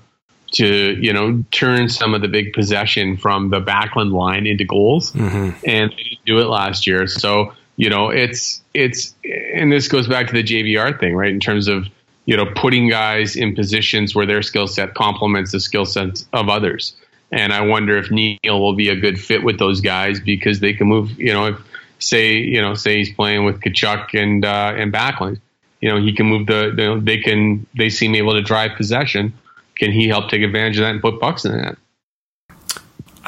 to 0.53 0.65
you 0.65 1.11
know 1.11 1.43
turn 1.51 1.89
some 1.89 2.13
of 2.13 2.22
the 2.22 2.28
big 2.28 2.53
possession 2.53 3.17
from 3.17 3.49
the 3.49 3.59
Backlund 3.59 4.11
line 4.11 4.47
into 4.47 4.63
goals, 4.63 5.11
mm-hmm. 5.11 5.51
and 5.65 5.91
they 5.91 6.03
didn't 6.03 6.26
do 6.26 6.39
it 6.39 6.45
last 6.45 6.88
year. 6.88 7.07
So 7.07 7.53
you 7.80 7.89
know 7.89 8.09
it's 8.09 8.61
it's 8.73 9.15
and 9.55 9.71
this 9.71 9.88
goes 9.88 10.05
back 10.05 10.27
to 10.27 10.34
the 10.34 10.43
JVR 10.43 10.99
thing, 10.99 11.15
right? 11.15 11.32
In 11.32 11.39
terms 11.39 11.69
of 11.69 11.88
you 12.25 12.36
know 12.36 12.45
putting 12.45 12.89
guys 12.89 13.38
in 13.38 13.55
positions 13.55 14.13
where 14.13 14.25
their 14.25 14.41
skill 14.41 14.67
set 14.67 14.95
complements 14.95 15.53
the 15.53 15.61
skill 15.61 15.86
sets 15.86 16.27
of 16.34 16.49
others. 16.49 16.93
And 17.32 17.53
I 17.53 17.61
wonder 17.61 17.97
if 17.97 18.11
Neal 18.11 18.59
will 18.59 18.75
be 18.75 18.89
a 18.89 18.97
good 18.97 19.17
fit 19.17 19.43
with 19.43 19.59
those 19.59 19.80
guys 19.80 20.19
because 20.19 20.59
they 20.59 20.73
can 20.73 20.88
move. 20.88 21.17
You 21.17 21.32
know, 21.32 21.45
if 21.45 21.57
say 21.99 22.34
you 22.34 22.61
know 22.61 22.73
say 22.73 22.97
he's 22.97 23.13
playing 23.13 23.45
with 23.45 23.61
Tkachuk 23.61 24.13
and 24.13 24.43
uh, 24.43 24.73
and 24.75 24.91
Backlund, 24.91 25.39
you 25.80 25.89
know 25.89 26.01
he 26.01 26.11
can 26.11 26.25
move 26.25 26.47
the, 26.47 26.73
the 26.75 26.99
they 27.01 27.19
can 27.19 27.65
they 27.77 27.89
seem 27.89 28.13
able 28.13 28.34
to 28.34 28.41
drive 28.41 28.75
possession. 28.75 29.34
Can 29.77 29.93
he 29.93 30.09
help 30.09 30.30
take 30.30 30.41
advantage 30.41 30.80
of 30.80 30.82
that 30.82 30.91
and 30.91 31.01
put 31.01 31.21
bucks 31.21 31.45
in 31.45 31.53
that? 31.53 31.77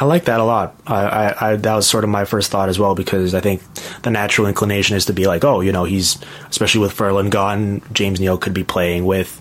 I 0.02 0.06
like 0.06 0.26
that 0.26 0.40
a 0.40 0.44
lot. 0.44 0.76
I, 0.88 0.96
I, 0.96 1.52
I, 1.52 1.56
that 1.58 1.76
was 1.76 1.86
sort 1.86 2.04
of 2.04 2.10
my 2.10 2.26
first 2.26 2.50
thought 2.50 2.70
as 2.70 2.80
well 2.80 2.96
because 2.96 3.36
I 3.36 3.40
think 3.40 3.62
the 4.02 4.10
natural 4.10 4.48
inclination 4.48 4.98
is 4.98 5.06
to 5.06 5.14
be 5.14 5.28
like, 5.28 5.46
oh, 5.46 5.62
you 5.62 5.72
know, 5.72 5.84
he's 5.84 6.18
especially 6.50 6.82
with 6.82 6.92
Ferland 6.92 7.32
gone, 7.32 7.84
James 7.94 8.20
Neal 8.20 8.40
could 8.40 8.56
be 8.56 8.64
playing 8.64 9.06
with 9.06 9.40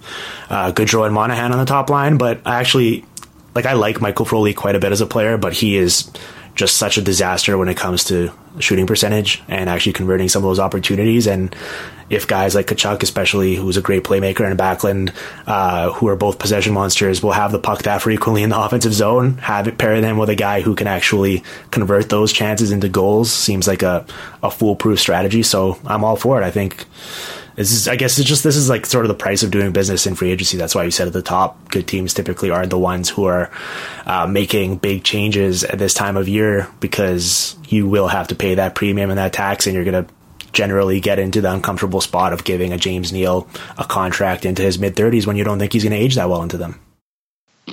uh, 0.50 0.70
Gaudreau 0.72 1.06
and 1.06 1.14
Monahan 1.14 1.52
on 1.52 1.58
the 1.58 1.64
top 1.64 1.88
line. 1.88 2.18
But 2.18 2.42
I 2.44 2.61
actually 2.61 3.06
like 3.54 3.64
I 3.64 3.72
like 3.72 4.02
Michael 4.02 4.26
Frolik 4.26 4.56
quite 4.56 4.76
a 4.76 4.80
bit 4.80 4.92
as 4.92 5.00
a 5.00 5.06
player, 5.06 5.38
but 5.38 5.54
he 5.54 5.76
is 5.76 6.11
just 6.56 6.76
such 6.76 6.98
a 6.98 7.02
disaster 7.02 7.56
when 7.56 7.68
it 7.68 7.78
comes 7.78 8.04
to 8.04 8.30
shooting 8.59 8.86
percentage 8.86 9.42
and 9.48 9.70
actually 9.70 9.92
converting 9.92 10.28
some 10.28 10.42
of 10.42 10.48
those 10.48 10.59
opportunities. 10.59 11.26
And 11.26 11.55
if 12.09 12.26
guys 12.26 12.55
like 12.55 12.66
Tkachuk, 12.66 13.03
especially 13.03 13.55
who's 13.55 13.76
a 13.76 13.82
great 13.82 14.03
playmaker, 14.03 14.48
and 14.48 14.59
Backlund, 14.59 15.14
uh, 15.46 15.92
who 15.92 16.09
are 16.09 16.16
both 16.16 16.38
possession 16.38 16.74
monsters, 16.74 17.22
will 17.22 17.32
have 17.32 17.53
the 17.53 17.59
puck 17.59 17.82
that 17.84 18.03
frequently 18.03 18.42
in 18.42 18.51
the 18.51 18.61
offensive 18.64 18.92
zone, 18.92 19.38
have 19.38 19.68
it 19.68 19.78
pair 19.78 20.01
them 20.01 20.18
with 20.18 20.28
a 20.28 20.34
guy 20.34 20.61
who 20.61 20.74
can 20.74 20.88
actually 20.88 21.44
convert 21.70 22.09
those 22.09 22.32
chances 22.32 22.72
into 22.72 22.88
goals 22.88 23.32
seems 23.32 23.68
like 23.68 23.82
a, 23.82 24.05
a 24.42 24.51
foolproof 24.51 24.98
strategy. 24.98 25.42
So 25.42 25.78
I'm 25.86 26.05
all 26.05 26.16
for 26.16 26.40
it. 26.40 26.44
I 26.44 26.51
think 26.51 26.86
this 27.57 27.72
is, 27.72 27.88
I 27.88 27.96
guess, 27.96 28.18
it's 28.18 28.28
just 28.28 28.42
this 28.42 28.57
is 28.57 28.68
like 28.68 28.86
sort 28.86 29.05
of 29.05 29.09
the 29.09 29.14
price 29.14 29.42
of 29.42 29.51
doing 29.51 29.70
business 29.72 30.07
in 30.07 30.14
free 30.14 30.30
agency. 30.30 30.57
That's 30.57 30.74
why 30.74 30.84
you 30.84 30.90
said 30.90 31.07
at 31.07 31.12
the 31.12 31.22
top, 31.22 31.68
good 31.68 31.86
teams 31.86 32.14
typically 32.14 32.51
are 32.51 32.66
the 32.66 32.78
ones 32.78 33.11
who 33.11 33.24
are 33.26 33.51
uh, 34.07 34.26
making 34.26 34.78
big 34.78 35.05
changes 35.05 35.62
at 35.62 35.78
this 35.78 35.92
time 35.92 36.16
of 36.16 36.26
year 36.26 36.68
because 36.80 37.57
you 37.71 37.87
will 37.87 38.09
have 38.09 38.29
to 38.29 38.35
pay 38.35 38.57
that 38.57 38.75
premium 38.75 39.11
and 39.11 39.18
that 39.18 39.33
tax, 39.33 39.66
and 39.66 39.75
you're 39.75 39.85
going 39.85 40.05
to 40.05 40.12
generally 40.53 41.01
get 41.01 41.18
into 41.18 41.41
the 41.41 41.53
uncomfortable 41.53 42.01
spot 42.01 42.33
of 42.33 42.45
giving 42.45 42.73
a 42.73 42.77
James 42.77 43.12
Neal 43.12 43.49
a 43.79 43.85
contract 43.85 44.45
into 44.45 44.62
his 44.62 44.79
mid 44.79 44.97
30s 44.97 45.27
when 45.27 45.37
you 45.37 45.45
don't 45.45 45.59
think 45.59 45.73
he's 45.73 45.85
going 45.85 45.93
to 45.93 45.99
age 45.99 46.16
that 46.16 46.29
well 46.29 46.43
into 46.43 46.59
them. 46.59 46.81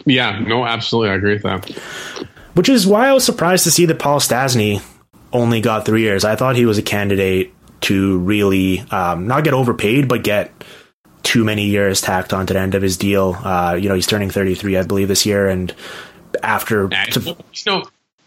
Yeah, 0.05 0.39
no, 0.39 0.65
absolutely. 0.65 1.09
I 1.09 1.15
agree 1.15 1.33
with 1.33 1.43
that. 1.43 1.69
Which 2.53 2.69
is 2.69 2.85
why 2.85 3.07
I 3.07 3.13
was 3.13 3.25
surprised 3.25 3.63
to 3.63 3.71
see 3.71 3.85
that 3.87 3.99
Paul 3.99 4.19
Stastny 4.19 4.81
only 5.33 5.61
got 5.61 5.85
three 5.85 6.01
years. 6.01 6.23
I 6.23 6.35
thought 6.35 6.55
he 6.55 6.65
was 6.65 6.77
a 6.77 6.83
candidate 6.83 7.53
to 7.81 8.19
really 8.19 8.79
um, 8.91 9.27
not 9.27 9.43
get 9.43 9.53
overpaid, 9.53 10.07
but 10.07 10.23
get 10.23 10.51
too 11.23 11.43
many 11.43 11.65
years 11.65 12.01
tacked 12.01 12.33
onto 12.33 12.53
the 12.53 12.59
end 12.59 12.75
of 12.75 12.81
his 12.81 12.97
deal. 12.97 13.33
Uh, 13.43 13.77
you 13.79 13.89
know, 13.89 13.95
he's 13.95 14.07
turning 14.07 14.29
33, 14.29 14.77
I 14.77 14.83
believe, 14.83 15.07
this 15.07 15.25
year, 15.25 15.47
and 15.47 15.73
after 16.41 16.87
to, 16.87 17.37
he's 17.51 17.65
no 17.65 17.83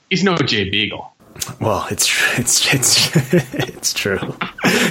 he's 0.09 0.25
no 0.25 0.37
Jay 0.37 0.68
Beagle. 0.68 1.12
Well, 1.61 1.86
it's 1.91 2.09
it's 2.38 2.74
it's 2.74 3.16
it's 3.55 3.93
true. 3.93 4.18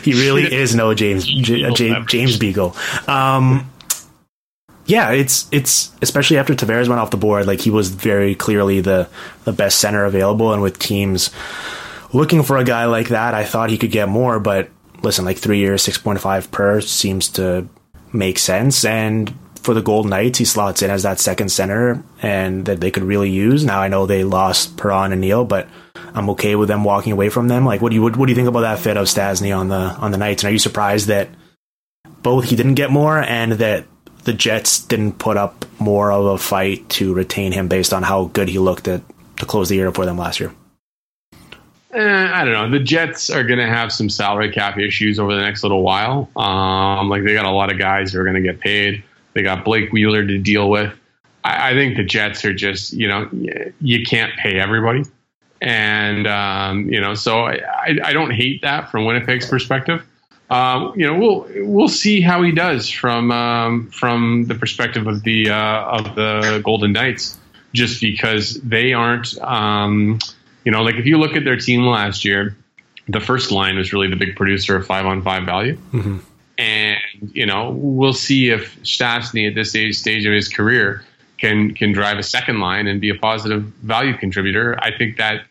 He 0.03 0.13
really 0.13 0.43
is 0.43 0.75
no 0.75 0.93
James 0.93 1.25
J, 1.25 1.71
J, 1.71 2.03
James 2.07 2.37
Beagle. 2.37 2.75
Um, 3.07 3.71
yeah, 4.85 5.11
it's 5.11 5.47
it's 5.51 5.91
especially 6.01 6.37
after 6.37 6.55
Tavares 6.55 6.87
went 6.87 6.99
off 6.99 7.11
the 7.11 7.17
board. 7.17 7.45
Like 7.45 7.61
he 7.61 7.69
was 7.69 7.89
very 7.89 8.35
clearly 8.35 8.81
the 8.81 9.07
the 9.43 9.53
best 9.53 9.79
center 9.79 10.05
available, 10.05 10.53
and 10.53 10.61
with 10.61 10.79
teams 10.79 11.31
looking 12.13 12.43
for 12.43 12.57
a 12.57 12.63
guy 12.63 12.85
like 12.85 13.09
that, 13.09 13.33
I 13.33 13.43
thought 13.43 13.69
he 13.69 13.77
could 13.77 13.91
get 13.91 14.09
more, 14.09 14.39
but 14.39 14.69
listen, 15.01 15.25
like 15.25 15.37
three 15.37 15.59
years, 15.59 15.85
6.5 15.85 16.51
per 16.51 16.81
seems 16.81 17.29
to 17.29 17.67
make 18.11 18.39
sense. 18.39 18.83
And 18.83 19.33
for 19.61 19.73
the 19.73 19.81
Golden 19.81 20.09
Knights, 20.09 20.39
he 20.39 20.45
slots 20.45 20.81
in 20.81 20.89
as 20.89 21.03
that 21.03 21.19
second 21.19 21.49
center 21.49 22.03
and 22.21 22.65
that 22.65 22.81
they 22.81 22.91
could 22.91 23.03
really 23.03 23.29
use. 23.29 23.63
Now 23.63 23.81
I 23.81 23.87
know 23.87 24.05
they 24.05 24.23
lost 24.23 24.77
Perron 24.77 25.11
and 25.11 25.21
Neal, 25.21 25.45
but 25.45 25.67
I'm 26.19 26.29
okay 26.31 26.55
with 26.55 26.67
them 26.67 26.83
walking 26.83 27.13
away 27.13 27.29
from 27.29 27.47
them. 27.47 27.65
Like, 27.65 27.81
what 27.81 27.89
do 27.89 27.95
you 27.95 28.01
what, 28.01 28.15
what 28.17 28.25
do 28.25 28.31
you 28.31 28.35
think 28.35 28.47
about 28.47 28.61
that 28.61 28.79
fit 28.79 28.97
of 28.97 29.07
Stastny 29.07 29.57
on 29.57 29.69
the 29.69 29.75
on 29.75 30.11
the 30.11 30.17
Knights? 30.17 30.43
And 30.43 30.49
are 30.49 30.53
you 30.53 30.59
surprised 30.59 31.07
that 31.07 31.29
both 32.21 32.45
he 32.45 32.55
didn't 32.55 32.75
get 32.75 32.91
more 32.91 33.17
and 33.17 33.53
that 33.53 33.85
the 34.25 34.33
Jets 34.33 34.83
didn't 34.83 35.13
put 35.13 35.37
up 35.37 35.65
more 35.79 36.11
of 36.11 36.25
a 36.25 36.37
fight 36.37 36.87
to 36.89 37.13
retain 37.13 37.51
him 37.51 37.67
based 37.67 37.93
on 37.93 38.03
how 38.03 38.25
good 38.25 38.49
he 38.49 38.59
looked 38.59 38.87
at 38.87 39.01
to 39.37 39.45
close 39.45 39.69
the 39.69 39.75
year 39.75 39.91
for 39.91 40.05
them 40.05 40.17
last 40.17 40.39
year? 40.39 40.53
Eh, 41.93 42.29
I 42.33 42.43
don't 42.43 42.53
know. 42.53 42.69
The 42.69 42.83
Jets 42.83 43.29
are 43.29 43.43
going 43.43 43.59
to 43.59 43.65
have 43.65 43.91
some 43.91 44.09
salary 44.09 44.51
cap 44.51 44.77
issues 44.77 45.19
over 45.19 45.33
the 45.33 45.41
next 45.41 45.63
little 45.63 45.81
while. 45.81 46.29
Um, 46.35 47.09
like 47.09 47.23
they 47.23 47.33
got 47.33 47.45
a 47.45 47.51
lot 47.51 47.71
of 47.71 47.79
guys 47.79 48.11
who 48.11 48.19
are 48.19 48.23
going 48.23 48.35
to 48.35 48.41
get 48.41 48.59
paid. 48.59 49.03
They 49.33 49.41
got 49.41 49.65
Blake 49.65 49.91
Wheeler 49.91 50.25
to 50.25 50.37
deal 50.37 50.69
with. 50.69 50.93
I, 51.43 51.71
I 51.71 51.73
think 51.73 51.97
the 51.97 52.03
Jets 52.03 52.43
are 52.45 52.53
just, 52.53 52.93
you 52.93 53.07
know, 53.07 53.29
you 53.79 54.03
can't 54.03 54.35
pay 54.37 54.59
everybody, 54.59 55.03
and 55.61 56.27
um, 56.27 56.89
you 56.89 57.01
know, 57.01 57.13
so 57.13 57.45
I, 57.45 57.97
I 58.03 58.13
don't 58.13 58.31
hate 58.31 58.61
that 58.61 58.89
from 58.91 59.05
Winnipeg's 59.05 59.49
perspective. 59.49 60.05
Um, 60.49 60.93
you 60.95 61.05
know, 61.05 61.17
we'll 61.17 61.47
we'll 61.67 61.89
see 61.89 62.21
how 62.21 62.41
he 62.41 62.51
does 62.51 62.89
from 62.89 63.31
um, 63.31 63.87
from 63.91 64.45
the 64.45 64.55
perspective 64.55 65.07
of 65.07 65.23
the 65.23 65.49
uh, 65.49 65.81
of 65.83 66.15
the 66.15 66.61
Golden 66.63 66.93
Knights, 66.93 67.37
just 67.73 68.01
because 68.01 68.55
they 68.61 68.93
aren't. 68.93 69.37
Um, 69.41 70.19
you 70.65 70.71
know, 70.71 70.83
like 70.83 70.95
if 70.95 71.05
you 71.05 71.17
look 71.17 71.35
at 71.35 71.45
their 71.45 71.57
team 71.57 71.85
last 71.85 72.25
year, 72.25 72.55
the 73.07 73.19
first 73.19 73.51
line 73.51 73.77
was 73.77 73.91
really 73.93 74.09
the 74.09 74.15
big 74.15 74.35
producer 74.35 74.75
of 74.75 74.85
five 74.85 75.05
on 75.05 75.21
five 75.21 75.45
value. 75.45 75.77
Mm-hmm. 75.91 76.17
And, 76.57 77.31
you 77.31 77.45
know, 77.45 77.71
we'll 77.71 78.13
see 78.13 78.49
if 78.49 78.77
Stastny 78.83 79.47
at 79.47 79.55
this 79.55 79.69
stage, 79.69 79.97
stage 79.97 80.25
of 80.25 80.33
his 80.33 80.49
career 80.49 81.05
can 81.37 81.73
can 81.73 81.93
drive 81.93 82.17
a 82.19 82.23
second 82.23 82.59
line 82.59 82.85
and 82.85 82.99
be 82.99 83.09
a 83.09 83.15
positive 83.15 83.63
value 83.63 84.15
contributor. 84.17 84.77
I 84.81 84.95
think 84.95 85.17
that, 85.17 85.45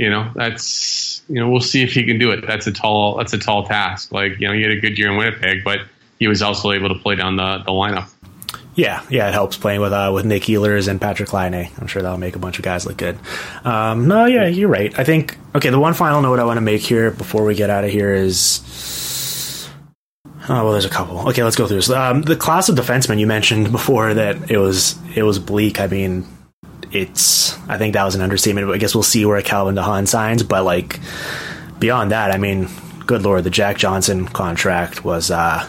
you 0.00 0.08
know, 0.08 0.32
that's 0.34 1.20
you 1.28 1.34
know, 1.34 1.50
we'll 1.50 1.60
see 1.60 1.82
if 1.82 1.92
he 1.92 2.04
can 2.04 2.18
do 2.18 2.30
it. 2.30 2.46
That's 2.46 2.66
a 2.66 2.72
tall 2.72 3.18
that's 3.18 3.34
a 3.34 3.38
tall 3.38 3.66
task. 3.66 4.12
Like, 4.12 4.40
you 4.40 4.48
know, 4.48 4.54
he 4.54 4.62
had 4.62 4.70
a 4.70 4.80
good 4.80 4.98
year 4.98 5.10
in 5.10 5.18
Winnipeg, 5.18 5.62
but 5.62 5.80
he 6.18 6.26
was 6.26 6.40
also 6.40 6.72
able 6.72 6.88
to 6.88 6.94
play 6.94 7.16
down 7.16 7.36
the, 7.36 7.58
the 7.58 7.70
lineup. 7.70 8.08
Yeah, 8.74 9.04
yeah, 9.10 9.28
it 9.28 9.34
helps 9.34 9.58
playing 9.58 9.82
with 9.82 9.92
uh, 9.92 10.10
with 10.14 10.24
Nick 10.24 10.44
Ehlers 10.44 10.88
and 10.88 10.98
Patrick 10.98 11.34
Laine. 11.34 11.68
I'm 11.78 11.86
sure 11.86 12.00
that'll 12.00 12.16
make 12.16 12.34
a 12.34 12.38
bunch 12.38 12.58
of 12.58 12.64
guys 12.64 12.86
look 12.86 12.96
good. 12.96 13.18
Um, 13.62 14.08
no, 14.08 14.24
yeah, 14.24 14.46
you're 14.46 14.70
right. 14.70 14.98
I 14.98 15.04
think 15.04 15.36
okay. 15.54 15.68
The 15.68 15.78
one 15.78 15.92
final 15.92 16.22
note 16.22 16.38
I 16.38 16.44
want 16.44 16.56
to 16.56 16.62
make 16.62 16.80
here 16.80 17.10
before 17.10 17.44
we 17.44 17.54
get 17.54 17.68
out 17.68 17.84
of 17.84 17.90
here 17.90 18.14
is 18.14 19.68
oh 20.48 20.64
well, 20.64 20.72
there's 20.72 20.86
a 20.86 20.90
couple. 20.90 21.28
Okay, 21.28 21.44
let's 21.44 21.56
go 21.56 21.66
through 21.66 21.76
this. 21.76 21.90
Um, 21.90 22.22
the 22.22 22.36
class 22.36 22.70
of 22.70 22.76
defensemen 22.76 23.18
you 23.18 23.26
mentioned 23.26 23.70
before 23.70 24.14
that 24.14 24.50
it 24.50 24.56
was 24.56 24.96
it 25.14 25.24
was 25.24 25.38
bleak. 25.38 25.78
I 25.78 25.88
mean, 25.88 26.26
it's 26.92 27.58
I 27.68 27.78
think 27.78 27.94
that 27.94 28.04
was 28.04 28.14
an 28.14 28.20
understatement. 28.20 28.66
But 28.66 28.74
I 28.74 28.78
guess 28.78 28.94
we'll 28.94 29.02
see 29.02 29.24
where 29.24 29.40
Calvin 29.42 29.74
DeHaan 29.74 30.08
signs. 30.08 30.42
But 30.42 30.64
like 30.64 31.00
beyond 31.78 32.10
that, 32.12 32.30
I 32.30 32.38
mean, 32.38 32.68
good 33.06 33.22
lord, 33.22 33.44
the 33.44 33.50
Jack 33.50 33.78
Johnson 33.78 34.26
contract 34.26 35.04
was. 35.04 35.30
Uh, 35.30 35.68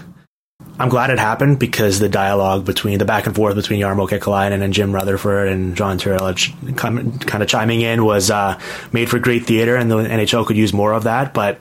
I'm 0.80 0.90
glad 0.90 1.12
it 1.12 1.20
happened 1.20 1.60
because 1.60 2.00
the 2.00 2.10
dialogue 2.10 2.66
between 2.66 2.98
the 2.98 3.06
back 3.06 3.28
and 3.28 3.36
forth 3.36 3.56
between 3.56 3.82
Jarmo 3.82 4.10
Kekalainen 4.10 4.64
and 4.64 4.74
Jim 4.74 4.94
Rutherford 4.94 5.48
and 5.48 5.76
John 5.76 6.00
Tyrrell 6.00 6.34
kind 6.76 7.44
of 7.44 7.48
chiming 7.48 7.82
in 7.82 8.04
was 8.04 8.32
uh, 8.32 8.60
made 8.92 9.08
for 9.08 9.20
great 9.20 9.46
theater, 9.46 9.76
and 9.76 9.92
the 9.92 9.98
NHL 9.98 10.46
could 10.48 10.58
use 10.58 10.74
more 10.74 10.94
of 10.94 11.04
that. 11.04 11.36
But 11.36 11.60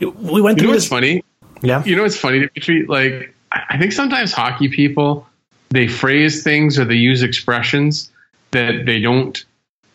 we 0.00 0.40
went 0.40 0.56
you 0.56 0.62
through 0.62 0.68
know 0.68 0.74
this. 0.74 0.84
what's 0.84 0.86
funny? 0.86 1.22
Yeah. 1.60 1.84
You 1.84 1.96
know 1.96 2.02
what's 2.02 2.16
funny, 2.16 2.38
Dimitri? 2.38 2.86
Like, 2.86 3.34
I 3.52 3.76
think 3.78 3.92
sometimes 3.92 4.32
hockey 4.32 4.68
people 4.68 5.26
they 5.70 5.88
phrase 5.88 6.42
things 6.42 6.78
or 6.78 6.84
they 6.84 6.94
use 6.94 7.22
expressions 7.22 8.10
that 8.56 8.84
they 8.86 9.00
don't 9.00 9.44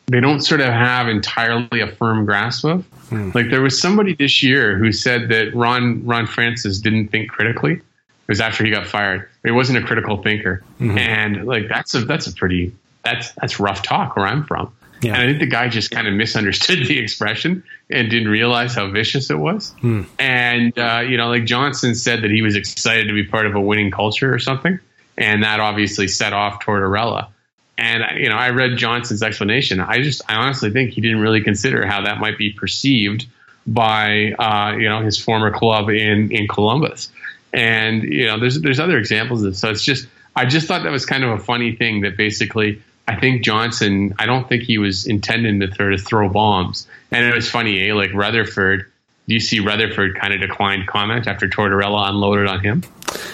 they 0.07 0.19
don't 0.19 0.41
sort 0.41 0.61
of 0.61 0.67
have 0.67 1.07
entirely 1.07 1.81
a 1.81 1.87
firm 1.87 2.25
grasp 2.25 2.65
of. 2.65 2.85
Hmm. 3.09 3.31
Like 3.33 3.49
there 3.49 3.61
was 3.61 3.79
somebody 3.79 4.13
this 4.15 4.41
year 4.43 4.77
who 4.77 4.91
said 4.91 5.29
that 5.29 5.53
Ron 5.55 6.05
Ron 6.05 6.27
Francis 6.27 6.79
didn't 6.79 7.09
think 7.09 7.29
critically. 7.29 7.73
It 7.73 7.81
was 8.27 8.39
after 8.41 8.63
he 8.63 8.71
got 8.71 8.87
fired. 8.87 9.27
He 9.43 9.51
wasn't 9.51 9.77
a 9.83 9.85
critical 9.85 10.21
thinker, 10.21 10.63
Mm-hmm. 10.79 10.97
and 10.97 11.45
like 11.45 11.67
that's 11.67 11.93
a 11.95 12.01
that's 12.05 12.27
a 12.27 12.33
pretty 12.33 12.73
that's 13.03 13.31
that's 13.33 13.59
rough 13.59 13.81
talk 13.83 14.15
where 14.15 14.25
I'm 14.25 14.43
from. 14.45 14.73
Yeah. 15.01 15.13
And 15.13 15.21
I 15.23 15.25
think 15.25 15.39
the 15.39 15.47
guy 15.47 15.67
just 15.67 15.89
kind 15.89 16.07
of 16.07 16.13
misunderstood 16.13 16.85
the 16.87 16.99
expression 16.99 17.63
and 17.89 18.09
didn't 18.11 18.27
realize 18.29 18.75
how 18.75 18.87
vicious 18.91 19.31
it 19.31 19.39
was. 19.39 19.71
Hmm. 19.81 20.03
And 20.19 20.77
uh, 20.77 21.03
you 21.07 21.17
know, 21.17 21.29
like 21.29 21.45
Johnson 21.45 21.95
said 21.95 22.21
that 22.23 22.31
he 22.31 22.41
was 22.41 22.55
excited 22.55 23.07
to 23.07 23.13
be 23.13 23.23
part 23.23 23.45
of 23.47 23.55
a 23.55 23.61
winning 23.61 23.89
culture 23.91 24.31
or 24.33 24.39
something, 24.39 24.79
and 25.17 25.43
that 25.43 25.59
obviously 25.59 26.07
set 26.07 26.33
off 26.33 26.63
Tortorella. 26.63 27.29
And 27.77 28.03
you 28.19 28.29
know, 28.29 28.35
I 28.35 28.49
read 28.49 28.77
Johnson's 28.77 29.23
explanation. 29.23 29.79
I 29.79 30.01
just, 30.01 30.21
I 30.29 30.35
honestly 30.35 30.71
think 30.71 30.91
he 30.91 31.01
didn't 31.01 31.19
really 31.19 31.41
consider 31.41 31.85
how 31.85 32.01
that 32.03 32.19
might 32.19 32.37
be 32.37 32.51
perceived 32.51 33.25
by 33.65 34.33
uh, 34.33 34.75
you 34.77 34.89
know 34.89 35.01
his 35.01 35.17
former 35.17 35.51
club 35.51 35.89
in 35.89 36.31
in 36.31 36.47
Columbus. 36.47 37.11
And 37.53 38.03
you 38.03 38.27
know, 38.27 38.39
there's 38.39 38.59
there's 38.61 38.79
other 38.79 38.97
examples 38.97 39.43
of 39.43 39.55
so 39.55 39.69
it's 39.69 39.83
just 39.83 40.07
I 40.35 40.45
just 40.45 40.67
thought 40.67 40.83
that 40.83 40.91
was 40.91 41.05
kind 41.05 41.23
of 41.23 41.31
a 41.31 41.39
funny 41.39 41.75
thing 41.75 42.01
that 42.01 42.17
basically 42.17 42.81
I 43.07 43.19
think 43.19 43.43
Johnson 43.43 44.13
I 44.19 44.25
don't 44.25 44.47
think 44.47 44.63
he 44.63 44.77
was 44.77 45.05
intending 45.05 45.59
to 45.59 45.73
sort 45.73 45.93
of 45.93 46.01
throw 46.01 46.29
bombs. 46.29 46.87
And 47.11 47.25
it 47.25 47.35
was 47.35 47.49
funny, 47.49 47.89
eh? 47.89 47.93
Like 47.93 48.13
Rutherford, 48.13 48.90
you 49.31 49.39
see 49.39 49.59
Rutherford 49.59 50.19
kind 50.19 50.33
of 50.33 50.41
declined 50.41 50.87
comment 50.87 51.27
after 51.27 51.47
Tortorella 51.47 52.09
unloaded 52.09 52.47
on 52.47 52.59
him? 52.59 52.83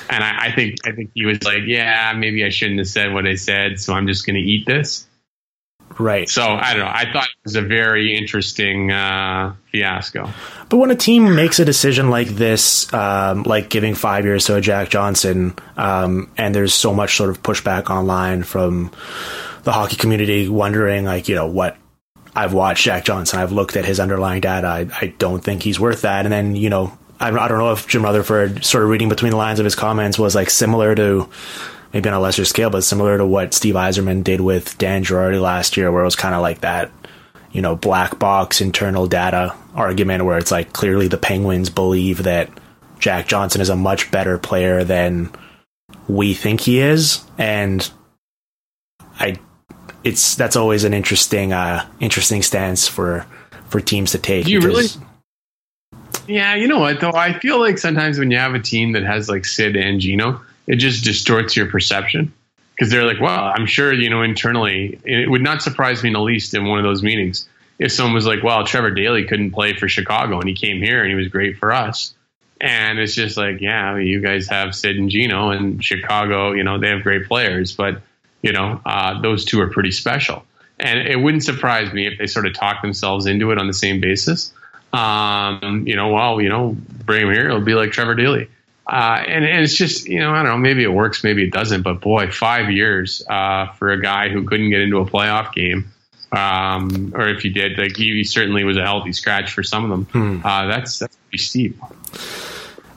And 0.09 0.23
I, 0.23 0.47
I 0.47 0.51
think 0.51 0.77
I 0.85 0.91
think 0.91 1.11
he 1.13 1.25
was 1.25 1.43
like, 1.43 1.63
yeah, 1.65 2.13
maybe 2.15 2.45
I 2.45 2.49
shouldn't 2.49 2.79
have 2.79 2.87
said 2.87 3.13
what 3.13 3.27
I 3.27 3.35
said, 3.35 3.79
so 3.79 3.93
I'm 3.93 4.07
just 4.07 4.25
going 4.25 4.35
to 4.35 4.41
eat 4.41 4.65
this. 4.65 5.07
Right. 5.99 6.29
So 6.29 6.43
I 6.43 6.73
don't 6.73 6.81
know. 6.81 6.91
I 6.93 7.11
thought 7.11 7.23
it 7.25 7.43
was 7.43 7.55
a 7.55 7.61
very 7.61 8.15
interesting 8.15 8.91
uh, 8.91 9.55
fiasco. 9.71 10.29
But 10.69 10.77
when 10.77 10.91
a 10.91 10.95
team 10.95 11.35
makes 11.35 11.59
a 11.59 11.65
decision 11.65 12.09
like 12.09 12.27
this, 12.27 12.91
um, 12.93 13.43
like 13.43 13.69
giving 13.69 13.95
five 13.95 14.25
years 14.25 14.45
to 14.45 14.55
a 14.55 14.61
Jack 14.61 14.89
Johnson, 14.89 15.55
um, 15.75 16.31
and 16.37 16.53
there's 16.53 16.73
so 16.73 16.93
much 16.93 17.15
sort 17.15 17.29
of 17.29 17.41
pushback 17.41 17.89
online 17.89 18.43
from 18.43 18.91
the 19.63 19.71
hockey 19.71 19.95
community 19.95 20.47
wondering, 20.49 21.05
like, 21.05 21.29
you 21.29 21.35
know, 21.35 21.47
what 21.47 21.77
I've 22.37 22.53
watched 22.53 22.83
Jack 22.83 23.03
Johnson, 23.03 23.39
I've 23.39 23.51
looked 23.51 23.75
at 23.75 23.83
his 23.83 23.99
underlying 23.99 24.41
data, 24.41 24.67
I, 24.67 24.87
I 25.01 25.07
don't 25.17 25.43
think 25.43 25.63
he's 25.63 25.79
worth 25.79 26.03
that. 26.03 26.25
And 26.25 26.31
then, 26.31 26.55
you 26.55 26.69
know, 26.69 26.95
I, 27.19 27.29
I 27.29 27.47
don't 27.47 27.57
know 27.57 27.71
if 27.71 27.87
Jim 27.87 28.03
Rutherford, 28.03 28.63
sort 28.63 28.83
of 28.83 28.91
reading 28.91 29.09
between 29.09 29.31
the 29.31 29.37
lines 29.37 29.57
of 29.57 29.63
his 29.63 29.73
comments, 29.73 30.19
was 30.19 30.35
like 30.35 30.51
similar 30.51 30.93
to 30.93 31.27
maybe 31.93 32.07
on 32.07 32.13
a 32.13 32.19
lesser 32.19 32.45
scale, 32.45 32.69
but 32.69 32.83
similar 32.83 33.17
to 33.17 33.25
what 33.25 33.55
Steve 33.55 33.73
Yzerman 33.73 34.23
did 34.23 34.39
with 34.39 34.77
Dan 34.77 35.03
Girardi 35.03 35.41
last 35.41 35.77
year, 35.77 35.91
where 35.91 36.03
it 36.03 36.05
was 36.05 36.15
kind 36.15 36.35
of 36.35 36.41
like 36.41 36.61
that, 36.61 36.91
you 37.51 37.61
know, 37.63 37.75
black 37.75 38.19
box 38.19 38.61
internal 38.61 39.07
data 39.07 39.55
argument 39.73 40.23
where 40.23 40.37
it's 40.37 40.51
like 40.51 40.73
clearly 40.73 41.07
the 41.07 41.17
Penguins 41.17 41.71
believe 41.71 42.21
that 42.21 42.51
Jack 42.99 43.27
Johnson 43.27 43.61
is 43.61 43.69
a 43.69 43.75
much 43.75 44.11
better 44.11 44.37
player 44.37 44.83
than 44.83 45.31
we 46.07 46.35
think 46.35 46.61
he 46.61 46.79
is. 46.79 47.25
And 47.39 47.89
I, 49.19 49.39
it's, 50.07 50.35
that's 50.35 50.55
always 50.55 50.83
an 50.83 50.93
interesting, 50.93 51.53
uh, 51.53 51.85
interesting 51.99 52.41
stance 52.41 52.87
for, 52.87 53.25
for 53.69 53.79
teams 53.81 54.11
to 54.11 54.17
take. 54.17 54.45
Do 54.45 54.51
you 54.51 54.61
really? 54.61 54.87
Yeah, 56.27 56.55
you 56.55 56.67
know 56.67 56.79
what 56.79 56.99
though? 56.99 57.13
I 57.13 57.37
feel 57.39 57.59
like 57.59 57.77
sometimes 57.77 58.19
when 58.19 58.31
you 58.31 58.37
have 58.37 58.53
a 58.53 58.59
team 58.59 58.93
that 58.93 59.03
has 59.03 59.29
like 59.29 59.45
Sid 59.45 59.75
and 59.75 59.99
Gino, 59.99 60.41
it 60.67 60.75
just 60.75 61.03
distorts 61.03 61.55
your 61.55 61.67
perception 61.67 62.33
because 62.75 62.91
they're 62.91 63.05
like, 63.05 63.21
well, 63.21 63.51
I'm 63.55 63.65
sure 63.65 63.93
you 63.93 64.09
know 64.09 64.21
internally. 64.21 64.99
It 65.05 65.29
would 65.29 65.41
not 65.41 65.61
surprise 65.61 66.03
me 66.03 66.09
in 66.09 66.13
the 66.13 66.21
least 66.21 66.53
in 66.53 66.65
one 66.65 66.79
of 66.79 66.83
those 66.83 67.01
meetings 67.01 67.47
if 67.79 67.91
someone 67.91 68.13
was 68.13 68.25
like, 68.25 68.43
well, 68.43 68.65
Trevor 68.65 68.91
Daley 68.91 69.25
couldn't 69.25 69.51
play 69.51 69.75
for 69.75 69.87
Chicago 69.87 70.39
and 70.39 70.49
he 70.49 70.55
came 70.55 70.81
here 70.81 71.01
and 71.01 71.09
he 71.09 71.15
was 71.15 71.27
great 71.27 71.57
for 71.57 71.71
us. 71.71 72.13
And 72.59 72.97
it's 72.97 73.13
just 73.13 73.37
like, 73.37 73.61
yeah, 73.61 73.97
you 73.97 74.19
guys 74.19 74.47
have 74.47 74.73
Sid 74.73 74.97
and 74.97 75.09
Gino 75.09 75.51
and 75.51 75.83
Chicago, 75.83 76.53
you 76.53 76.63
know, 76.63 76.79
they 76.79 76.89
have 76.89 77.03
great 77.03 77.27
players, 77.27 77.75
but 77.75 78.01
you 78.41 78.51
know, 78.51 78.81
uh, 78.85 79.21
those 79.21 79.45
two 79.45 79.61
are 79.61 79.67
pretty 79.67 79.91
special. 79.91 80.43
And 80.79 80.99
it 80.99 81.19
wouldn't 81.19 81.43
surprise 81.43 81.91
me 81.91 82.07
if 82.07 82.19
they 82.19 82.27
sort 82.27 82.45
of 82.45 82.53
talk 82.53 82.81
themselves 82.81 83.25
into 83.25 83.51
it 83.51 83.57
on 83.57 83.67
the 83.67 83.73
same 83.73 83.99
basis. 83.99 84.53
Um, 84.93 85.83
you 85.87 85.95
know, 85.95 86.09
well, 86.09 86.39
you 86.39 86.49
know, 86.49 86.75
bring 87.05 87.23
him 87.23 87.33
here, 87.33 87.47
it'll 87.47 87.61
be 87.61 87.73
like 87.73 87.91
Trevor 87.91 88.15
Daley. 88.15 88.49
Uh, 88.85 89.21
and, 89.27 89.43
and 89.43 89.63
it's 89.63 89.75
just, 89.75 90.07
you 90.07 90.19
know, 90.19 90.31
I 90.31 90.37
don't 90.37 90.45
know, 90.45 90.57
maybe 90.57 90.83
it 90.83 90.93
works, 90.93 91.23
maybe 91.23 91.43
it 91.43 91.51
doesn't, 91.51 91.81
but 91.81 91.99
boy, 91.99 92.31
five 92.31 92.71
years 92.71 93.21
uh, 93.29 93.73
for 93.73 93.91
a 93.91 94.01
guy 94.01 94.29
who 94.29 94.45
couldn't 94.45 94.69
get 94.69 94.79
into 94.79 94.99
a 94.99 95.05
playoff 95.05 95.53
game, 95.53 95.91
um, 96.31 97.11
or 97.13 97.27
if 97.27 97.41
he 97.41 97.49
did, 97.49 97.77
like 97.77 97.97
he, 97.97 98.13
he 98.13 98.23
certainly 98.23 98.63
was 98.63 98.77
a 98.77 98.83
healthy 98.83 99.11
scratch 99.11 99.51
for 99.51 99.61
some 99.61 99.83
of 99.83 99.89
them. 99.89 100.07
Uh, 100.45 100.67
that's 100.67 100.99
that's 100.99 101.17
pretty 101.17 101.43
steep. 101.43 101.77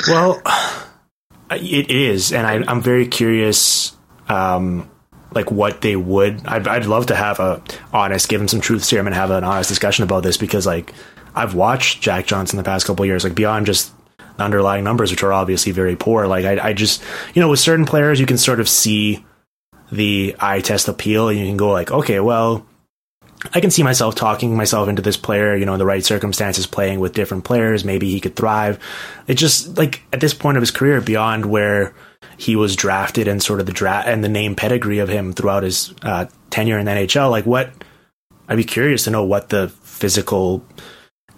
Well, 0.07 0.41
it 1.51 1.91
is, 1.91 2.33
and 2.33 2.47
I, 2.47 2.63
I'm 2.71 2.83
very 2.83 3.09
curious, 3.09 3.97
um, 4.29 4.89
like 5.33 5.51
what 5.51 5.81
they 5.81 5.97
would. 5.97 6.47
I'd, 6.47 6.67
I'd 6.67 6.87
love 6.87 7.07
to 7.07 7.15
have 7.15 7.41
a 7.41 7.63
honest, 7.93 8.29
give 8.29 8.41
him 8.41 8.49
some 8.49 8.61
truth 8.61 8.85
serum, 8.85 9.07
and 9.07 9.15
have 9.15 9.31
an 9.31 9.45
honest 9.45 9.69
discussion 9.69 10.05
about 10.05 10.23
this 10.23 10.37
because, 10.37 10.67
like, 10.67 10.93
I've 11.35 11.55
watched 11.55 12.01
Jack 12.01 12.27
Johnson 12.27 12.57
the 12.57 12.65
past 12.65 12.87
couple 12.87 13.07
years, 13.07 13.25
like 13.25 13.35
beyond 13.35 13.67
just 13.67 13.93
the 14.37 14.43
underlying 14.43 14.85
numbers, 14.85 15.11
which 15.11 15.23
are 15.23 15.33
obviously 15.33 15.73
very 15.73 15.97
poor. 15.97 16.27
Like, 16.27 16.45
I, 16.45 16.71
I 16.71 16.73
just, 16.73 17.03
you 17.35 17.41
know, 17.41 17.49
with 17.49 17.61
certain 17.61 17.87
players, 17.87 18.19
you 18.19 18.27
can 18.27 18.39
sort 18.39 18.61
of 18.61 18.69
see 18.69 19.25
the 19.93 20.37
eye 20.41 20.61
test 20.61 20.89
appeal, 20.89 21.29
and 21.29 21.39
you 21.39 21.47
can 21.47 21.57
go 21.57 21.71
like, 21.71 21.91
okay, 21.91 22.21
well. 22.21 22.67
I 23.55 23.61
can 23.61 23.71
see 23.71 23.83
myself 23.83 24.17
talking 24.17 24.55
myself 24.55 24.87
into 24.87 25.01
this 25.01 25.17
player, 25.17 25.57
you 25.57 25.65
know, 25.65 25.73
in 25.73 25.79
the 25.79 25.87
right 25.87 26.05
circumstances, 26.05 26.67
playing 26.67 27.01
with 27.01 27.15
different 27.15 27.45
players. 27.45 27.87
Maybe 27.87 28.11
he 28.11 28.21
could 28.21 28.37
thrive. 28.37 28.79
It 29.27 29.37
just 29.37 29.79
like 29.79 30.03
at 30.13 30.21
this 30.21 30.35
point 30.35 30.59
of 30.59 30.61
his 30.61 30.71
career, 30.71 31.01
beyond 31.01 31.47
where 31.47 31.95
he 32.37 32.57
was 32.57 32.77
drafted 32.77 33.29
and 33.29 33.43
sort 33.43 33.61
of 33.61 33.67
the 33.67 33.73
draft 33.73 34.09
and 34.09 34.25
the 34.25 34.29
name 34.29 34.57
pedigree 34.57 34.99
of 34.99 35.09
him 35.09 35.33
throughout 35.33 35.63
his 35.63 35.95
uh, 36.03 36.27
tenure 36.51 36.79
in 36.79 36.87
the 36.87 36.93
NHL. 36.93 37.31
Like, 37.31 37.47
what 37.47 37.71
I'd 38.49 38.57
be 38.57 38.65
curious 38.65 39.05
to 39.05 39.11
know 39.11 39.25
what 39.25 39.49
the 39.49 39.69
physical 39.83 40.65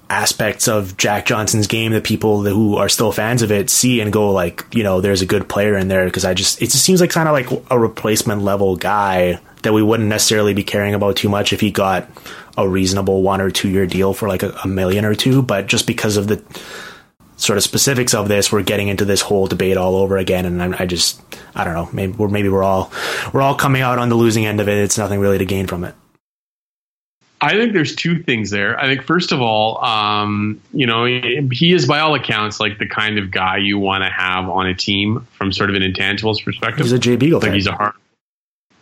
aspects 0.09 0.68
of 0.68 0.97
Jack 0.97 1.26
Johnson's 1.26 1.66
game 1.66 1.93
that 1.93 2.05
people 2.05 2.43
who 2.43 2.76
are 2.76 2.89
still 2.89 3.12
fans 3.12 3.43
of 3.43 3.51
it 3.51 3.70
see 3.70 4.01
and 4.01 4.12
go 4.12 4.30
like, 4.30 4.64
you 4.72 4.83
know, 4.83 5.01
there's 5.01 5.22
a 5.22 5.26
good 5.26 5.49
player 5.49 5.76
in 5.76 5.89
there 5.89 6.05
because 6.05 6.24
I 6.24 6.35
just 6.35 6.61
it 6.61 6.66
just 6.66 6.85
seems 6.85 7.01
like 7.01 7.11
kind 7.11 7.28
of 7.28 7.33
like 7.33 7.64
a 7.70 7.78
replacement 7.78 8.43
level 8.43 8.76
guy 8.76 9.41
that 9.62 9.72
we 9.72 9.83
wouldn't 9.83 10.09
necessarily 10.09 10.55
be 10.55 10.62
caring 10.62 10.95
about 10.95 11.16
too 11.16 11.28
much 11.28 11.53
if 11.53 11.61
he 11.61 11.70
got 11.70 12.11
a 12.59 12.68
reasonable 12.68 13.22
one 13.22 13.41
or 13.41 13.51
two 13.51 13.68
year 13.68 13.87
deal 13.87 14.12
for 14.12 14.28
like 14.28 14.43
a, 14.43 14.51
a 14.64 14.68
million 14.68 15.05
or 15.05 15.14
two, 15.14 15.43
but 15.43 15.66
just 15.66 15.87
because 15.87 16.16
of 16.16 16.28
the 16.28 16.43
sort 17.37 17.57
of 17.57 17.62
specifics 17.62 18.14
of 18.14 18.28
this, 18.28 18.53
we're 18.53 18.62
getting 18.62 18.89
into 18.89 19.05
this 19.05 19.20
whole 19.20 19.47
debate 19.47 19.76
all 19.76 19.97
over 19.97 20.16
again, 20.16 20.47
and 20.47 20.62
I, 20.62 20.83
I 20.83 20.87
just 20.87 21.20
I 21.55 21.64
don't 21.64 21.74
know, 21.74 21.89
maybe 21.93 22.12
we're 22.12 22.28
maybe 22.28 22.49
we're 22.49 22.62
all 22.62 22.93
we're 23.33 23.43
all 23.43 23.55
coming 23.55 23.83
out 23.83 23.99
on 23.99 24.09
the 24.09 24.14
losing 24.14 24.47
end 24.47 24.61
of 24.61 24.68
it. 24.68 24.78
It's 24.78 24.99
nothing 24.99 25.20
really 25.20 25.39
to 25.39 25.45
gain 25.45 25.66
from 25.66 25.85
it. 25.85 25.95
I 27.45 27.55
think 27.55 27.72
there's 27.72 27.97
two 27.97 28.22
things 28.22 28.51
there. 28.51 28.78
I 28.78 28.87
think 28.87 29.03
first 29.03 29.33
of 29.33 29.43
all, 29.43 29.85
um, 29.85 30.61
you 30.72 30.87
know, 30.87 31.05
he 31.05 31.72
is 31.72 31.87
by 31.87 31.99
all 31.99 32.14
accounts 32.14 32.61
like 32.61 32.78
the 32.78 32.87
kind 32.87 33.18
of 33.18 33.33
guy 33.33 33.57
you 33.57 33.80
want 33.80 34.05
to 34.05 34.11
have 34.11 34.49
on 34.49 34.68
a 34.68 34.74
team 34.74 35.26
from 35.33 35.53
sort 35.53 35.68
of 35.68 35.74
an 35.74 35.83
intangibles 35.83 36.43
perspective. 36.45 36.85
He's 36.85 36.93
a 36.93 37.01
Jay 37.01 37.16
Beagle. 37.16 37.41
like 37.41 37.49
fan. 37.49 37.55
he's 37.55 37.66
a 37.66 37.72
hard. 37.72 37.95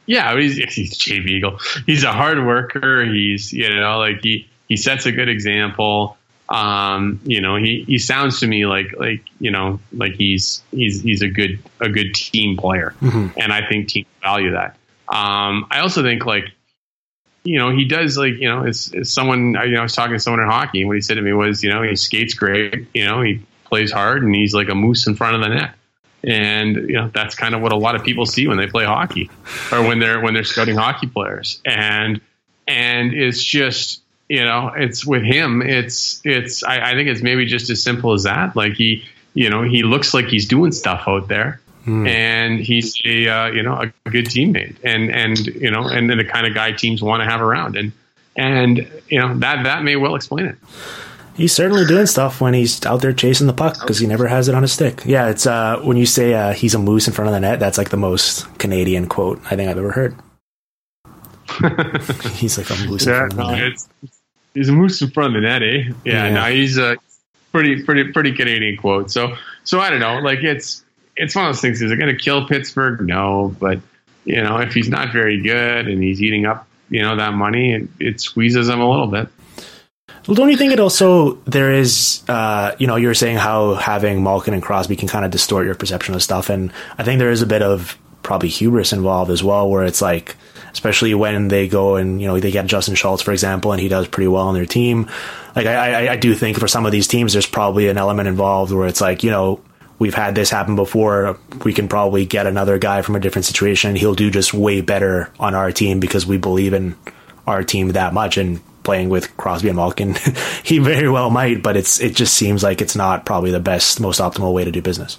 Yeah, 0.05 0.39
he's 0.39 0.57
he's 0.75 0.95
Jay 0.99 1.21
Beagle. 1.21 1.59
He's 1.87 2.05
a 2.05 2.13
hard 2.13 2.45
worker. 2.45 3.05
He's 3.07 3.51
you 3.51 3.71
know 3.75 3.99
like 3.99 4.21
he 4.23 4.47
he 4.69 4.77
sets 4.77 5.07
a 5.07 5.13
good 5.13 5.31
example. 5.31 6.19
Um, 6.51 7.21
you 7.25 7.41
know, 7.41 7.57
he, 7.57 7.85
he 7.87 7.99
sounds 7.99 8.41
to 8.41 8.47
me 8.47 8.67
like 8.67 8.93
like 8.99 9.23
you 9.39 9.53
know 9.53 9.79
like 9.93 10.15
he's 10.15 10.63
he's 10.73 11.01
he's 11.01 11.23
a 11.23 11.29
good 11.29 11.61
a 11.81 11.89
good 11.89 12.13
team 12.15 12.57
player, 12.57 12.95
and 13.37 13.53
I 13.53 13.67
think 13.69 13.89
teams 13.89 14.09
value 14.21 14.53
that. 14.53 14.77
Um, 15.09 15.67
I 15.71 15.81
also 15.81 16.03
think 16.03 16.27
like 16.27 16.51
you 17.45 17.59
know 17.59 17.71
he 17.71 17.85
does 17.85 18.19
like 18.19 18.35
you 18.35 18.49
know 18.49 18.65
it's, 18.65 18.93
it's 18.93 19.11
someone 19.11 19.55
you 19.65 19.73
know 19.73 19.81
I 19.81 19.83
was 19.83 19.95
talking 19.95 20.15
to 20.15 20.19
someone 20.19 20.41
in 20.41 20.49
hockey, 20.49 20.81
and 20.81 20.89
what 20.89 20.97
he 20.97 21.01
said 21.01 21.15
to 21.15 21.23
me 21.23 21.33
was 21.33 21.63
you 21.63 21.71
know 21.71 21.83
he 21.83 21.95
skates 21.95 22.35
great, 22.35 22.89
you 22.95 23.05
know 23.05 23.23
he 23.23 23.47
plays 23.65 23.93
hard, 23.93 24.25
and 24.25 24.35
he's 24.35 24.53
like 24.53 24.69
a 24.69 24.75
moose 24.75 25.07
in 25.07 25.15
front 25.15 25.37
of 25.37 25.43
the 25.43 25.49
net. 25.49 25.75
And 26.23 26.77
you 26.77 26.97
know 26.97 27.11
that's 27.15 27.37
kind 27.37 27.55
of 27.55 27.63
what 27.63 27.73
a 27.73 27.77
lot 27.77 27.95
of 27.95 28.03
people 28.03 28.27
see 28.27 28.49
when 28.49 28.59
they 28.59 28.67
play 28.67 28.85
hockey 28.85 29.31
or 29.73 29.83
when 29.83 30.01
they're 30.01 30.21
when 30.21 30.35
they're 30.35 30.45
scouting 30.45 30.77
hockey 30.77 31.07
players. 31.07 31.63
And 31.65 32.21
and 32.67 33.15
it's 33.15 33.43
just 33.43 34.03
you 34.31 34.43
know 34.45 34.73
it's 34.75 35.05
with 35.05 35.23
him 35.23 35.61
it's 35.61 36.23
it's 36.25 36.65
I, 36.65 36.93
I 36.93 36.95
think 36.95 37.09
it's 37.09 37.21
maybe 37.21 37.45
just 37.45 37.69
as 37.69 37.83
simple 37.83 38.15
as 38.15 38.23
that 38.23 38.57
like 38.57 38.73
he 38.73 39.05
you 39.35 39.51
know 39.51 39.63
he 39.63 39.83
looks 39.83 40.15
like 40.15 40.27
he's 40.27 40.47
doing 40.47 40.73
stuff 40.73 41.05
out 41.07 41.29
there 41.29 41.61
mm. 41.87 42.09
and 42.09 42.61
he's 42.61 43.01
a 43.05 43.29
uh, 43.29 43.47
you 43.49 43.63
know 43.63 43.75
a 43.75 44.11
good 44.11 44.27
teammate, 44.27 44.77
and 44.85 45.11
and 45.11 45.47
you 45.47 45.71
know 45.71 45.87
and 45.87 46.11
the 46.11 46.25
kind 46.25 46.47
of 46.47 46.55
guy 46.55 46.73
teams 46.73 47.03
want 47.03 47.23
to 47.23 47.29
have 47.29 47.41
around, 47.41 47.77
and 47.77 47.93
and 48.37 48.89
you 49.09 49.19
know 49.19 49.35
that 49.39 49.65
that 49.65 49.83
may 49.83 49.97
well 49.97 50.15
explain 50.15 50.47
it. 50.47 50.57
He's 51.35 51.53
certainly 51.55 51.87
doing 51.87 52.07
stuff 52.07 52.41
when 52.41 52.55
he's 52.55 52.85
out 52.85 53.01
there 53.01 53.13
chasing 53.13 53.47
the 53.47 53.55
puck 53.55 53.81
because 53.81 53.99
he 53.99 54.07
never 54.07 54.29
has 54.29 54.49
it 54.49 54.55
on 54.55 54.63
his 54.63 54.73
stick. 54.73 55.03
Yeah, 55.07 55.29
it's 55.29 55.47
uh, 55.47 55.81
when 55.83 55.97
you 55.97 56.07
say 56.07 56.35
uh, 56.35 56.53
he's 56.53 56.75
a 56.75 56.79
moose 56.79 57.07
in 57.07 57.15
front 57.15 57.29
of 57.29 57.35
the 57.35 57.41
net, 57.41 57.61
that's 57.61 57.79
like 57.79 57.91
the 57.91 57.97
most 57.97 58.47
Canadian 58.59 59.07
quote 59.07 59.41
I 59.47 59.57
think 59.57 59.71
I've 59.71 59.79
ever 59.79 59.93
heard. 59.93 60.17
he's 62.35 62.59
like 62.59 62.71
a 62.71 62.77
moose 62.87 63.07
yeah, 63.07 63.25
in 63.25 63.31
front 63.31 63.33
of 63.33 63.37
the 63.37 63.57
net. 63.57 63.79
He's 64.55 64.69
a 64.69 64.73
moose 64.73 65.01
in 65.03 65.11
front 65.11 65.37
of 65.37 65.43
the 65.43 65.49
net, 65.49 65.63
eh? 65.63 65.93
Yeah, 66.05 66.27
yeah. 66.27 66.31
no, 66.31 66.45
he's 66.45 66.79
a 66.79 66.97
pretty, 67.53 67.83
pretty, 67.83 68.13
pretty 68.13 68.33
Canadian 68.33 68.77
quote. 68.77 69.11
So, 69.11 69.35
so 69.65 69.81
I 69.81 69.91
don't 69.91 70.01
know. 70.01 70.19
Like 70.19 70.43
it's 70.43 70.85
it's 71.17 71.35
one 71.35 71.47
of 71.47 71.55
those 71.55 71.61
things. 71.61 71.83
Is 71.83 71.91
it 71.91 71.97
going 71.97 72.15
to 72.15 72.21
kill 72.21 72.47
Pittsburgh? 72.47 73.01
No, 73.07 73.55
but 73.59 73.81
you 74.25 74.43
know, 74.43 74.59
if 74.59 74.75
he's 74.75 74.89
not 74.89 75.13
very 75.13 75.41
good 75.41 75.89
and 75.89 76.03
he's 76.03 76.23
eating 76.23 76.47
up, 76.47 76.67
you 76.89 77.03
know, 77.03 77.17
that 77.17 77.35
money, 77.35 77.75
it, 77.75 77.89
it 77.99 78.21
squeezes 78.21 78.69
him 78.69 78.81
a 78.81 78.89
little 78.89 79.07
bit. 79.07 79.29
Well, 80.27 80.35
don't 80.35 80.51
you 80.51 80.57
think 80.57 80.73
it 80.73 80.81
also 80.81 81.35
there 81.47 81.73
is, 81.73 82.23
uh, 82.29 82.75
you 82.79 82.87
know, 82.87 82.97
you 82.97 83.09
were 83.09 83.15
saying 83.15 83.39
how 83.39 83.75
having 83.75 84.23
Malkin 84.23 84.55
and 84.55 84.63
Crosby 84.63 84.97
can 84.97 85.09
kind 85.09 85.25
of 85.25 85.31
distort 85.31 85.67
your 85.67 85.75
perception 85.75 86.15
of 86.15 86.23
stuff, 86.23 86.51
and 86.51 86.73
I 86.99 87.05
think 87.05 87.19
there 87.19 87.31
is 87.31 87.43
a 87.43 87.47
bit 87.47 87.63
of 87.63 87.99
probably 88.23 88.49
hubris 88.49 88.93
involved 88.93 89.31
as 89.31 89.43
well, 89.43 89.69
where 89.69 89.85
it's 89.85 90.03
like, 90.03 90.37
especially 90.73 91.15
when 91.15 91.49
they 91.49 91.69
go 91.69 91.97
and 91.97 92.21
you 92.21 92.27
know 92.27 92.39
they 92.39 92.51
get 92.51 92.67
Justin 92.67 92.95
Schultz, 92.95 93.23
for 93.23 93.33
example, 93.33 93.73
and 93.73 93.81
he 93.81 93.89
does 93.89 94.09
pretty 94.09 94.29
well 94.29 94.49
on 94.49 94.55
their 94.55 94.67
team. 94.67 95.09
Like 95.57 95.67
I, 95.67 96.07
I, 96.07 96.13
I 96.13 96.17
do 96.17 96.35
think 96.35 96.59
for 96.59 96.69
some 96.69 96.87
of 96.87 96.93
these 96.93 97.09
teams, 97.09 97.33
there's 97.33 97.47
probably 97.47 97.89
an 97.89 97.99
element 97.99 98.29
involved 98.29 98.73
where 98.73 98.87
it's 98.87 99.01
like, 99.01 99.23
you 99.23 99.31
know, 99.31 99.61
we've 99.99 100.15
had 100.15 100.35
this 100.35 100.51
happen 100.51 100.77
before. 100.77 101.39
We 101.65 101.73
can 101.73 101.89
probably 101.89 102.27
get 102.27 102.47
another 102.47 102.79
guy 102.79 103.03
from 103.03 103.17
a 103.17 103.21
different 103.21 103.45
situation. 103.45 103.97
He'll 103.97 104.15
do 104.15 104.31
just 104.31 104.53
way 104.53 104.81
better 104.81 105.31
on 105.39 105.55
our 105.55 105.73
team 105.73 106.01
because 106.01 106.27
we 106.27 106.39
believe 106.39 106.73
in 106.73 106.97
our 107.47 107.63
team 107.63 107.89
that 107.89 108.13
much. 108.13 108.37
And 108.37 108.61
playing 108.83 109.09
with 109.09 109.37
Crosby 109.37 109.69
and 109.69 109.77
Malkin, 109.77 110.17
he 110.65 110.79
very 110.79 111.09
well 111.09 111.31
might, 111.31 111.63
but 111.63 111.77
it's 111.77 112.01
it 112.01 112.17
just 112.17 112.35
seems 112.35 112.63
like 112.63 112.81
it's 112.81 112.97
not 112.97 113.25
probably 113.27 113.51
the 113.51 113.61
best, 113.61 114.01
most 114.01 114.21
optimal 114.21 114.53
way 114.53 114.65
to 114.65 114.73
do 114.73 114.83
business. 114.83 115.19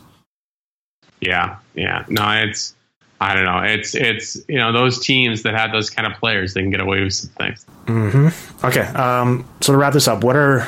Yeah, 1.19 1.57
yeah, 1.75 2.03
no, 2.09 2.27
it's 2.31 2.75
I 3.21 3.35
don't 3.35 3.45
know, 3.45 3.59
it's 3.59 3.93
it's 3.93 4.35
you 4.49 4.57
know 4.57 4.71
those 4.73 4.99
teams 4.99 5.43
that 5.43 5.53
have 5.53 5.71
those 5.71 5.91
kind 5.91 6.11
of 6.11 6.19
players, 6.19 6.55
they 6.55 6.61
can 6.61 6.71
get 6.71 6.81
away 6.81 7.03
with 7.03 7.13
some 7.13 7.29
things. 7.29 7.63
Mm-hmm. 7.85 8.65
Okay, 8.65 8.81
um, 8.81 9.47
so 9.61 9.73
to 9.73 9.77
wrap 9.77 9.93
this 9.93 10.07
up, 10.07 10.23
what 10.23 10.35
are 10.35 10.61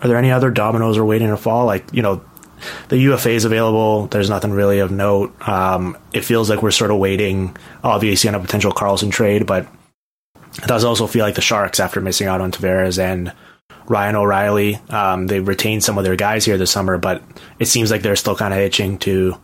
are 0.00 0.08
there 0.08 0.16
any 0.16 0.30
other 0.30 0.52
dominoes 0.52 0.96
are 0.96 1.04
waiting 1.04 1.26
to 1.26 1.36
fall? 1.36 1.66
Like 1.66 1.92
you 1.92 2.02
know, 2.02 2.24
the 2.88 2.98
UFA 2.98 3.30
is 3.30 3.44
available. 3.44 4.06
There's 4.06 4.30
nothing 4.30 4.52
really 4.52 4.78
of 4.78 4.92
note. 4.92 5.34
Um, 5.48 5.98
it 6.12 6.24
feels 6.24 6.48
like 6.48 6.62
we're 6.62 6.70
sort 6.70 6.92
of 6.92 6.98
waiting, 6.98 7.56
obviously, 7.82 8.28
on 8.28 8.36
a 8.36 8.40
potential 8.40 8.70
Karlsson 8.70 9.10
trade, 9.10 9.44
but 9.44 9.66
it 10.56 10.68
does 10.68 10.84
also 10.84 11.08
feel 11.08 11.24
like 11.24 11.34
the 11.34 11.40
Sharks, 11.40 11.80
after 11.80 12.00
missing 12.00 12.28
out 12.28 12.40
on 12.40 12.52
Tavares 12.52 12.96
and 12.96 13.32
Ryan 13.86 14.14
O'Reilly, 14.14 14.76
um, 14.90 15.26
they 15.26 15.40
retained 15.40 15.82
some 15.82 15.98
of 15.98 16.04
their 16.04 16.14
guys 16.14 16.44
here 16.44 16.58
this 16.58 16.70
summer, 16.70 16.96
but 16.96 17.24
it 17.58 17.66
seems 17.66 17.90
like 17.90 18.02
they're 18.02 18.14
still 18.14 18.36
kind 18.36 18.54
of 18.54 18.60
itching 18.60 18.98
to 18.98 19.36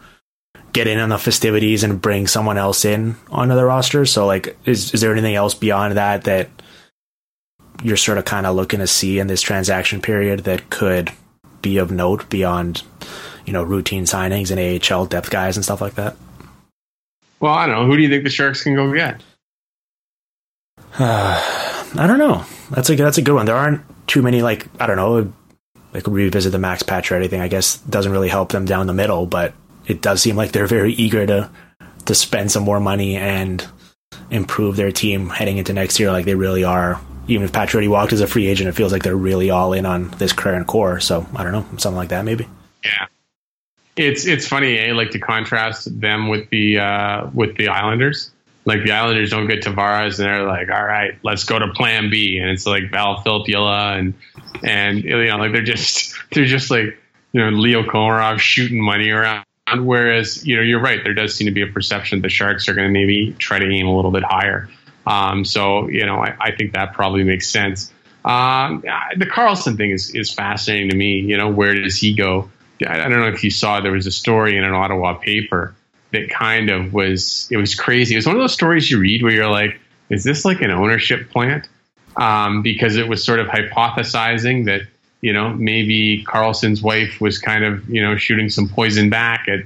get 0.73 0.87
in 0.87 0.99
on 0.99 1.09
the 1.09 1.19
festivities 1.19 1.83
and 1.83 2.01
bring 2.01 2.27
someone 2.27 2.59
else 2.59 2.85
in 2.85 3.17
onto 3.31 3.55
the 3.55 3.65
roster. 3.65 4.05
So, 4.05 4.27
like, 4.27 4.57
is 4.65 4.93
is 4.93 5.01
there 5.01 5.13
anything 5.13 5.35
else 5.35 5.55
beyond 5.55 5.97
that 5.97 6.25
that 6.25 6.51
you're 7.83 7.97
sort 7.97 8.19
of 8.19 8.25
kind 8.25 8.47
of 8.47 8.57
looking 8.57 8.81
to 8.81 8.87
see 8.87 9.19
in 9.19 9.27
this 9.27 9.43
transaction 9.43 10.01
period 10.01 10.41
that 10.41 10.71
could 10.71 11.13
be 11.63 11.79
of 11.79 11.91
note 11.91 12.29
beyond, 12.31 12.83
you 13.45 13.53
know, 13.53 13.63
routine 13.63 14.05
signings 14.05 14.51
and 14.51 14.93
AHL 14.93 15.07
depth 15.07 15.31
guys 15.31 15.57
and 15.57 15.65
stuff 15.65 15.81
like 15.81 15.95
that? 15.95 16.17
Well, 17.41 17.53
I 17.53 17.67
don't 17.67 17.75
know. 17.75 17.87
Who 17.87 17.97
do 17.97 18.03
you 18.03 18.09
think 18.09 18.25
the 18.25 18.31
Sharks 18.31 18.63
can 18.63 18.75
go 18.75 18.93
get? 18.93 19.23
Uh, 20.99 21.41
I 21.99 22.07
don't 22.07 22.19
know. 22.19 22.45
That's 22.71 22.91
a 22.91 22.97
that's 22.97 23.19
a 23.19 23.23
good 23.23 23.35
one. 23.35 23.47
There 23.47 23.57
aren't 23.57 23.83
too 24.07 24.23
many 24.23 24.43
like 24.43 24.67
I 24.81 24.87
don't 24.87 24.97
know. 24.97 25.33
Like 25.93 26.07
revisit 26.07 26.53
the 26.53 26.59
Max 26.59 26.83
Patch 26.83 27.11
or 27.11 27.17
anything. 27.17 27.41
I 27.41 27.49
guess 27.49 27.79
doesn't 27.79 28.13
really 28.13 28.29
help 28.29 28.51
them 28.53 28.67
down 28.67 28.87
the 28.87 28.93
middle, 28.93 29.25
but 29.25 29.55
it 29.87 30.03
does 30.03 30.23
seem 30.23 30.37
like 30.37 30.53
they're 30.53 30.67
very 30.67 30.93
eager 30.93 31.27
to 31.27 31.51
to 32.07 32.15
spend 32.15 32.53
some 32.53 32.63
more 32.63 32.81
money 32.81 33.17
and 33.17 33.67
improve 34.31 34.77
their 34.77 34.93
team 34.93 35.29
heading 35.29 35.59
into 35.59 35.73
next 35.73 35.99
year. 35.99 36.13
Like 36.13 36.25
they 36.25 36.35
really 36.35 36.65
are. 36.65 37.01
Even 37.29 37.45
if 37.45 37.51
Pacioretty 37.51 37.89
walked 37.89 38.13
as 38.13 38.21
a 38.21 38.27
free 38.29 38.47
agent, 38.47 38.69
it 38.69 38.73
feels 38.73 38.93
like 38.93 39.03
they're 39.03 39.17
really 39.17 39.51
all 39.51 39.73
in 39.73 39.85
on 39.85 40.11
this 40.19 40.33
current 40.33 40.69
core. 40.69 41.01
So 41.01 41.27
I 41.35 41.43
don't 41.43 41.53
know, 41.53 41.67
something 41.79 41.97
like 41.97 42.11
that 42.11 42.25
maybe. 42.25 42.49
Yeah, 42.85 43.07
it's 43.97 44.27
it's 44.27 44.47
funny, 44.47 44.79
eh? 44.79 44.93
Like 44.93 45.11
to 45.11 45.19
contrast 45.19 46.01
them 46.01 46.29
with 46.29 46.49
the 46.51 46.79
uh, 46.79 47.31
with 47.35 47.57
the 47.57 47.69
Islanders 47.69 48.31
like 48.67 48.83
the 48.83 48.91
Islanders 48.91 49.31
don't 49.31 49.47
get 49.47 49.63
Tavares, 49.63 50.19
and 50.19 50.27
they're 50.27 50.47
like, 50.47 50.69
all 50.69 50.85
right, 50.85 51.17
let's 51.23 51.45
go 51.45 51.59
to 51.59 51.69
Plan 51.69 52.11
B, 52.11 52.37
and 52.39 52.51
it's 52.51 52.67
like 52.67 52.91
Val 52.91 53.23
Filppula 53.23 53.99
and 53.99 54.13
and 54.63 55.03
you 55.05 55.25
know 55.25 55.37
like 55.37 55.53
they're 55.53 55.63
just 55.63 56.15
they're 56.33 56.45
just 56.45 56.71
like 56.71 56.99
you 57.33 57.41
know 57.41 57.49
Leo 57.51 57.85
Komarov 57.85 58.39
shooting 58.41 58.83
money 58.83 59.09
around. 59.11 59.46
Whereas 59.75 60.47
you 60.47 60.57
know 60.57 60.63
you're 60.63 60.81
right, 60.81 61.03
there 61.03 61.15
does 61.15 61.35
seem 61.35 61.47
to 61.47 61.53
be 61.53 61.63
a 61.63 61.67
perception 61.67 62.19
that 62.19 62.23
the 62.23 62.29
Sharks 62.29 62.69
are 62.69 62.75
going 62.75 62.87
to 62.87 62.93
maybe 62.93 63.33
try 63.39 63.59
to 63.59 63.69
aim 63.69 63.87
a 63.87 63.95
little 63.95 64.13
bit 64.13 64.23
higher. 64.23 64.69
Um, 65.07 65.45
so 65.45 65.89
you 65.89 66.07
know 66.07 66.17
I, 66.17 66.37
I, 66.39 66.53
think 66.53 66.73
that 66.75 66.93
probably 66.93 67.25
makes 67.25 67.49
sense. 67.49 67.93
Um, 68.25 68.83
the 69.17 69.27
Karlsson 69.27 69.77
thing 69.77 69.91
is 69.91 70.15
is 70.15 70.33
fascinating 70.33 70.91
to 70.91 70.97
me. 70.97 71.19
You 71.19 71.37
know 71.37 71.49
where 71.49 71.75
does 71.75 71.97
he 71.97 72.15
go? 72.15 72.49
I, 72.87 73.01
I 73.01 73.09
don't 73.09 73.21
know 73.21 73.29
if 73.29 73.43
you 73.43 73.51
saw 73.51 73.81
there 73.81 73.93
was 73.93 74.07
a 74.07 74.13
story 74.13 74.57
in 74.57 74.65
an 74.65 74.73
Ottawa 74.73 75.15
paper 75.15 75.75
that 76.13 76.31
kind 76.31 76.71
of 76.71 76.93
was 76.93 77.49
it 77.51 77.57
was 77.57 77.75
crazy. 77.75 78.15
It 78.15 78.19
was 78.19 78.27
one 78.27 78.37
of 78.37 78.43
those 78.43 78.55
stories 78.55 78.89
you 78.91 79.01
read 79.01 79.23
where 79.23 79.33
you're 79.33 79.51
like, 79.51 79.81
is 80.11 80.23
this 80.23 80.45
like 80.45 80.61
an 80.61 80.71
ownership 80.71 81.31
plant? 81.31 81.69
Um, 82.17 82.63
because 82.63 82.97
it 82.97 83.09
was 83.09 83.23
sort 83.23 83.41
of 83.41 83.49
hypothesizing 83.49 84.67
that 84.67 84.83
you 85.21 85.33
know 85.33 85.51
maybe 85.51 86.25
Karlsson's 86.25 86.83
wife 86.83 87.21
was 87.21 87.39
kind 87.39 87.65
of 87.65 87.89
you 87.89 88.03
know 88.03 88.17
shooting 88.17 88.49
some 88.49 88.69
poison 88.69 89.11
back 89.11 89.49
at 89.49 89.61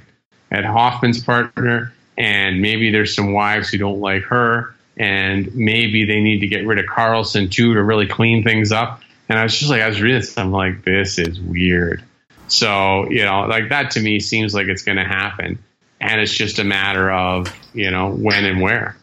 at 0.51 0.65
Hoffman's 0.65 1.23
partner, 1.23 1.93
and 2.19 2.61
maybe 2.61 2.91
there's 2.91 3.15
some 3.15 3.33
wives 3.33 3.69
who 3.69 3.79
don't 3.79 4.01
like 4.01 4.23
her, 4.25 4.75
and 4.97 5.55
maybe 5.55 6.05
they 6.05 6.21
need 6.21 6.41
to 6.41 6.47
get 6.47 6.67
rid 6.67 6.79
of 6.79 6.87
Carlson 6.87 7.49
too 7.49 7.75
to 7.75 7.83
really 7.83 8.07
clean 8.07 8.43
things 8.43 8.73
up. 8.73 9.01
And 9.29 9.39
I 9.39 9.45
was 9.45 9.57
just 9.57 9.71
like, 9.71 9.81
I 9.81 9.89
was 9.89 10.01
reading 10.01 10.19
this, 10.19 10.37
I'm 10.37 10.51
like, 10.51 10.85
this 10.85 11.19
is 11.19 11.41
weird. 11.41 12.03
So 12.49 13.09
you 13.11 13.25
know, 13.25 13.43
like 13.43 13.69
that 13.69 13.93
to 13.93 14.01
me 14.01 14.21
seems 14.21 14.55
like 14.55 14.67
it's 14.67 14.83
going 14.83 14.99
to 14.99 15.05
happen 15.05 15.59
and 16.01 16.21
it's 16.21 16.33
just 16.33 16.59
a 16.59 16.65
matter 16.65 17.11
of 17.11 17.55
you 17.75 17.91
know 17.91 18.11
when 18.11 18.45
and 18.45 18.61
where. 18.61 18.97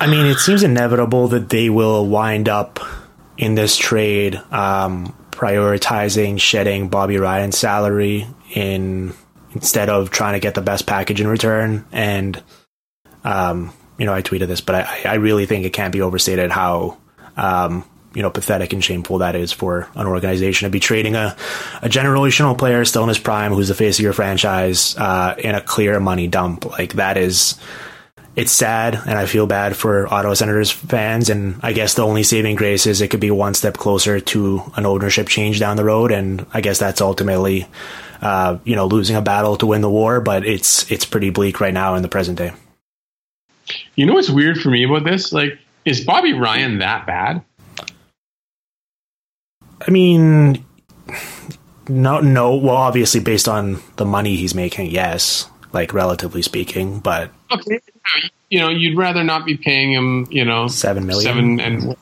I 0.00 0.06
mean, 0.06 0.26
it 0.26 0.38
seems 0.38 0.62
inevitable 0.62 1.28
that 1.28 1.50
they 1.50 1.68
will 1.68 2.06
wind 2.06 2.48
up 2.48 2.78
in 3.36 3.54
this 3.54 3.76
trade 3.76 4.36
um, 4.50 5.14
prioritizing 5.38 6.40
shedding 6.40 6.88
Bobby 6.88 7.16
Ryan's 7.16 7.56
salary 7.56 8.26
in 8.52 9.14
instead 9.54 9.88
of 9.88 10.10
trying 10.10 10.32
to 10.32 10.40
get 10.40 10.56
the 10.56 10.60
best 10.60 10.84
package 10.84 11.20
in 11.20 11.28
return. 11.28 11.86
And 11.92 12.42
um, 13.22 13.72
you 13.98 14.04
know, 14.04 14.12
I 14.12 14.22
tweeted 14.22 14.48
this, 14.48 14.60
but 14.60 14.74
I, 14.74 15.02
I 15.04 15.14
really 15.14 15.46
think 15.46 15.64
it 15.64 15.72
can't 15.72 15.92
be 15.92 16.02
overstated 16.02 16.50
how 16.50 16.98
um, 17.36 17.84
you 18.14 18.22
know 18.22 18.30
pathetic 18.30 18.72
and 18.72 18.82
shameful 18.82 19.18
that 19.18 19.36
is 19.36 19.52
for 19.52 19.88
an 19.94 20.08
organization 20.08 20.66
to 20.66 20.70
be 20.70 20.80
trading 20.80 21.14
a, 21.14 21.36
a 21.82 21.88
generational 21.88 22.58
player 22.58 22.84
still 22.84 23.04
in 23.04 23.08
his 23.08 23.18
prime 23.18 23.52
who's 23.52 23.68
the 23.68 23.74
face 23.74 23.98
of 23.98 24.02
your 24.02 24.12
franchise 24.12 24.96
uh, 24.96 25.36
in 25.38 25.54
a 25.54 25.60
clear 25.60 26.00
money 26.00 26.26
dump 26.26 26.64
like 26.64 26.94
that 26.94 27.16
is 27.16 27.56
it's 28.38 28.52
sad 28.52 28.94
and 28.94 29.18
I 29.18 29.26
feel 29.26 29.48
bad 29.48 29.76
for 29.76 30.06
Ottawa 30.14 30.34
Senators 30.34 30.70
fans 30.70 31.28
and 31.28 31.58
I 31.60 31.72
guess 31.72 31.94
the 31.94 32.02
only 32.02 32.22
saving 32.22 32.54
grace 32.54 32.86
is 32.86 33.00
it 33.00 33.08
could 33.08 33.18
be 33.18 33.32
one 33.32 33.52
step 33.52 33.76
closer 33.76 34.20
to 34.20 34.62
an 34.76 34.86
ownership 34.86 35.26
change 35.26 35.58
down 35.58 35.76
the 35.76 35.84
road 35.84 36.12
and 36.12 36.46
I 36.54 36.60
guess 36.60 36.78
that's 36.78 37.00
ultimately 37.00 37.66
uh, 38.22 38.58
you 38.62 38.76
know 38.76 38.86
losing 38.86 39.16
a 39.16 39.22
battle 39.22 39.56
to 39.56 39.66
win 39.66 39.80
the 39.80 39.90
war 39.90 40.20
but 40.20 40.46
it's 40.46 40.88
it's 40.88 41.04
pretty 41.04 41.30
bleak 41.30 41.60
right 41.60 41.74
now 41.74 41.96
in 41.96 42.02
the 42.02 42.08
present 42.08 42.38
day. 42.38 42.52
You 43.96 44.06
know 44.06 44.14
what's 44.14 44.30
weird 44.30 44.60
for 44.60 44.70
me 44.70 44.84
about 44.84 45.02
this 45.02 45.32
like 45.32 45.58
is 45.84 46.04
Bobby 46.04 46.32
Ryan 46.32 46.78
that 46.78 47.06
bad? 47.08 47.42
I 49.84 49.90
mean, 49.90 50.64
no, 51.88 52.20
no. 52.20 52.56
Well, 52.56 52.76
obviously, 52.76 53.20
based 53.20 53.48
on 53.48 53.80
the 53.96 54.04
money 54.04 54.36
he's 54.36 54.54
making, 54.54 54.90
yes, 54.90 55.48
like 55.72 55.92
relatively 55.92 56.42
speaking. 56.42 56.98
But 56.98 57.30
okay, 57.50 57.80
you 58.50 58.58
know, 58.58 58.68
you'd 58.68 58.96
rather 58.96 59.24
not 59.24 59.44
be 59.44 59.56
paying 59.56 59.92
him, 59.92 60.26
you 60.30 60.44
know, 60.44 60.68
seven 60.68 61.06
million, 61.06 61.24
seven, 61.24 61.60
and 61.60 61.96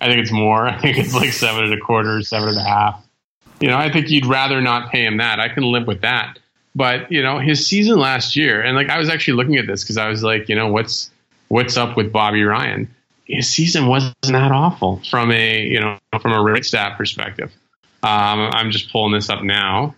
I 0.00 0.06
think 0.06 0.20
it's 0.20 0.32
more. 0.32 0.66
I 0.68 0.78
think 0.78 0.98
it's 0.98 1.14
like 1.14 1.32
seven 1.32 1.64
and 1.64 1.74
a 1.74 1.80
quarter, 1.80 2.22
seven 2.22 2.48
and 2.48 2.58
a 2.58 2.64
half. 2.64 3.02
You 3.60 3.68
know, 3.68 3.76
I 3.76 3.90
think 3.90 4.10
you'd 4.10 4.26
rather 4.26 4.60
not 4.60 4.90
pay 4.90 5.06
him 5.06 5.16
that. 5.16 5.40
I 5.40 5.48
can 5.48 5.64
live 5.64 5.86
with 5.86 6.02
that. 6.02 6.38
But 6.74 7.10
you 7.10 7.22
know, 7.22 7.38
his 7.38 7.66
season 7.66 7.98
last 7.98 8.36
year, 8.36 8.60
and 8.60 8.76
like 8.76 8.90
I 8.90 8.98
was 8.98 9.08
actually 9.08 9.34
looking 9.34 9.56
at 9.56 9.66
this 9.66 9.82
because 9.82 9.96
I 9.96 10.08
was 10.08 10.22
like, 10.22 10.48
you 10.48 10.54
know, 10.54 10.68
what's 10.68 11.10
what's 11.48 11.76
up 11.76 11.96
with 11.96 12.12
Bobby 12.12 12.42
Ryan? 12.42 12.88
his 13.26 13.48
season 13.48 13.86
wasn't 13.86 14.14
that 14.22 14.52
awful 14.52 15.00
from 15.10 15.32
a 15.32 15.62
you 15.62 15.80
know 15.80 15.98
from 16.20 16.32
a 16.32 16.42
rate 16.42 16.64
stat 16.64 16.96
perspective. 16.96 17.52
Um, 18.02 18.50
I'm 18.52 18.70
just 18.70 18.90
pulling 18.92 19.12
this 19.12 19.28
up 19.28 19.42
now. 19.42 19.94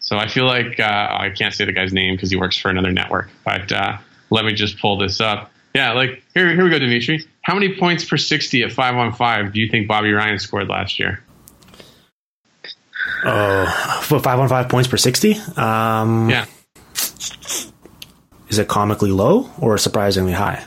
So 0.00 0.16
I 0.16 0.28
feel 0.28 0.46
like 0.46 0.78
uh, 0.78 1.08
I 1.10 1.30
can't 1.30 1.52
say 1.52 1.64
the 1.64 1.72
guy's 1.72 1.92
name 1.92 2.14
because 2.14 2.30
he 2.30 2.36
works 2.36 2.56
for 2.56 2.70
another 2.70 2.92
network. 2.92 3.30
But 3.44 3.72
uh, 3.72 3.98
let 4.30 4.44
me 4.44 4.52
just 4.52 4.78
pull 4.78 4.96
this 4.98 5.20
up. 5.20 5.50
Yeah, 5.74 5.92
like 5.92 6.22
here, 6.34 6.48
here 6.54 6.64
we 6.64 6.70
go, 6.70 6.78
Dmitry. 6.78 7.24
How 7.42 7.54
many 7.54 7.74
points 7.76 8.04
per 8.04 8.16
sixty 8.16 8.62
at 8.62 8.72
five 8.72 8.94
on 8.96 9.12
five 9.12 9.52
do 9.52 9.60
you 9.60 9.68
think 9.68 9.86
Bobby 9.88 10.12
Ryan 10.12 10.38
scored 10.38 10.68
last 10.68 10.98
year? 10.98 11.22
Oh, 13.24 14.00
for 14.04 14.20
five 14.20 14.38
on 14.38 14.48
five 14.48 14.68
points 14.68 14.88
per 14.88 14.96
sixty. 14.96 15.34
Um, 15.56 16.28
Yeah, 16.30 16.46
is 18.48 18.58
it 18.58 18.68
comically 18.68 19.10
low 19.10 19.50
or 19.58 19.76
surprisingly 19.78 20.32
high? 20.32 20.64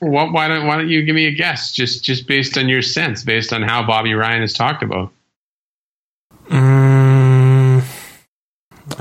Why, 0.00 0.24
why 0.24 0.48
don't 0.48 0.66
Why 0.66 0.76
don't 0.76 0.88
you 0.88 1.04
give 1.04 1.14
me 1.14 1.26
a 1.26 1.32
guess, 1.32 1.72
just 1.72 2.04
just 2.04 2.26
based 2.26 2.58
on 2.58 2.68
your 2.68 2.82
sense, 2.82 3.24
based 3.24 3.52
on 3.52 3.62
how 3.62 3.82
Bobby 3.86 4.14
Ryan 4.14 4.42
is 4.42 4.52
talked 4.52 4.82
about? 4.82 5.12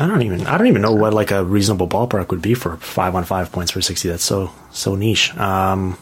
I 0.02 0.08
don't 0.08 0.24
even. 0.24 0.48
I 0.48 0.58
don't 0.58 0.68
even 0.68 0.82
know 0.82 0.94
what 0.94 1.14
like 1.14 1.30
a 1.30 1.44
reasonable 1.44 1.88
ballpark 1.88 2.30
would 2.30 2.42
be 2.42 2.56
for 2.56 2.78
five 2.78 3.14
on 3.14 3.24
five 3.24 3.52
points 3.52 3.72
for 3.72 3.82
sixty. 3.82 4.10
That's 4.10 4.24
so 4.24 4.52
so 4.72 4.96
niche. 4.96 5.36
Um, 5.38 5.98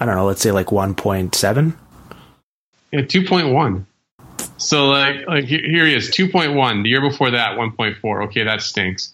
I 0.00 0.06
don't 0.06 0.14
know. 0.14 0.26
Let's 0.26 0.40
say 0.40 0.52
like 0.52 0.72
one 0.72 0.94
point 0.94 1.34
seven. 1.34 1.76
Yeah, 2.92 3.04
two 3.04 3.26
point 3.26 3.52
one. 3.52 3.86
So 4.56 4.88
like 4.88 5.26
like 5.26 5.44
here 5.44 5.86
he 5.86 5.94
is, 5.94 6.10
two 6.10 6.30
point 6.30 6.54
one. 6.54 6.82
The 6.82 6.88
year 6.88 7.02
before 7.02 7.30
that, 7.30 7.58
one 7.58 7.72
point 7.72 7.98
four. 7.98 8.22
Okay, 8.22 8.42
that 8.42 8.62
stinks. 8.62 9.12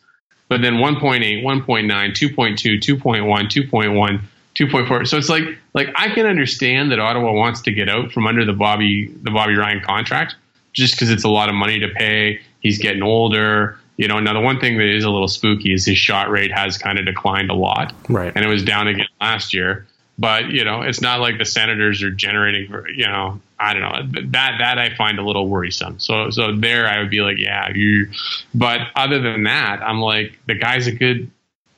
But 0.49 0.61
then 0.61 0.75
1.8, 0.75 1.43
1.9, 1.43 1.87
2.2, 1.87 2.79
2.1, 2.79 3.71
2.1, 3.71 4.21
2.4. 4.55 5.09
So 5.09 5.17
it's 5.17 5.31
like 5.31 5.45
like 5.73 5.89
I 5.97 6.11
can 6.11 6.27
understand 6.27 6.93
that 6.93 7.01
Ottawa 7.01 7.33
wants 7.33 7.63
to 7.63 7.73
get 7.73 7.89
out 7.89 8.13
from 8.13 8.27
under 8.27 8.45
the 8.45 8.53
Bobby 8.53 9.09
the 9.23 9.31
Bobby 9.31 9.55
Ryan 9.55 9.81
contract 9.81 10.37
just 10.75 10.95
because 10.95 11.11
it's 11.11 11.25
a 11.25 11.29
lot 11.29 11.49
of 11.49 11.55
money 11.55 11.79
to 11.81 11.89
pay. 11.89 12.41
He's 12.61 12.79
getting 12.79 13.03
older. 13.03 13.79
You 13.97 14.09
know, 14.09 14.21
now 14.21 14.33
the 14.33 14.41
one 14.41 14.59
thing 14.59 14.79
that 14.79 14.87
is 14.87 15.05
a 15.05 15.11
little 15.11 15.29
spooky 15.29 15.73
is 15.73 15.85
his 15.85 15.99
shot 15.99 16.31
rate 16.31 16.51
has 16.53 16.79
kind 16.79 16.99
of 16.99 17.05
declined 17.05 17.51
a 17.51 17.55
lot. 17.55 17.95
Right. 18.09 18.33
And 18.35 18.45
it 18.45 18.49
was 18.49 18.65
down 18.65 18.89
again 18.89 19.07
last 19.21 19.55
year. 19.55 19.87
But, 20.19 20.51
you 20.51 20.65
know, 20.65 20.83
it's 20.83 21.01
not 21.01 21.21
like 21.21 21.39
the 21.39 21.45
Senators 21.45 22.03
are 22.03 22.11
generating, 22.11 22.73
you 22.95 23.07
know, 23.07 23.41
I 23.63 23.75
don't 23.75 23.83
know. 23.83 24.23
That 24.31 24.57
that 24.59 24.79
I 24.79 24.95
find 24.95 25.19
a 25.19 25.23
little 25.25 25.49
worrisome. 25.49 26.01
So 26.01 26.31
so 26.31 26.55
there 26.55 26.87
I 26.87 26.99
would 26.99 27.11
be 27.11 27.21
like, 27.21 27.39
yeah, 27.39 27.71
you 27.73 28.09
but 28.55 28.81
other 28.97 29.21
than 29.21 29.45
that, 29.45 29.81
I'm 29.83 30.01
like 30.01 30.39
the 30.47 30.55
guy's 30.55 30.89
a 30.89 30.93
good 30.93 31.31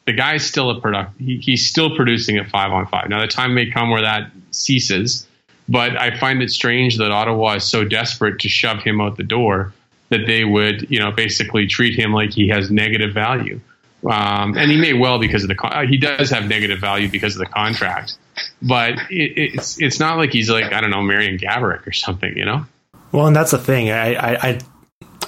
the 0.06 0.14
guy's 0.14 0.44
still 0.44 0.70
a 0.70 0.80
product 0.80 1.18
he, 1.20 1.36
he's 1.38 1.68
still 1.68 1.94
producing 1.94 2.38
at 2.38 2.48
5 2.48 2.72
on 2.72 2.86
5. 2.86 3.08
Now 3.10 3.20
the 3.20 3.26
time 3.26 3.54
may 3.54 3.70
come 3.70 3.90
where 3.90 4.00
that 4.00 4.30
ceases, 4.50 5.26
but 5.68 5.96
I 6.00 6.18
find 6.18 6.42
it 6.42 6.50
strange 6.50 6.96
that 6.98 7.10
Ottawa 7.10 7.56
is 7.56 7.64
so 7.64 7.84
desperate 7.84 8.40
to 8.40 8.48
shove 8.48 8.82
him 8.82 9.00
out 9.00 9.16
the 9.16 9.22
door 9.22 9.74
that 10.10 10.26
they 10.26 10.44
would, 10.44 10.90
you 10.90 10.98
know, 10.98 11.10
basically 11.10 11.66
treat 11.66 11.98
him 11.98 12.12
like 12.12 12.32
he 12.32 12.48
has 12.48 12.70
negative 12.70 13.12
value. 13.12 13.60
Um, 14.08 14.56
and 14.56 14.70
he 14.70 14.76
may 14.76 14.92
well 14.92 15.18
because 15.18 15.42
of 15.44 15.48
the 15.48 15.54
con- 15.54 15.88
he 15.88 15.96
does 15.96 16.28
have 16.30 16.46
negative 16.46 16.78
value 16.78 17.08
because 17.08 17.34
of 17.36 17.38
the 17.38 17.46
contract, 17.46 18.18
but 18.60 18.94
it, 19.10 19.32
it's 19.36 19.80
it's 19.80 19.98
not 19.98 20.18
like 20.18 20.30
he's 20.30 20.50
like 20.50 20.74
I 20.74 20.82
don't 20.82 20.90
know 20.90 21.00
Marian 21.00 21.38
Gaborik 21.38 21.86
or 21.86 21.92
something, 21.92 22.36
you 22.36 22.44
know. 22.44 22.66
Well, 23.12 23.26
and 23.28 23.34
that's 23.34 23.52
the 23.52 23.58
thing. 23.58 23.90
I, 23.90 24.14
I, 24.14 24.48
I, 24.48 24.60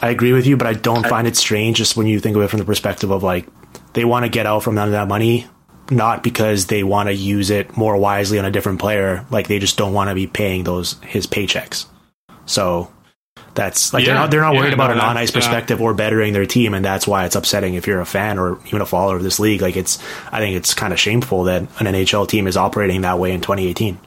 I 0.02 0.10
agree 0.10 0.32
with 0.32 0.46
you, 0.46 0.56
but 0.58 0.66
I 0.66 0.74
don't 0.74 1.06
find 1.06 1.26
it 1.26 1.36
strange 1.36 1.78
just 1.78 1.96
when 1.96 2.06
you 2.06 2.20
think 2.20 2.36
of 2.36 2.42
it 2.42 2.48
from 2.48 2.58
the 2.58 2.64
perspective 2.66 3.10
of 3.10 3.22
like 3.22 3.46
they 3.94 4.04
want 4.04 4.24
to 4.24 4.28
get 4.28 4.44
out 4.44 4.62
from 4.62 4.74
none 4.74 4.88
of 4.88 4.92
that 4.92 5.08
money, 5.08 5.46
not 5.90 6.22
because 6.22 6.66
they 6.66 6.82
want 6.82 7.08
to 7.08 7.14
use 7.14 7.48
it 7.48 7.76
more 7.78 7.96
wisely 7.96 8.38
on 8.38 8.44
a 8.44 8.50
different 8.50 8.80
player. 8.80 9.24
Like 9.30 9.48
they 9.48 9.58
just 9.58 9.78
don't 9.78 9.94
want 9.94 10.10
to 10.10 10.14
be 10.14 10.26
paying 10.26 10.64
those 10.64 11.00
his 11.02 11.26
paychecks. 11.26 11.86
So 12.44 12.92
that's 13.54 13.92
like 13.92 14.04
they're 14.04 14.14
not 14.14 14.30
they're 14.30 14.42
not 14.42 14.54
yeah, 14.54 14.60
worried 14.60 14.72
about 14.74 14.88
no, 14.88 14.94
an 14.94 15.00
on 15.00 15.16
ice 15.16 15.30
perspective 15.30 15.80
or 15.80 15.94
bettering 15.94 16.32
their 16.32 16.46
team, 16.46 16.74
and 16.74 16.84
that's 16.84 17.06
why 17.06 17.24
it's 17.24 17.34
upsetting 17.34 17.74
if 17.74 17.86
you're 17.86 18.00
a 18.00 18.06
fan 18.06 18.38
or 18.38 18.58
even 18.66 18.80
a 18.80 18.86
follower 18.86 19.16
of 19.16 19.22
this 19.22 19.40
league. 19.40 19.62
Like 19.62 19.76
it's 19.76 19.98
I 20.30 20.38
think 20.38 20.56
it's 20.56 20.74
kind 20.74 20.92
of 20.92 21.00
shameful 21.00 21.44
that 21.44 21.62
an 21.62 21.86
NHL 21.86 22.28
team 22.28 22.46
is 22.46 22.56
operating 22.56 23.00
that 23.00 23.18
way 23.18 23.32
in 23.32 23.40
2018. 23.40 23.98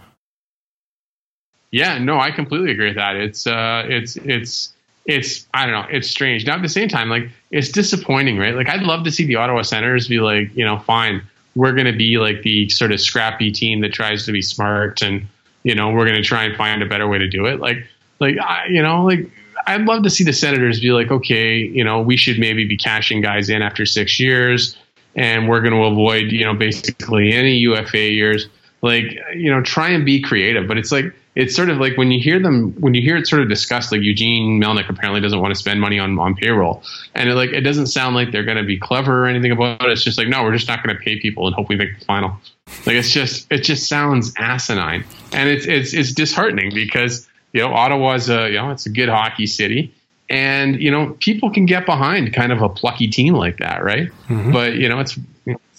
Yeah, 1.71 1.97
no, 1.99 2.19
I 2.19 2.31
completely 2.31 2.71
agree 2.71 2.87
with 2.87 2.95
that. 2.95 3.15
It's 3.15 3.45
uh, 3.45 3.83
it's 3.87 4.15
it's 4.17 4.73
it's 5.05 5.47
I 5.53 5.65
don't 5.65 5.73
know, 5.73 5.87
it's 5.89 6.09
strange. 6.09 6.45
Now 6.45 6.55
at 6.55 6.61
the 6.61 6.69
same 6.69 6.87
time, 6.87 7.09
like 7.09 7.29
it's 7.51 7.69
disappointing, 7.69 8.37
right? 8.37 8.55
Like 8.55 8.69
I'd 8.69 8.83
love 8.83 9.03
to 9.05 9.11
see 9.11 9.25
the 9.25 9.35
Ottawa 9.35 9.63
Senators 9.63 10.07
be 10.07 10.19
like, 10.19 10.55
you 10.55 10.63
know, 10.63 10.79
fine, 10.79 11.21
we're 11.55 11.73
going 11.73 11.85
to 11.85 11.97
be 11.97 12.17
like 12.17 12.43
the 12.43 12.69
sort 12.69 12.91
of 12.91 13.01
scrappy 13.01 13.51
team 13.51 13.81
that 13.81 13.93
tries 13.93 14.25
to 14.25 14.31
be 14.31 14.41
smart, 14.41 15.01
and 15.01 15.27
you 15.63 15.75
know, 15.75 15.91
we're 15.91 16.05
going 16.05 16.21
to 16.21 16.23
try 16.23 16.43
and 16.43 16.55
find 16.55 16.81
a 16.81 16.85
better 16.85 17.07
way 17.07 17.17
to 17.17 17.27
do 17.27 17.45
it. 17.45 17.59
Like, 17.59 17.87
like 18.19 18.37
I, 18.37 18.67
you 18.69 18.81
know, 18.81 19.05
like 19.05 19.29
I'd 19.67 19.81
love 19.81 20.03
to 20.03 20.09
see 20.09 20.23
the 20.23 20.33
Senators 20.33 20.79
be 20.79 20.91
like, 20.91 21.11
okay, 21.11 21.57
you 21.57 21.83
know, 21.83 22.01
we 22.01 22.17
should 22.17 22.39
maybe 22.39 22.65
be 22.65 22.77
cashing 22.77 23.21
guys 23.21 23.49
in 23.49 23.61
after 23.61 23.85
six 23.85 24.19
years, 24.19 24.77
and 25.15 25.49
we're 25.49 25.61
going 25.61 25.73
to 25.73 25.83
avoid, 25.83 26.31
you 26.31 26.45
know, 26.45 26.53
basically 26.53 27.33
any 27.33 27.55
UFA 27.57 28.11
years. 28.11 28.47
Like, 28.81 29.17
you 29.35 29.51
know, 29.51 29.61
try 29.61 29.89
and 29.89 30.05
be 30.05 30.21
creative, 30.21 30.67
but 30.67 30.77
it's 30.77 30.91
like 30.91 31.13
it's 31.35 31.55
sort 31.55 31.69
of 31.69 31.77
like 31.77 31.95
when 31.97 32.11
you 32.11 32.21
hear 32.21 32.37
them 32.37 32.73
when 32.81 32.93
you 32.93 33.01
hear 33.01 33.15
it 33.15 33.27
sort 33.27 33.41
of 33.41 33.47
discussed 33.47 33.91
like 33.91 34.01
Eugene 34.01 34.61
Melnyk 34.61 34.89
apparently 34.89 35.21
doesn't 35.21 35.39
want 35.39 35.53
to 35.53 35.59
spend 35.59 35.79
money 35.79 35.99
on, 35.99 36.17
on 36.19 36.35
payroll. 36.35 36.83
And 37.15 37.29
it, 37.29 37.35
like 37.35 37.51
it 37.51 37.61
doesn't 37.61 37.87
sound 37.87 38.15
like 38.15 38.31
they're 38.31 38.43
going 38.43 38.57
to 38.57 38.63
be 38.63 38.77
clever 38.77 39.23
or 39.23 39.27
anything 39.27 39.51
about 39.51 39.81
it. 39.81 39.91
It's 39.91 40.03
just 40.03 40.17
like 40.17 40.27
no 40.27 40.43
we're 40.43 40.53
just 40.53 40.67
not 40.67 40.83
going 40.83 40.95
to 40.95 41.01
pay 41.01 41.19
people 41.19 41.45
and 41.47 41.55
hope 41.55 41.69
we 41.69 41.77
make 41.77 41.97
the 41.97 42.05
final. 42.05 42.37
Like 42.85 42.95
it's 42.95 43.11
just 43.11 43.49
it 43.51 43.59
just 43.59 43.87
sounds 43.87 44.33
asinine. 44.37 45.05
And 45.31 45.49
it's 45.49 45.65
it's 45.65 45.93
it's 45.93 46.13
disheartening 46.13 46.73
because 46.73 47.28
you 47.53 47.61
know 47.61 47.73
Ottawa's 47.73 48.29
a 48.29 48.47
you 48.49 48.55
know 48.57 48.71
it's 48.71 48.85
a 48.85 48.89
good 48.89 49.09
hockey 49.09 49.47
city 49.47 49.93
and 50.29 50.79
you 50.81 50.91
know 50.91 51.15
people 51.19 51.49
can 51.51 51.65
get 51.65 51.85
behind 51.85 52.33
kind 52.33 52.51
of 52.51 52.61
a 52.61 52.69
plucky 52.69 53.07
team 53.07 53.33
like 53.33 53.57
that 53.57 53.83
right 53.83 54.09
but 54.51 54.75
you 54.75 54.87
know 54.87 54.99
it's 54.99 55.17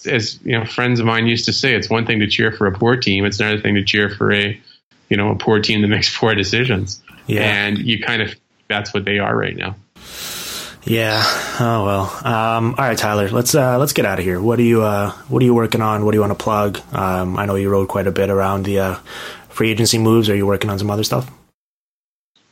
as 0.05 0.39
you 0.43 0.57
know 0.57 0.65
friends 0.65 0.99
of 0.99 1.05
mine 1.05 1.27
used 1.27 1.45
to 1.45 1.53
say 1.53 1.73
it's 1.73 1.89
one 1.89 2.05
thing 2.05 2.19
to 2.19 2.27
cheer 2.27 2.51
for 2.51 2.67
a 2.67 2.71
poor 2.71 2.95
team 2.97 3.23
it's 3.25 3.39
another 3.39 3.59
thing 3.61 3.75
to 3.75 3.83
cheer 3.83 4.09
for 4.09 4.33
a 4.33 4.59
you 5.09 5.15
know 5.17 5.29
a 5.31 5.35
poor 5.35 5.59
team 5.61 5.81
that 5.81 5.87
makes 5.95 6.15
poor 6.17 6.35
decisions 6.35 7.01
Yeah. 7.27 7.41
and 7.43 7.77
you 7.77 8.01
kind 8.03 8.21
of 8.21 8.35
that's 8.67 8.93
what 8.93 9.05
they 9.05 9.19
are 9.19 9.35
right 9.35 9.55
now 9.55 9.75
Yeah. 10.83 11.21
Oh 11.59 11.85
well. 11.85 12.05
Um, 12.25 12.73
all 12.75 12.85
right, 12.85 12.97
Tyler. 12.97 13.29
Let's 13.29 13.53
uh, 13.53 13.77
let's 13.77 13.93
get 13.93 14.03
out 14.05 14.17
of 14.17 14.25
here. 14.25 14.41
What 14.41 14.57
are 14.57 14.63
you 14.63 14.81
uh, 14.81 15.11
What 15.29 15.41
are 15.43 15.45
you 15.45 15.53
working 15.53 15.79
on? 15.81 16.03
What 16.05 16.11
do 16.11 16.17
you 16.17 16.21
want 16.21 16.31
to 16.37 16.43
plug? 16.43 16.79
Um, 16.91 17.37
I 17.37 17.45
know 17.45 17.53
you 17.53 17.69
wrote 17.69 17.87
quite 17.87 18.07
a 18.07 18.11
bit 18.11 18.31
around 18.31 18.65
the 18.65 18.79
uh, 18.79 18.95
free 19.49 19.69
agency 19.69 19.99
moves. 19.99 20.27
Are 20.27 20.35
you 20.35 20.47
working 20.47 20.71
on 20.71 20.79
some 20.79 20.89
other 20.89 21.03
stuff? 21.03 21.29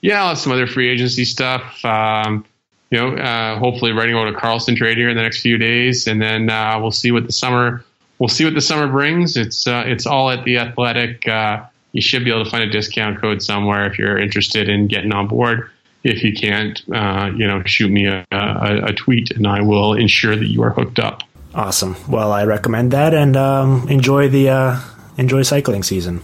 Yeah, 0.01 0.33
some 0.33 0.51
other 0.51 0.67
free 0.67 0.89
agency 0.89 1.25
stuff. 1.25 1.83
Um, 1.83 2.45
you 2.89 2.97
know, 2.97 3.15
uh, 3.15 3.59
hopefully 3.59 3.91
writing 3.91 4.15
about 4.15 4.33
a 4.33 4.37
Karlsson 4.37 4.75
trade 4.75 4.97
here 4.97 5.09
in 5.09 5.15
the 5.15 5.21
next 5.21 5.41
few 5.41 5.57
days, 5.57 6.07
and 6.07 6.21
then 6.21 6.49
uh, 6.49 6.79
we'll 6.79 6.91
see 6.91 7.11
what 7.11 7.25
the 7.25 7.33
summer 7.33 7.83
we'll 8.19 8.29
see 8.29 8.45
what 8.45 8.53
the 8.53 8.61
summer 8.61 8.87
brings. 8.87 9.37
It's 9.37 9.65
uh, 9.65 9.83
it's 9.85 10.05
all 10.05 10.29
at 10.29 10.43
the 10.43 10.57
Athletic. 10.57 11.27
Uh, 11.27 11.65
you 11.93 12.01
should 12.01 12.23
be 12.23 12.31
able 12.31 12.43
to 12.43 12.49
find 12.49 12.63
a 12.63 12.69
discount 12.69 13.19
code 13.19 13.41
somewhere 13.41 13.87
if 13.87 13.97
you're 13.97 14.17
interested 14.19 14.69
in 14.69 14.87
getting 14.87 15.11
on 15.11 15.27
board. 15.27 15.71
If 16.03 16.23
you 16.23 16.33
can't, 16.33 16.81
uh, 16.93 17.31
you 17.35 17.45
know, 17.45 17.61
shoot 17.63 17.91
me 17.91 18.05
a, 18.05 18.25
a, 18.31 18.85
a 18.85 18.93
tweet, 18.93 19.31
and 19.31 19.47
I 19.47 19.61
will 19.61 19.95
ensure 19.95 20.35
that 20.35 20.47
you 20.47 20.63
are 20.63 20.69
hooked 20.69 20.99
up. 20.99 21.23
Awesome. 21.53 21.97
Well, 22.07 22.31
I 22.31 22.45
recommend 22.45 22.91
that, 22.91 23.13
and 23.13 23.35
um, 23.35 23.87
enjoy 23.89 24.29
the 24.29 24.49
uh, 24.49 24.79
enjoy 25.17 25.41
cycling 25.41 25.83
season. 25.83 26.21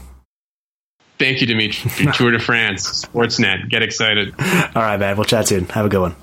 Thank 1.17 1.41
you, 1.41 1.47
Dmitry. 1.47 2.11
Tour 2.13 2.31
de 2.31 2.39
France, 2.39 3.05
Sportsnet. 3.05 3.69
Get 3.69 3.81
excited. 3.81 4.33
All 4.39 4.81
right, 4.81 4.99
man. 4.99 5.15
We'll 5.15 5.25
chat 5.25 5.47
soon. 5.47 5.65
Have 5.65 5.85
a 5.85 5.89
good 5.89 6.01
one. 6.01 6.15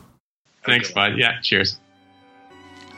Thanks, 0.64 0.92
bud. 0.92 1.16
Yeah, 1.16 1.40
cheers. 1.40 1.78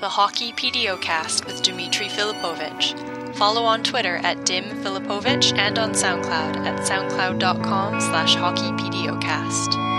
The 0.00 0.08
Hockey 0.08 0.52
PDOcast 0.52 1.46
with 1.46 1.62
Dmitry 1.62 2.06
Filipovich. 2.06 3.34
Follow 3.36 3.62
on 3.62 3.82
Twitter 3.82 4.16
at 4.18 4.44
Dim 4.44 4.64
Filipovich 4.82 5.56
and 5.56 5.78
on 5.78 5.92
SoundCloud 5.92 6.56
at 6.66 6.80
soundcloud.com 6.80 8.00
slash 8.00 8.36
hockeypdocast. 8.36 9.93